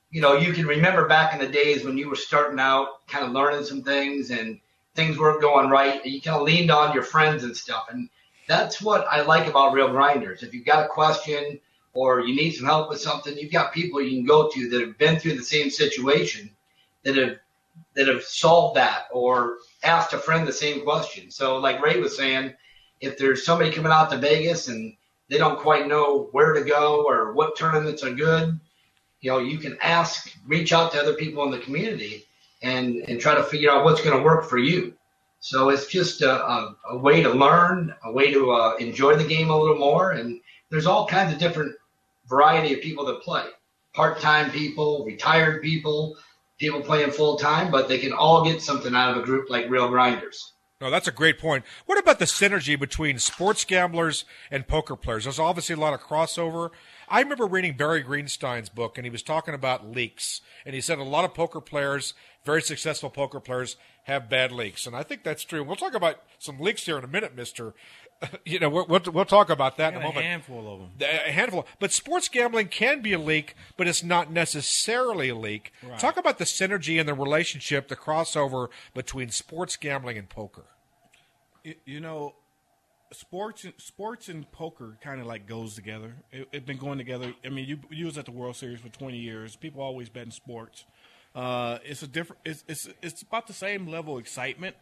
you 0.09 0.21
know, 0.21 0.33
you 0.33 0.53
can 0.53 0.65
remember 0.65 1.07
back 1.07 1.33
in 1.33 1.39
the 1.39 1.47
days 1.47 1.83
when 1.83 1.97
you 1.97 2.09
were 2.09 2.15
starting 2.15 2.59
out, 2.59 3.05
kind 3.07 3.25
of 3.25 3.31
learning 3.31 3.65
some 3.65 3.83
things 3.83 4.31
and 4.31 4.59
things 4.95 5.17
weren't 5.17 5.41
going 5.41 5.69
right. 5.69 6.01
And 6.03 6.13
you 6.13 6.21
kind 6.21 6.37
of 6.37 6.43
leaned 6.43 6.71
on 6.71 6.93
your 6.93 7.03
friends 7.03 7.43
and 7.43 7.55
stuff. 7.55 7.87
And 7.91 8.09
that's 8.47 8.81
what 8.81 9.05
I 9.11 9.21
like 9.21 9.47
about 9.47 9.73
Real 9.73 9.89
Grinders. 9.89 10.43
If 10.43 10.53
you've 10.53 10.65
got 10.65 10.85
a 10.85 10.89
question 10.89 11.59
or 11.93 12.21
you 12.21 12.35
need 12.35 12.51
some 12.51 12.65
help 12.65 12.89
with 12.89 13.01
something, 13.01 13.37
you've 13.37 13.51
got 13.51 13.73
people 13.73 14.01
you 14.01 14.17
can 14.17 14.25
go 14.25 14.49
to 14.49 14.69
that 14.69 14.81
have 14.81 14.97
been 14.97 15.19
through 15.19 15.35
the 15.35 15.43
same 15.43 15.69
situation 15.69 16.49
that 17.03 17.15
have 17.15 17.37
that 17.95 18.07
have 18.07 18.23
solved 18.23 18.77
that 18.77 19.07
or 19.11 19.57
asked 19.83 20.13
a 20.13 20.17
friend 20.17 20.47
the 20.47 20.53
same 20.53 20.83
question. 20.83 21.29
So, 21.29 21.57
like 21.57 21.81
Ray 21.83 21.99
was 21.99 22.15
saying, 22.15 22.53
if 23.01 23.17
there's 23.17 23.45
somebody 23.45 23.71
coming 23.71 23.91
out 23.91 24.09
to 24.11 24.17
Vegas 24.17 24.67
and 24.67 24.95
they 25.29 25.37
don't 25.37 25.59
quite 25.59 25.87
know 25.87 26.29
where 26.31 26.53
to 26.53 26.63
go 26.63 27.03
or 27.07 27.33
what 27.33 27.57
tournaments 27.57 28.03
are 28.03 28.13
good, 28.13 28.59
you 29.27 29.33
know, 29.33 29.39
you 29.39 29.57
can 29.57 29.77
ask, 29.81 30.33
reach 30.45 30.71
out 30.71 30.93
to 30.93 31.01
other 31.01 31.13
people 31.13 31.43
in 31.43 31.51
the 31.51 31.59
community 31.59 32.23
and, 32.61 33.03
and 33.09 33.19
try 33.19 33.35
to 33.35 33.43
figure 33.43 33.69
out 33.69 33.83
what's 33.83 34.01
going 34.01 34.17
to 34.17 34.23
work 34.23 34.45
for 34.45 34.57
you. 34.57 34.93
So 35.41 35.67
it's 35.67 35.87
just 35.87 36.21
a, 36.21 36.31
a, 36.31 36.75
a 36.91 36.97
way 36.97 37.21
to 37.21 37.29
learn, 37.29 37.93
a 38.05 38.11
way 38.13 38.31
to 38.31 38.51
uh, 38.51 38.75
enjoy 38.77 39.17
the 39.17 39.27
game 39.27 39.49
a 39.49 39.57
little 39.57 39.77
more. 39.77 40.13
And 40.13 40.39
there's 40.69 40.85
all 40.85 41.05
kinds 41.05 41.33
of 41.33 41.39
different 41.39 41.75
variety 42.29 42.73
of 42.73 42.79
people 42.79 43.03
that 43.07 43.21
play 43.21 43.43
part-time 43.93 44.49
people, 44.49 45.03
retired 45.03 45.61
people, 45.61 46.15
people 46.57 46.79
playing 46.79 47.11
full 47.11 47.35
time, 47.35 47.69
but 47.69 47.89
they 47.89 47.97
can 47.97 48.13
all 48.13 48.45
get 48.45 48.61
something 48.61 48.95
out 48.95 49.11
of 49.11 49.17
a 49.21 49.25
group 49.25 49.49
like 49.49 49.69
Real 49.69 49.89
Grinders. 49.89 50.53
No, 50.79 50.91
that's 50.91 51.07
a 51.07 51.11
great 51.11 51.39
point. 51.39 51.65
What 51.87 51.97
about 51.97 52.19
the 52.19 52.25
synergy 52.25 52.79
between 52.79 53.17
sports 53.17 53.65
gamblers 53.65 54.25
and 54.51 54.67
poker 54.67 54.95
players? 54.95 55.23
There's 55.23 55.39
obviously 55.39 55.73
a 55.73 55.79
lot 55.79 55.95
of 55.95 56.01
crossover. 56.01 56.69
I 57.09 57.19
remember 57.19 57.47
reading 57.47 57.75
Barry 57.75 58.01
Greenstein's 58.01 58.69
book, 58.69 58.95
and 58.95 59.03
he 59.03 59.09
was 59.09 59.23
talking 59.23 59.55
about 59.55 59.89
leaks. 59.89 60.41
And 60.65 60.75
he 60.75 60.81
said 60.81 60.99
a 60.99 61.03
lot 61.03 61.25
of 61.25 61.33
poker 61.33 61.61
players, 61.61 62.13
very 62.45 62.61
successful 62.61 63.09
poker 63.09 63.39
players, 63.39 63.75
have 64.03 64.29
bad 64.29 64.51
leaks. 64.51 64.85
And 64.85 64.95
I 64.95 65.01
think 65.01 65.23
that's 65.23 65.43
true. 65.43 65.63
We'll 65.63 65.77
talk 65.77 65.95
about 65.95 66.21
some 66.37 66.59
leaks 66.59 66.85
here 66.85 66.99
in 66.99 67.03
a 67.03 67.07
minute, 67.07 67.35
Mister. 67.35 67.73
You 68.45 68.59
know, 68.59 68.69
we'll, 68.69 68.85
we'll, 68.87 69.25
talk 69.25 69.49
about 69.49 69.77
that 69.77 69.93
in 69.93 69.99
a 69.99 70.03
moment. 70.03 70.25
A 70.25 70.29
handful 70.29 70.73
of 70.73 70.79
them. 70.79 71.09
A 71.27 71.31
handful. 71.31 71.67
But 71.79 71.91
sports 71.91 72.29
gambling 72.29 72.69
can 72.69 73.01
be 73.01 73.13
a 73.13 73.19
leak, 73.19 73.55
but 73.75 73.87
it's 73.87 74.03
not 74.03 74.31
necessarily 74.31 75.29
a 75.29 75.35
leak. 75.35 75.71
Right. 75.83 75.99
Talk 75.99 76.17
about 76.17 76.37
the 76.37 76.45
synergy 76.45 76.99
and 76.99 77.07
the 77.07 77.13
relationship, 77.13 77.89
the 77.89 77.95
crossover 77.95 78.69
between 78.93 79.29
sports 79.29 79.75
gambling 79.75 80.17
and 80.17 80.29
poker. 80.29 80.65
You, 81.63 81.75
you 81.85 81.99
know, 81.99 82.35
sports 83.11 83.65
sports 83.77 84.29
and 84.29 84.49
poker 84.51 84.97
kind 85.01 85.21
of 85.21 85.27
like 85.27 85.47
goes 85.47 85.75
together. 85.75 86.15
It, 86.31 86.47
it's 86.51 86.65
been 86.65 86.77
going 86.77 86.97
together. 86.97 87.33
I 87.45 87.49
mean, 87.49 87.67
you 87.67 87.79
you 87.89 88.05
was 88.05 88.17
at 88.17 88.25
the 88.25 88.31
World 88.31 88.55
Series 88.55 88.79
for 88.79 88.89
twenty 88.89 89.17
years. 89.17 89.55
People 89.55 89.81
always 89.81 90.09
bet 90.09 90.25
in 90.25 90.31
sports. 90.31 90.85
Uh, 91.35 91.77
it's 91.83 92.01
a 92.01 92.07
different. 92.07 92.41
It's, 92.45 92.63
it's 92.67 92.89
it's 93.01 93.21
about 93.21 93.47
the 93.47 93.53
same 93.53 93.87
level 93.87 94.15
of 94.15 94.21
excitement, 94.21 94.75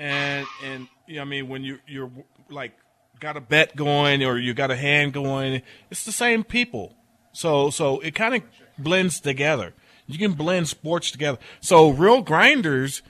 and 0.00 0.46
and 0.64 0.88
you 1.06 1.16
know, 1.16 1.22
I 1.22 1.24
mean, 1.26 1.48
when 1.48 1.62
you 1.62 1.78
you're 1.86 2.10
like 2.48 2.72
got 3.20 3.36
a 3.36 3.40
bet 3.40 3.76
going 3.76 4.24
or 4.24 4.38
you 4.38 4.54
got 4.54 4.70
a 4.70 4.76
hand 4.76 5.12
going, 5.12 5.62
it's 5.90 6.04
the 6.04 6.12
same 6.12 6.42
people. 6.42 6.96
So 7.32 7.70
so 7.70 8.00
it 8.00 8.14
kind 8.14 8.34
of 8.34 8.42
blends 8.78 9.20
together. 9.20 9.74
You 10.06 10.18
can 10.18 10.32
blend 10.32 10.68
sports 10.68 11.10
together. 11.10 11.38
So 11.60 11.90
real 11.90 12.22
grinders 12.22 13.02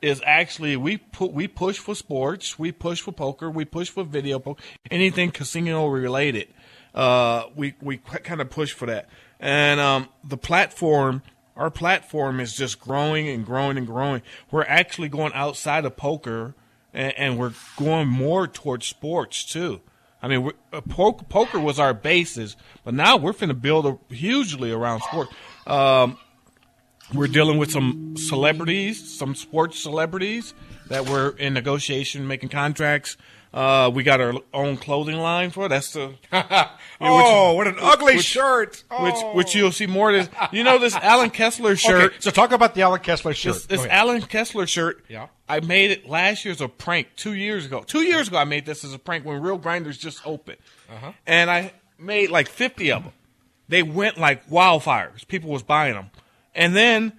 is 0.00 0.22
actually 0.24 0.76
we 0.76 0.96
put 0.96 1.32
we 1.32 1.46
push 1.46 1.76
for 1.78 1.94
sports, 1.94 2.58
we 2.58 2.72
push 2.72 3.02
for 3.02 3.12
poker, 3.12 3.50
we 3.50 3.66
push 3.66 3.90
for 3.90 4.02
video 4.02 4.38
poker, 4.38 4.62
anything 4.90 5.30
casino 5.30 5.86
related. 5.86 6.48
Uh, 6.94 7.44
we 7.54 7.74
we 7.82 7.98
kind 7.98 8.40
of 8.40 8.48
push 8.48 8.72
for 8.72 8.86
that, 8.86 9.10
and 9.38 9.78
um, 9.78 10.08
the 10.24 10.38
platform, 10.38 11.22
our 11.58 11.70
platform 11.70 12.40
is 12.40 12.54
just 12.54 12.80
growing 12.80 13.28
and 13.28 13.44
growing 13.44 13.76
and 13.76 13.86
growing. 13.86 14.22
We're 14.50 14.62
actually 14.62 15.08
going 15.08 15.32
outside 15.34 15.84
of 15.84 15.96
poker, 15.96 16.54
and, 16.94 17.12
and 17.18 17.38
we're 17.38 17.52
going 17.76 18.08
more 18.08 18.46
towards 18.46 18.86
sports 18.86 19.44
too. 19.44 19.80
I 20.22 20.28
mean, 20.28 20.50
uh, 20.72 20.80
poker, 20.80 21.24
poker 21.24 21.58
was 21.60 21.78
our 21.78 21.92
basis, 21.92 22.56
but 22.84 22.94
now 22.94 23.16
we're 23.16 23.32
going 23.32 23.48
to 23.48 23.54
build 23.54 23.86
a, 23.86 24.14
hugely 24.14 24.70
around 24.72 25.02
sports. 25.02 25.32
Um, 25.66 26.16
we're 27.12 27.26
dealing 27.26 27.58
with 27.58 27.70
some 27.70 28.14
celebrities, 28.16 29.18
some 29.18 29.34
sports 29.34 29.82
celebrities 29.82 30.54
that 30.88 31.08
we're 31.08 31.30
in 31.30 31.54
negotiation, 31.54 32.26
making 32.26 32.50
contracts. 32.50 33.16
Uh, 33.52 33.90
we 33.94 34.02
got 34.02 34.20
our 34.20 34.34
own 34.52 34.76
clothing 34.76 35.16
line 35.16 35.50
for 35.50 35.66
it. 35.66 35.68
That's 35.70 35.92
the 35.92 36.12
oh, 37.00 37.52
what 37.56 37.66
an 37.66 37.76
ugly 37.80 38.18
shirt! 38.18 38.84
Which 39.00 39.14
Oh. 39.16 39.34
which 39.34 39.54
you'll 39.54 39.72
see 39.72 39.86
more 39.86 40.10
of 40.10 40.16
this. 40.16 40.28
You 40.52 40.64
know 40.64 40.78
this 40.78 40.94
Allen 41.02 41.30
Kessler 41.30 41.74
shirt. 41.76 42.04
Okay, 42.12 42.16
so 42.20 42.30
talk 42.30 42.52
about 42.52 42.74
the 42.74 42.82
Allen 42.82 43.00
Kessler 43.00 43.32
shirt. 43.34 43.54
This, 43.54 43.66
this. 43.66 43.86
Allen 43.86 44.20
Kessler 44.22 44.66
shirt. 44.66 45.04
Yeah. 45.08 45.28
I 45.48 45.60
made 45.60 45.90
it 45.90 46.06
last 46.08 46.44
year 46.44 46.52
as 46.52 46.60
a 46.60 46.68
prank. 46.68 47.08
Two 47.16 47.32
years 47.32 47.64
ago. 47.64 47.82
Two 47.86 48.02
years 48.02 48.28
ago, 48.28 48.36
I 48.36 48.44
made 48.44 48.66
this 48.66 48.84
as 48.84 48.92
a 48.92 48.98
prank 48.98 49.24
when 49.24 49.40
Real 49.40 49.56
Grinders 49.58 49.96
just 49.96 50.26
opened, 50.26 50.58
Uh-huh. 50.90 51.12
and 51.26 51.50
I 51.50 51.72
made 51.98 52.30
like 52.30 52.48
fifty 52.48 52.92
of 52.92 53.04
them. 53.04 53.12
They 53.68 53.82
went 53.82 54.18
like 54.18 54.46
wildfires. 54.50 55.26
People 55.26 55.50
was 55.50 55.62
buying 55.62 55.94
them, 55.94 56.10
and 56.54 56.76
then 56.76 57.12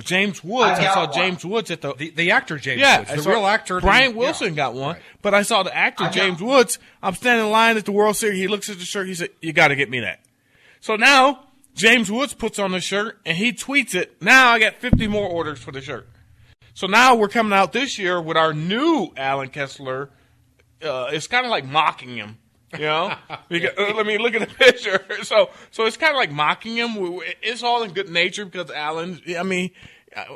James 0.00 0.42
Woods. 0.42 0.78
I 0.80 0.88
I, 0.90 0.94
saw 0.94 1.04
one. 1.04 1.12
James 1.14 1.44
Woods 1.44 1.70
at 1.70 1.80
the 1.82 1.94
The, 1.94 2.10
the 2.10 2.30
actor 2.30 2.58
James 2.58 2.80
yeah, 2.80 3.00
Woods, 3.00 3.14
the 3.14 3.22
saw- 3.22 3.30
real 3.30 3.46
actor. 3.46 3.80
Brian 3.80 4.12
the- 4.12 4.18
Wilson 4.18 4.48
yeah. 4.48 4.54
got 4.54 4.74
one, 4.74 4.96
but 5.20 5.34
I 5.34 5.42
saw 5.42 5.62
the 5.62 5.74
actor 5.76 6.08
James 6.10 6.40
Woods. 6.40 6.78
I'm 7.02 7.14
standing 7.14 7.46
in 7.46 7.52
line 7.52 7.76
at 7.76 7.84
the 7.84 7.92
World 7.92 8.16
Series. 8.16 8.38
He 8.38 8.48
looks 8.48 8.70
at 8.70 8.78
the 8.78 8.84
shirt. 8.84 9.06
He 9.06 9.14
said, 9.14 9.30
"You 9.40 9.52
got 9.52 9.68
to 9.68 9.76
get 9.76 9.90
me 9.90 10.00
that." 10.00 10.20
So 10.80 10.96
now 10.96 11.44
James 11.74 12.10
Woods 12.10 12.32
puts 12.34 12.58
on 12.58 12.72
the 12.72 12.80
shirt 12.80 13.18
and 13.26 13.36
he 13.36 13.52
tweets 13.52 13.94
it. 13.94 14.20
Now 14.22 14.48
I 14.50 14.58
got 14.58 14.76
50 14.76 15.06
more 15.08 15.28
orders 15.28 15.58
for 15.60 15.72
the 15.72 15.80
shirt. 15.80 16.08
So 16.74 16.86
now 16.86 17.14
we're 17.14 17.28
coming 17.28 17.52
out 17.52 17.72
this 17.72 17.98
year 17.98 18.20
with 18.20 18.36
our 18.36 18.54
new 18.54 19.12
Allen 19.16 19.48
Kessler. 19.50 20.08
Uh, 20.82 21.10
it's 21.12 21.26
kind 21.26 21.44
of 21.44 21.50
like 21.50 21.64
mocking 21.66 22.16
him. 22.16 22.38
You 22.74 22.78
know, 22.86 23.14
Because- 23.48 23.76
uh, 23.78 23.94
let 23.94 24.06
me 24.06 24.18
look 24.18 24.34
at 24.34 24.48
the 24.48 24.54
picture. 24.64 25.04
So, 25.22 25.50
so 25.70 25.86
it's 25.86 25.96
kind 25.96 26.10
of 26.12 26.16
like 26.16 26.30
mocking 26.30 26.76
him. 26.76 26.96
It's 27.42 27.62
all 27.62 27.82
in 27.82 27.92
good 27.92 28.08
nature 28.08 28.44
because 28.44 28.70
Allen. 28.70 29.20
I 29.38 29.42
mean, 29.42 29.70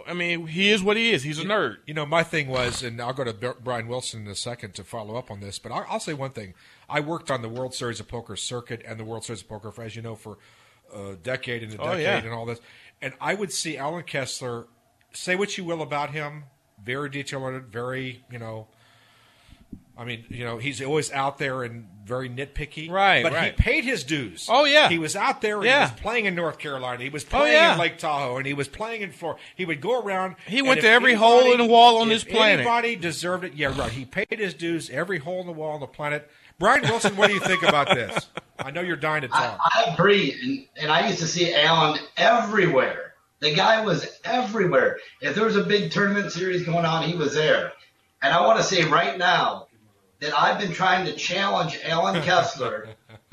I- 0.06 0.12
mean, 0.14 0.46
he 0.46 0.70
is 0.70 0.82
what 0.82 0.96
he 0.96 1.12
is. 1.12 1.22
He's 1.22 1.38
a 1.38 1.44
nerd. 1.44 1.76
You 1.86 1.94
know, 1.94 2.06
my 2.06 2.22
thing 2.22 2.48
was, 2.48 2.82
and 2.82 3.00
I'll 3.00 3.12
go 3.12 3.24
to 3.24 3.54
Brian 3.62 3.88
Wilson 3.88 4.22
in 4.22 4.28
a 4.28 4.34
second 4.34 4.74
to 4.74 4.84
follow 4.84 5.16
up 5.16 5.30
on 5.30 5.40
this, 5.40 5.58
but 5.58 5.70
I'll, 5.72 5.86
I'll 5.88 6.00
say 6.00 6.14
one 6.14 6.30
thing. 6.30 6.54
I 6.88 7.00
worked 7.00 7.30
on 7.30 7.42
the 7.42 7.48
World 7.48 7.74
Series 7.74 8.00
of 8.00 8.08
Poker 8.08 8.36
circuit 8.36 8.82
and 8.86 8.98
the 8.98 9.04
World 9.04 9.24
Series 9.24 9.42
of 9.42 9.48
Poker, 9.48 9.70
for, 9.72 9.82
as 9.82 9.94
you 9.96 10.02
know, 10.02 10.14
for 10.14 10.38
a 10.94 11.14
decade 11.16 11.62
and 11.62 11.74
a 11.74 11.80
Oh, 11.80 11.84
decade 11.92 12.02
yeah. 12.02 12.16
and 12.18 12.32
all 12.32 12.46
this. 12.46 12.60
And 13.02 13.12
I 13.20 13.34
would 13.34 13.52
see 13.52 13.76
Allen 13.76 14.04
Kessler, 14.04 14.66
say 15.12 15.36
what 15.36 15.58
you 15.58 15.64
will 15.64 15.82
about 15.82 16.10
him, 16.10 16.44
very 16.82 17.10
detail 17.10 17.40
oriented, 17.42 17.70
very, 17.72 18.24
you 18.30 18.38
know, 18.38 18.68
I 19.98 20.04
mean, 20.04 20.24
you 20.28 20.44
know, 20.44 20.58
he's 20.58 20.82
always 20.82 21.10
out 21.10 21.38
there 21.38 21.62
and 21.62 21.88
very 22.04 22.28
nitpicky. 22.28 22.90
Right, 22.90 23.22
But 23.22 23.32
right. 23.32 23.52
he 23.56 23.62
paid 23.62 23.84
his 23.84 24.04
dues. 24.04 24.46
Oh, 24.50 24.64
yeah. 24.64 24.88
He 24.90 24.98
was 24.98 25.16
out 25.16 25.40
there 25.40 25.56
and 25.56 25.64
Yeah. 25.64 25.86
he 25.88 25.92
was 25.92 26.00
playing 26.00 26.26
in 26.26 26.34
North 26.34 26.58
Carolina. 26.58 27.02
He 27.02 27.08
was 27.08 27.24
Oh, 27.24 27.28
playing 27.38 27.54
yeah. 27.54 27.72
in 27.72 27.78
Lake 27.80 27.96
Tahoe 27.98 28.36
and 28.36 28.46
he 28.46 28.52
was 28.54 28.68
playing 28.68 29.00
in 29.02 29.10
Florida. 29.10 29.40
He 29.56 29.64
would 29.64 29.80
go 29.80 30.00
around. 30.00 30.36
He 30.46 30.60
went 30.62 30.82
to 30.82 30.88
every 30.88 31.14
hole 31.14 31.50
in 31.50 31.58
the 31.58 31.64
wall 31.64 31.96
on 31.98 32.10
if 32.12 32.24
this 32.24 32.32
planet. 32.32 32.60
Anybody 32.60 32.94
deserved 32.96 33.44
it. 33.44 33.54
Yeah, 33.54 33.76
right. 33.76 33.90
He 33.90 34.04
paid 34.04 34.26
his 34.38 34.52
dues 34.54 34.90
every 34.90 35.18
hole 35.18 35.40
in 35.40 35.46
the 35.46 35.52
wall 35.52 35.72
on 35.72 35.80
the 35.80 35.86
planet. 35.86 36.30
Brian 36.58 36.82
Wilson, 36.82 37.16
what 37.16 37.28
do 37.28 37.34
you 37.34 37.40
think 37.40 37.62
about 37.62 37.88
this? 37.88 38.28
I 38.58 38.70
know 38.70 38.80
you're 38.82 38.96
dying 38.96 39.22
to 39.22 39.28
talk. 39.28 39.58
I 39.74 39.92
agree, 39.92 40.34
and, 40.42 40.82
and 40.84 40.90
I 40.90 41.06
used 41.08 41.20
to 41.20 41.26
see 41.26 41.54
Allen 41.54 42.00
everywhere. 42.16 43.14
The 43.40 43.54
guy 43.54 43.84
was 43.84 44.18
everywhere. 44.24 44.98
If 45.20 45.34
there 45.34 45.44
was 45.44 45.56
a 45.56 45.64
big 45.64 45.90
tournament 45.90 46.32
series 46.32 46.64
going 46.64 46.86
on, 46.86 47.02
he 47.02 47.14
was 47.14 47.34
there. 47.34 47.72
And 48.22 48.32
I 48.32 48.40
want 48.46 48.58
to 48.58 48.64
say 48.64 48.84
right 48.84 49.18
now 49.18 49.65
that 50.20 50.38
I've 50.38 50.58
been 50.58 50.72
trying 50.72 51.06
to 51.06 51.14
challenge 51.14 51.78
Allen 51.84 52.22
Kessler 52.24 52.88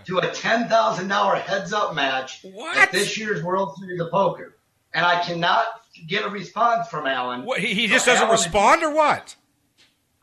to 0.05 0.17
a 0.19 0.27
ten 0.31 0.67
thousand 0.67 1.07
dollar 1.07 1.35
heads 1.35 1.73
up 1.73 1.95
match 1.95 2.45
at 2.75 2.91
this 2.91 3.17
year's 3.17 3.43
World 3.43 3.75
Series 3.77 3.99
of 4.01 4.11
Poker, 4.11 4.57
and 4.93 5.05
I 5.05 5.21
cannot 5.23 5.65
get 6.07 6.25
a 6.25 6.29
response 6.29 6.87
from 6.87 7.07
Allen. 7.07 7.45
What, 7.45 7.59
he, 7.59 7.73
he 7.73 7.87
just 7.87 8.05
doesn't 8.05 8.23
Allen- 8.23 8.31
respond, 8.31 8.83
or 8.83 8.93
what? 8.93 9.35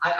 I, 0.03 0.11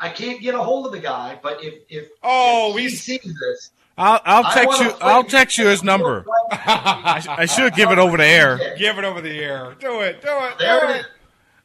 I 0.00 0.08
I 0.08 0.10
can't 0.10 0.40
get 0.40 0.54
a 0.54 0.62
hold 0.62 0.86
of 0.86 0.92
the 0.92 0.98
guy, 0.98 1.38
but 1.42 1.62
if 1.62 1.74
if 1.88 2.08
oh 2.22 2.76
if 2.76 2.82
he 2.82 2.88
sees 2.88 3.22
this, 3.22 3.70
I'll, 3.96 4.20
I'll 4.24 4.52
text 4.52 4.80
you. 4.80 4.92
I'll 5.00 5.24
text 5.24 5.58
you 5.58 5.66
his 5.66 5.82
number. 5.82 6.24
I, 6.50 7.24
I 7.28 7.46
should 7.46 7.74
give 7.74 7.90
it 7.90 7.98
over 7.98 8.16
the 8.16 8.24
air. 8.24 8.76
Give 8.78 8.98
it 8.98 9.04
over 9.04 9.20
the 9.20 9.38
air. 9.38 9.76
Do 9.78 10.00
it. 10.00 10.22
Do 10.22 10.28
it. 10.28 10.58
there 10.58 10.80
do 10.80 10.86
it 10.86 10.90
it. 10.90 11.00
is. 11.00 11.06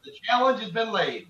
The 0.05 0.11
challenge 0.23 0.61
has 0.61 0.71
been 0.71 0.91
laid. 0.91 1.27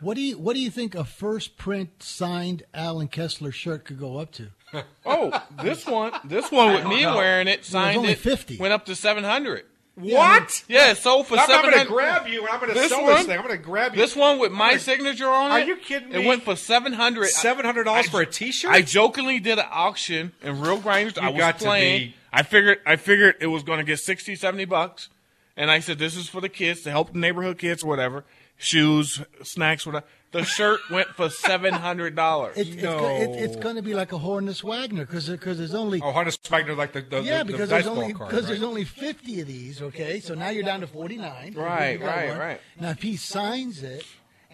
What 0.00 0.14
do 0.14 0.20
you 0.22 0.38
What 0.38 0.54
do 0.54 0.60
you 0.60 0.70
think 0.70 0.94
a 0.94 1.04
first 1.04 1.56
print 1.56 2.02
signed 2.02 2.62
Allen 2.74 3.08
Kessler 3.08 3.52
shirt 3.52 3.84
could 3.84 3.98
go 3.98 4.18
up 4.18 4.32
to? 4.32 4.48
Oh, 5.06 5.40
this 5.62 5.86
one, 5.86 6.12
this 6.24 6.50
one 6.50 6.74
with 6.74 6.86
me 6.86 7.06
wearing 7.06 7.46
it, 7.46 7.64
signed 7.64 7.98
only 7.98 8.12
it, 8.12 8.18
50. 8.18 8.56
went 8.56 8.72
up 8.72 8.86
to 8.86 8.96
seven 8.96 9.22
hundred. 9.22 9.64
What? 9.96 10.64
Yeah, 10.66 10.90
it 10.90 10.96
sold 10.96 11.28
for 11.28 11.34
I'm, 11.34 11.40
I'm 11.42 11.46
seven 11.46 11.70
going 11.70 11.82
to 11.86 11.92
grab 11.92 12.26
you 12.26 12.40
and 12.40 12.48
I'm 12.48 12.58
going 12.58 12.72
to 12.72 12.74
This 12.80 12.88
sell 12.88 13.04
one? 13.04 13.14
this 13.14 13.26
thing. 13.26 13.38
I'm 13.38 13.44
going 13.46 13.56
to 13.56 13.62
grab 13.62 13.94
you. 13.94 14.00
This 14.02 14.16
one 14.16 14.40
with 14.40 14.50
my 14.50 14.70
gonna- 14.70 14.80
signature 14.80 15.28
on 15.28 15.50
it. 15.52 15.54
Are 15.54 15.60
you 15.64 15.76
kidding 15.76 16.08
me? 16.08 16.24
It 16.24 16.26
went 16.26 16.42
for 16.42 16.56
seven 16.56 16.92
hundred. 16.92 17.28
Seven 17.28 17.64
hundred 17.64 17.84
dollars 17.84 18.08
for 18.08 18.20
a 18.20 18.26
T-shirt. 18.26 18.72
I 18.72 18.82
jokingly 18.82 19.38
did 19.38 19.60
an 19.60 19.66
auction 19.70 20.32
in 20.42 20.60
Real 20.60 20.78
Grinders. 20.80 21.16
I 21.18 21.28
was 21.28 21.38
got 21.38 21.58
to 21.60 21.64
playing. 21.66 22.08
be- 22.08 22.14
I 22.32 22.42
figured 22.42 22.80
I 22.84 22.96
figured 22.96 23.36
it 23.40 23.46
was 23.46 23.62
going 23.62 23.78
to 23.78 23.84
get 23.84 24.00
60, 24.00 24.34
70 24.34 24.64
bucks, 24.64 25.08
and 25.56 25.70
I 25.70 25.78
said 25.78 26.00
this 26.00 26.16
is 26.16 26.28
for 26.28 26.40
the 26.40 26.48
kids 26.48 26.80
to 26.82 26.90
help 26.90 27.12
the 27.12 27.18
neighborhood 27.20 27.58
kids 27.58 27.84
or 27.84 27.86
whatever. 27.86 28.24
Shoes, 28.64 29.20
snacks, 29.42 29.84
whatever. 29.84 30.06
The 30.32 30.42
shirt 30.44 30.80
went 30.90 31.08
for 31.08 31.28
seven 31.30 31.74
hundred 31.74 32.16
dollars. 32.16 32.56
It, 32.56 32.68
it's, 32.68 32.82
it, 32.82 33.30
it's 33.42 33.56
going 33.56 33.76
to 33.76 33.82
be 33.82 33.94
like 33.94 34.12
a 34.12 34.18
Honus 34.18 34.64
Wagner 34.64 35.04
because 35.04 35.28
because 35.28 35.58
there's 35.58 35.74
only 35.74 36.00
Oh, 36.02 36.12
Honus 36.12 36.38
Wagner, 36.48 36.74
like 36.74 36.92
the, 36.92 37.02
the, 37.02 37.22
yeah 37.22 37.38
the, 37.38 37.44
because 37.44 37.68
the 37.68 37.74
there's 37.74 37.86
only 37.86 38.08
because 38.08 38.32
right? 38.32 38.42
there's 38.44 38.62
only 38.62 38.84
50 38.84 39.40
of 39.42 39.46
these. 39.46 39.82
Okay, 39.82 40.18
so 40.20 40.34
now 40.34 40.48
you're 40.48 40.64
down 40.64 40.80
to 40.80 40.86
49. 40.86 41.54
Right, 41.54 42.00
right, 42.00 42.28
one. 42.30 42.38
right. 42.38 42.60
Now 42.80 42.90
if 42.90 43.02
he 43.02 43.16
signs 43.16 43.82
it. 43.82 44.04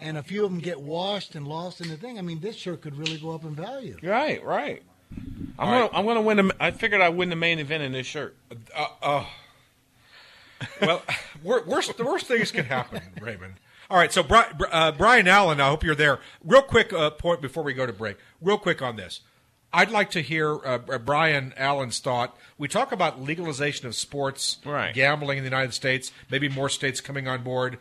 And 0.03 0.17
a 0.17 0.23
few 0.23 0.43
of 0.43 0.49
them 0.49 0.59
get 0.59 0.81
washed 0.81 1.35
and 1.35 1.47
lost 1.47 1.79
in 1.79 1.87
the 1.87 1.95
thing. 1.95 2.17
I 2.17 2.23
mean, 2.23 2.39
this 2.39 2.55
shirt 2.55 2.81
could 2.81 2.97
really 2.97 3.19
go 3.19 3.35
up 3.35 3.43
in 3.43 3.53
value. 3.53 3.97
Right, 4.01 4.43
right. 4.43 4.81
I'm 5.11 5.53
All 5.59 5.65
gonna 5.67 5.81
right. 5.81 5.91
I'm 5.93 6.05
gonna 6.07 6.21
win. 6.21 6.37
The, 6.37 6.55
I 6.59 6.71
figured 6.71 7.01
I'd 7.01 7.09
win 7.09 7.29
the 7.29 7.35
main 7.35 7.59
event 7.59 7.83
in 7.83 7.91
this 7.91 8.07
shirt. 8.07 8.35
Uh, 8.75 8.87
uh, 9.03 9.25
well, 10.81 11.03
worst, 11.43 11.95
the 11.97 12.03
worst 12.03 12.25
things 12.25 12.51
can 12.51 12.65
happen, 12.65 13.01
Raymond. 13.21 13.53
All 13.91 13.97
right, 13.97 14.13
so 14.13 14.23
Bri- 14.23 14.39
Bri- 14.57 14.69
uh, 14.71 14.93
Brian 14.93 15.27
Allen, 15.27 15.59
I 15.59 15.67
hope 15.67 15.83
you're 15.83 15.95
there. 15.95 16.21
Real 16.45 16.61
quick 16.61 16.93
uh, 16.93 17.09
point 17.09 17.41
before 17.41 17.61
we 17.61 17.73
go 17.73 17.85
to 17.85 17.91
break. 17.91 18.15
Real 18.39 18.57
quick 18.57 18.81
on 18.81 18.95
this. 18.95 19.19
I'd 19.73 19.91
like 19.91 20.09
to 20.11 20.21
hear 20.21 20.65
uh, 20.65 20.77
Brian 20.99 21.53
Allen's 21.57 21.99
thought. 21.99 22.37
We 22.57 22.69
talk 22.69 22.93
about 22.93 23.21
legalization 23.21 23.87
of 23.87 23.95
sports 23.95 24.59
Right. 24.65 24.95
gambling 24.95 25.39
in 25.39 25.43
the 25.43 25.49
United 25.49 25.73
States, 25.73 26.13
maybe 26.29 26.47
more 26.47 26.69
states 26.69 27.01
coming 27.01 27.27
on 27.27 27.43
board. 27.43 27.79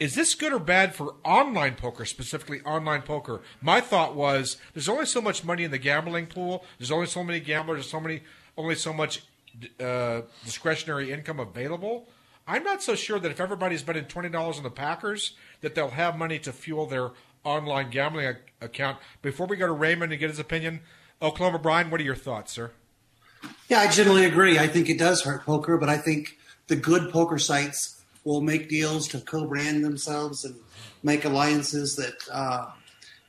Is 0.00 0.16
this 0.16 0.34
good 0.34 0.52
or 0.52 0.58
bad 0.58 0.96
for 0.96 1.14
online 1.24 1.76
poker, 1.76 2.04
specifically 2.04 2.60
online 2.62 3.02
poker? 3.02 3.40
My 3.60 3.80
thought 3.80 4.16
was 4.16 4.56
there's 4.74 4.88
only 4.88 5.06
so 5.06 5.20
much 5.20 5.44
money 5.44 5.62
in 5.62 5.70
the 5.70 5.78
gambling 5.78 6.26
pool. 6.26 6.64
There's 6.78 6.90
only 6.90 7.06
so 7.06 7.22
many 7.22 7.38
gamblers. 7.38 7.76
There's 7.78 7.90
so 7.90 8.00
many, 8.00 8.22
only 8.56 8.74
so 8.74 8.92
much 8.92 9.22
uh, 9.78 10.22
discretionary 10.44 11.12
income 11.12 11.38
available. 11.38 12.08
I'm 12.48 12.64
not 12.64 12.82
so 12.82 12.94
sure 12.94 13.18
that 13.18 13.30
if 13.30 13.40
everybody's 13.40 13.82
betting 13.82 14.06
twenty 14.06 14.30
dollars 14.30 14.56
on 14.56 14.62
the 14.62 14.70
Packers, 14.70 15.36
that 15.60 15.74
they'll 15.74 15.90
have 15.90 16.16
money 16.16 16.38
to 16.40 16.52
fuel 16.52 16.86
their 16.86 17.10
online 17.44 17.90
gambling 17.90 18.26
ac- 18.26 18.38
account. 18.62 18.98
Before 19.20 19.46
we 19.46 19.56
go 19.56 19.66
to 19.66 19.72
Raymond 19.72 20.12
and 20.12 20.18
get 20.18 20.30
his 20.30 20.38
opinion, 20.38 20.80
Oklahoma 21.20 21.58
Brian, 21.58 21.90
what 21.90 22.00
are 22.00 22.04
your 22.04 22.16
thoughts, 22.16 22.52
sir? 22.52 22.72
Yeah, 23.68 23.80
I 23.80 23.88
generally 23.90 24.24
agree. 24.24 24.58
I 24.58 24.66
think 24.66 24.88
it 24.88 24.98
does 24.98 25.22
hurt 25.22 25.44
poker, 25.44 25.76
but 25.76 25.90
I 25.90 25.98
think 25.98 26.38
the 26.68 26.76
good 26.76 27.12
poker 27.12 27.38
sites 27.38 28.02
will 28.24 28.40
make 28.40 28.68
deals 28.68 29.08
to 29.08 29.20
co-brand 29.20 29.84
themselves 29.84 30.44
and 30.44 30.56
make 31.02 31.24
alliances 31.24 31.96
that 31.96 32.14
uh, 32.32 32.70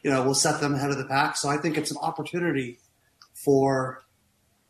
you 0.02 0.10
know 0.10 0.24
will 0.24 0.34
set 0.34 0.62
them 0.62 0.76
ahead 0.76 0.92
of 0.92 0.98
the 0.98 1.06
pack. 1.06 1.36
So 1.36 1.50
I 1.50 1.58
think 1.58 1.78
it's 1.78 1.92
an 1.92 1.98
opportunity 2.02 2.80
for 3.34 4.02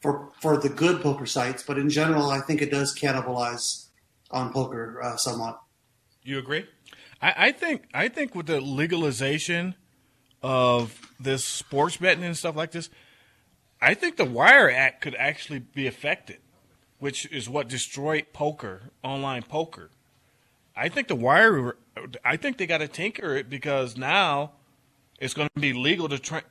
for 0.02 0.32
for 0.42 0.58
the 0.58 0.70
good 0.70 1.02
poker 1.04 1.28
sites, 1.28 1.62
but 1.62 1.78
in 1.78 1.90
general, 1.90 2.32
I 2.32 2.40
think 2.42 2.64
it 2.64 2.72
does 2.72 2.98
cannibalize 2.98 3.86
on 4.32 4.52
poker 4.52 5.02
uh, 5.04 5.18
somewhat. 5.18 5.60
You 6.24 6.38
agree? 6.38 6.66
I, 7.22 7.34
I 7.38 7.52
think 7.52 7.86
I 7.94 8.08
think 8.08 8.36
with 8.36 8.48
the 8.48 8.62
legalization 8.62 9.76
of 10.42 11.14
this 11.20 11.44
sports 11.44 11.98
betting 11.98 12.24
and 12.24 12.38
stuff 12.38 12.56
like 12.56 12.72
this, 12.72 12.90
I 13.82 13.94
think 13.94 14.18
the 14.18 14.26
Wire 14.26 14.70
Act 14.70 15.02
could 15.02 15.16
actually 15.16 15.60
be 15.60 15.88
affected, 15.88 16.38
which 17.00 17.26
is 17.32 17.50
what 17.50 17.68
destroyed 17.68 18.28
poker, 18.34 18.92
online 19.04 19.44
poker. 19.44 19.90
I 20.76 20.90
think 20.90 21.08
the 21.08 21.16
Wire, 21.16 21.76
I 22.24 22.38
think 22.38 22.58
they 22.58 22.68
got 22.68 22.78
to 22.78 22.88
tinker 22.88 23.36
it 23.36 23.50
because 23.50 23.98
now 23.98 24.54
it's 25.20 25.34
going 25.34 25.50
to 25.54 25.60
be 25.60 25.74
legal 25.74 26.08
to 26.08 26.20
try, 26.20 26.42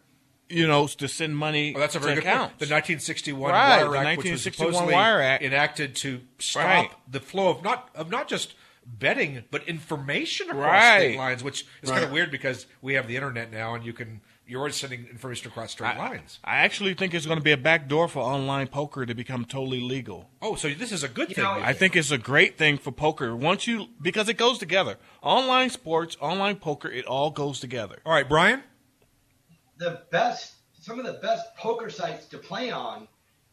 you 0.49 0.67
know, 0.67 0.87
to 0.87 1.09
send 1.09 1.37
money 1.37 1.73
Well, 1.73 1.81
that's 1.81 1.95
a 1.95 1.99
very 1.99 2.15
to 2.17 2.21
good 2.23 2.27
point. 2.29 2.59
The 2.59 2.67
1961 2.67 3.51
Right, 3.53 3.85
Wire 3.85 3.97
Act, 3.97 4.19
which 4.19 4.31
was 4.31 4.43
supposedly 4.43 4.95
Wire 4.95 5.21
Act. 5.21 5.43
enacted 5.43 5.95
to 5.97 6.21
stop 6.39 6.65
Right. 6.65 6.91
the 7.11 7.21
flow 7.21 7.49
of 7.51 7.63
not 7.63 7.91
of 7.95 8.11
not 8.11 8.29
just 8.29 8.55
betting 8.87 9.45
but 9.51 9.69
information 9.69 10.49
across 10.49 10.65
Right. 10.73 10.99
state 10.99 11.19
lines, 11.19 11.45
which 11.45 11.67
is 11.83 11.91
kind 11.91 12.05
of 12.05 12.11
weird 12.11 12.31
because 12.31 12.67
we 12.81 12.95
have 12.95 13.07
the 13.07 13.17
internet 13.17 13.53
now 13.53 13.75
and 13.75 13.85
you 13.85 13.93
can 13.93 14.21
you're 14.47 14.61
always 14.61 14.77
sending 14.77 15.07
information 15.11 15.47
across 15.49 15.73
state 15.73 15.99
lines. 15.99 16.39
I 16.43 16.57
actually 16.61 16.95
think 16.95 17.13
it's 17.13 17.27
going 17.27 17.37
to 17.39 17.45
be 17.45 17.53
a 17.53 17.59
backdoor 17.59 18.09
for 18.09 18.21
online 18.21 18.69
poker 18.69 19.05
to 19.05 19.15
become 19.15 19.45
totally 19.45 19.83
legal. 19.83 20.31
Oh, 20.41 20.55
so 20.55 20.71
this 20.71 20.91
is 20.91 21.05
a 21.05 21.09
good 21.09 21.29
thing. 21.35 21.45
I 21.45 21.75
think 21.75 21.95
it's 21.95 22.11
a 22.11 22.17
great 22.17 22.57
thing 22.57 22.79
for 22.79 22.91
poker. 22.91 23.37
Once 23.37 23.67
you 23.67 23.89
because 24.01 24.27
it 24.31 24.39
goes 24.39 24.57
together. 24.57 24.97
Online 25.21 25.69
sports, 25.69 26.17
online 26.19 26.57
poker, 26.57 26.89
it 26.89 27.05
all 27.05 27.29
goes 27.31 27.61
together. 27.61 27.99
All 28.07 28.13
right, 28.15 28.27
Brian. 28.27 28.63
The 29.79 30.03
best, 30.11 30.55
some 30.81 30.99
of 30.99 31.07
the 31.07 31.21
best 31.21 31.55
poker 31.57 31.91
sites 31.91 32.27
to 32.27 32.39
play 32.39 32.71
on 32.71 33.09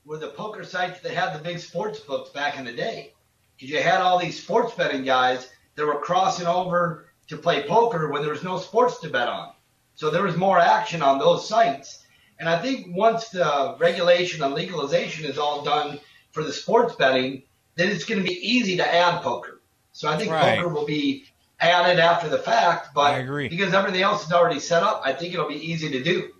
were 0.05 0.17
the 0.17 0.29
poker 0.29 0.63
sites 0.63 0.99
that 0.99 1.11
had 1.11 1.33
the 1.33 1.43
big 1.43 1.59
sports 1.59 1.99
books 1.99 2.29
back 2.31 2.57
in 2.57 2.65
the 2.65 2.73
day. 2.73 3.13
Because 3.55 3.71
you 3.71 3.81
had 3.81 4.01
all 4.01 4.19
these 4.19 4.41
sports 4.41 4.73
betting 4.75 5.03
guys 5.03 5.49
that 5.75 5.85
were 5.85 5.99
crossing 5.99 6.47
over 6.47 7.07
to 7.27 7.37
play 7.37 7.63
poker 7.67 8.11
when 8.11 8.21
there 8.21 8.31
was 8.31 8.43
no 8.43 8.59
sports 8.59 8.99
to 8.99 9.09
bet 9.09 9.27
on. 9.29 9.53
So 9.95 10.09
there 10.09 10.23
was 10.23 10.35
more 10.35 10.59
action 10.59 11.01
on 11.01 11.19
those 11.19 11.47
sites. 11.47 12.03
And 12.37 12.49
I 12.49 12.61
think 12.61 12.95
once 12.95 13.29
the 13.29 13.77
regulation 13.79 14.43
and 14.43 14.53
legalization 14.53 15.25
is 15.25 15.37
all 15.37 15.63
done 15.63 15.99
for 16.31 16.43
the 16.43 16.51
sports 16.51 16.95
betting, 16.95 17.43
then 17.75 17.89
it's 17.89 18.03
going 18.03 18.21
to 18.21 18.27
be 18.27 18.35
easy 18.35 18.77
to 18.77 18.93
add 18.93 19.21
poker. 19.21 19.61
So 19.93 20.09
I 20.09 20.17
think 20.17 20.31
Right. 20.31 20.57
poker 20.57 20.67
will 20.67 20.85
be 20.85 21.25
added 21.59 21.99
after 21.99 22.29
the 22.29 22.37
fact, 22.37 22.89
but 22.93 23.13
I 23.13 23.19
agree. 23.19 23.47
because 23.47 23.73
everything 23.73 24.01
else 24.01 24.25
is 24.25 24.31
already 24.31 24.59
set 24.59 24.83
up, 24.83 25.01
I 25.05 25.13
think 25.13 25.33
it'll 25.33 25.47
be 25.47 25.55
easy 25.55 25.89
to 25.91 26.03
do. 26.03 26.31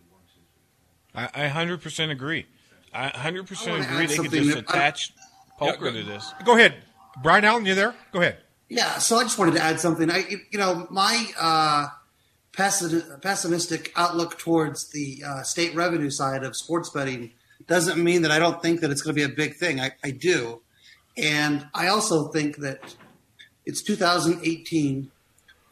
I, 1.13 1.29
I 1.33 1.47
100% 1.47 2.11
agree. 2.11 2.45
I 2.93 3.09
100% 3.09 3.83
agree 3.93 4.05
they 4.07 4.17
could 4.17 4.31
just 4.31 4.49
that- 4.49 4.69
attach 4.69 5.13
poker 5.57 5.91
to 5.91 6.03
this. 6.03 6.33
Go 6.43 6.55
ahead, 6.55 6.75
Brian 7.21 7.45
Allen. 7.45 7.65
You 7.65 7.75
there? 7.75 7.95
Go 8.11 8.21
ahead. 8.21 8.37
Yeah, 8.67 8.97
so 8.97 9.17
I 9.17 9.23
just 9.23 9.37
wanted 9.37 9.55
to 9.55 9.61
add 9.61 9.79
something. 9.79 10.09
I, 10.09 10.23
you 10.51 10.57
know, 10.57 10.87
my 10.89 11.27
uh, 11.39 11.87
pessi- 12.51 13.21
pessimistic 13.21 13.91
outlook 13.95 14.39
towards 14.39 14.89
the 14.89 15.23
uh, 15.25 15.43
state 15.43 15.75
revenue 15.75 16.09
side 16.09 16.43
of 16.43 16.55
sports 16.55 16.89
betting 16.89 17.31
doesn't 17.67 18.03
mean 18.03 18.23
that 18.23 18.31
I 18.31 18.39
don't 18.39 18.61
think 18.61 18.81
that 18.81 18.91
it's 18.91 19.01
going 19.01 19.15
to 19.15 19.27
be 19.27 19.31
a 19.31 19.35
big 19.35 19.55
thing. 19.55 19.79
I, 19.79 19.91
I 20.03 20.11
do, 20.11 20.61
and 21.15 21.67
I 21.73 21.87
also 21.87 22.29
think 22.29 22.57
that 22.57 22.95
it's 23.65 23.81
2018. 23.81 25.11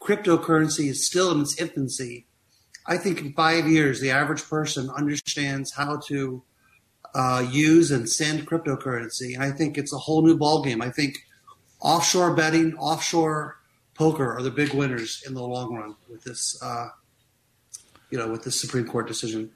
Cryptocurrency 0.00 0.88
is 0.88 1.06
still 1.06 1.32
in 1.32 1.42
its 1.42 1.60
infancy. 1.60 2.26
I 2.86 2.98
think 2.98 3.20
in 3.20 3.32
five 3.32 3.66
years, 3.66 4.00
the 4.00 4.10
average 4.10 4.48
person 4.48 4.90
understands 4.90 5.72
how 5.72 6.00
to 6.08 6.42
uh, 7.14 7.46
use 7.50 7.90
and 7.90 8.08
send 8.08 8.46
cryptocurrency, 8.46 9.34
and 9.34 9.42
I 9.42 9.52
think 9.52 9.78
it's 9.78 9.92
a 9.92 9.98
whole 9.98 10.22
new 10.22 10.36
ballgame. 10.36 10.82
I 10.82 10.90
think 10.90 11.16
offshore 11.80 12.34
betting, 12.34 12.74
offshore 12.76 13.56
poker 13.94 14.36
are 14.36 14.42
the 14.42 14.50
big 14.50 14.74
winners 14.74 15.22
in 15.26 15.34
the 15.34 15.42
long 15.42 15.74
run 15.74 15.94
with 16.10 16.24
this, 16.24 16.60
uh, 16.62 16.88
you 18.10 18.18
know, 18.18 18.28
with 18.28 18.42
the 18.42 18.50
Supreme 18.50 18.86
Court 18.86 19.06
decision. 19.06 19.50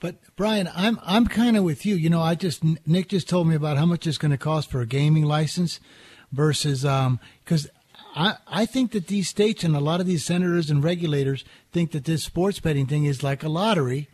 But 0.00 0.16
Brian, 0.34 0.68
I'm 0.74 0.98
I'm 1.02 1.26
kind 1.26 1.56
of 1.56 1.64
with 1.64 1.86
you. 1.86 1.94
You 1.94 2.10
know, 2.10 2.20
I 2.20 2.34
just 2.34 2.62
Nick 2.86 3.08
just 3.08 3.28
told 3.28 3.46
me 3.46 3.54
about 3.54 3.76
how 3.76 3.86
much 3.86 4.06
it's 4.06 4.18
going 4.18 4.30
to 4.30 4.38
cost 4.38 4.70
for 4.70 4.80
a 4.80 4.86
gaming 4.86 5.24
license 5.24 5.78
versus 6.36 6.82
because 6.82 7.64
um, 7.66 7.70
I 8.14 8.36
I 8.46 8.66
think 8.66 8.92
that 8.92 9.08
these 9.08 9.28
states 9.28 9.64
and 9.64 9.74
a 9.74 9.80
lot 9.80 10.00
of 10.00 10.06
these 10.06 10.24
senators 10.24 10.70
and 10.70 10.84
regulators 10.84 11.44
think 11.72 11.92
that 11.92 12.04
this 12.04 12.22
sports 12.22 12.60
betting 12.60 12.86
thing 12.86 13.04
is 13.04 13.22
like 13.22 13.42
a 13.42 13.48
lottery, 13.48 14.08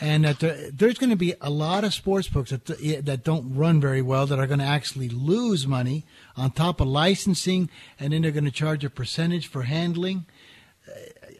and 0.00 0.24
that 0.24 0.40
there, 0.40 0.70
there's 0.70 0.98
going 0.98 1.10
to 1.10 1.16
be 1.16 1.34
a 1.40 1.50
lot 1.50 1.84
of 1.84 1.92
sports 1.92 2.28
books 2.28 2.50
that 2.50 2.66
that 3.04 3.24
don't 3.24 3.54
run 3.54 3.80
very 3.80 4.02
well 4.02 4.26
that 4.26 4.38
are 4.38 4.46
going 4.46 4.60
to 4.60 4.64
actually 4.64 5.08
lose 5.08 5.66
money 5.66 6.06
on 6.36 6.50
top 6.50 6.80
of 6.80 6.88
licensing, 6.88 7.68
and 8.00 8.12
then 8.12 8.22
they're 8.22 8.30
going 8.30 8.44
to 8.44 8.50
charge 8.50 8.84
a 8.84 8.90
percentage 8.90 9.46
for 9.46 9.62
handling. 9.62 10.26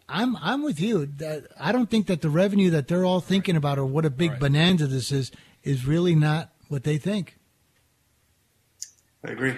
I'm 0.08 0.36
I'm 0.36 0.62
with 0.62 0.80
you. 0.80 1.08
I 1.58 1.72
don't 1.72 1.90
think 1.90 2.06
that 2.06 2.20
the 2.20 2.30
revenue 2.30 2.70
that 2.70 2.88
they're 2.88 3.04
all 3.04 3.20
thinking 3.20 3.56
about 3.56 3.78
or 3.78 3.86
what 3.86 4.04
a 4.04 4.10
big 4.10 4.32
right. 4.32 4.40
bonanza 4.40 4.86
this 4.86 5.10
is 5.10 5.32
is 5.62 5.86
really 5.86 6.14
not 6.14 6.50
what 6.68 6.84
they 6.84 6.98
think. 6.98 7.38
I 9.26 9.30
agree. 9.32 9.54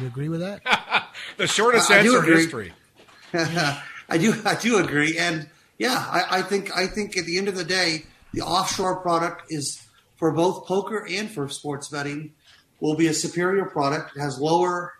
You 0.00 0.06
agree 0.06 0.28
with 0.28 0.40
that? 0.40 1.08
the 1.36 1.46
shortest 1.46 1.90
answer 1.90 2.24
in 2.24 2.32
history. 2.32 2.72
I 3.34 4.16
do 4.18 4.34
I 4.44 4.54
do 4.54 4.78
agree, 4.78 5.18
and 5.18 5.48
yeah, 5.78 5.96
I, 6.10 6.38
I 6.38 6.42
think 6.42 6.76
I 6.76 6.86
think 6.86 7.16
at 7.16 7.24
the 7.24 7.38
end 7.38 7.48
of 7.48 7.56
the 7.56 7.64
day, 7.64 8.04
the 8.32 8.42
offshore 8.42 9.00
product 9.00 9.42
is 9.50 9.82
for 10.16 10.32
both 10.32 10.66
poker 10.66 11.06
and 11.08 11.30
for 11.30 11.48
sports 11.48 11.88
betting 11.88 12.32
will 12.80 12.96
be 12.96 13.06
a 13.06 13.14
superior 13.14 13.66
product. 13.66 14.16
It 14.16 14.20
has 14.20 14.38
lower 14.38 14.94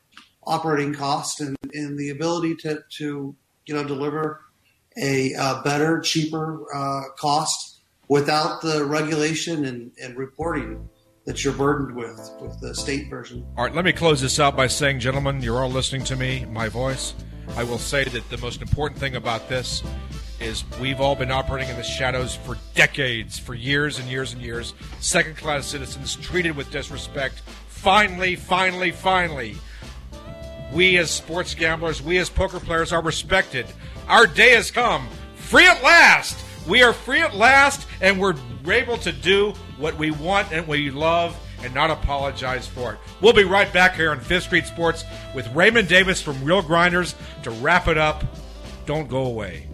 operating 0.47 0.95
cost 0.95 1.41
and, 1.41 1.57
and 1.73 1.99
the 1.99 2.11
ability 2.11 2.57
to, 2.57 2.83
to 2.99 3.37
you 3.67 3.75
know 3.75 3.85
deliver 3.85 4.41
a 5.01 5.35
uh, 5.35 5.63
better, 5.63 6.01
cheaper 6.01 6.65
uh, 6.75 7.03
cost 7.19 7.81
without 8.09 8.63
the 8.63 8.85
regulation 8.85 9.65
and, 9.65 9.93
and 10.03 10.17
reporting 10.17 10.89
that 11.29 11.45
you're 11.45 11.53
burdened 11.53 11.95
with 11.95 12.33
with 12.41 12.59
the 12.59 12.75
state 12.75 13.11
version. 13.11 13.47
All 13.55 13.65
right, 13.65 13.75
let 13.75 13.85
me 13.85 13.93
close 13.93 14.23
this 14.23 14.41
out 14.41 14.57
by 14.57 14.67
saying, 14.67 14.99
gentlemen, 14.99 15.43
you're 15.43 15.63
all 15.63 15.69
listening 15.69 16.03
to 16.05 16.17
me, 16.17 16.47
my 16.47 16.71
voice. 16.71 17.13
I 17.55 17.65
will 17.65 17.79
say 17.79 18.03
that 18.05 18.31
the 18.31 18.39
most 18.39 18.63
important 18.63 18.99
thing 18.99 19.15
about 19.15 19.47
this 19.47 19.83
is 20.41 20.65
we've 20.81 21.03
all 21.03 21.15
been 21.15 21.31
operating 21.31 21.69
in 21.69 21.77
the 21.77 21.83
shadows 21.83 22.35
for 22.35 22.57
decades, 22.75 23.39
for 23.39 23.53
years 23.53 23.99
and 23.99 24.09
years 24.09 24.33
and 24.33 24.41
years. 24.41 24.73
Second 25.01 25.37
class 25.37 25.67
citizens 25.67 26.17
treated 26.17 26.57
with 26.57 26.71
disrespect. 26.71 27.41
Finally, 27.69 28.35
finally, 28.35 28.91
finally, 28.91 29.55
we 30.73 30.97
as 30.97 31.11
sports 31.11 31.55
gamblers, 31.55 32.01
we 32.01 32.17
as 32.17 32.31
poker 32.31 32.59
players 32.59 32.91
are 32.91 33.03
respected. 33.03 33.67
Our 34.09 34.27
day 34.27 34.53
has 34.53 34.71
come. 34.71 35.07
Free 35.35 35.67
at 35.67 35.83
last. 35.83 36.43
We 36.67 36.83
are 36.83 36.95
free 36.95 37.21
at 37.21 37.37
last, 37.37 37.87
and 38.01 38.19
we're 38.19 38.35
able 38.67 38.97
to 38.97 39.13
do 39.13 39.53
what 39.79 39.97
we 39.97 40.11
want 40.11 40.53
and 40.53 40.67
we 40.67 40.91
love 40.91 41.39
and 41.63 41.75
not 41.75 41.91
apologize 41.91 42.67
for 42.67 42.95
it. 42.95 42.99
We'll 43.21 43.33
be 43.33 43.45
right 43.45 43.73
back 43.73 43.95
here 43.95 44.11
on 44.11 44.21
Fifth 44.21 44.45
Street 44.45 44.67
Sports 44.67 45.05
with 45.35 45.53
Raymond 45.55 45.89
Davis 45.89 46.23
from 46.23 46.43
Real 46.45 46.63
Grinders 46.63 47.15
to 47.43 47.51
wrap 47.51 47.89
it 47.89 47.99
up. 47.99 48.25
Don't 48.87 49.09
go 49.09 49.27
away. 49.27 49.67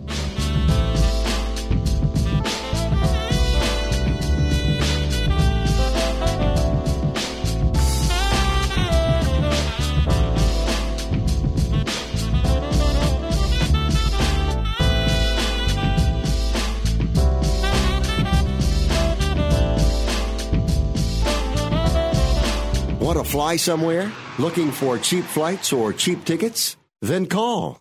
Fly 23.35 23.57
somewhere? 23.57 24.13
Looking 24.39 24.71
for 24.71 24.97
cheap 24.97 25.25
flights 25.25 25.73
or 25.73 25.93
cheap 25.93 26.25
tickets? 26.25 26.77
Then 27.01 27.27
call. 27.27 27.81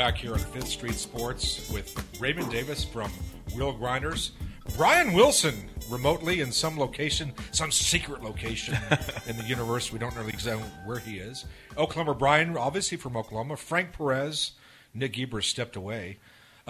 Back 0.00 0.16
here 0.16 0.32
on 0.32 0.38
Fifth 0.38 0.68
Street 0.68 0.94
Sports 0.94 1.70
with 1.70 1.94
Raymond 2.18 2.50
Davis 2.50 2.82
from 2.82 3.12
Real 3.54 3.70
Grinders. 3.70 4.32
Brian 4.74 5.12
Wilson 5.12 5.68
remotely 5.90 6.40
in 6.40 6.52
some 6.52 6.78
location, 6.78 7.34
some 7.50 7.70
secret 7.70 8.24
location 8.24 8.78
in 9.26 9.36
the 9.36 9.42
universe. 9.42 9.92
We 9.92 9.98
don't 9.98 10.16
really 10.16 10.32
know 10.46 10.56
where 10.86 11.00
he 11.00 11.18
is. 11.18 11.44
Oklahoma 11.76 12.14
Brian, 12.14 12.56
obviously 12.56 12.96
from 12.96 13.14
Oklahoma. 13.14 13.58
Frank 13.58 13.92
Perez, 13.92 14.52
Nick 14.94 15.12
Geber 15.12 15.42
stepped 15.42 15.76
away. 15.76 16.16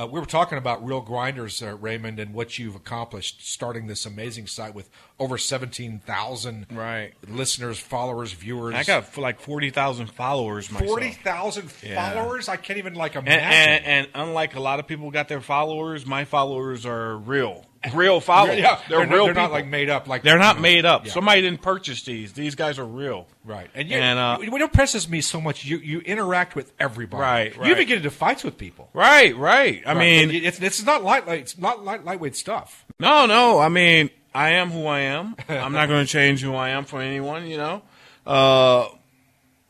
Uh, 0.01 0.07
we 0.07 0.19
were 0.19 0.25
talking 0.25 0.57
about 0.57 0.83
Real 0.87 1.03
Grinders, 1.03 1.63
uh, 1.63 1.77
Raymond, 1.77 2.19
and 2.19 2.33
what 2.33 2.59
you've 2.59 2.75
accomplished 2.75 3.47
starting 3.47 3.87
this 3.87 4.07
amazing 4.07 4.47
site 4.47 4.75
with 4.75 4.89
over 5.19 5.37
17,000 5.37 6.67
right. 6.73 7.13
listeners, 7.29 7.79
followers, 7.79 8.33
viewers. 8.33 8.75
I 8.75 8.85
got 8.85 9.15
like 9.19 9.41
40,000 9.41 10.07
followers 10.07 10.71
myself. 10.71 10.89
40,000 10.89 11.71
Yeah. 11.83 12.15
followers? 12.15 12.49
I 12.49 12.57
can't 12.57 12.79
even 12.79 12.95
like 12.95 13.15
And, 13.15 13.27
imagine. 13.29 13.53
and, 13.53 13.85
and 13.85 14.09
unlike 14.15 14.55
a 14.55 14.61
lot 14.61 14.81
of 14.81 14.87
people 14.87 15.11
got 15.11 15.29
their 15.29 15.43
followers, 15.43 16.07
my 16.07 16.25
followers 16.25 16.87
are 16.87 17.19
real, 17.19 17.67
real 17.94 18.20
followers. 18.20 18.59
Yeah, 18.59 18.78
they're, 18.89 18.98
they're 19.07 19.09
real. 19.16 19.24
they're 19.27 19.35
not, 19.35 19.51
like, 19.52 19.66
made 19.66 19.89
up, 19.89 20.07
like- 20.07 20.23
they're 20.23 20.39
not 20.39 20.61
made 20.61 20.85
up. 20.85 21.07
Yeah. 21.07 21.12
Somebody 21.12 21.40
didn't 21.43 21.62
purchase 21.62 22.02
these. 22.02 22.32
These 22.35 22.55
guys 22.55 22.78
are 22.78 22.85
real. 22.85 23.27
Right. 23.44 23.70
And, 23.74 23.89
you, 23.89 23.97
And, 23.97 24.19
uh, 24.19 24.39
what 24.51 24.61
impresses 24.61 25.09
me 25.09 25.20
so 25.23 25.40
much, 25.40 25.65
you, 25.65 25.78
you 25.78 26.01
interact 26.01 26.55
with 26.55 26.73
everybody. 26.78 27.20
Right, 27.23 27.55
You 27.55 27.61
right. 27.62 27.70
even 27.70 27.86
get 27.86 27.97
into 27.98 28.11
fights 28.11 28.44
with 28.44 28.59
people. 28.59 28.90
Right, 28.93 29.36
right. 29.36 29.82
I 29.86 29.94
Right. 29.94 29.98
mean, 29.98 30.23
And 30.35 30.44
it's, 30.47 30.61
it's 30.61 30.82
not 30.85 31.02
light, 31.02 31.27
it's 31.28 31.57
not 31.59 31.85
light, 31.85 32.05
lightweight 32.05 32.36
stuff. 32.36 32.85
No, 32.98 33.24
no. 33.27 33.59
I 33.59 33.69
mean, 33.70 34.11
I 34.35 34.51
am 34.51 34.70
who 34.70 34.86
I 34.86 35.01
am. 35.01 35.35
I'm 35.48 35.73
not 35.73 35.89
going 35.89 36.05
to 36.05 36.11
change 36.12 36.43
who 36.43 36.55
I 36.55 36.69
am 36.70 36.85
for 36.85 37.01
anyone. 37.01 37.47
You 37.47 37.57
know, 37.57 37.82
Uh, 38.27 38.89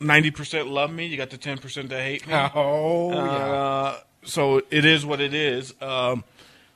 ninety 0.00 0.30
percent 0.30 0.68
love 0.68 0.92
me. 0.92 1.06
You 1.06 1.16
got 1.16 1.30
the 1.30 1.38
ten 1.38 1.58
percent 1.58 1.88
that 1.90 2.02
hate 2.02 2.26
me. 2.26 2.34
Oh, 2.34 3.12
Uh, 3.12 3.98
so 4.24 4.60
it 4.70 4.84
is 4.84 5.06
what 5.06 5.20
it 5.20 5.32
is. 5.32 5.72
Um, 5.80 6.24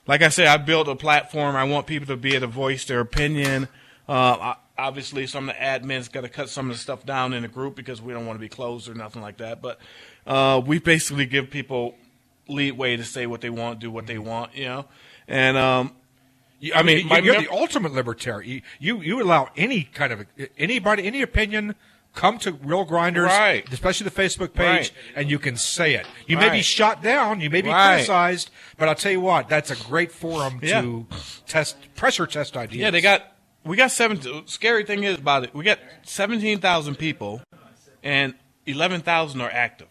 like 0.07 0.23
I 0.23 0.29
said, 0.29 0.47
I 0.47 0.57
built 0.59 0.89
a 0.89 0.97
platform. 0.97 1.57
I 1.57 1.65
want 1.65 1.87
people 1.87 2.07
to 2.09 2.17
be 2.17 2.31
able 2.31 2.47
to 2.47 2.53
voice 2.53 2.85
their 2.85 3.01
opinion. 3.01 3.69
Uh, 4.09 4.55
obviously, 4.77 5.27
some 5.27 5.49
of 5.49 5.57
the 5.57 5.61
admins 5.61 6.11
got 6.11 6.23
to 6.23 6.29
cut 6.29 6.49
some 6.49 6.71
of 6.71 6.77
the 6.77 6.81
stuff 6.81 7.07
down 7.07 7.33
in 7.33 7.43
the 7.43 7.49
group 7.49 7.75
because 7.75 8.03
we 8.03 8.13
don't 8.13 8.27
want 8.27 8.37
to 8.37 8.41
be 8.41 8.49
closed 8.49 8.89
or 8.89 8.95
nothing 8.95 9.23
like 9.23 9.39
that. 9.39 9.63
But 9.63 9.79
uh, 10.27 10.61
we 10.65 10.79
basically 10.79 11.27
give 11.27 11.51
people 11.51 11.95
leeway 12.49 12.97
to 12.97 13.05
say 13.05 13.27
what 13.27 13.41
they 13.41 13.51
want, 13.51 13.79
do 13.79 13.91
what 13.91 14.07
they 14.07 14.19
want. 14.19 14.55
You 14.55 14.65
know, 14.65 14.85
and 15.27 15.57
um, 15.57 15.93
I 16.75 16.83
mean, 16.83 17.09
you're 17.09 17.35
mem- 17.35 17.45
the 17.45 17.51
ultimate 17.51 17.93
libertarian. 17.93 18.51
You, 18.51 18.63
you 18.79 19.03
you 19.03 19.23
allow 19.23 19.49
any 19.57 19.85
kind 19.85 20.13
of 20.13 20.27
anybody, 20.59 21.07
any 21.07 21.23
opinion, 21.23 21.75
come 22.15 22.39
to 22.39 22.53
Real 22.53 22.85
Grinders, 22.85 23.27
Right. 23.27 23.67
especially 23.73 24.05
the 24.09 24.23
Facebook 24.23 24.55
page, 24.55 24.65
Right. 24.67 24.93
and 25.17 25.31
you 25.31 25.39
can 25.39 25.57
say 25.57 25.95
it. 25.95 26.07
You 26.27 26.37
may 26.37 26.49
be 26.51 26.63
shot 26.63 27.03
down, 27.03 27.41
you 27.41 27.51
may 27.51 27.61
be 27.61 27.69
Right. 27.69 27.95
criticized, 27.95 28.51
but 28.79 28.89
I'll 28.89 28.95
tell 28.95 29.13
you 29.13 29.21
what, 29.21 29.49
that's 29.49 29.71
a 29.71 29.77
great 29.77 30.13
forum 30.13 30.61
Yeah. 30.63 30.81
to 30.83 31.07
test 31.47 31.77
pressure 31.97 32.27
test 32.27 32.57
ideas. 32.57 32.81
Yeah, 32.81 32.91
they 32.91 33.01
got. 33.01 33.31
We 33.65 33.77
got 33.79 33.91
seven. 33.91 34.47
Scary 34.47 34.85
thing 34.85 35.05
is 35.05 35.17
about 35.17 35.45
it. 35.45 35.55
We 35.55 35.65
got 35.65 35.79
seventeen 36.03 36.59
thousand 36.61 36.97
people, 36.97 37.41
and 38.03 38.35
eleven 38.67 39.01
thousand 39.01 39.41
are 39.41 39.51
active. 39.51 39.89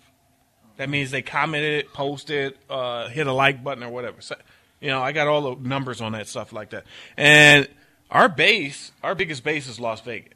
That 0.78 0.90
means 0.90 1.12
they 1.12 1.22
commented, 1.24 1.92
posted, 1.94 2.58
uh, 2.70 3.08
hit 3.10 3.26
a 3.28 3.34
like 3.34 3.64
button 3.64 3.84
or 3.84 3.90
whatever. 3.90 4.22
So, 4.22 4.36
you 4.80 4.90
know, 4.90 5.02
I 5.04 5.12
got 5.12 5.28
all 5.28 5.56
the 5.56 5.68
numbers 5.68 6.02
on 6.02 6.12
that 6.14 6.28
stuff 6.28 6.54
like 6.54 6.70
that. 6.72 6.86
And 7.18 7.68
our 8.12 8.30
base, 8.30 8.92
our 9.04 9.14
biggest 9.16 9.44
base 9.44 9.68
is 9.68 9.80
Las 9.80 10.02
Vegas. 10.02 10.33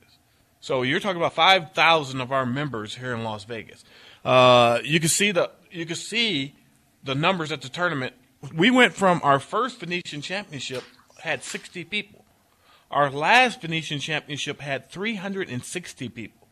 So 0.68 0.82
you're 0.82 1.00
talking 1.00 1.16
about 1.16 1.32
five 1.34 1.72
thousand 1.72 2.20
of 2.20 2.34
our 2.34 2.46
members 2.46 2.96
here 2.96 3.14
in 3.14 3.24
Las 3.24 3.46
Vegas. 3.46 3.86
Uh, 4.26 4.80
you 4.84 5.00
can 5.00 5.08
see 5.08 5.32
the 5.32 5.50
you 5.72 5.86
can 5.86 5.96
see 5.96 6.56
the 7.06 7.16
numbers 7.16 7.54
at 7.54 7.62
the 7.62 7.70
tournament. 7.70 8.14
We 8.54 8.70
went 8.70 8.94
from 8.94 9.22
our 9.24 9.40
first 9.40 9.80
Venetian 9.80 10.22
Championship 10.22 10.84
had 11.22 11.42
sixty 11.42 11.86
people. 11.86 12.26
Our 12.92 13.10
last 13.10 13.62
Venetian 13.62 14.00
Championship 14.02 14.60
had 14.60 14.90
three 14.90 15.16
hundred 15.16 15.50
and 15.50 15.64
sixty 15.64 16.10
people. 16.10 16.50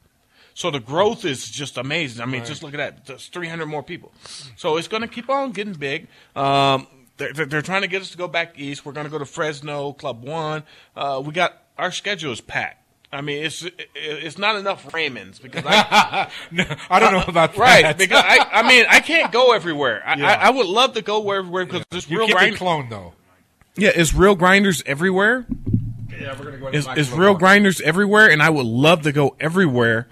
So 0.53 0.71
the 0.71 0.79
growth 0.79 1.25
is 1.25 1.49
just 1.49 1.77
amazing. 1.77 2.21
I 2.21 2.25
mean, 2.25 2.39
Right. 2.39 2.47
just 2.47 2.63
look 2.63 2.73
at 2.73 2.77
that. 2.77 3.05
There's 3.05 3.27
300 3.27 3.65
more 3.65 3.83
people. 3.83 4.13
So 4.55 4.77
it's 4.77 4.87
going 4.87 5.01
to 5.01 5.09
keep 5.09 5.29
on 5.29 5.51
getting 5.51 5.73
big. 5.73 6.07
Um, 6.33 6.87
they're, 7.17 7.33
they're, 7.33 7.45
they're 7.45 7.61
trying 7.61 7.81
to 7.81 7.89
get 7.89 8.01
us 8.01 8.11
to 8.11 8.17
go 8.17 8.29
back 8.29 8.57
east. 8.57 8.85
We're 8.85 8.93
going 8.93 9.03
to 9.03 9.11
go 9.11 9.17
to 9.19 9.25
Fresno, 9.25 9.91
Club 9.91 10.23
One. 10.23 10.63
Uh, 10.95 11.21
we 11.25 11.33
got 11.33 11.61
our 11.77 11.91
schedule 11.91 12.31
is 12.31 12.39
packed. 12.39 12.84
I 13.11 13.21
mean, 13.21 13.43
it's 13.45 13.65
it's 13.95 14.37
not 14.37 14.55
enough 14.57 14.85
Raymonds 14.91 15.41
because 15.41 15.63
I, 15.65 16.29
I 16.89 16.99
don't 16.99 17.13
know 17.13 17.19
uh, 17.19 17.25
about 17.27 17.53
that. 17.53 17.59
right 17.59 17.97
because 17.97 18.21
I 18.25 18.39
I 18.51 18.67
mean 18.67 18.85
I 18.89 18.99
can't 18.99 19.31
go 19.31 19.53
everywhere. 19.53 20.03
I, 20.05 20.15
Yeah. 20.17 20.27
I, 20.27 20.47
I 20.47 20.49
would 20.49 20.67
love 20.67 20.93
to 20.93 21.01
go 21.01 21.31
everywhere 21.31 21.65
because 21.65 21.83
there's 21.91 22.09
You 22.09 22.17
real 22.19 22.27
can't 22.27 22.39
be 22.51 22.57
grind- 22.57 22.87
cloned 22.87 22.89
though. 22.89 23.13
Yeah, 23.77 23.91
it's 23.93 24.13
real 24.13 24.35
grinders 24.35 24.81
everywhere. 24.85 25.45
Yeah, 26.09 26.37
we're 26.37 26.45
gonna 26.45 26.57
go. 26.57 26.65
into 26.67 26.77
It's, 26.77 26.87
Mike 26.87 26.97
it's 26.97 27.07
a 27.09 27.11
little 27.11 27.23
real 27.25 27.33
more. 27.33 27.39
grinders 27.39 27.81
everywhere, 27.81 28.29
and 28.29 28.41
I 28.41 28.49
would 28.49 28.65
love 28.65 29.01
to 29.03 29.11
go 29.11 29.35
everywhere 29.39 30.07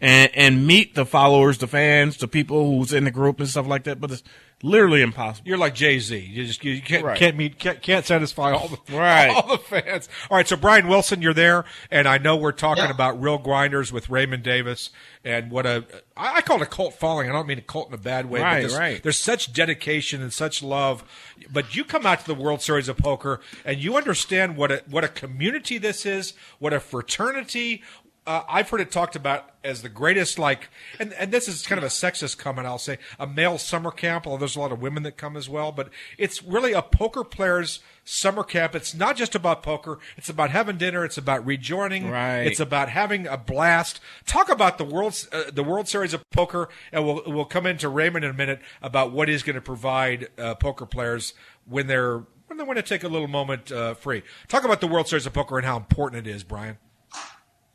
and 0.00 0.30
and 0.34 0.66
meet 0.66 0.94
the 0.94 1.06
followers, 1.06 1.58
the 1.58 1.66
fans, 1.68 2.16
the 2.18 2.28
people 2.28 2.76
who's 2.78 2.92
in 2.92 3.04
the 3.04 3.10
group 3.10 3.40
and 3.40 3.48
stuff 3.48 3.66
like 3.66 3.84
that. 3.84 4.00
But 4.00 4.10
it's 4.12 4.22
literally 4.64 5.02
impossible. 5.02 5.46
You're 5.46 5.58
like 5.58 5.74
Jay 5.74 5.98
Z. 5.98 6.16
You 6.18 6.46
just 6.46 6.64
you 6.64 6.80
can't 6.80 7.04
Right. 7.04 7.18
can't 7.18 7.36
meet 7.36 7.58
can't, 7.58 7.82
can't 7.82 8.06
satisfy 8.06 8.50
all 8.52 8.68
the 8.68 8.78
Right. 8.96 9.28
all 9.34 9.46
the 9.46 9.58
fans. 9.58 10.08
All 10.30 10.36
right, 10.38 10.48
so 10.48 10.56
Brian 10.56 10.88
Wilson, 10.88 11.20
you're 11.20 11.34
there, 11.34 11.66
and 11.90 12.08
I 12.08 12.16
know 12.18 12.34
we're 12.36 12.52
talking 12.52 12.84
Yeah. 12.84 12.90
about 12.90 13.20
real 13.20 13.36
grinders 13.38 13.92
with 13.92 14.08
Raymond 14.08 14.42
Davis 14.42 14.88
and 15.24 15.50
what 15.50 15.66
a 15.66 15.84
I 16.16 16.36
I 16.36 16.40
call 16.40 16.56
it 16.56 16.62
a 16.62 16.66
cult 16.66 16.94
following. 16.94 17.28
I 17.28 17.32
don't 17.32 17.46
mean 17.46 17.58
a 17.58 17.62
cult 17.62 17.88
in 17.88 17.94
a 17.94 17.98
bad 17.98 18.26
way. 18.30 18.40
Right, 18.40 18.54
but 18.54 18.60
there's, 18.68 18.78
right. 18.78 19.02
There's 19.02 19.18
such 19.18 19.52
dedication 19.52 20.22
and 20.22 20.32
such 20.32 20.62
love. 20.62 21.04
But 21.52 21.76
you 21.76 21.84
come 21.84 22.06
out 22.06 22.20
to 22.20 22.26
the 22.26 22.34
World 22.34 22.62
Series 22.62 22.88
of 22.88 22.96
Poker 22.96 23.40
and 23.66 23.78
you 23.78 23.96
understand 23.96 24.56
what 24.56 24.72
a 24.72 24.82
what 24.88 25.04
a 25.04 25.08
community 25.08 25.76
this 25.76 26.06
is, 26.06 26.32
what 26.58 26.72
a 26.72 26.80
fraternity. 26.80 27.82
Uh, 28.26 28.42
I've 28.48 28.70
heard 28.70 28.80
it 28.80 28.90
talked 28.90 29.16
about 29.16 29.50
as 29.62 29.82
the 29.82 29.90
greatest, 29.90 30.38
like, 30.38 30.70
and, 30.98 31.12
and 31.12 31.30
this 31.30 31.46
is 31.46 31.66
kind 31.66 31.78
of 31.78 31.84
a 31.84 31.88
sexist 31.88 32.38
comment, 32.38 32.66
I'll 32.66 32.78
say, 32.78 32.96
a 33.18 33.26
male 33.26 33.58
summer 33.58 33.90
camp, 33.90 34.26
although 34.26 34.38
there's 34.38 34.56
a 34.56 34.60
lot 34.60 34.72
of 34.72 34.80
women 34.80 35.02
that 35.02 35.18
come 35.18 35.36
as 35.36 35.46
well, 35.46 35.72
but 35.72 35.90
it's 36.16 36.42
really 36.42 36.72
a 36.72 36.80
poker 36.80 37.22
player's 37.22 37.80
summer 38.02 38.42
camp. 38.42 38.74
It's 38.74 38.94
not 38.94 39.16
just 39.16 39.34
about 39.34 39.62
poker. 39.62 39.98
It's 40.16 40.30
about 40.30 40.50
having 40.50 40.78
dinner. 40.78 41.04
It's 41.04 41.18
about 41.18 41.44
rejoining. 41.44 42.10
Right. 42.10 42.42
It's 42.46 42.60
about 42.60 42.88
having 42.88 43.26
a 43.26 43.36
blast. 43.36 44.00
Talk 44.26 44.50
about 44.50 44.78
the 44.78 44.84
World, 44.84 45.28
uh, 45.30 45.44
the 45.52 45.64
World 45.64 45.86
Series 45.86 46.14
of 46.14 46.22
Poker, 46.30 46.70
and 46.92 47.04
we'll, 47.04 47.22
we'll 47.26 47.44
come 47.44 47.66
into 47.66 47.90
Raymond 47.90 48.24
in 48.24 48.30
a 48.30 48.34
minute 48.34 48.60
about 48.80 49.12
what 49.12 49.28
he's 49.28 49.42
going 49.42 49.56
to 49.56 49.62
provide 49.62 50.28
uh, 50.38 50.54
poker 50.54 50.86
players 50.86 51.34
when 51.66 51.88
they're, 51.88 52.24
when 52.46 52.56
they 52.56 52.64
want 52.64 52.78
to 52.78 52.82
take 52.82 53.04
a 53.04 53.08
little 53.08 53.28
moment 53.28 53.70
uh, 53.70 53.92
free. 53.92 54.22
Talk 54.48 54.64
about 54.64 54.80
the 54.80 54.88
World 54.88 55.08
Series 55.08 55.26
of 55.26 55.34
Poker 55.34 55.58
and 55.58 55.66
how 55.66 55.76
important 55.76 56.26
it 56.26 56.30
is, 56.30 56.42
Brian. 56.42 56.78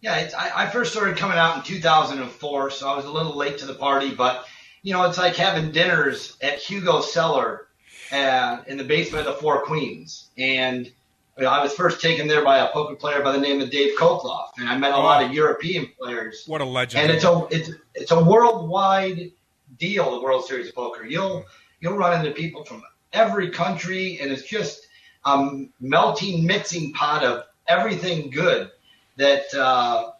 Yeah, 0.01 0.17
it's, 0.17 0.33
I, 0.33 0.65
I 0.65 0.69
first 0.69 0.93
started 0.93 1.17
coming 1.17 1.37
out 1.37 1.57
in 1.57 1.63
2004, 1.63 2.71
so 2.71 2.89
I 2.89 2.95
was 2.95 3.05
a 3.05 3.11
little 3.11 3.35
late 3.35 3.57
to 3.59 3.65
the 3.65 3.73
party. 3.73 4.13
But 4.13 4.45
you 4.81 4.93
know, 4.93 5.03
it's 5.05 5.17
like 5.17 5.35
having 5.35 5.71
dinners 5.71 6.37
at 6.41 6.59
Hugo 6.59 7.01
Cellar 7.01 7.67
uh, 8.11 8.59
in 8.67 8.77
the 8.77 8.83
basement 8.83 9.27
of 9.27 9.35
the 9.35 9.41
Four 9.41 9.63
Queens, 9.63 10.29
and 10.37 10.85
you 10.85 11.43
know, 11.43 11.49
I 11.49 11.61
was 11.61 11.73
first 11.73 12.01
taken 12.01 12.27
there 12.27 12.43
by 12.43 12.59
a 12.59 12.67
poker 12.69 12.95
player 12.95 13.21
by 13.21 13.31
the 13.31 13.39
name 13.39 13.61
of 13.61 13.69
Dave 13.71 13.97
Colclough, 13.97 14.51
and 14.57 14.69
I 14.69 14.77
met 14.77 14.93
a 14.93 14.97
lot 14.97 15.23
of 15.23 15.33
European 15.33 15.89
players. 15.99 16.43
What 16.47 16.61
a 16.61 16.65
legend! 16.65 17.03
And 17.03 17.11
it's 17.11 17.25
a 17.25 17.47
it's 17.51 17.71
it's 17.93 18.11
a 18.11 18.23
worldwide 18.23 19.31
deal, 19.77 20.11
the 20.11 20.21
World 20.21 20.45
Series 20.45 20.69
of 20.69 20.75
Poker. 20.75 21.05
You'll 21.05 21.45
you'll 21.81 21.97
run 21.97 22.17
into 22.19 22.33
people 22.33 22.63
from 22.63 22.83
every 23.11 23.49
country, 23.49 24.19
and 24.21 24.31
it's 24.31 24.43
just 24.43 24.87
a 25.25 25.65
melting, 25.81 26.45
mixing 26.45 26.93
pot 26.93 27.23
of 27.23 27.43
everything 27.67 28.29
good 28.29 28.71
that 29.19 29.53
uh, 29.53 30.11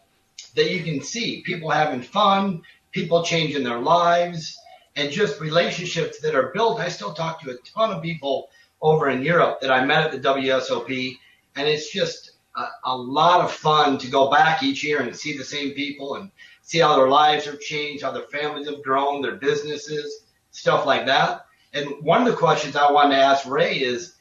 that 0.54 0.70
you 0.70 0.84
can 0.84 1.02
see. 1.02 1.42
People 1.42 1.70
having 1.70 2.02
fun, 2.02 2.62
people 2.92 3.24
changing 3.24 3.64
their 3.64 3.80
lives, 3.80 4.56
and 4.94 5.10
just 5.10 5.40
relationships 5.40 6.20
that 6.20 6.34
are 6.34 6.52
built. 6.54 6.80
I 6.80 6.88
still 6.88 7.14
talk 7.14 7.40
to 7.42 7.50
a 7.50 7.56
ton 7.74 7.90
of 7.90 8.02
people 8.02 8.50
over 8.82 9.08
in 9.08 9.22
Europe 9.22 9.60
that 9.62 9.72
I 9.72 9.84
met 9.84 10.04
at 10.04 10.12
the 10.12 10.28
WSOP, 10.28 11.16
and 11.56 11.66
it's 11.66 11.90
just 11.90 12.32
a, 12.56 12.66
a 12.84 12.96
lot 12.96 13.40
of 13.40 13.50
fun 13.50 13.98
to 13.98 14.10
go 14.10 14.30
back 14.30 14.62
each 14.62 14.84
year 14.84 15.00
and 15.00 15.16
see 15.16 15.36
the 15.36 15.44
same 15.44 15.72
people 15.72 16.16
and 16.16 16.30
see 16.62 16.78
how 16.78 16.94
their 16.96 17.08
lives 17.08 17.46
have 17.46 17.60
changed, 17.60 18.02
how 18.02 18.12
their 18.12 18.24
families 18.24 18.68
have 18.68 18.82
grown, 18.82 19.22
their 19.22 19.36
businesses, 19.36 20.24
stuff 20.50 20.84
like 20.84 21.06
that. 21.06 21.46
And 21.72 21.88
one 22.02 22.20
of 22.20 22.26
the 22.26 22.36
questions 22.36 22.76
I 22.76 22.90
wanted 22.90 23.16
to 23.16 23.22
ask 23.22 23.46
Ray 23.46 23.78
is, 23.78 24.16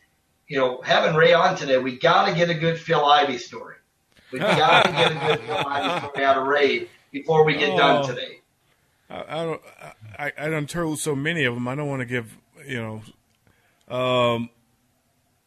you 0.47 0.57
know, 0.57 0.81
having 0.81 1.15
Ray 1.15 1.33
on 1.33 1.55
today, 1.55 1.77
we 1.79 1.99
got 1.99 2.27
to 2.27 2.35
get 2.35 2.49
a 2.49 2.53
good 2.53 2.79
Phil 2.79 3.03
Ivey 3.03 3.37
story. 3.37 3.75
We 4.31 4.39
got 4.39 4.85
to 4.85 4.91
get 4.91 5.11
a 5.11 5.15
good 5.37 5.43
story 5.45 6.25
out 6.25 6.37
of 6.37 6.47
Ray 6.47 6.87
before 7.11 7.43
we 7.43 7.55
get 7.55 7.75
done 7.77 8.03
Oh. 8.03 8.07
today. 8.07 8.39
I, 9.09 9.23
I 9.27 9.43
don't. 9.43 9.61
I, 10.19 10.31
I 10.37 10.49
done 10.49 10.67
told 10.67 10.99
so 10.99 11.15
many 11.15 11.45
of 11.45 11.55
them. 11.55 11.67
I 11.67 11.75
don't 11.75 11.87
want 11.87 12.01
to 12.01 12.05
give. 12.05 12.37
You 12.67 13.01
know. 13.89 13.95
Um. 13.95 14.49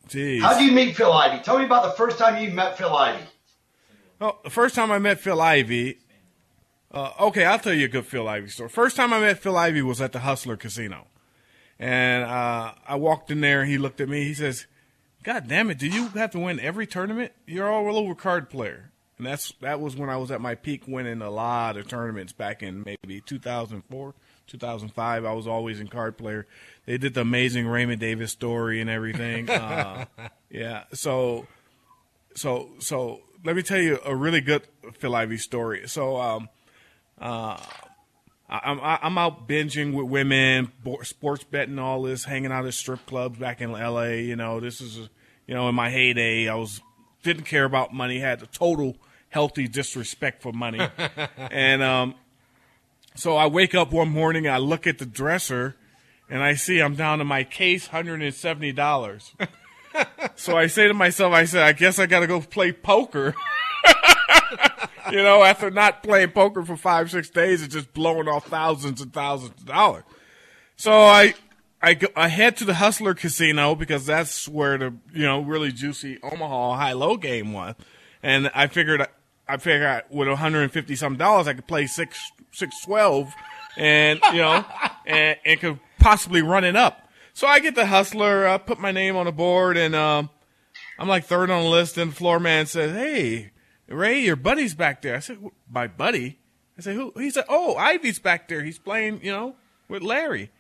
Geez. 0.09 0.43
How 0.43 0.59
do 0.59 0.65
you 0.65 0.73
meet 0.73 0.97
Phil 0.97 1.13
Ivey? 1.13 1.43
Tell 1.45 1.59
me 1.59 1.65
about 1.65 1.85
the 1.85 1.93
first 1.93 2.19
time 2.19 2.43
you 2.43 2.51
met 2.51 2.77
Phil 2.77 2.93
Ivey. 2.95 3.23
Well, 4.19 4.41
the 4.45 4.51
first 4.51 4.75
time 4.75 4.91
I 4.91 4.99
met 4.99 5.21
Phil 5.21 5.41
Ivey, 5.41 5.99
uh, 6.93 7.13
okay, 7.21 7.45
I'll 7.45 7.59
tell 7.59 7.73
you 7.73 7.85
a 7.87 7.89
good 7.89 8.05
Phil 8.07 8.29
Ivey 8.29 8.49
story. 8.49 8.69
First 8.69 8.97
time 8.97 9.13
I 9.13 9.21
met 9.21 9.39
Phil 9.39 9.57
Ivey 9.57 9.81
was 9.83 10.01
at 10.01 10.13
the 10.13 10.19
Hustler 10.21 10.57
Casino, 10.57 11.07
and 11.79 12.25
uh, 12.25 12.73
I 12.87 12.97
walked 12.97 13.31
in 13.31 13.41
there. 13.41 13.65
He 13.65 13.79
looked 13.79 14.01
at 14.01 14.09
me. 14.09 14.25
He 14.25 14.35
says, 14.35 14.67
"God 15.23 15.49
damn 15.49 15.71
it! 15.71 15.79
Do 15.79 15.87
you 15.87 16.09
have 16.09 16.31
to 16.33 16.39
win 16.39 16.61
every 16.61 16.87
tournament? 16.87 17.33
You're 17.47 17.71
all 17.71 17.97
over 17.97 18.15
card 18.15 18.51
player." 18.51 18.93
And 19.19 19.27
that's 19.27 19.53
that 19.61 19.81
was 19.81 19.97
when 19.97 20.11
I 20.11 20.17
was 20.17 20.31
at 20.31 20.41
my 20.41 20.55
peak, 20.57 20.83
winning 20.89 21.23
a 21.23 21.31
lot 21.31 21.77
of 21.77 21.87
tournaments 21.87 22.33
back 22.33 22.63
in 22.63 22.83
maybe 22.83 23.21
2004, 23.21 24.15
2005. 24.49 25.25
I 25.25 25.33
was 25.33 25.47
always 25.47 25.79
in 25.79 25.87
card 25.87 26.19
player. 26.19 26.47
They 26.87 26.99
did 26.99 27.15
the 27.15 27.21
amazing 27.21 27.69
Raymond 27.69 28.01
Davis 28.01 28.33
story 28.33 28.81
and 28.81 28.91
everything. 28.91 29.49
Uh, 29.63 30.07
yeah, 30.51 30.85
so 30.93 31.47
so 32.35 32.71
so 32.81 33.21
let 33.45 33.55
me 33.55 33.63
tell 33.63 33.81
you 33.81 34.01
a 34.05 34.15
really 34.15 34.41
good 34.41 34.67
Phil 34.95 35.15
Ivey 35.15 35.39
story. 35.39 35.89
So 35.89 36.21
um, 36.21 36.49
uh, 37.21 37.59
I'm 38.53 38.81
I'm 38.83 39.17
out 39.17 39.49
binging 39.49 39.95
with 39.95 40.07
women, 40.07 40.71
sports 41.05 41.43
betting, 41.43 41.79
all 41.79 42.03
this, 42.03 42.25
hanging 42.25 42.53
out 42.53 42.67
at 42.67 42.75
strip 42.75 43.07
clubs 43.07 43.39
back 43.39 43.63
in 43.63 43.75
L.A. 43.75 44.21
You 44.23 44.37
know, 44.37 44.61
this 44.61 44.83
is 44.83 45.09
you 45.47 45.55
know 45.55 45.71
in 45.71 45.75
my 45.75 45.89
heyday. 45.89 46.49
I 46.49 46.55
was 46.57 46.83
didn't 47.23 47.45
care 47.45 47.65
about 47.65 47.95
money, 47.95 48.19
had 48.19 48.43
a 48.43 48.47
total 48.47 48.97
healthy 49.31 49.69
disrespect 49.69 50.43
for 50.43 50.53
money, 50.53 50.87
and 51.39 51.83
um, 51.83 52.15
so 53.15 53.37
I 53.37 53.47
wake 53.47 53.75
up 53.75 53.91
one 53.91 54.11
morning, 54.11 54.47
I 54.47 54.59
look 54.59 54.87
at 54.87 54.99
the 54.99 55.07
dresser, 55.07 55.77
and 56.29 56.43
I 56.43 56.55
see 56.55 56.81
I'm 56.81 56.95
down 56.95 57.21
to 57.21 57.25
my 57.25 57.45
case, 57.45 57.87
hundred 57.87 58.21
and 58.21 58.35
seventy 58.35 58.73
dollars. 58.73 59.33
so 60.37 60.59
I 60.59 60.67
say 60.67 60.89
to 60.89 60.95
myself, 60.95 61.33
I 61.33 61.47
said, 61.47 61.63
I 61.63 61.73
guess 61.73 61.99
I 61.99 62.05
got 62.05 62.21
to 62.21 62.27
go 62.27 62.43
play 62.43 62.73
poker. 62.73 63.35
you 65.11 65.23
know, 65.23 65.43
after 65.43 65.71
not 65.71 66.03
playing 66.03 66.31
poker 66.31 66.63
for 66.63 66.77
five, 66.77 67.11
six 67.11 67.29
days 67.31 67.63
and 67.63 67.71
just 67.71 67.93
blowing 67.93 68.29
off 68.29 68.47
thousands 68.47 69.01
and 69.01 69.13
thousands 69.13 69.51
of 69.61 69.67
dollars. 69.67 70.05
So 70.77 70.93
I, 70.93 71.35
I, 71.81 71.95
go, 71.95 72.09
I 72.17 72.29
head 72.29 72.57
to 72.59 72.65
the 72.65 72.75
Hustler 72.75 73.15
Casino 73.15 73.75
because 73.75 74.07
that's 74.07 74.49
where 74.49 74.79
the 74.79 74.95
you 75.13 75.23
know 75.23 75.41
really 75.41 75.73
juicy 75.73 76.19
Omaha 76.23 76.77
high 76.77 76.93
low 76.93 77.17
game 77.17 77.53
was, 77.53 77.75
and 78.23 78.51
I 78.55 78.67
figured 78.67 79.07
I 79.49 79.57
figured 79.57 79.89
I- 79.89 80.03
with 80.11 80.29
150 80.29 80.97
some 80.97 81.17
dollars 81.17 81.49
I 81.49 81.55
could 81.55 81.67
play 81.67 81.87
six 81.87 82.19
six 82.53 82.83
twelve, 82.85 83.33
and 83.77 84.21
you 84.33 84.39
know, 84.39 84.65
and, 85.07 85.37
and 85.45 85.61
could 85.61 85.81
possibly 85.99 86.43
run 86.43 86.65
it 86.65 86.77
up. 86.77 87.09
So 87.35 87.47
I 87.47 87.61
get 87.61 87.75
the 87.75 87.87
Hustler, 87.87 88.47
I 88.47 88.59
put 88.59 88.79
my 88.79 88.93
name 88.93 89.17
on 89.17 89.25
the 89.27 89.33
board, 89.33 89.77
and 89.77 89.95
um, 89.95 90.29
I'm 90.99 91.09
like 91.09 91.25
third 91.25 91.51
on 91.51 91.63
the 91.63 91.69
list, 91.69 91.97
and 91.97 92.11
the 92.11 92.15
floor 92.15 92.39
man 92.39 92.67
says, 92.67 92.93
"Hey, 92.93 93.52
Ray, 93.93 94.21
your 94.21 94.37
buddy's 94.37 94.75
back 94.75 95.03
there." 95.03 95.17
I 95.17 95.21
said, 95.21 95.39
"My 95.71 95.87
buddy?" 95.87 96.39
I 96.79 96.83
said, 96.83 96.97
"Who?" 96.97 97.13
He 97.17 97.31
said, 97.31 97.45
"Oh, 97.49 97.77
Ivey's 97.77 98.19
back 98.19 98.49
there. 98.49 98.63
He's 98.63 98.79
playing, 98.79 99.21
you 99.23 99.33
know, 99.33 99.57
with 99.89 100.03
Larry." 100.03 100.51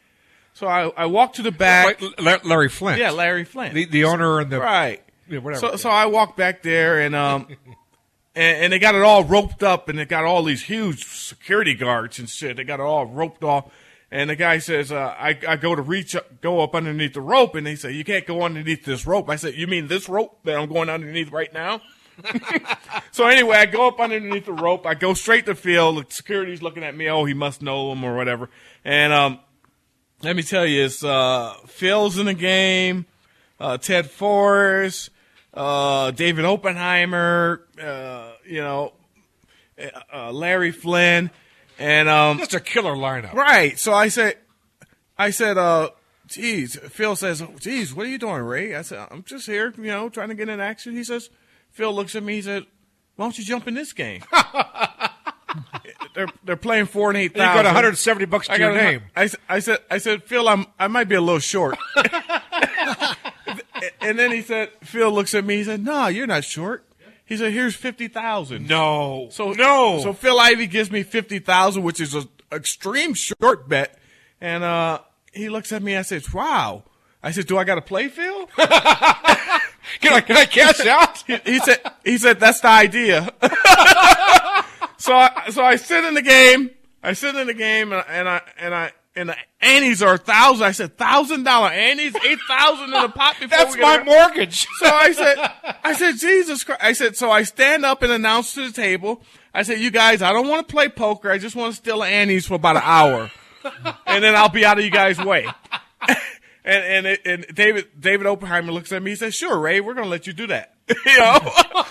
So 0.55 0.67
I, 0.67 0.89
I 0.97 1.07
walked 1.07 1.37
to 1.37 1.43
the 1.43 1.53
back. 1.53 2.01
Wait, 2.01 2.45
Larry 2.45 2.69
Flynt. 2.69 2.99
Yeah, 2.99 3.11
Larry 3.11 3.45
Flynt. 3.45 3.75
The, 3.75 3.87
the 3.87 4.05
owner 4.05 4.41
and 4.41 4.51
the 4.51 4.61
right. 4.61 5.03
Yeah, 5.29 5.39
whatever. 5.39 5.61
So, 5.61 5.77
so 5.77 5.91
I 5.91 6.07
walked 6.07 6.37
back 6.37 6.63
there 6.63 7.01
and 7.01 7.15
um, 7.15 7.49
and, 8.35 8.65
and 8.65 8.73
they 8.73 8.79
got 8.79 8.95
it 8.95 9.03
all 9.03 9.25
roped 9.25 9.63
up 9.63 9.89
and 9.89 9.99
they 9.99 10.05
got 10.05 10.25
all 10.25 10.43
these 10.43 10.65
huge 10.65 11.05
security 11.05 11.75
guards 11.75 12.19
and 12.19 12.29
shit. 12.29 12.57
They 12.57 12.65
got 12.65 12.81
it 12.81 12.85
all 12.85 13.07
roped 13.07 13.45
off. 13.45 13.71
And 14.11 14.29
the 14.29 14.37
guy 14.37 14.59
says, 14.59 14.93
uh, 14.93 15.15
I, 15.19 15.39
I 15.49 15.57
go 15.57 15.75
to 15.75 15.81
reach, 15.81 16.15
up, 16.15 16.43
go 16.43 16.61
up 16.61 16.75
underneath 16.75 17.15
the 17.15 17.23
rope, 17.23 17.55
and 17.55 17.67
they 17.67 17.77
say, 17.77 17.93
you 17.93 18.05
can't 18.05 18.27
go 18.27 18.43
underneath 18.43 18.85
this 18.85 19.07
rope. 19.07 19.31
I 19.31 19.37
said, 19.37 19.55
you 19.55 19.67
mean 19.67 19.87
this 19.87 20.07
rope 20.07 20.39
that 20.45 20.59
I'm 20.59 20.69
going 20.69 20.91
underneath 20.91 21.33
right 21.33 21.51
now? 21.51 21.81
so 23.13 23.27
anyway, 23.27 23.57
I 23.57 23.67
go 23.67 23.89
up 23.89 24.01
underneath 24.01 24.47
the 24.47 24.53
rope. 24.53 24.87
I 24.87 24.95
go 24.95 25.15
straight 25.15 25.47
to 25.47 25.55
Phil. 25.55 25.95
The 25.95 26.07
security's 26.09 26.63
looking 26.63 26.85
at 26.85 26.97
me. 26.97 27.09
Oh, 27.09 27.25
he 27.25 27.35
must 27.35 27.63
know 27.63 27.93
him 27.93 28.05
or 28.05 28.17
whatever. 28.17 28.51
And 28.85 29.13
um, 29.13 29.41
let 30.23 30.37
me 30.37 30.43
tell 30.43 30.67
you, 30.67 30.85
it's 30.85 31.03
uh, 31.03 31.55
Phil's 31.67 32.19
in 32.19 32.27
the 32.27 32.35
game, 32.35 33.07
uh, 33.59 33.79
Ted 33.79 34.11
Forrest, 34.11 35.11
uh, 35.55 36.11
David 36.13 36.45
Oppenheimer, 36.45 37.63
uh, 37.81 38.33
you 38.47 38.61
know, 38.61 38.93
uh, 40.13 40.33
Larry 40.33 40.73
Flynt, 40.73 41.31
and 41.79 42.09
um, 42.09 42.39
Just 42.39 42.55
a 42.55 42.61
killer 42.61 42.95
lineup. 42.95 43.33
Right. 43.33 43.79
So 43.79 43.93
I 43.93 44.09
said, 44.09 44.37
I 45.19 45.31
said, 45.31 45.59
uh, 45.59 45.91
geez, 46.27 46.77
Phil 46.77 47.17
says, 47.17 47.43
geez, 47.59 47.95
what 47.95 48.07
are 48.07 48.11
you 48.11 48.19
doing, 48.19 48.43
Ray? 48.43 48.75
I 48.75 48.83
said, 48.83 49.07
I'm 49.11 49.23
just 49.25 49.47
here, 49.47 49.73
you 49.77 49.85
know, 49.85 50.09
trying 50.09 50.29
to 50.29 50.35
get 50.35 50.49
in 50.49 50.61
action. 50.61 50.95
He 50.95 51.05
says, 51.05 51.31
Phil 51.73 51.93
looks 51.95 52.15
at 52.15 52.23
me, 52.23 52.37
he 52.37 52.43
said, 52.43 52.67
why 53.17 53.27
don't 53.27 53.37
you 53.39 53.45
jump 53.45 53.69
in 53.69 53.75
this 53.75 53.93
game? 53.93 54.23
they're 56.15 56.29
they're 56.45 56.57
playing 56.57 56.87
four 56.87 57.11
and 57.11 57.19
eight 57.19 57.33
You 57.33 57.39
got 57.39 57.65
170 57.65 58.25
bucks 58.27 58.47
to 58.47 58.55
I 58.55 58.57
your 58.57 58.75
name. 58.75 59.03
I, 59.17 59.31
I 59.49 59.59
said 59.59 59.79
I 59.91 59.99
said 59.99 60.25
Phil, 60.25 60.49
I'm 60.49 60.67
I 60.79 60.89
might 60.89 61.09
be 61.09 61.15
a 61.15 61.21
little 61.21 61.39
short. 61.39 61.77
and 64.01 64.19
then 64.19 64.33
he 64.33 64.43
said, 64.43 64.71
Phil 64.83 65.11
looks 65.13 65.35
at 65.35 65.45
me. 65.45 65.57
He 65.57 65.65
said, 65.65 65.85
No, 65.85 66.07
you're 66.07 66.27
not 66.27 66.45
short. 66.45 66.85
He 67.25 67.37
said, 67.37 67.53
Here's 67.53 67.75
fifty 67.75 68.09
thousand. 68.09 68.69
No. 68.69 69.29
So 69.31 69.53
no. 69.53 70.01
So 70.03 70.13
Phil 70.13 70.39
Ivey 70.39 70.67
gives 70.67 70.91
me 70.91 71.03
fifty 71.03 71.39
thousand, 71.39 71.83
which 71.83 72.01
is 72.01 72.15
an 72.15 72.29
extreme 72.51 73.15
short 73.15 73.69
bet. 73.69 73.99
And 74.41 74.65
uh, 74.65 75.01
he 75.33 75.49
looks 75.49 75.73
at 75.73 75.83
me. 75.83 75.97
I 75.97 76.03
said, 76.03 76.25
Wow. 76.33 76.85
I 77.23 77.31
said, 77.31 77.47
Do 77.47 77.59
I 77.59 77.65
got 77.65 77.77
to 77.77 77.83
play, 77.83 78.09
Phil? 78.09 78.49
can 80.01 80.13
I 80.15 80.21
can 80.21 80.37
I 80.37 80.45
cash 80.45 80.81
out? 80.87 81.19
he, 81.27 81.37
he 81.45 81.59
said 81.61 81.79
he 82.05 82.19
said 82.19 82.41
that's 82.41 82.61
the 82.61 82.69
idea. 82.69 83.31
so 84.99 85.15
I, 85.15 85.49
so 85.51 85.63
I 85.65 85.77
sit 85.77 86.05
in 86.05 86.15
the 86.15 86.23
game. 86.23 86.71
I 87.03 87.15
sit 87.15 87.35
in 87.35 87.47
the 87.49 87.55
game 87.55 87.93
and, 87.93 88.01
I- 88.03 88.07
and 88.13 88.29
I 88.29 88.41
and 88.59 88.75
I 88.75 88.93
and 89.15 89.29
the 89.29 89.37
antes 89.61 90.01
are 90.03 90.15
a 90.15 90.19
thousand. 90.19 90.65
I 90.67 90.71
said 90.73 90.97
thousand 90.97 91.43
dollar 91.45 91.69
antes, 91.69 92.15
eight 92.25 92.39
thousand 92.49 92.85
in 92.95 93.03
the 93.03 93.09
pot 93.11 93.35
before 93.39 93.49
That's 93.59 93.77
my 93.77 93.97
around. 93.97 94.07
mortgage. 94.07 94.67
So 94.79 94.87
I 94.89 95.13
said, 95.13 95.37
I 95.85 95.93
said, 95.93 96.13
Jesus 96.17 96.65
Christ. 96.65 96.81
I 96.83 96.93
said, 96.95 97.17
so 97.17 97.31
I 97.31 97.43
stand 97.43 97.85
up 97.85 98.03
and 98.03 98.11
announce 98.11 98.55
to 98.55 98.67
the 98.67 98.73
table. 98.73 99.23
I 99.53 99.65
said, 99.65 99.81
you 99.81 99.91
guys, 99.91 100.23
I 100.23 100.33
don't 100.33 100.49
want 100.49 100.67
to 100.67 100.73
play 100.73 100.89
poker. 100.89 101.31
I 101.31 101.37
just 101.37 101.55
want 101.57 101.73
to 101.73 101.77
steal 101.77 102.03
antes 102.03 102.47
for 102.47 102.55
about 102.55 102.77
an 102.77 102.83
hour, 102.87 103.31
and 104.07 104.25
then 104.25 104.35
I'll 104.35 104.49
be 104.49 104.65
out 104.65 104.79
of 104.79 104.85
you 104.85 104.91
guys' 104.91 105.19
way. 105.19 105.47
And 106.65 106.85
and 106.85 107.07
it, 107.07 107.21
and 107.27 107.47
David 107.55 107.89
David 107.99 108.27
Oppenheimer 108.27 108.73
looks 108.73 108.93
at 108.93 109.03
me. 109.03 109.13
He 109.13 109.17
says, 109.17 109.35
"Sure, 109.35 109.59
Ray, 109.59 109.81
we're 109.81 109.95
going 109.95 110.05
to 110.05 110.11
let 110.11 110.27
you 110.27 110.33
do 110.33 110.47
that." 110.49 110.75
you 111.07 111.19
know. 111.19 111.39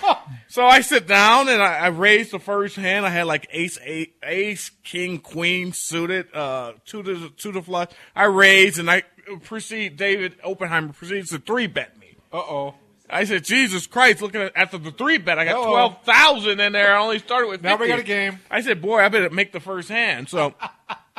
so 0.48 0.66
I 0.66 0.82
sit 0.82 1.08
down 1.08 1.50
and 1.50 1.62
I, 1.62 1.78
I 1.78 1.88
raise 1.88 2.32
the 2.32 2.40
first 2.40 2.76
hand. 2.76 3.06
I 3.06 3.10
had 3.10 3.26
like 3.26 3.48
ace, 3.52 3.78
eight, 3.84 4.16
ace, 4.24 4.72
king, 4.84 5.20
queen 5.20 5.74
suited, 5.74 6.34
uh, 6.34 6.74
to 6.86 7.04
the 7.04 7.30
to 7.52 7.62
flush. 7.62 7.90
I 8.16 8.26
raise 8.26 8.80
and 8.80 8.90
I 8.90 9.04
proceed. 9.44 9.98
David 9.98 10.36
Oppenheimer 10.44 10.94
proceeds 10.94 11.32
to 11.32 11.40
three 11.40 11.68
bet 11.68 11.98
me. 12.00 12.16
Uh 12.32 12.38
oh. 12.38 12.76
I 13.12 13.26
said, 13.26 13.44
Jesus 13.44 13.88
Christ! 13.88 14.22
Looking 14.22 14.42
at 14.42 14.54
after 14.56 14.78
the 14.78 14.92
three 14.92 15.18
bet, 15.18 15.38
I 15.38 15.46
got 15.46 15.56
Uh-oh. 15.56 15.70
twelve 15.70 16.04
thousand 16.04 16.60
in 16.62 16.72
there. 16.72 16.96
I 16.96 17.02
only 17.02 17.20
started 17.20 17.48
with 17.48 17.62
50. 17.62 17.68
Now 17.68 17.76
we 17.76 17.88
got 17.88 18.00
a 18.00 18.04
game. 18.04 18.40
I 18.50 18.62
said, 18.62 18.82
boy, 18.82 19.00
I 19.00 19.10
better 19.10 19.30
make 19.30 19.52
the 19.52 19.60
first 19.60 19.90
hand. 19.90 20.30
So 20.30 20.54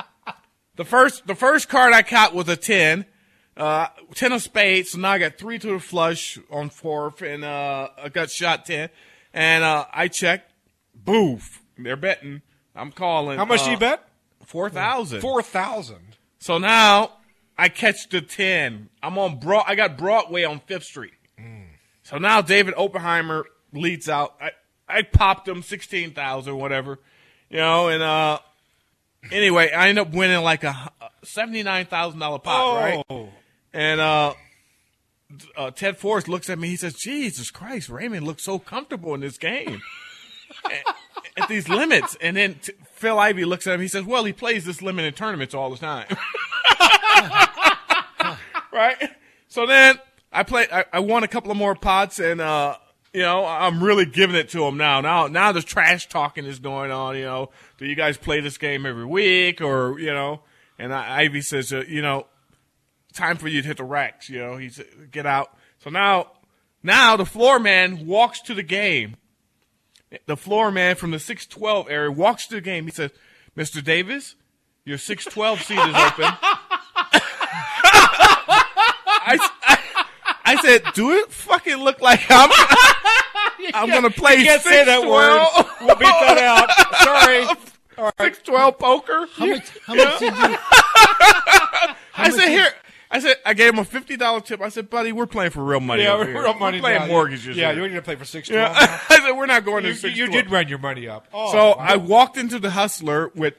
the 0.77 0.85
first 0.85 1.27
the 1.27 1.35
first 1.35 1.69
card 1.69 1.93
I 1.93 2.03
caught 2.03 2.35
was 2.35 2.49
a 2.49 2.57
ten, 2.57 3.05
uh, 3.62 3.89
ten 4.14 4.32
of 4.32 4.43
spades. 4.43 4.90
So 4.90 4.98
now 4.98 5.12
I 5.12 5.18
got 5.18 5.39
three 5.39 5.59
to 5.59 5.66
the 5.68 5.78
flush 5.78 6.39
on 6.51 6.70
fourth, 6.70 7.22
and 7.22 7.44
uh, 7.44 7.89
I 8.02 8.09
got 8.09 8.30
shot 8.30 8.66
ten. 8.66 8.89
And 9.32 9.64
uh, 9.64 9.86
I 9.93 10.09
checked, 10.09 10.52
boof, 10.94 11.62
they're 11.78 11.97
betting. 11.97 12.43
I'm 12.74 12.93
calling. 12.93 13.39
How 13.39 13.44
much 13.44 13.60
uh, 13.60 13.64
do 13.66 13.70
you 13.70 13.76
bet? 13.78 14.06
Four 14.44 14.68
thousand. 14.68 15.20
Four 15.20 15.43
thousand. 15.43 16.16
So 16.39 16.59
now 16.59 17.12
I 17.56 17.68
catch 17.68 18.09
the 18.09 18.20
ten. 18.20 18.89
I'm 19.02 19.16
on 19.18 19.39
Broad. 19.39 19.64
I 19.66 19.74
got 19.74 19.97
Broadway 19.97 20.44
on 20.44 20.60
Fifth 20.60 20.84
Street. 20.84 21.12
So 22.02 22.18
now 22.18 22.43
David 22.43 22.74
Oppenheimer 22.76 23.47
leads 23.72 24.09
out. 24.09 24.34
I, 24.40 24.51
I 24.89 25.02
popped 25.02 25.47
him 25.48 25.62
sixteen 25.62 26.12
thousand, 26.12 26.56
whatever, 26.59 26.98
you 27.48 27.59
know. 27.59 27.89
And 27.89 28.02
uh, 28.02 28.40
anyway, 29.30 29.70
I 29.70 29.89
end 29.89 29.98
up 29.98 30.10
winning 30.10 30.43
like 30.43 30.64
a 30.64 30.90
seventy 31.22 31.62
nine 31.62 31.86
thousand 31.86 32.18
dollar 32.18 32.40
pot, 32.40 33.05
right? 33.09 33.28
And 33.74 34.01
uh, 34.01 34.35
uh, 35.57 35.70
Ted 35.70 35.99
Forrest 35.99 36.28
looks 36.28 36.51
at 36.51 36.59
me. 36.59 36.69
He 36.69 36.77
says, 36.77 36.94
"Jesus 36.94 37.51
Christ, 37.51 37.89
Raymond 37.89 38.27
looks 38.27 38.43
so 38.43 38.59
comfortable 38.59 39.15
in 39.15 39.20
this 39.20 39.39
game 39.39 39.81
at, 40.65 41.43
at 41.43 41.49
these 41.49 41.69
limits." 41.69 42.16
And 42.20 42.36
then 42.36 42.57
t- 42.62 42.73
Phil 42.93 43.19
Ivey 43.19 43.44
looks 43.44 43.66
at 43.66 43.74
him. 43.74 43.81
He 43.81 43.89
says, 43.89 44.05
"Well, 44.05 44.24
he 44.24 44.32
plays 44.32 44.65
this 44.65 44.82
limited 44.82 45.16
tournaments 45.16 45.55
all 45.55 45.70
the 45.70 45.78
time." 45.78 46.07
right. 48.73 49.11
So 49.49 49.66
then 49.66 49.99
I 50.32 50.43
play. 50.43 50.66
I, 50.70 50.85
I 50.93 50.99
won 51.01 51.24
a 51.24 51.28
couple 51.28 51.51
of 51.51 51.57
more 51.57 51.74
pots, 51.74 52.19
and 52.19 52.40
uh, 52.40 52.77
you 53.12 53.23
know 53.23 53.44
I'm 53.44 53.82
really 53.82 54.07
giving 54.07 54.36
it 54.36 54.51
to 54.51 54.65
him 54.65 54.77
now. 54.77 55.01
Now, 55.01 55.28
now 55.28 55.53
the 55.53 55.62
trash 55.62 56.09
talking 56.09 56.44
is 56.44 56.59
going 56.59 56.90
on. 56.90 57.16
You 57.16 57.24
know, 57.24 57.51
do 57.78 57.86
you 57.86 57.94
guys 57.94 58.19
play 58.19 58.40
this 58.40 58.59
game 58.59 58.85
every 58.85 59.07
week, 59.07 59.62
or 59.62 59.99
you 59.99 60.12
know? 60.12 60.43
And 60.78 60.93
I, 60.93 61.20
Ivey 61.20 61.43
says, 61.43 61.73
uh, 61.73 61.85
you 61.86 62.03
know, 62.03 62.27
time 63.12 63.36
for 63.36 63.48
you 63.48 63.62
to 63.62 63.68
hit 63.68 63.76
the 63.76 63.84
racks. 63.84 64.28
You 64.28 64.40
know, 64.40 64.56
he's 64.56 64.80
get 65.10 65.26
out. 65.26 65.56
So 65.78 65.90
now, 65.90 66.32
now 66.82 67.16
the 67.16 67.26
floor 67.26 67.59
man 67.59 68.06
walks 68.06 68.40
to 68.43 68.55
the 68.55 68.62
game. 68.62 69.16
The 70.26 70.36
floor 70.36 70.70
man 70.70 70.97
from 70.97 71.10
the 71.10 71.18
six 71.18 71.47
twelve 71.47 71.90
area 71.90 72.10
walks 72.10 72.47
to 72.48 72.56
the 72.56 72.60
game. 72.60 72.84
He 72.84 72.90
says, 72.90 73.10
"Mr. 73.56 73.82
Davis, 73.82 74.34
your 74.84 74.98
six 74.98 75.24
twelve 75.24 75.62
seat 75.62 75.78
is 75.78 75.94
open." 75.94 76.24
I, 79.24 79.39
I, 79.64 79.78
I 80.44 80.56
said, 80.62 80.82
"Do 80.94 81.12
it 81.12 81.32
fucking 81.32 81.76
look 81.76 82.01
like 82.01 82.20
I'm 82.28 82.51
I'm 83.74 83.89
gonna 83.89 84.10
play 84.10 84.36
You 84.36 84.44
can't 84.44 84.62
say 84.62 84.84
that 84.84 85.01
word. 85.02 85.47
We'll 85.80 85.97
beat 85.97 86.05
that 86.05 86.39
out. 86.39 86.68
Sorry. 87.05 87.44
All 87.98 88.05
right. 88.05 88.14
Six 88.20 88.43
twelve 88.43 88.78
poker. 88.78 89.26
How 89.34 89.47
much? 89.47 89.78
How 89.86 89.94
much 89.94 90.18
did 90.18 90.34
you? 90.34 90.56
I 92.14 92.30
said 92.30 92.48
here. 92.48 92.68
I 93.14 93.18
said 93.18 93.36
I 93.44 93.52
gave 93.55 93.72
him 93.74 93.78
a 93.78 93.84
fifty 93.84 94.16
dollar 94.16 94.40
tip. 94.40 94.60
I 94.62 94.70
said, 94.70 94.89
buddy, 94.89 95.12
we're 95.12 95.26
playing 95.26 95.51
for 95.51 95.62
real 95.62 95.80
money. 95.80 96.02
Yeah, 96.05 96.14
over 96.14 96.24
we're 96.24 96.32
here. 96.32 96.43
real 96.43 96.55
money 96.55 96.78
We're 96.78 96.82
playing 96.82 97.01
now. 97.02 97.06
mortgages. 97.09 97.56
Yeah, 97.56 97.68
here. 97.72 97.80
you're 97.80 97.89
going 97.89 98.01
to 98.01 98.05
play 98.05 98.16
for 98.16 98.24
six 98.24 98.48
Yeah. 98.48 98.72
I 99.09 99.18
said 99.20 99.32
we're 99.32 99.47
not 99.47 99.64
going 99.64 99.82
to 99.82 99.90
You, 99.90 99.94
six. 99.94 100.16
you 100.16 100.28
did 100.28 100.51
run 100.51 100.66
your 100.68 100.78
money 100.78 101.06
up. 101.09 101.28
Oh, 101.32 101.52
so 101.52 101.72
I 101.72 101.97
walked 101.97 102.36
into 102.39 102.59
the 102.59 102.70
hustler 102.70 103.30
with 103.34 103.55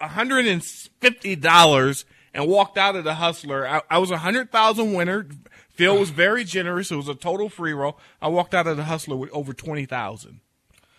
hundred 0.00 0.46
and 0.46 0.64
fifty 0.64 1.36
dollars 1.36 2.04
and 2.34 2.46
walked 2.48 2.76
out 2.76 2.96
of 2.96 3.04
the 3.04 3.14
hustler. 3.14 3.66
I, 3.68 3.82
I 3.88 3.98
was 3.98 4.10
a 4.10 4.18
hundred 4.18 4.50
thousand 4.50 4.94
winner. 4.94 5.26
Phil 5.70 5.96
was 5.98 6.10
very 6.10 6.44
generous. 6.44 6.90
It 6.90 6.96
was 6.96 7.08
a 7.08 7.14
total 7.14 7.48
free 7.48 7.72
roll. 7.72 7.98
I 8.20 8.28
walked 8.28 8.52
out 8.54 8.66
of 8.66 8.76
the 8.76 8.84
hustler 8.84 9.16
with 9.16 9.30
over 9.30 9.52
twenty 9.52 9.86
thousand. 9.86 10.40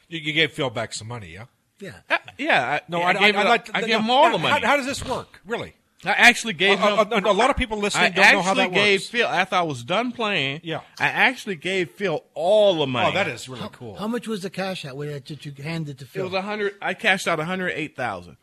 You, 0.08 0.20
you 0.20 0.32
gave 0.34 0.52
Phil 0.54 0.70
back 0.70 0.94
some 0.94 1.08
money, 1.08 1.34
yeah? 1.34 1.46
Yeah. 1.80 1.94
Uh, 2.10 2.18
yeah. 2.38 2.66
I, 2.66 2.82
No, 2.88 3.02
I, 3.02 3.10
I, 3.10 3.14
gave, 3.14 3.36
I, 3.36 3.42
it- 3.42 3.46
I, 3.46 3.50
like. 3.50 3.70
I 3.74 3.82
no, 3.82 3.88
him 3.88 4.10
all 4.10 4.26
how- 4.26 4.32
the 4.32 4.38
money. 4.38 4.62
How, 4.62 4.68
how 4.68 4.78
does 4.78 4.86
this 4.86 5.04
work? 5.06 5.42
Really? 5.46 5.76
I 6.06 6.12
actually 6.12 6.54
gave 6.54 6.80
A- 6.80 6.96
him. 7.04 7.12
a- 7.12 7.16
a- 7.30 7.32
a 7.32 7.34
lot 7.34 7.50
of 7.50 7.58
people 7.58 7.78
listening 7.78 8.06
I 8.06 8.10
don't 8.10 8.34
know 8.34 8.42
how 8.42 8.52
actually 8.52 8.64
that 8.68 8.74
gave 8.74 9.00
works. 9.02 9.08
Phil 9.10 9.28
after 9.28 9.56
I 9.56 9.62
was 9.62 9.84
done 9.84 10.12
playing. 10.12 10.62
Yeah. 10.64 10.82
I 11.00 11.08
actually 11.08 11.56
gave 11.56 11.92
Phil 11.92 12.24
all 12.34 12.76
the 12.80 12.88
money. 12.88 13.10
Oh, 13.10 13.14
that 13.14 13.28
is 13.28 13.48
really 13.48 13.70
cool. 13.72 13.96
How 13.96 14.08
much 14.08 14.28
was 14.28 14.42
the 14.42 14.50
cash 14.50 14.86
out 14.86 14.98
that 15.00 15.46
you 15.46 15.54
handed 15.64 16.00
to 16.00 16.06
Phil? 16.06 16.22
It 16.24 16.26
was 16.26 16.34
a 16.34 16.42
hundred. 16.42 16.76
I 16.82 16.94
cashed 16.94 17.28
out 17.28 17.38
one 17.38 17.48
hundred 17.48 17.70
eight 17.76 17.96
thousand. 17.96 18.38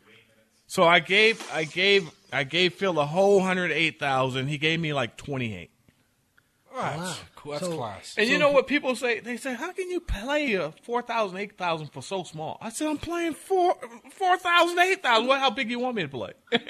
So 0.66 0.85
I 0.85 1.01
gave, 1.01 1.45
I 1.53 1.65
gave, 1.65 2.11
I 2.32 2.45
gave 2.45 2.74
Phil 2.74 2.93
the 2.93 3.07
whole 3.07 3.41
hundred 3.41 3.73
eight 3.73 3.99
thousand. 3.99 4.47
He 4.49 4.57
gave 4.59 4.78
me 4.81 4.93
like 4.93 5.16
twenty 5.16 5.57
eight. 5.57 5.70
Oh, 6.73 6.81
that's 6.81 7.20
cool. 7.35 7.53
That's 7.53 7.65
So- 7.66 7.77
class. 7.77 8.15
And 8.16 8.28
you 8.28 8.39
know 8.39 8.53
what 8.53 8.69
people 8.69 8.95
say? 8.95 9.19
They 9.19 9.37
say, 9.37 9.55
"How 9.55 9.73
can 9.73 9.91
you 9.91 9.99
play 9.99 10.55
a 10.55 10.73
four 10.85 11.03
thousand, 11.03 11.39
eight 11.39 11.59
thousand 11.59 11.89
for 11.89 12.01
so 12.01 12.23
small?" 12.23 12.59
I 12.61 12.70
said, 12.70 12.87
"I'm 12.87 12.97
playing 12.99 13.35
four, 13.35 13.77
four 14.12 14.39
thousand, 14.39 14.78
eight 14.78 15.03
thousand. 15.03 15.27
What? 15.27 15.41
How 15.41 15.51
big 15.51 15.69
you 15.69 15.81
want 15.81 15.97
me 15.97 16.03
to 16.03 16.09
play? 16.09 16.32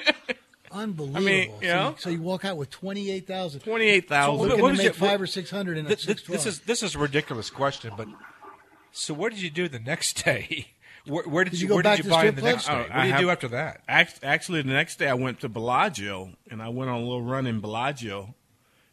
Unbelievable. 0.72 1.16
I 1.16 1.24
mean, 1.24 1.48
so, 1.51 1.60
you 1.62 1.68
know? 1.68 1.88
you, 1.90 1.94
so 1.98 2.10
you 2.10 2.22
walk 2.22 2.44
out 2.44 2.56
with 2.56 2.70
twenty 2.70 3.10
eight 3.10 3.26
thousand. 3.26 3.60
Twenty 3.60 3.86
eight 3.86 4.05
So 4.05 4.14
thousand. 4.14 4.38
what- 4.38 4.48
Looking 4.51 4.62
what 4.62 4.68
to 4.68 4.72
was 4.72 4.78
make 4.78 4.86
it- 4.88 5.01
what- 5.01 5.10
five 5.10 5.20
or 5.22 5.26
six 5.26 5.51
hundred 5.51 5.78
in 5.78 5.86
a 5.86 5.88
This, 5.88 6.02
six 6.02 6.22
this 6.24 6.47
is 6.47 6.60
this 6.60 6.82
is 6.82 6.94
a 6.94 6.98
ridiculous 6.98 7.51
question, 7.51 7.92
but 7.97 8.06
so 8.92 9.14
what 9.14 9.32
did 9.32 9.40
you 9.42 9.51
do 9.51 9.68
the 9.68 9.78
next 9.80 10.24
day? 10.24 10.68
Where, 11.06 11.24
where 11.24 11.44
did, 11.44 11.52
Did 11.52 11.60
you, 11.60 11.64
you 11.64 11.68
go 11.70 11.74
where 11.76 11.82
back 11.82 11.97
did 11.97 12.02
to 12.02 12.09
you 12.09 12.14
buy 12.14 12.20
strip 12.20 12.36
the 12.36 12.42
next 12.42 12.68
oh, 12.68 12.72
day? 12.74 12.78
Oh, 12.78 12.82
What 12.82 12.92
I 12.92 13.01
did 13.05 13.06
you 13.06 13.12
have- 13.12 13.20
do 13.22 13.30
after 13.30 13.48
that? 13.48 13.80
Actually, 14.22 14.60
the 14.62 14.68
next 14.72 14.98
day 14.98 15.09
I 15.09 15.14
went 15.14 15.40
to 15.40 15.48
Bellagio 15.48 16.34
and 16.51 16.62
I 16.62 16.68
went 16.68 16.90
on 16.90 16.97
a 16.97 17.05
little 17.05 17.22
run 17.22 17.47
in 17.47 17.60
Bellagio, 17.62 18.34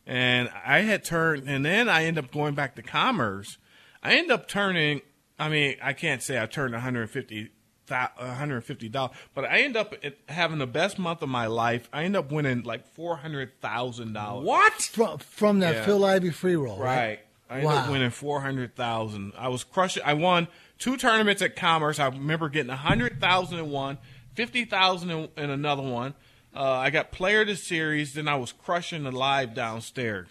and 0.05 0.49
I 0.65 0.79
had 0.79 1.03
turned, 1.03 1.49
and 1.49 1.65
then 1.65 1.89
I 1.89 2.05
ended 2.05 2.23
up 2.23 2.31
going 2.31 2.55
back 2.55 2.75
to 2.77 2.81
Commerce. 2.81 3.57
I 4.01 4.13
ended 4.13 4.31
up 4.31 4.47
turning. 4.47 5.01
I 5.37 5.49
mean, 5.49 5.75
I 5.83 5.91
can't 5.91 6.23
say 6.23 6.41
I 6.41 6.45
turned 6.45 6.71
150 6.73 7.49
150 7.89 8.89
dollars, 8.89 9.15
but 9.33 9.45
I 9.45 9.59
end 9.59 9.75
up 9.77 9.93
having 10.29 10.59
the 10.59 10.67
best 10.67 10.99
month 10.99 11.21
of 11.21 11.29
my 11.29 11.47
life. 11.47 11.89
I 11.91 12.03
end 12.03 12.15
up 12.15 12.31
winning 12.31 12.63
like 12.63 12.87
four 12.93 13.17
hundred 13.17 13.59
thousand 13.61 14.13
dollars. 14.13 14.45
What? 14.45 14.73
from, 14.73 15.17
from 15.19 15.59
that 15.59 15.75
Yeah. 15.75 15.85
Phil 15.85 16.03
Ivey 16.05 16.31
free 16.31 16.55
roll, 16.55 16.77
right? 16.77 16.95
Right. 16.95 17.19
I 17.49 17.59
ended 17.59 17.71
up 17.71 17.89
winning 17.89 18.09
four 18.09 18.41
hundred 18.41 18.75
thousand. 18.75 19.33
I 19.37 19.47
was 19.49 19.63
crushing. 19.63 20.03
I 20.05 20.13
won 20.13 20.47
two 20.79 20.97
tournaments 20.97 21.41
at 21.41 21.55
Commerce. 21.55 21.99
I 21.99 22.07
remember 22.07 22.49
getting 22.49 22.69
a 22.71 22.75
hundred 22.75 23.19
thousand 23.21 23.59
in 23.59 23.69
one, 23.71 23.97
fifty 24.35 24.65
thousand 24.65 25.09
in, 25.11 25.29
in 25.37 25.49
another 25.49 25.83
one. 25.83 26.13
Uh, 26.55 26.71
I 26.71 26.89
got 26.89 27.11
player 27.11 27.41
of 27.41 27.47
the 27.47 27.55
series. 27.55 28.15
Then 28.15 28.27
I 28.27 28.35
was 28.35 28.51
crushing 28.51 29.03
the 29.03 29.11
live 29.11 29.53
downstairs. 29.53 30.29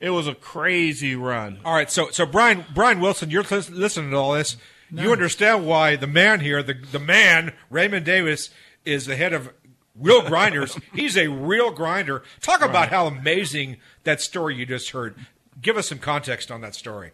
It 0.00 0.10
was 0.10 0.26
a 0.26 0.34
crazy 0.34 1.14
run. 1.16 1.58
All 1.64 1.74
right, 1.74 1.90
so 1.90 2.10
so 2.10 2.24
Brian 2.26 2.64
Brian 2.74 3.00
Wilson, 3.00 3.30
you're 3.30 3.42
listening 3.42 4.10
to 4.10 4.16
all 4.16 4.32
this. 4.32 4.56
You 4.90 5.12
understand 5.12 5.66
why 5.66 5.96
the 5.96 6.06
man 6.06 6.40
here, 6.40 6.62
the 6.62 6.74
the 6.74 6.98
man 6.98 7.52
Raymond 7.70 8.06
Davis, 8.06 8.50
is 8.84 9.06
the 9.06 9.16
head 9.16 9.32
of 9.32 9.52
Real 9.94 10.22
Grinders. 10.22 10.78
He's 10.94 11.16
a 11.16 11.28
real 11.28 11.70
grinder. 11.70 12.22
Talk 12.40 12.62
about 12.62 12.88
how 12.88 13.06
amazing 13.06 13.78
that 14.04 14.20
story 14.20 14.56
you 14.56 14.66
just 14.66 14.90
heard. 14.90 15.16
Give 15.60 15.76
us 15.76 15.88
some 15.88 15.98
context 15.98 16.50
on 16.50 16.60
that 16.60 16.74
story. 16.74 17.12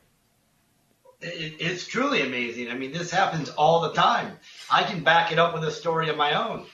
It, 1.21 1.55
it's 1.59 1.87
truly 1.87 2.23
amazing. 2.23 2.71
I 2.71 2.75
mean, 2.75 2.93
this 2.93 3.11
happens 3.11 3.49
all 3.51 3.81
the 3.81 3.93
time. 3.93 4.37
I 4.71 4.83
can 4.85 5.03
back 5.03 5.33
it 5.33 5.39
up 5.39 5.55
with 5.55 5.65
a 5.65 5.71
story 5.71 6.11
of 6.11 6.17
my 6.17 6.35
own. 6.35 6.67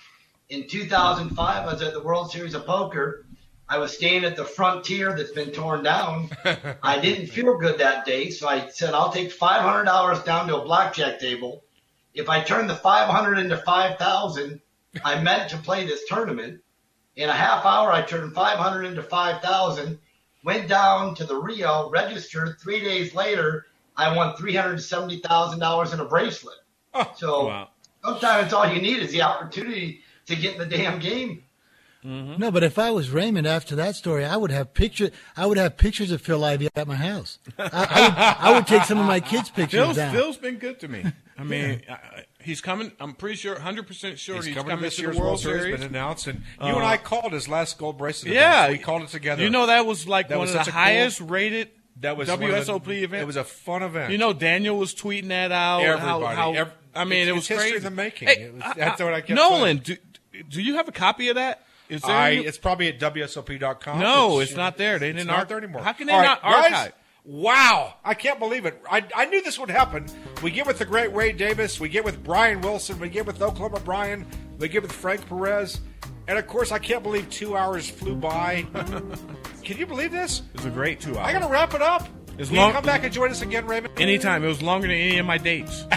In 0.49 0.67
2005, 0.67 1.39
I 1.39 1.73
was 1.73 1.81
at 1.81 1.93
the 1.93 2.03
World 2.03 2.33
Series 2.33 2.55
of 2.55 2.67
Poker. 2.67 3.25
I 3.71 3.79
was 3.79 3.95
staying 3.95 4.25
at 4.25 4.35
the 4.35 4.45
Frontier 4.45 5.17
that's 5.17 5.31
been 5.31 5.53
torn 5.53 5.85
down. 5.85 6.31
I 6.83 6.99
didn't 6.99 7.29
feel 7.29 7.57
good 7.57 7.79
that 7.79 8.05
day, 8.05 8.31
so 8.31 8.49
I 8.49 8.67
said, 8.69 8.95
I'll 8.95 9.13
take 9.13 9.33
$500 9.33 10.25
down 10.25 10.49
to 10.49 10.57
a 10.57 10.65
blackjack 10.65 11.21
table. 11.21 11.63
If 12.13 12.29
I 12.29 12.43
turn 12.43 12.67
the 12.67 12.75
500 12.75 13.39
into 13.39 13.57
5,000, 13.57 14.61
I 15.05 15.23
meant 15.23 15.51
to 15.51 15.57
play 15.59 15.87
this 15.87 16.03
tournament. 16.09 16.63
In 17.15 17.29
a 17.29 17.33
half 17.33 17.65
hour, 17.65 17.93
I 17.93 18.03
turned 18.03 18.35
500 18.35 18.87
into 18.87 19.05
5,000, 19.05 20.01
went 20.43 20.67
down 20.69 21.15
to 21.15 21.25
the 21.25 21.37
Rio, 21.37 21.91
registered. 21.91 22.59
Three 22.61 22.81
days 22.81 23.15
later, 23.15 23.67
I 23.97 24.17
won 24.17 24.35
$370,000 24.35 25.95
in 25.95 26.01
a 26.01 26.05
bracelet. 26.07 26.57
Oh, 26.93 27.13
so 27.17 27.47
Wow. 27.47 27.69
sometimes 28.03 28.53
all 28.53 28.67
you 28.73 28.83
need 28.83 28.99
is 28.99 29.13
the 29.13 29.23
opportunity 29.23 30.01
to 30.27 30.35
get 30.35 30.55
in 30.55 30.59
the 30.59 30.67
damn 30.67 30.99
game. 30.99 31.45
No, 32.03 32.51
but 32.51 32.63
if 32.63 32.79
I 32.79 32.91
was 32.91 33.11
Raymond 33.11 33.47
after 33.47 33.77
that 33.77 33.95
story, 33.95 34.25
I 34.25 34.37
would 34.37 34.51
have 34.51 34.73
picture. 34.73 35.11
I 35.37 35.45
would 35.47 35.59
have 35.59 35.77
pictures 35.77 36.11
of 36.11 36.23
Phil 36.23 36.43
Ivey 36.43 36.69
at 36.75 36.89
my 36.89 36.95
house. 36.95 37.39
I, 37.59 37.63
I, 37.65 37.69
would, 37.69 38.15
I 38.53 38.53
would 38.57 38.67
take 38.67 38.85
some 38.85 38.99
of 38.99 39.05
my 39.07 39.21
kids' 39.21 39.51
pictures 39.55 39.81
Phil's, 39.81 39.97
down. 39.97 40.15
Phil's 40.15 40.37
been 40.39 40.57
good 40.57 40.81
to 40.81 40.89
me. 40.89 41.05
I 41.39 41.43
mean, 41.45 41.83
I, 41.91 42.25
he's 42.43 42.61
coming. 42.63 42.93
I'm 43.01 43.13
pretty 43.15 43.37
sure, 43.37 43.59
hundred 43.61 43.87
percent 43.87 44.19
sure 44.19 44.37
he's, 44.37 44.47
He's 44.47 44.55
coming, 44.55 44.71
coming 44.71 44.83
to 44.83 44.87
this 44.87 44.97
to 44.97 45.03
year's 45.03 45.17
the 45.17 45.23
World 45.23 45.41
Series. 45.41 45.79
Been 45.79 45.87
announced, 45.89 46.27
and 46.27 46.39
you 46.61 46.69
and 46.69 46.77
Uh, 46.79 46.85
I 46.87 46.97
called 46.97 47.33
his 47.35 47.49
last 47.49 47.77
gold 47.77 47.99
bracelet. 47.99 48.33
Yeah, 48.33 48.65
event. 48.65 48.79
we 48.79 48.83
called 48.85 49.03
it 49.03 49.09
together. 49.09 49.43
You 49.43 49.51
know 49.51 49.67
that 49.67 49.85
was 49.85 50.09
like 50.09 50.29
That 50.29 50.39
one 50.39 50.47
was 50.47 50.51
of 50.55 50.59
the 50.61 50.65
such 50.65 50.69
a 50.69 50.73
cool- 50.73 50.81
highest 50.81 51.21
rated 51.21 51.69
That 52.01 52.17
was 52.17 52.29
one 52.31 52.43
of 52.43 52.49
the- 52.67 52.73
WSOP 52.73 52.89
events. 53.03 53.23
It 53.23 53.27
was 53.27 53.37
a 53.37 53.45
fun 53.45 53.83
event. 53.83 54.11
You 54.13 54.17
know, 54.19 54.33
Daniel 54.33 54.79
was 54.79 54.95
tweeting 54.95 55.29
that 55.29 55.53
out. 55.53 55.83
and 55.83 56.01
how- 56.01 56.15
Everybody. 56.23 56.37
how- 56.37 56.53
Ev- 56.55 56.73
I 56.95 57.05
mean, 57.05 57.13
it's- 57.19 57.29
it 57.29 57.33
was 57.33 57.41
it's 57.43 57.49
history 57.49 57.71
crazy. 57.73 57.77
in 57.77 57.83
the 57.85 57.91
making. 57.91 58.29
Hey, 58.29 58.35
It 58.45 58.55
was- 58.55 58.63
I- 58.65 58.73
that's 58.75 59.03
what 59.03 59.13
I 59.13 59.21
kept 59.21 59.31
Nolan, 59.37 59.79
do, 59.79 59.97
do 60.49 60.63
you 60.63 60.75
have 60.77 60.89
a 60.89 60.93
copy 60.93 61.29
of 61.29 61.35
that? 61.37 61.67
Is 61.91 62.03
there? 62.03 62.11
I, 62.17 62.31
any- 62.33 62.47
it's 62.47 62.59
probably 62.59 62.89
at 62.89 62.99
WSOP.com. 63.01 63.99
No, 63.99 64.39
it's 64.41 64.55
not 64.55 64.77
there. 64.77 64.99
They 64.99 65.11
it's 65.11 65.17
didn't 65.19 65.29
not 65.29 65.39
arch- 65.41 65.49
there 65.49 65.59
anymore. 65.59 65.83
How 65.83 65.93
can 65.93 66.07
they 66.07 66.13
All 66.13 66.23
not 66.23 66.43
right, 66.43 66.71
guys. 66.71 66.93
Wow, 67.25 67.95
I 68.03 68.15
can't 68.15 68.39
believe 68.39 68.65
it. 68.65 68.83
I, 68.91 69.05
I 69.15 69.27
knew 69.27 69.43
this 69.43 69.59
would 69.59 69.69
happen. 69.71 70.07
We 70.43 70.51
get 70.51 70.67
with 70.67 70.79
the 70.79 70.87
great 70.87 71.13
Ray 71.15 71.33
Davis. 71.33 71.79
We 71.79 71.91
get 71.91 72.03
with 72.05 72.25
Brian 72.25 72.63
Wilson. 72.63 72.99
We 72.99 73.11
get 73.11 73.27
with 73.27 73.43
Oklahoma 73.43 73.81
Brian. 73.85 74.27
We 74.59 74.69
get 74.69 74.81
with 74.83 74.93
Frank 74.93 75.29
Perez. 75.29 75.81
And 76.29 76.39
of 76.39 76.47
course, 76.47 76.73
I 76.73 76.79
can't 76.79 77.03
believe 77.03 77.29
two 77.29 77.57
hours 77.57 77.91
flew 77.91 78.15
by. 78.15 78.65
Can 79.65 79.77
you 79.77 79.85
believe 79.87 80.13
this? 80.13 80.43
It's 80.55 80.65
a 80.65 80.71
great 80.71 80.99
two 81.01 81.19
hours. 81.19 81.29
I 81.29 81.33
got 81.33 81.41
to 81.47 81.49
wrap 81.53 81.75
it 81.75 81.83
up. 81.83 82.09
As 82.39 82.51
long- 82.51 82.69
you 82.69 82.75
come 82.75 82.85
back 82.85 83.05
and 83.05 83.13
join 83.13 83.31
us 83.31 83.43
again, 83.43 83.67
Raymond? 83.67 84.01
Anytime. 84.01 84.43
It 84.43 84.49
was 84.49 84.63
longer 84.63 84.87
than 84.89 84.97
any 84.97 85.19
of 85.19 85.27
my 85.27 85.37
dates. 85.37 85.85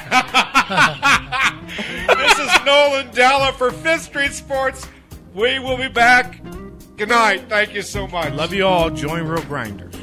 this 2.08 2.40
is 2.40 2.66
Nolan 2.66 3.12
Dalla 3.14 3.54
for 3.54 3.72
Fifth 3.72 4.04
Street 4.04 4.34
Sports. 4.34 4.88
We 5.34 5.58
will 5.60 5.78
be 5.78 5.88
back. 5.88 6.42
Good 6.96 7.10
night. 7.10 7.50
Thank 7.50 7.74
you 7.74 7.82
so 7.82 8.08
much. 8.08 8.34
Love 8.34 8.54
you 8.54 8.68
all. 8.68 8.92
Join 8.92 9.24
Real 9.24 9.44
Grinders. 9.46 10.03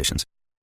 conditions. 0.01 0.25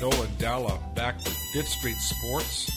Nolan 0.00 0.30
Dalla, 0.38 0.78
back 0.94 1.16
with 1.18 1.34
Fifth 1.52 1.68
Street 1.68 1.96
Sports. 1.96 2.70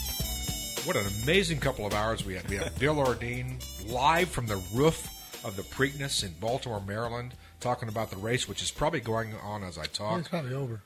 What 0.85 0.95
an 0.95 1.05
amazing 1.23 1.59
couple 1.59 1.85
of 1.85 1.93
hours 1.93 2.25
we 2.25 2.33
had. 2.33 2.47
We 2.49 2.55
had 2.55 2.73
Bill 2.79 2.95
Ordine 2.95 3.61
live 3.91 4.29
from 4.29 4.47
the 4.47 4.61
roof 4.73 5.07
of 5.43 5.57
the 5.57 5.63
Preakness 5.63 6.23
in 6.23 6.31
Baltimore, 6.39 6.81
Maryland, 6.85 7.33
talking 7.59 7.89
about 7.89 8.09
the 8.09 8.15
race, 8.17 8.47
which 8.47 8.61
is 8.61 8.71
probably 8.71 9.01
going 9.01 9.33
on 9.43 9.63
as 9.63 9.77
I 9.77 9.85
talk. 9.85 10.19
It's 10.19 10.29
probably 10.29 10.53
over. 10.53 10.81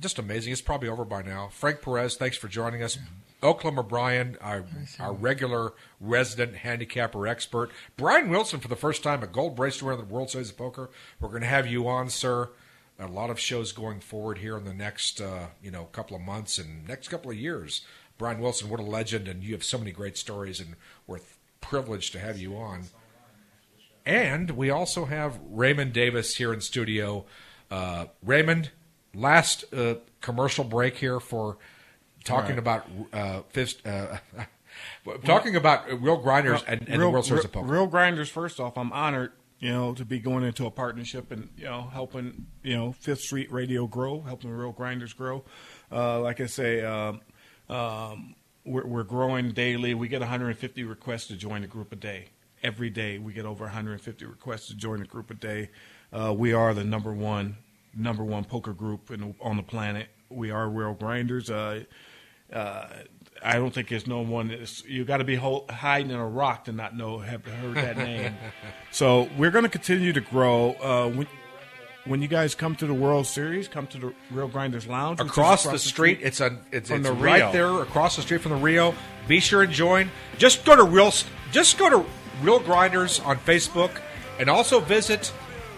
Just 0.00 0.18
amazing. 0.18 0.52
It's 0.52 0.60
probably 0.60 0.88
over 0.88 1.04
by 1.04 1.22
now. 1.22 1.50
Frank 1.52 1.82
Perez, 1.82 2.16
thanks 2.16 2.36
for 2.36 2.48
joining 2.48 2.82
us. 2.82 2.98
Oklahoma 3.42 3.84
Brian, 3.84 4.36
our, 4.40 4.64
our 4.98 5.12
regular 5.12 5.72
resident 6.00 6.56
handicapper 6.56 7.28
expert. 7.28 7.70
Brian 7.96 8.28
Wilson, 8.28 8.58
for 8.58 8.68
the 8.68 8.76
first 8.76 9.02
time, 9.04 9.22
a 9.22 9.26
gold 9.26 9.54
bracelet 9.54 9.84
winner 9.84 10.02
of 10.02 10.08
the 10.08 10.12
World 10.12 10.30
Series 10.30 10.50
of 10.50 10.56
Poker. 10.56 10.90
We're 11.20 11.28
going 11.28 11.42
to 11.42 11.46
have 11.46 11.66
you 11.66 11.86
on, 11.86 12.10
sir. 12.10 12.48
A 12.98 13.06
lot 13.06 13.28
of 13.30 13.38
shows 13.38 13.72
going 13.72 14.00
forward 14.00 14.38
here 14.38 14.56
in 14.56 14.64
the 14.64 14.72
next, 14.72 15.20
uh, 15.20 15.48
you 15.62 15.70
know, 15.70 15.84
couple 15.92 16.16
of 16.16 16.22
months 16.22 16.56
and 16.58 16.86
next 16.88 17.08
couple 17.08 17.30
of 17.30 17.36
years. 17.36 17.82
Brian 18.16 18.40
Wilson, 18.40 18.70
what 18.70 18.80
a 18.80 18.82
legend, 18.82 19.28
and 19.28 19.42
you 19.44 19.52
have 19.52 19.62
so 19.62 19.76
many 19.76 19.90
great 19.92 20.16
stories, 20.16 20.60
and 20.60 20.76
we're 21.06 21.18
privileged 21.60 22.12
to 22.12 22.18
have 22.18 22.38
you 22.38 22.56
on. 22.56 22.84
And 24.06 24.52
we 24.52 24.70
also 24.70 25.04
have 25.06 25.38
Raymond 25.50 25.92
Davis 25.92 26.36
here 26.36 26.52
in 26.54 26.60
studio. 26.60 27.26
Uh, 27.70 28.06
Raymond, 28.22 28.70
last 29.14 29.64
uh, 29.74 29.96
commercial 30.20 30.64
break 30.64 30.96
here 30.96 31.18
for 31.20 31.58
talking 32.24 32.50
Right. 32.50 32.58
about 32.58 32.88
uh, 33.12 33.42
fist, 33.50 33.84
uh, 33.86 34.18
talking 35.24 35.56
about 35.56 35.86
real 36.00 36.16
grinders 36.16 36.62
and, 36.66 36.80
and 36.82 36.88
the 36.88 36.98
real, 36.98 37.12
World 37.12 37.24
Series 37.26 37.40
real, 37.42 37.46
of 37.46 37.52
Poker. 37.52 37.66
real 37.66 37.86
grinders. 37.88 38.28
First 38.28 38.60
off, 38.60 38.78
I'm 38.78 38.92
honored, 38.92 39.32
you 39.58 39.72
know, 39.72 39.94
to 39.94 40.04
be 40.04 40.18
going 40.18 40.44
into 40.44 40.66
a 40.66 40.70
partnership 40.70 41.30
and 41.30 41.48
you 41.56 41.64
know 41.64 41.82
helping 41.92 42.46
you 42.62 42.76
know 42.76 42.92
Fifth 42.92 43.20
Street 43.20 43.50
Radio 43.50 43.86
grow, 43.86 44.20
helping 44.20 44.50
real 44.50 44.72
grinders 44.72 45.12
grow. 45.12 45.44
Uh, 45.90 46.20
like 46.20 46.40
I 46.40 46.46
say, 46.46 46.82
um, 46.82 47.20
um, 47.68 48.34
we're, 48.64 48.86
we're 48.86 49.04
growing 49.04 49.52
daily. 49.52 49.94
We 49.94 50.08
get 50.08 50.20
150 50.20 50.84
requests 50.84 51.28
to 51.28 51.36
join 51.36 51.62
the 51.62 51.68
group 51.68 51.92
a 51.92 51.96
day. 51.96 52.26
Every 52.62 52.90
day, 52.90 53.18
we 53.18 53.32
get 53.32 53.44
over 53.44 53.64
150 53.64 54.24
requests 54.24 54.68
to 54.68 54.74
join 54.74 55.00
the 55.00 55.06
group 55.06 55.30
a 55.30 55.34
day. 55.34 55.70
Uh, 56.12 56.34
we 56.36 56.52
are 56.52 56.74
the 56.74 56.84
number 56.84 57.12
one 57.12 57.56
number 57.96 58.22
one 58.22 58.44
poker 58.44 58.74
group 58.74 59.10
in, 59.10 59.34
on 59.40 59.56
the 59.56 59.62
planet. 59.62 60.08
We 60.28 60.50
are 60.50 60.68
real 60.68 60.92
grinders. 60.94 61.50
Uh, 61.50 61.84
uh, 62.52 62.88
I 63.42 63.54
don't 63.54 63.72
think 63.72 63.88
there's 63.88 64.06
no 64.06 64.20
one. 64.20 64.48
That's, 64.48 64.84
you 64.84 65.04
got 65.04 65.18
to 65.18 65.24
be 65.24 65.36
ho- 65.36 65.64
hiding 65.68 66.10
in 66.10 66.16
a 66.16 66.26
rock 66.26 66.64
to 66.64 66.72
not 66.72 66.96
know 66.96 67.18
have 67.18 67.44
heard 67.44 67.76
that 67.76 67.96
name. 67.96 68.34
so 68.90 69.28
we're 69.36 69.50
going 69.50 69.64
to 69.64 69.70
continue 69.70 70.12
to 70.12 70.20
grow. 70.20 70.72
Uh, 70.72 71.08
when, 71.10 71.26
when 72.04 72.22
you 72.22 72.28
guys 72.28 72.54
come 72.54 72.76
to 72.76 72.86
the 72.86 72.94
World 72.94 73.26
Series, 73.26 73.68
come 73.68 73.86
to 73.88 73.98
the 73.98 74.14
Real 74.30 74.48
Grinders 74.48 74.86
Lounge 74.86 75.20
is 75.20 75.26
across, 75.26 75.64
the 75.64 75.78
street. 75.78 76.20
It's 76.22 76.40
a 76.40 76.58
it's, 76.70 76.90
it's 76.90 77.02
the 77.04 77.12
right 77.12 77.42
Rio. 77.42 77.52
there 77.52 77.82
across 77.82 78.16
the 78.16 78.22
street 78.22 78.40
from 78.40 78.52
the 78.52 78.58
Rio. 78.58 78.94
Be 79.28 79.40
sure 79.40 79.62
and 79.62 79.72
join. 79.72 80.10
Just 80.38 80.64
go 80.64 80.76
to 80.76 80.84
real 80.84 81.12
just 81.50 81.78
go 81.78 81.90
to 81.90 82.04
Real 82.42 82.60
Grinders 82.60 83.20
on 83.20 83.38
Facebook 83.38 83.90
and 84.38 84.48
also 84.48 84.80
visit. 84.80 85.32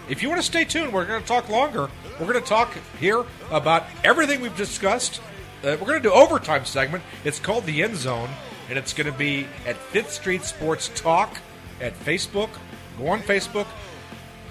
If 0.09 0.23
you 0.23 0.29
want 0.29 0.41
to 0.41 0.47
stay 0.47 0.65
tuned, 0.65 0.93
we're 0.93 1.07
going 1.07 1.21
to 1.21 1.29
talk 1.29 1.49
longer. 1.49 1.91
We're 2.19 2.33
going 2.33 2.43
to 2.43 2.49
talk 2.49 2.73
here 2.99 3.25
about 3.51 3.85
everything 4.05 4.41
we've 4.41 4.57
discussed. 4.57 5.21
Uh, 5.65 5.77
we're 5.81 5.87
going 5.87 6.03
to 6.03 6.09
do 6.09 6.13
overtime 6.13 6.65
segment. 6.65 7.03
It's 7.25 7.41
called 7.41 7.65
the 7.65 7.83
End 7.83 7.97
Zone, 7.97 8.29
and 8.69 8.79
it's 8.79 8.93
going 8.93 9.11
to 9.11 9.19
be 9.19 9.47
at 9.67 9.77
Fifth 9.77 10.13
Street 10.13 10.45
Sports 10.45 10.91
Talk 10.95 11.37
at 11.81 11.99
Facebook. 11.99 12.51
Go 12.97 13.09
on 13.09 13.21
Facebook. 13.21 13.67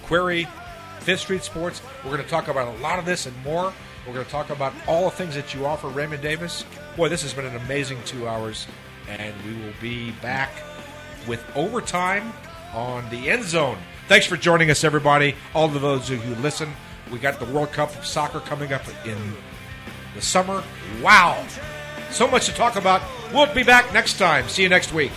Query, 0.03 0.47
Fifth 0.99 1.21
Street 1.21 1.43
Sports. 1.43 1.81
We're 2.03 2.11
going 2.11 2.23
to 2.23 2.29
talk 2.29 2.49
about 2.49 2.75
a 2.75 2.79
lot 2.81 2.99
of 2.99 3.05
this 3.05 3.25
and 3.25 3.43
more. 3.43 3.73
We're 4.05 4.13
going 4.13 4.25
to 4.25 4.31
talk 4.31 4.49
about 4.49 4.73
all 4.85 5.05
the 5.05 5.15
things 5.15 5.35
that 5.35 5.53
you 5.53 5.65
offer, 5.65 5.87
Raymond 5.87 6.21
Davis. 6.21 6.65
Boy, 6.97 7.09
this 7.09 7.21
has 7.21 7.33
been 7.33 7.45
an 7.45 7.55
amazing 7.55 7.99
two 8.05 8.27
hours, 8.27 8.67
and 9.07 9.33
we 9.45 9.53
will 9.63 9.73
be 9.81 10.11
back 10.21 10.51
with 11.27 11.43
overtime 11.55 12.33
on 12.73 13.09
the 13.09 13.29
end 13.29 13.45
zone. 13.45 13.77
Thanks 14.07 14.25
for 14.25 14.37
joining 14.37 14.69
us, 14.71 14.83
everybody. 14.83 15.35
All 15.53 15.65
of 15.65 15.81
those 15.81 16.09
of 16.09 16.17
you 16.25 16.33
who 16.33 16.41
listen. 16.41 16.69
We 17.11 17.19
got 17.19 17.39
the 17.39 17.45
World 17.45 17.71
Cup 17.71 17.95
of 17.97 18.05
soccer 18.05 18.41
coming 18.41 18.73
up 18.73 18.83
in 19.05 19.17
the 20.17 20.21
summer. 20.21 20.63
Wow. 21.01 21.45
So 22.11 22.27
much 22.27 22.45
to 22.47 22.53
talk 22.53 22.75
about. 22.75 23.01
We'll 23.33 23.53
be 23.53 23.63
back 23.63 23.93
next 23.93 24.17
time. 24.17 24.47
See 24.49 24.63
you 24.63 24.69
next 24.69 24.93
week. 24.93 25.11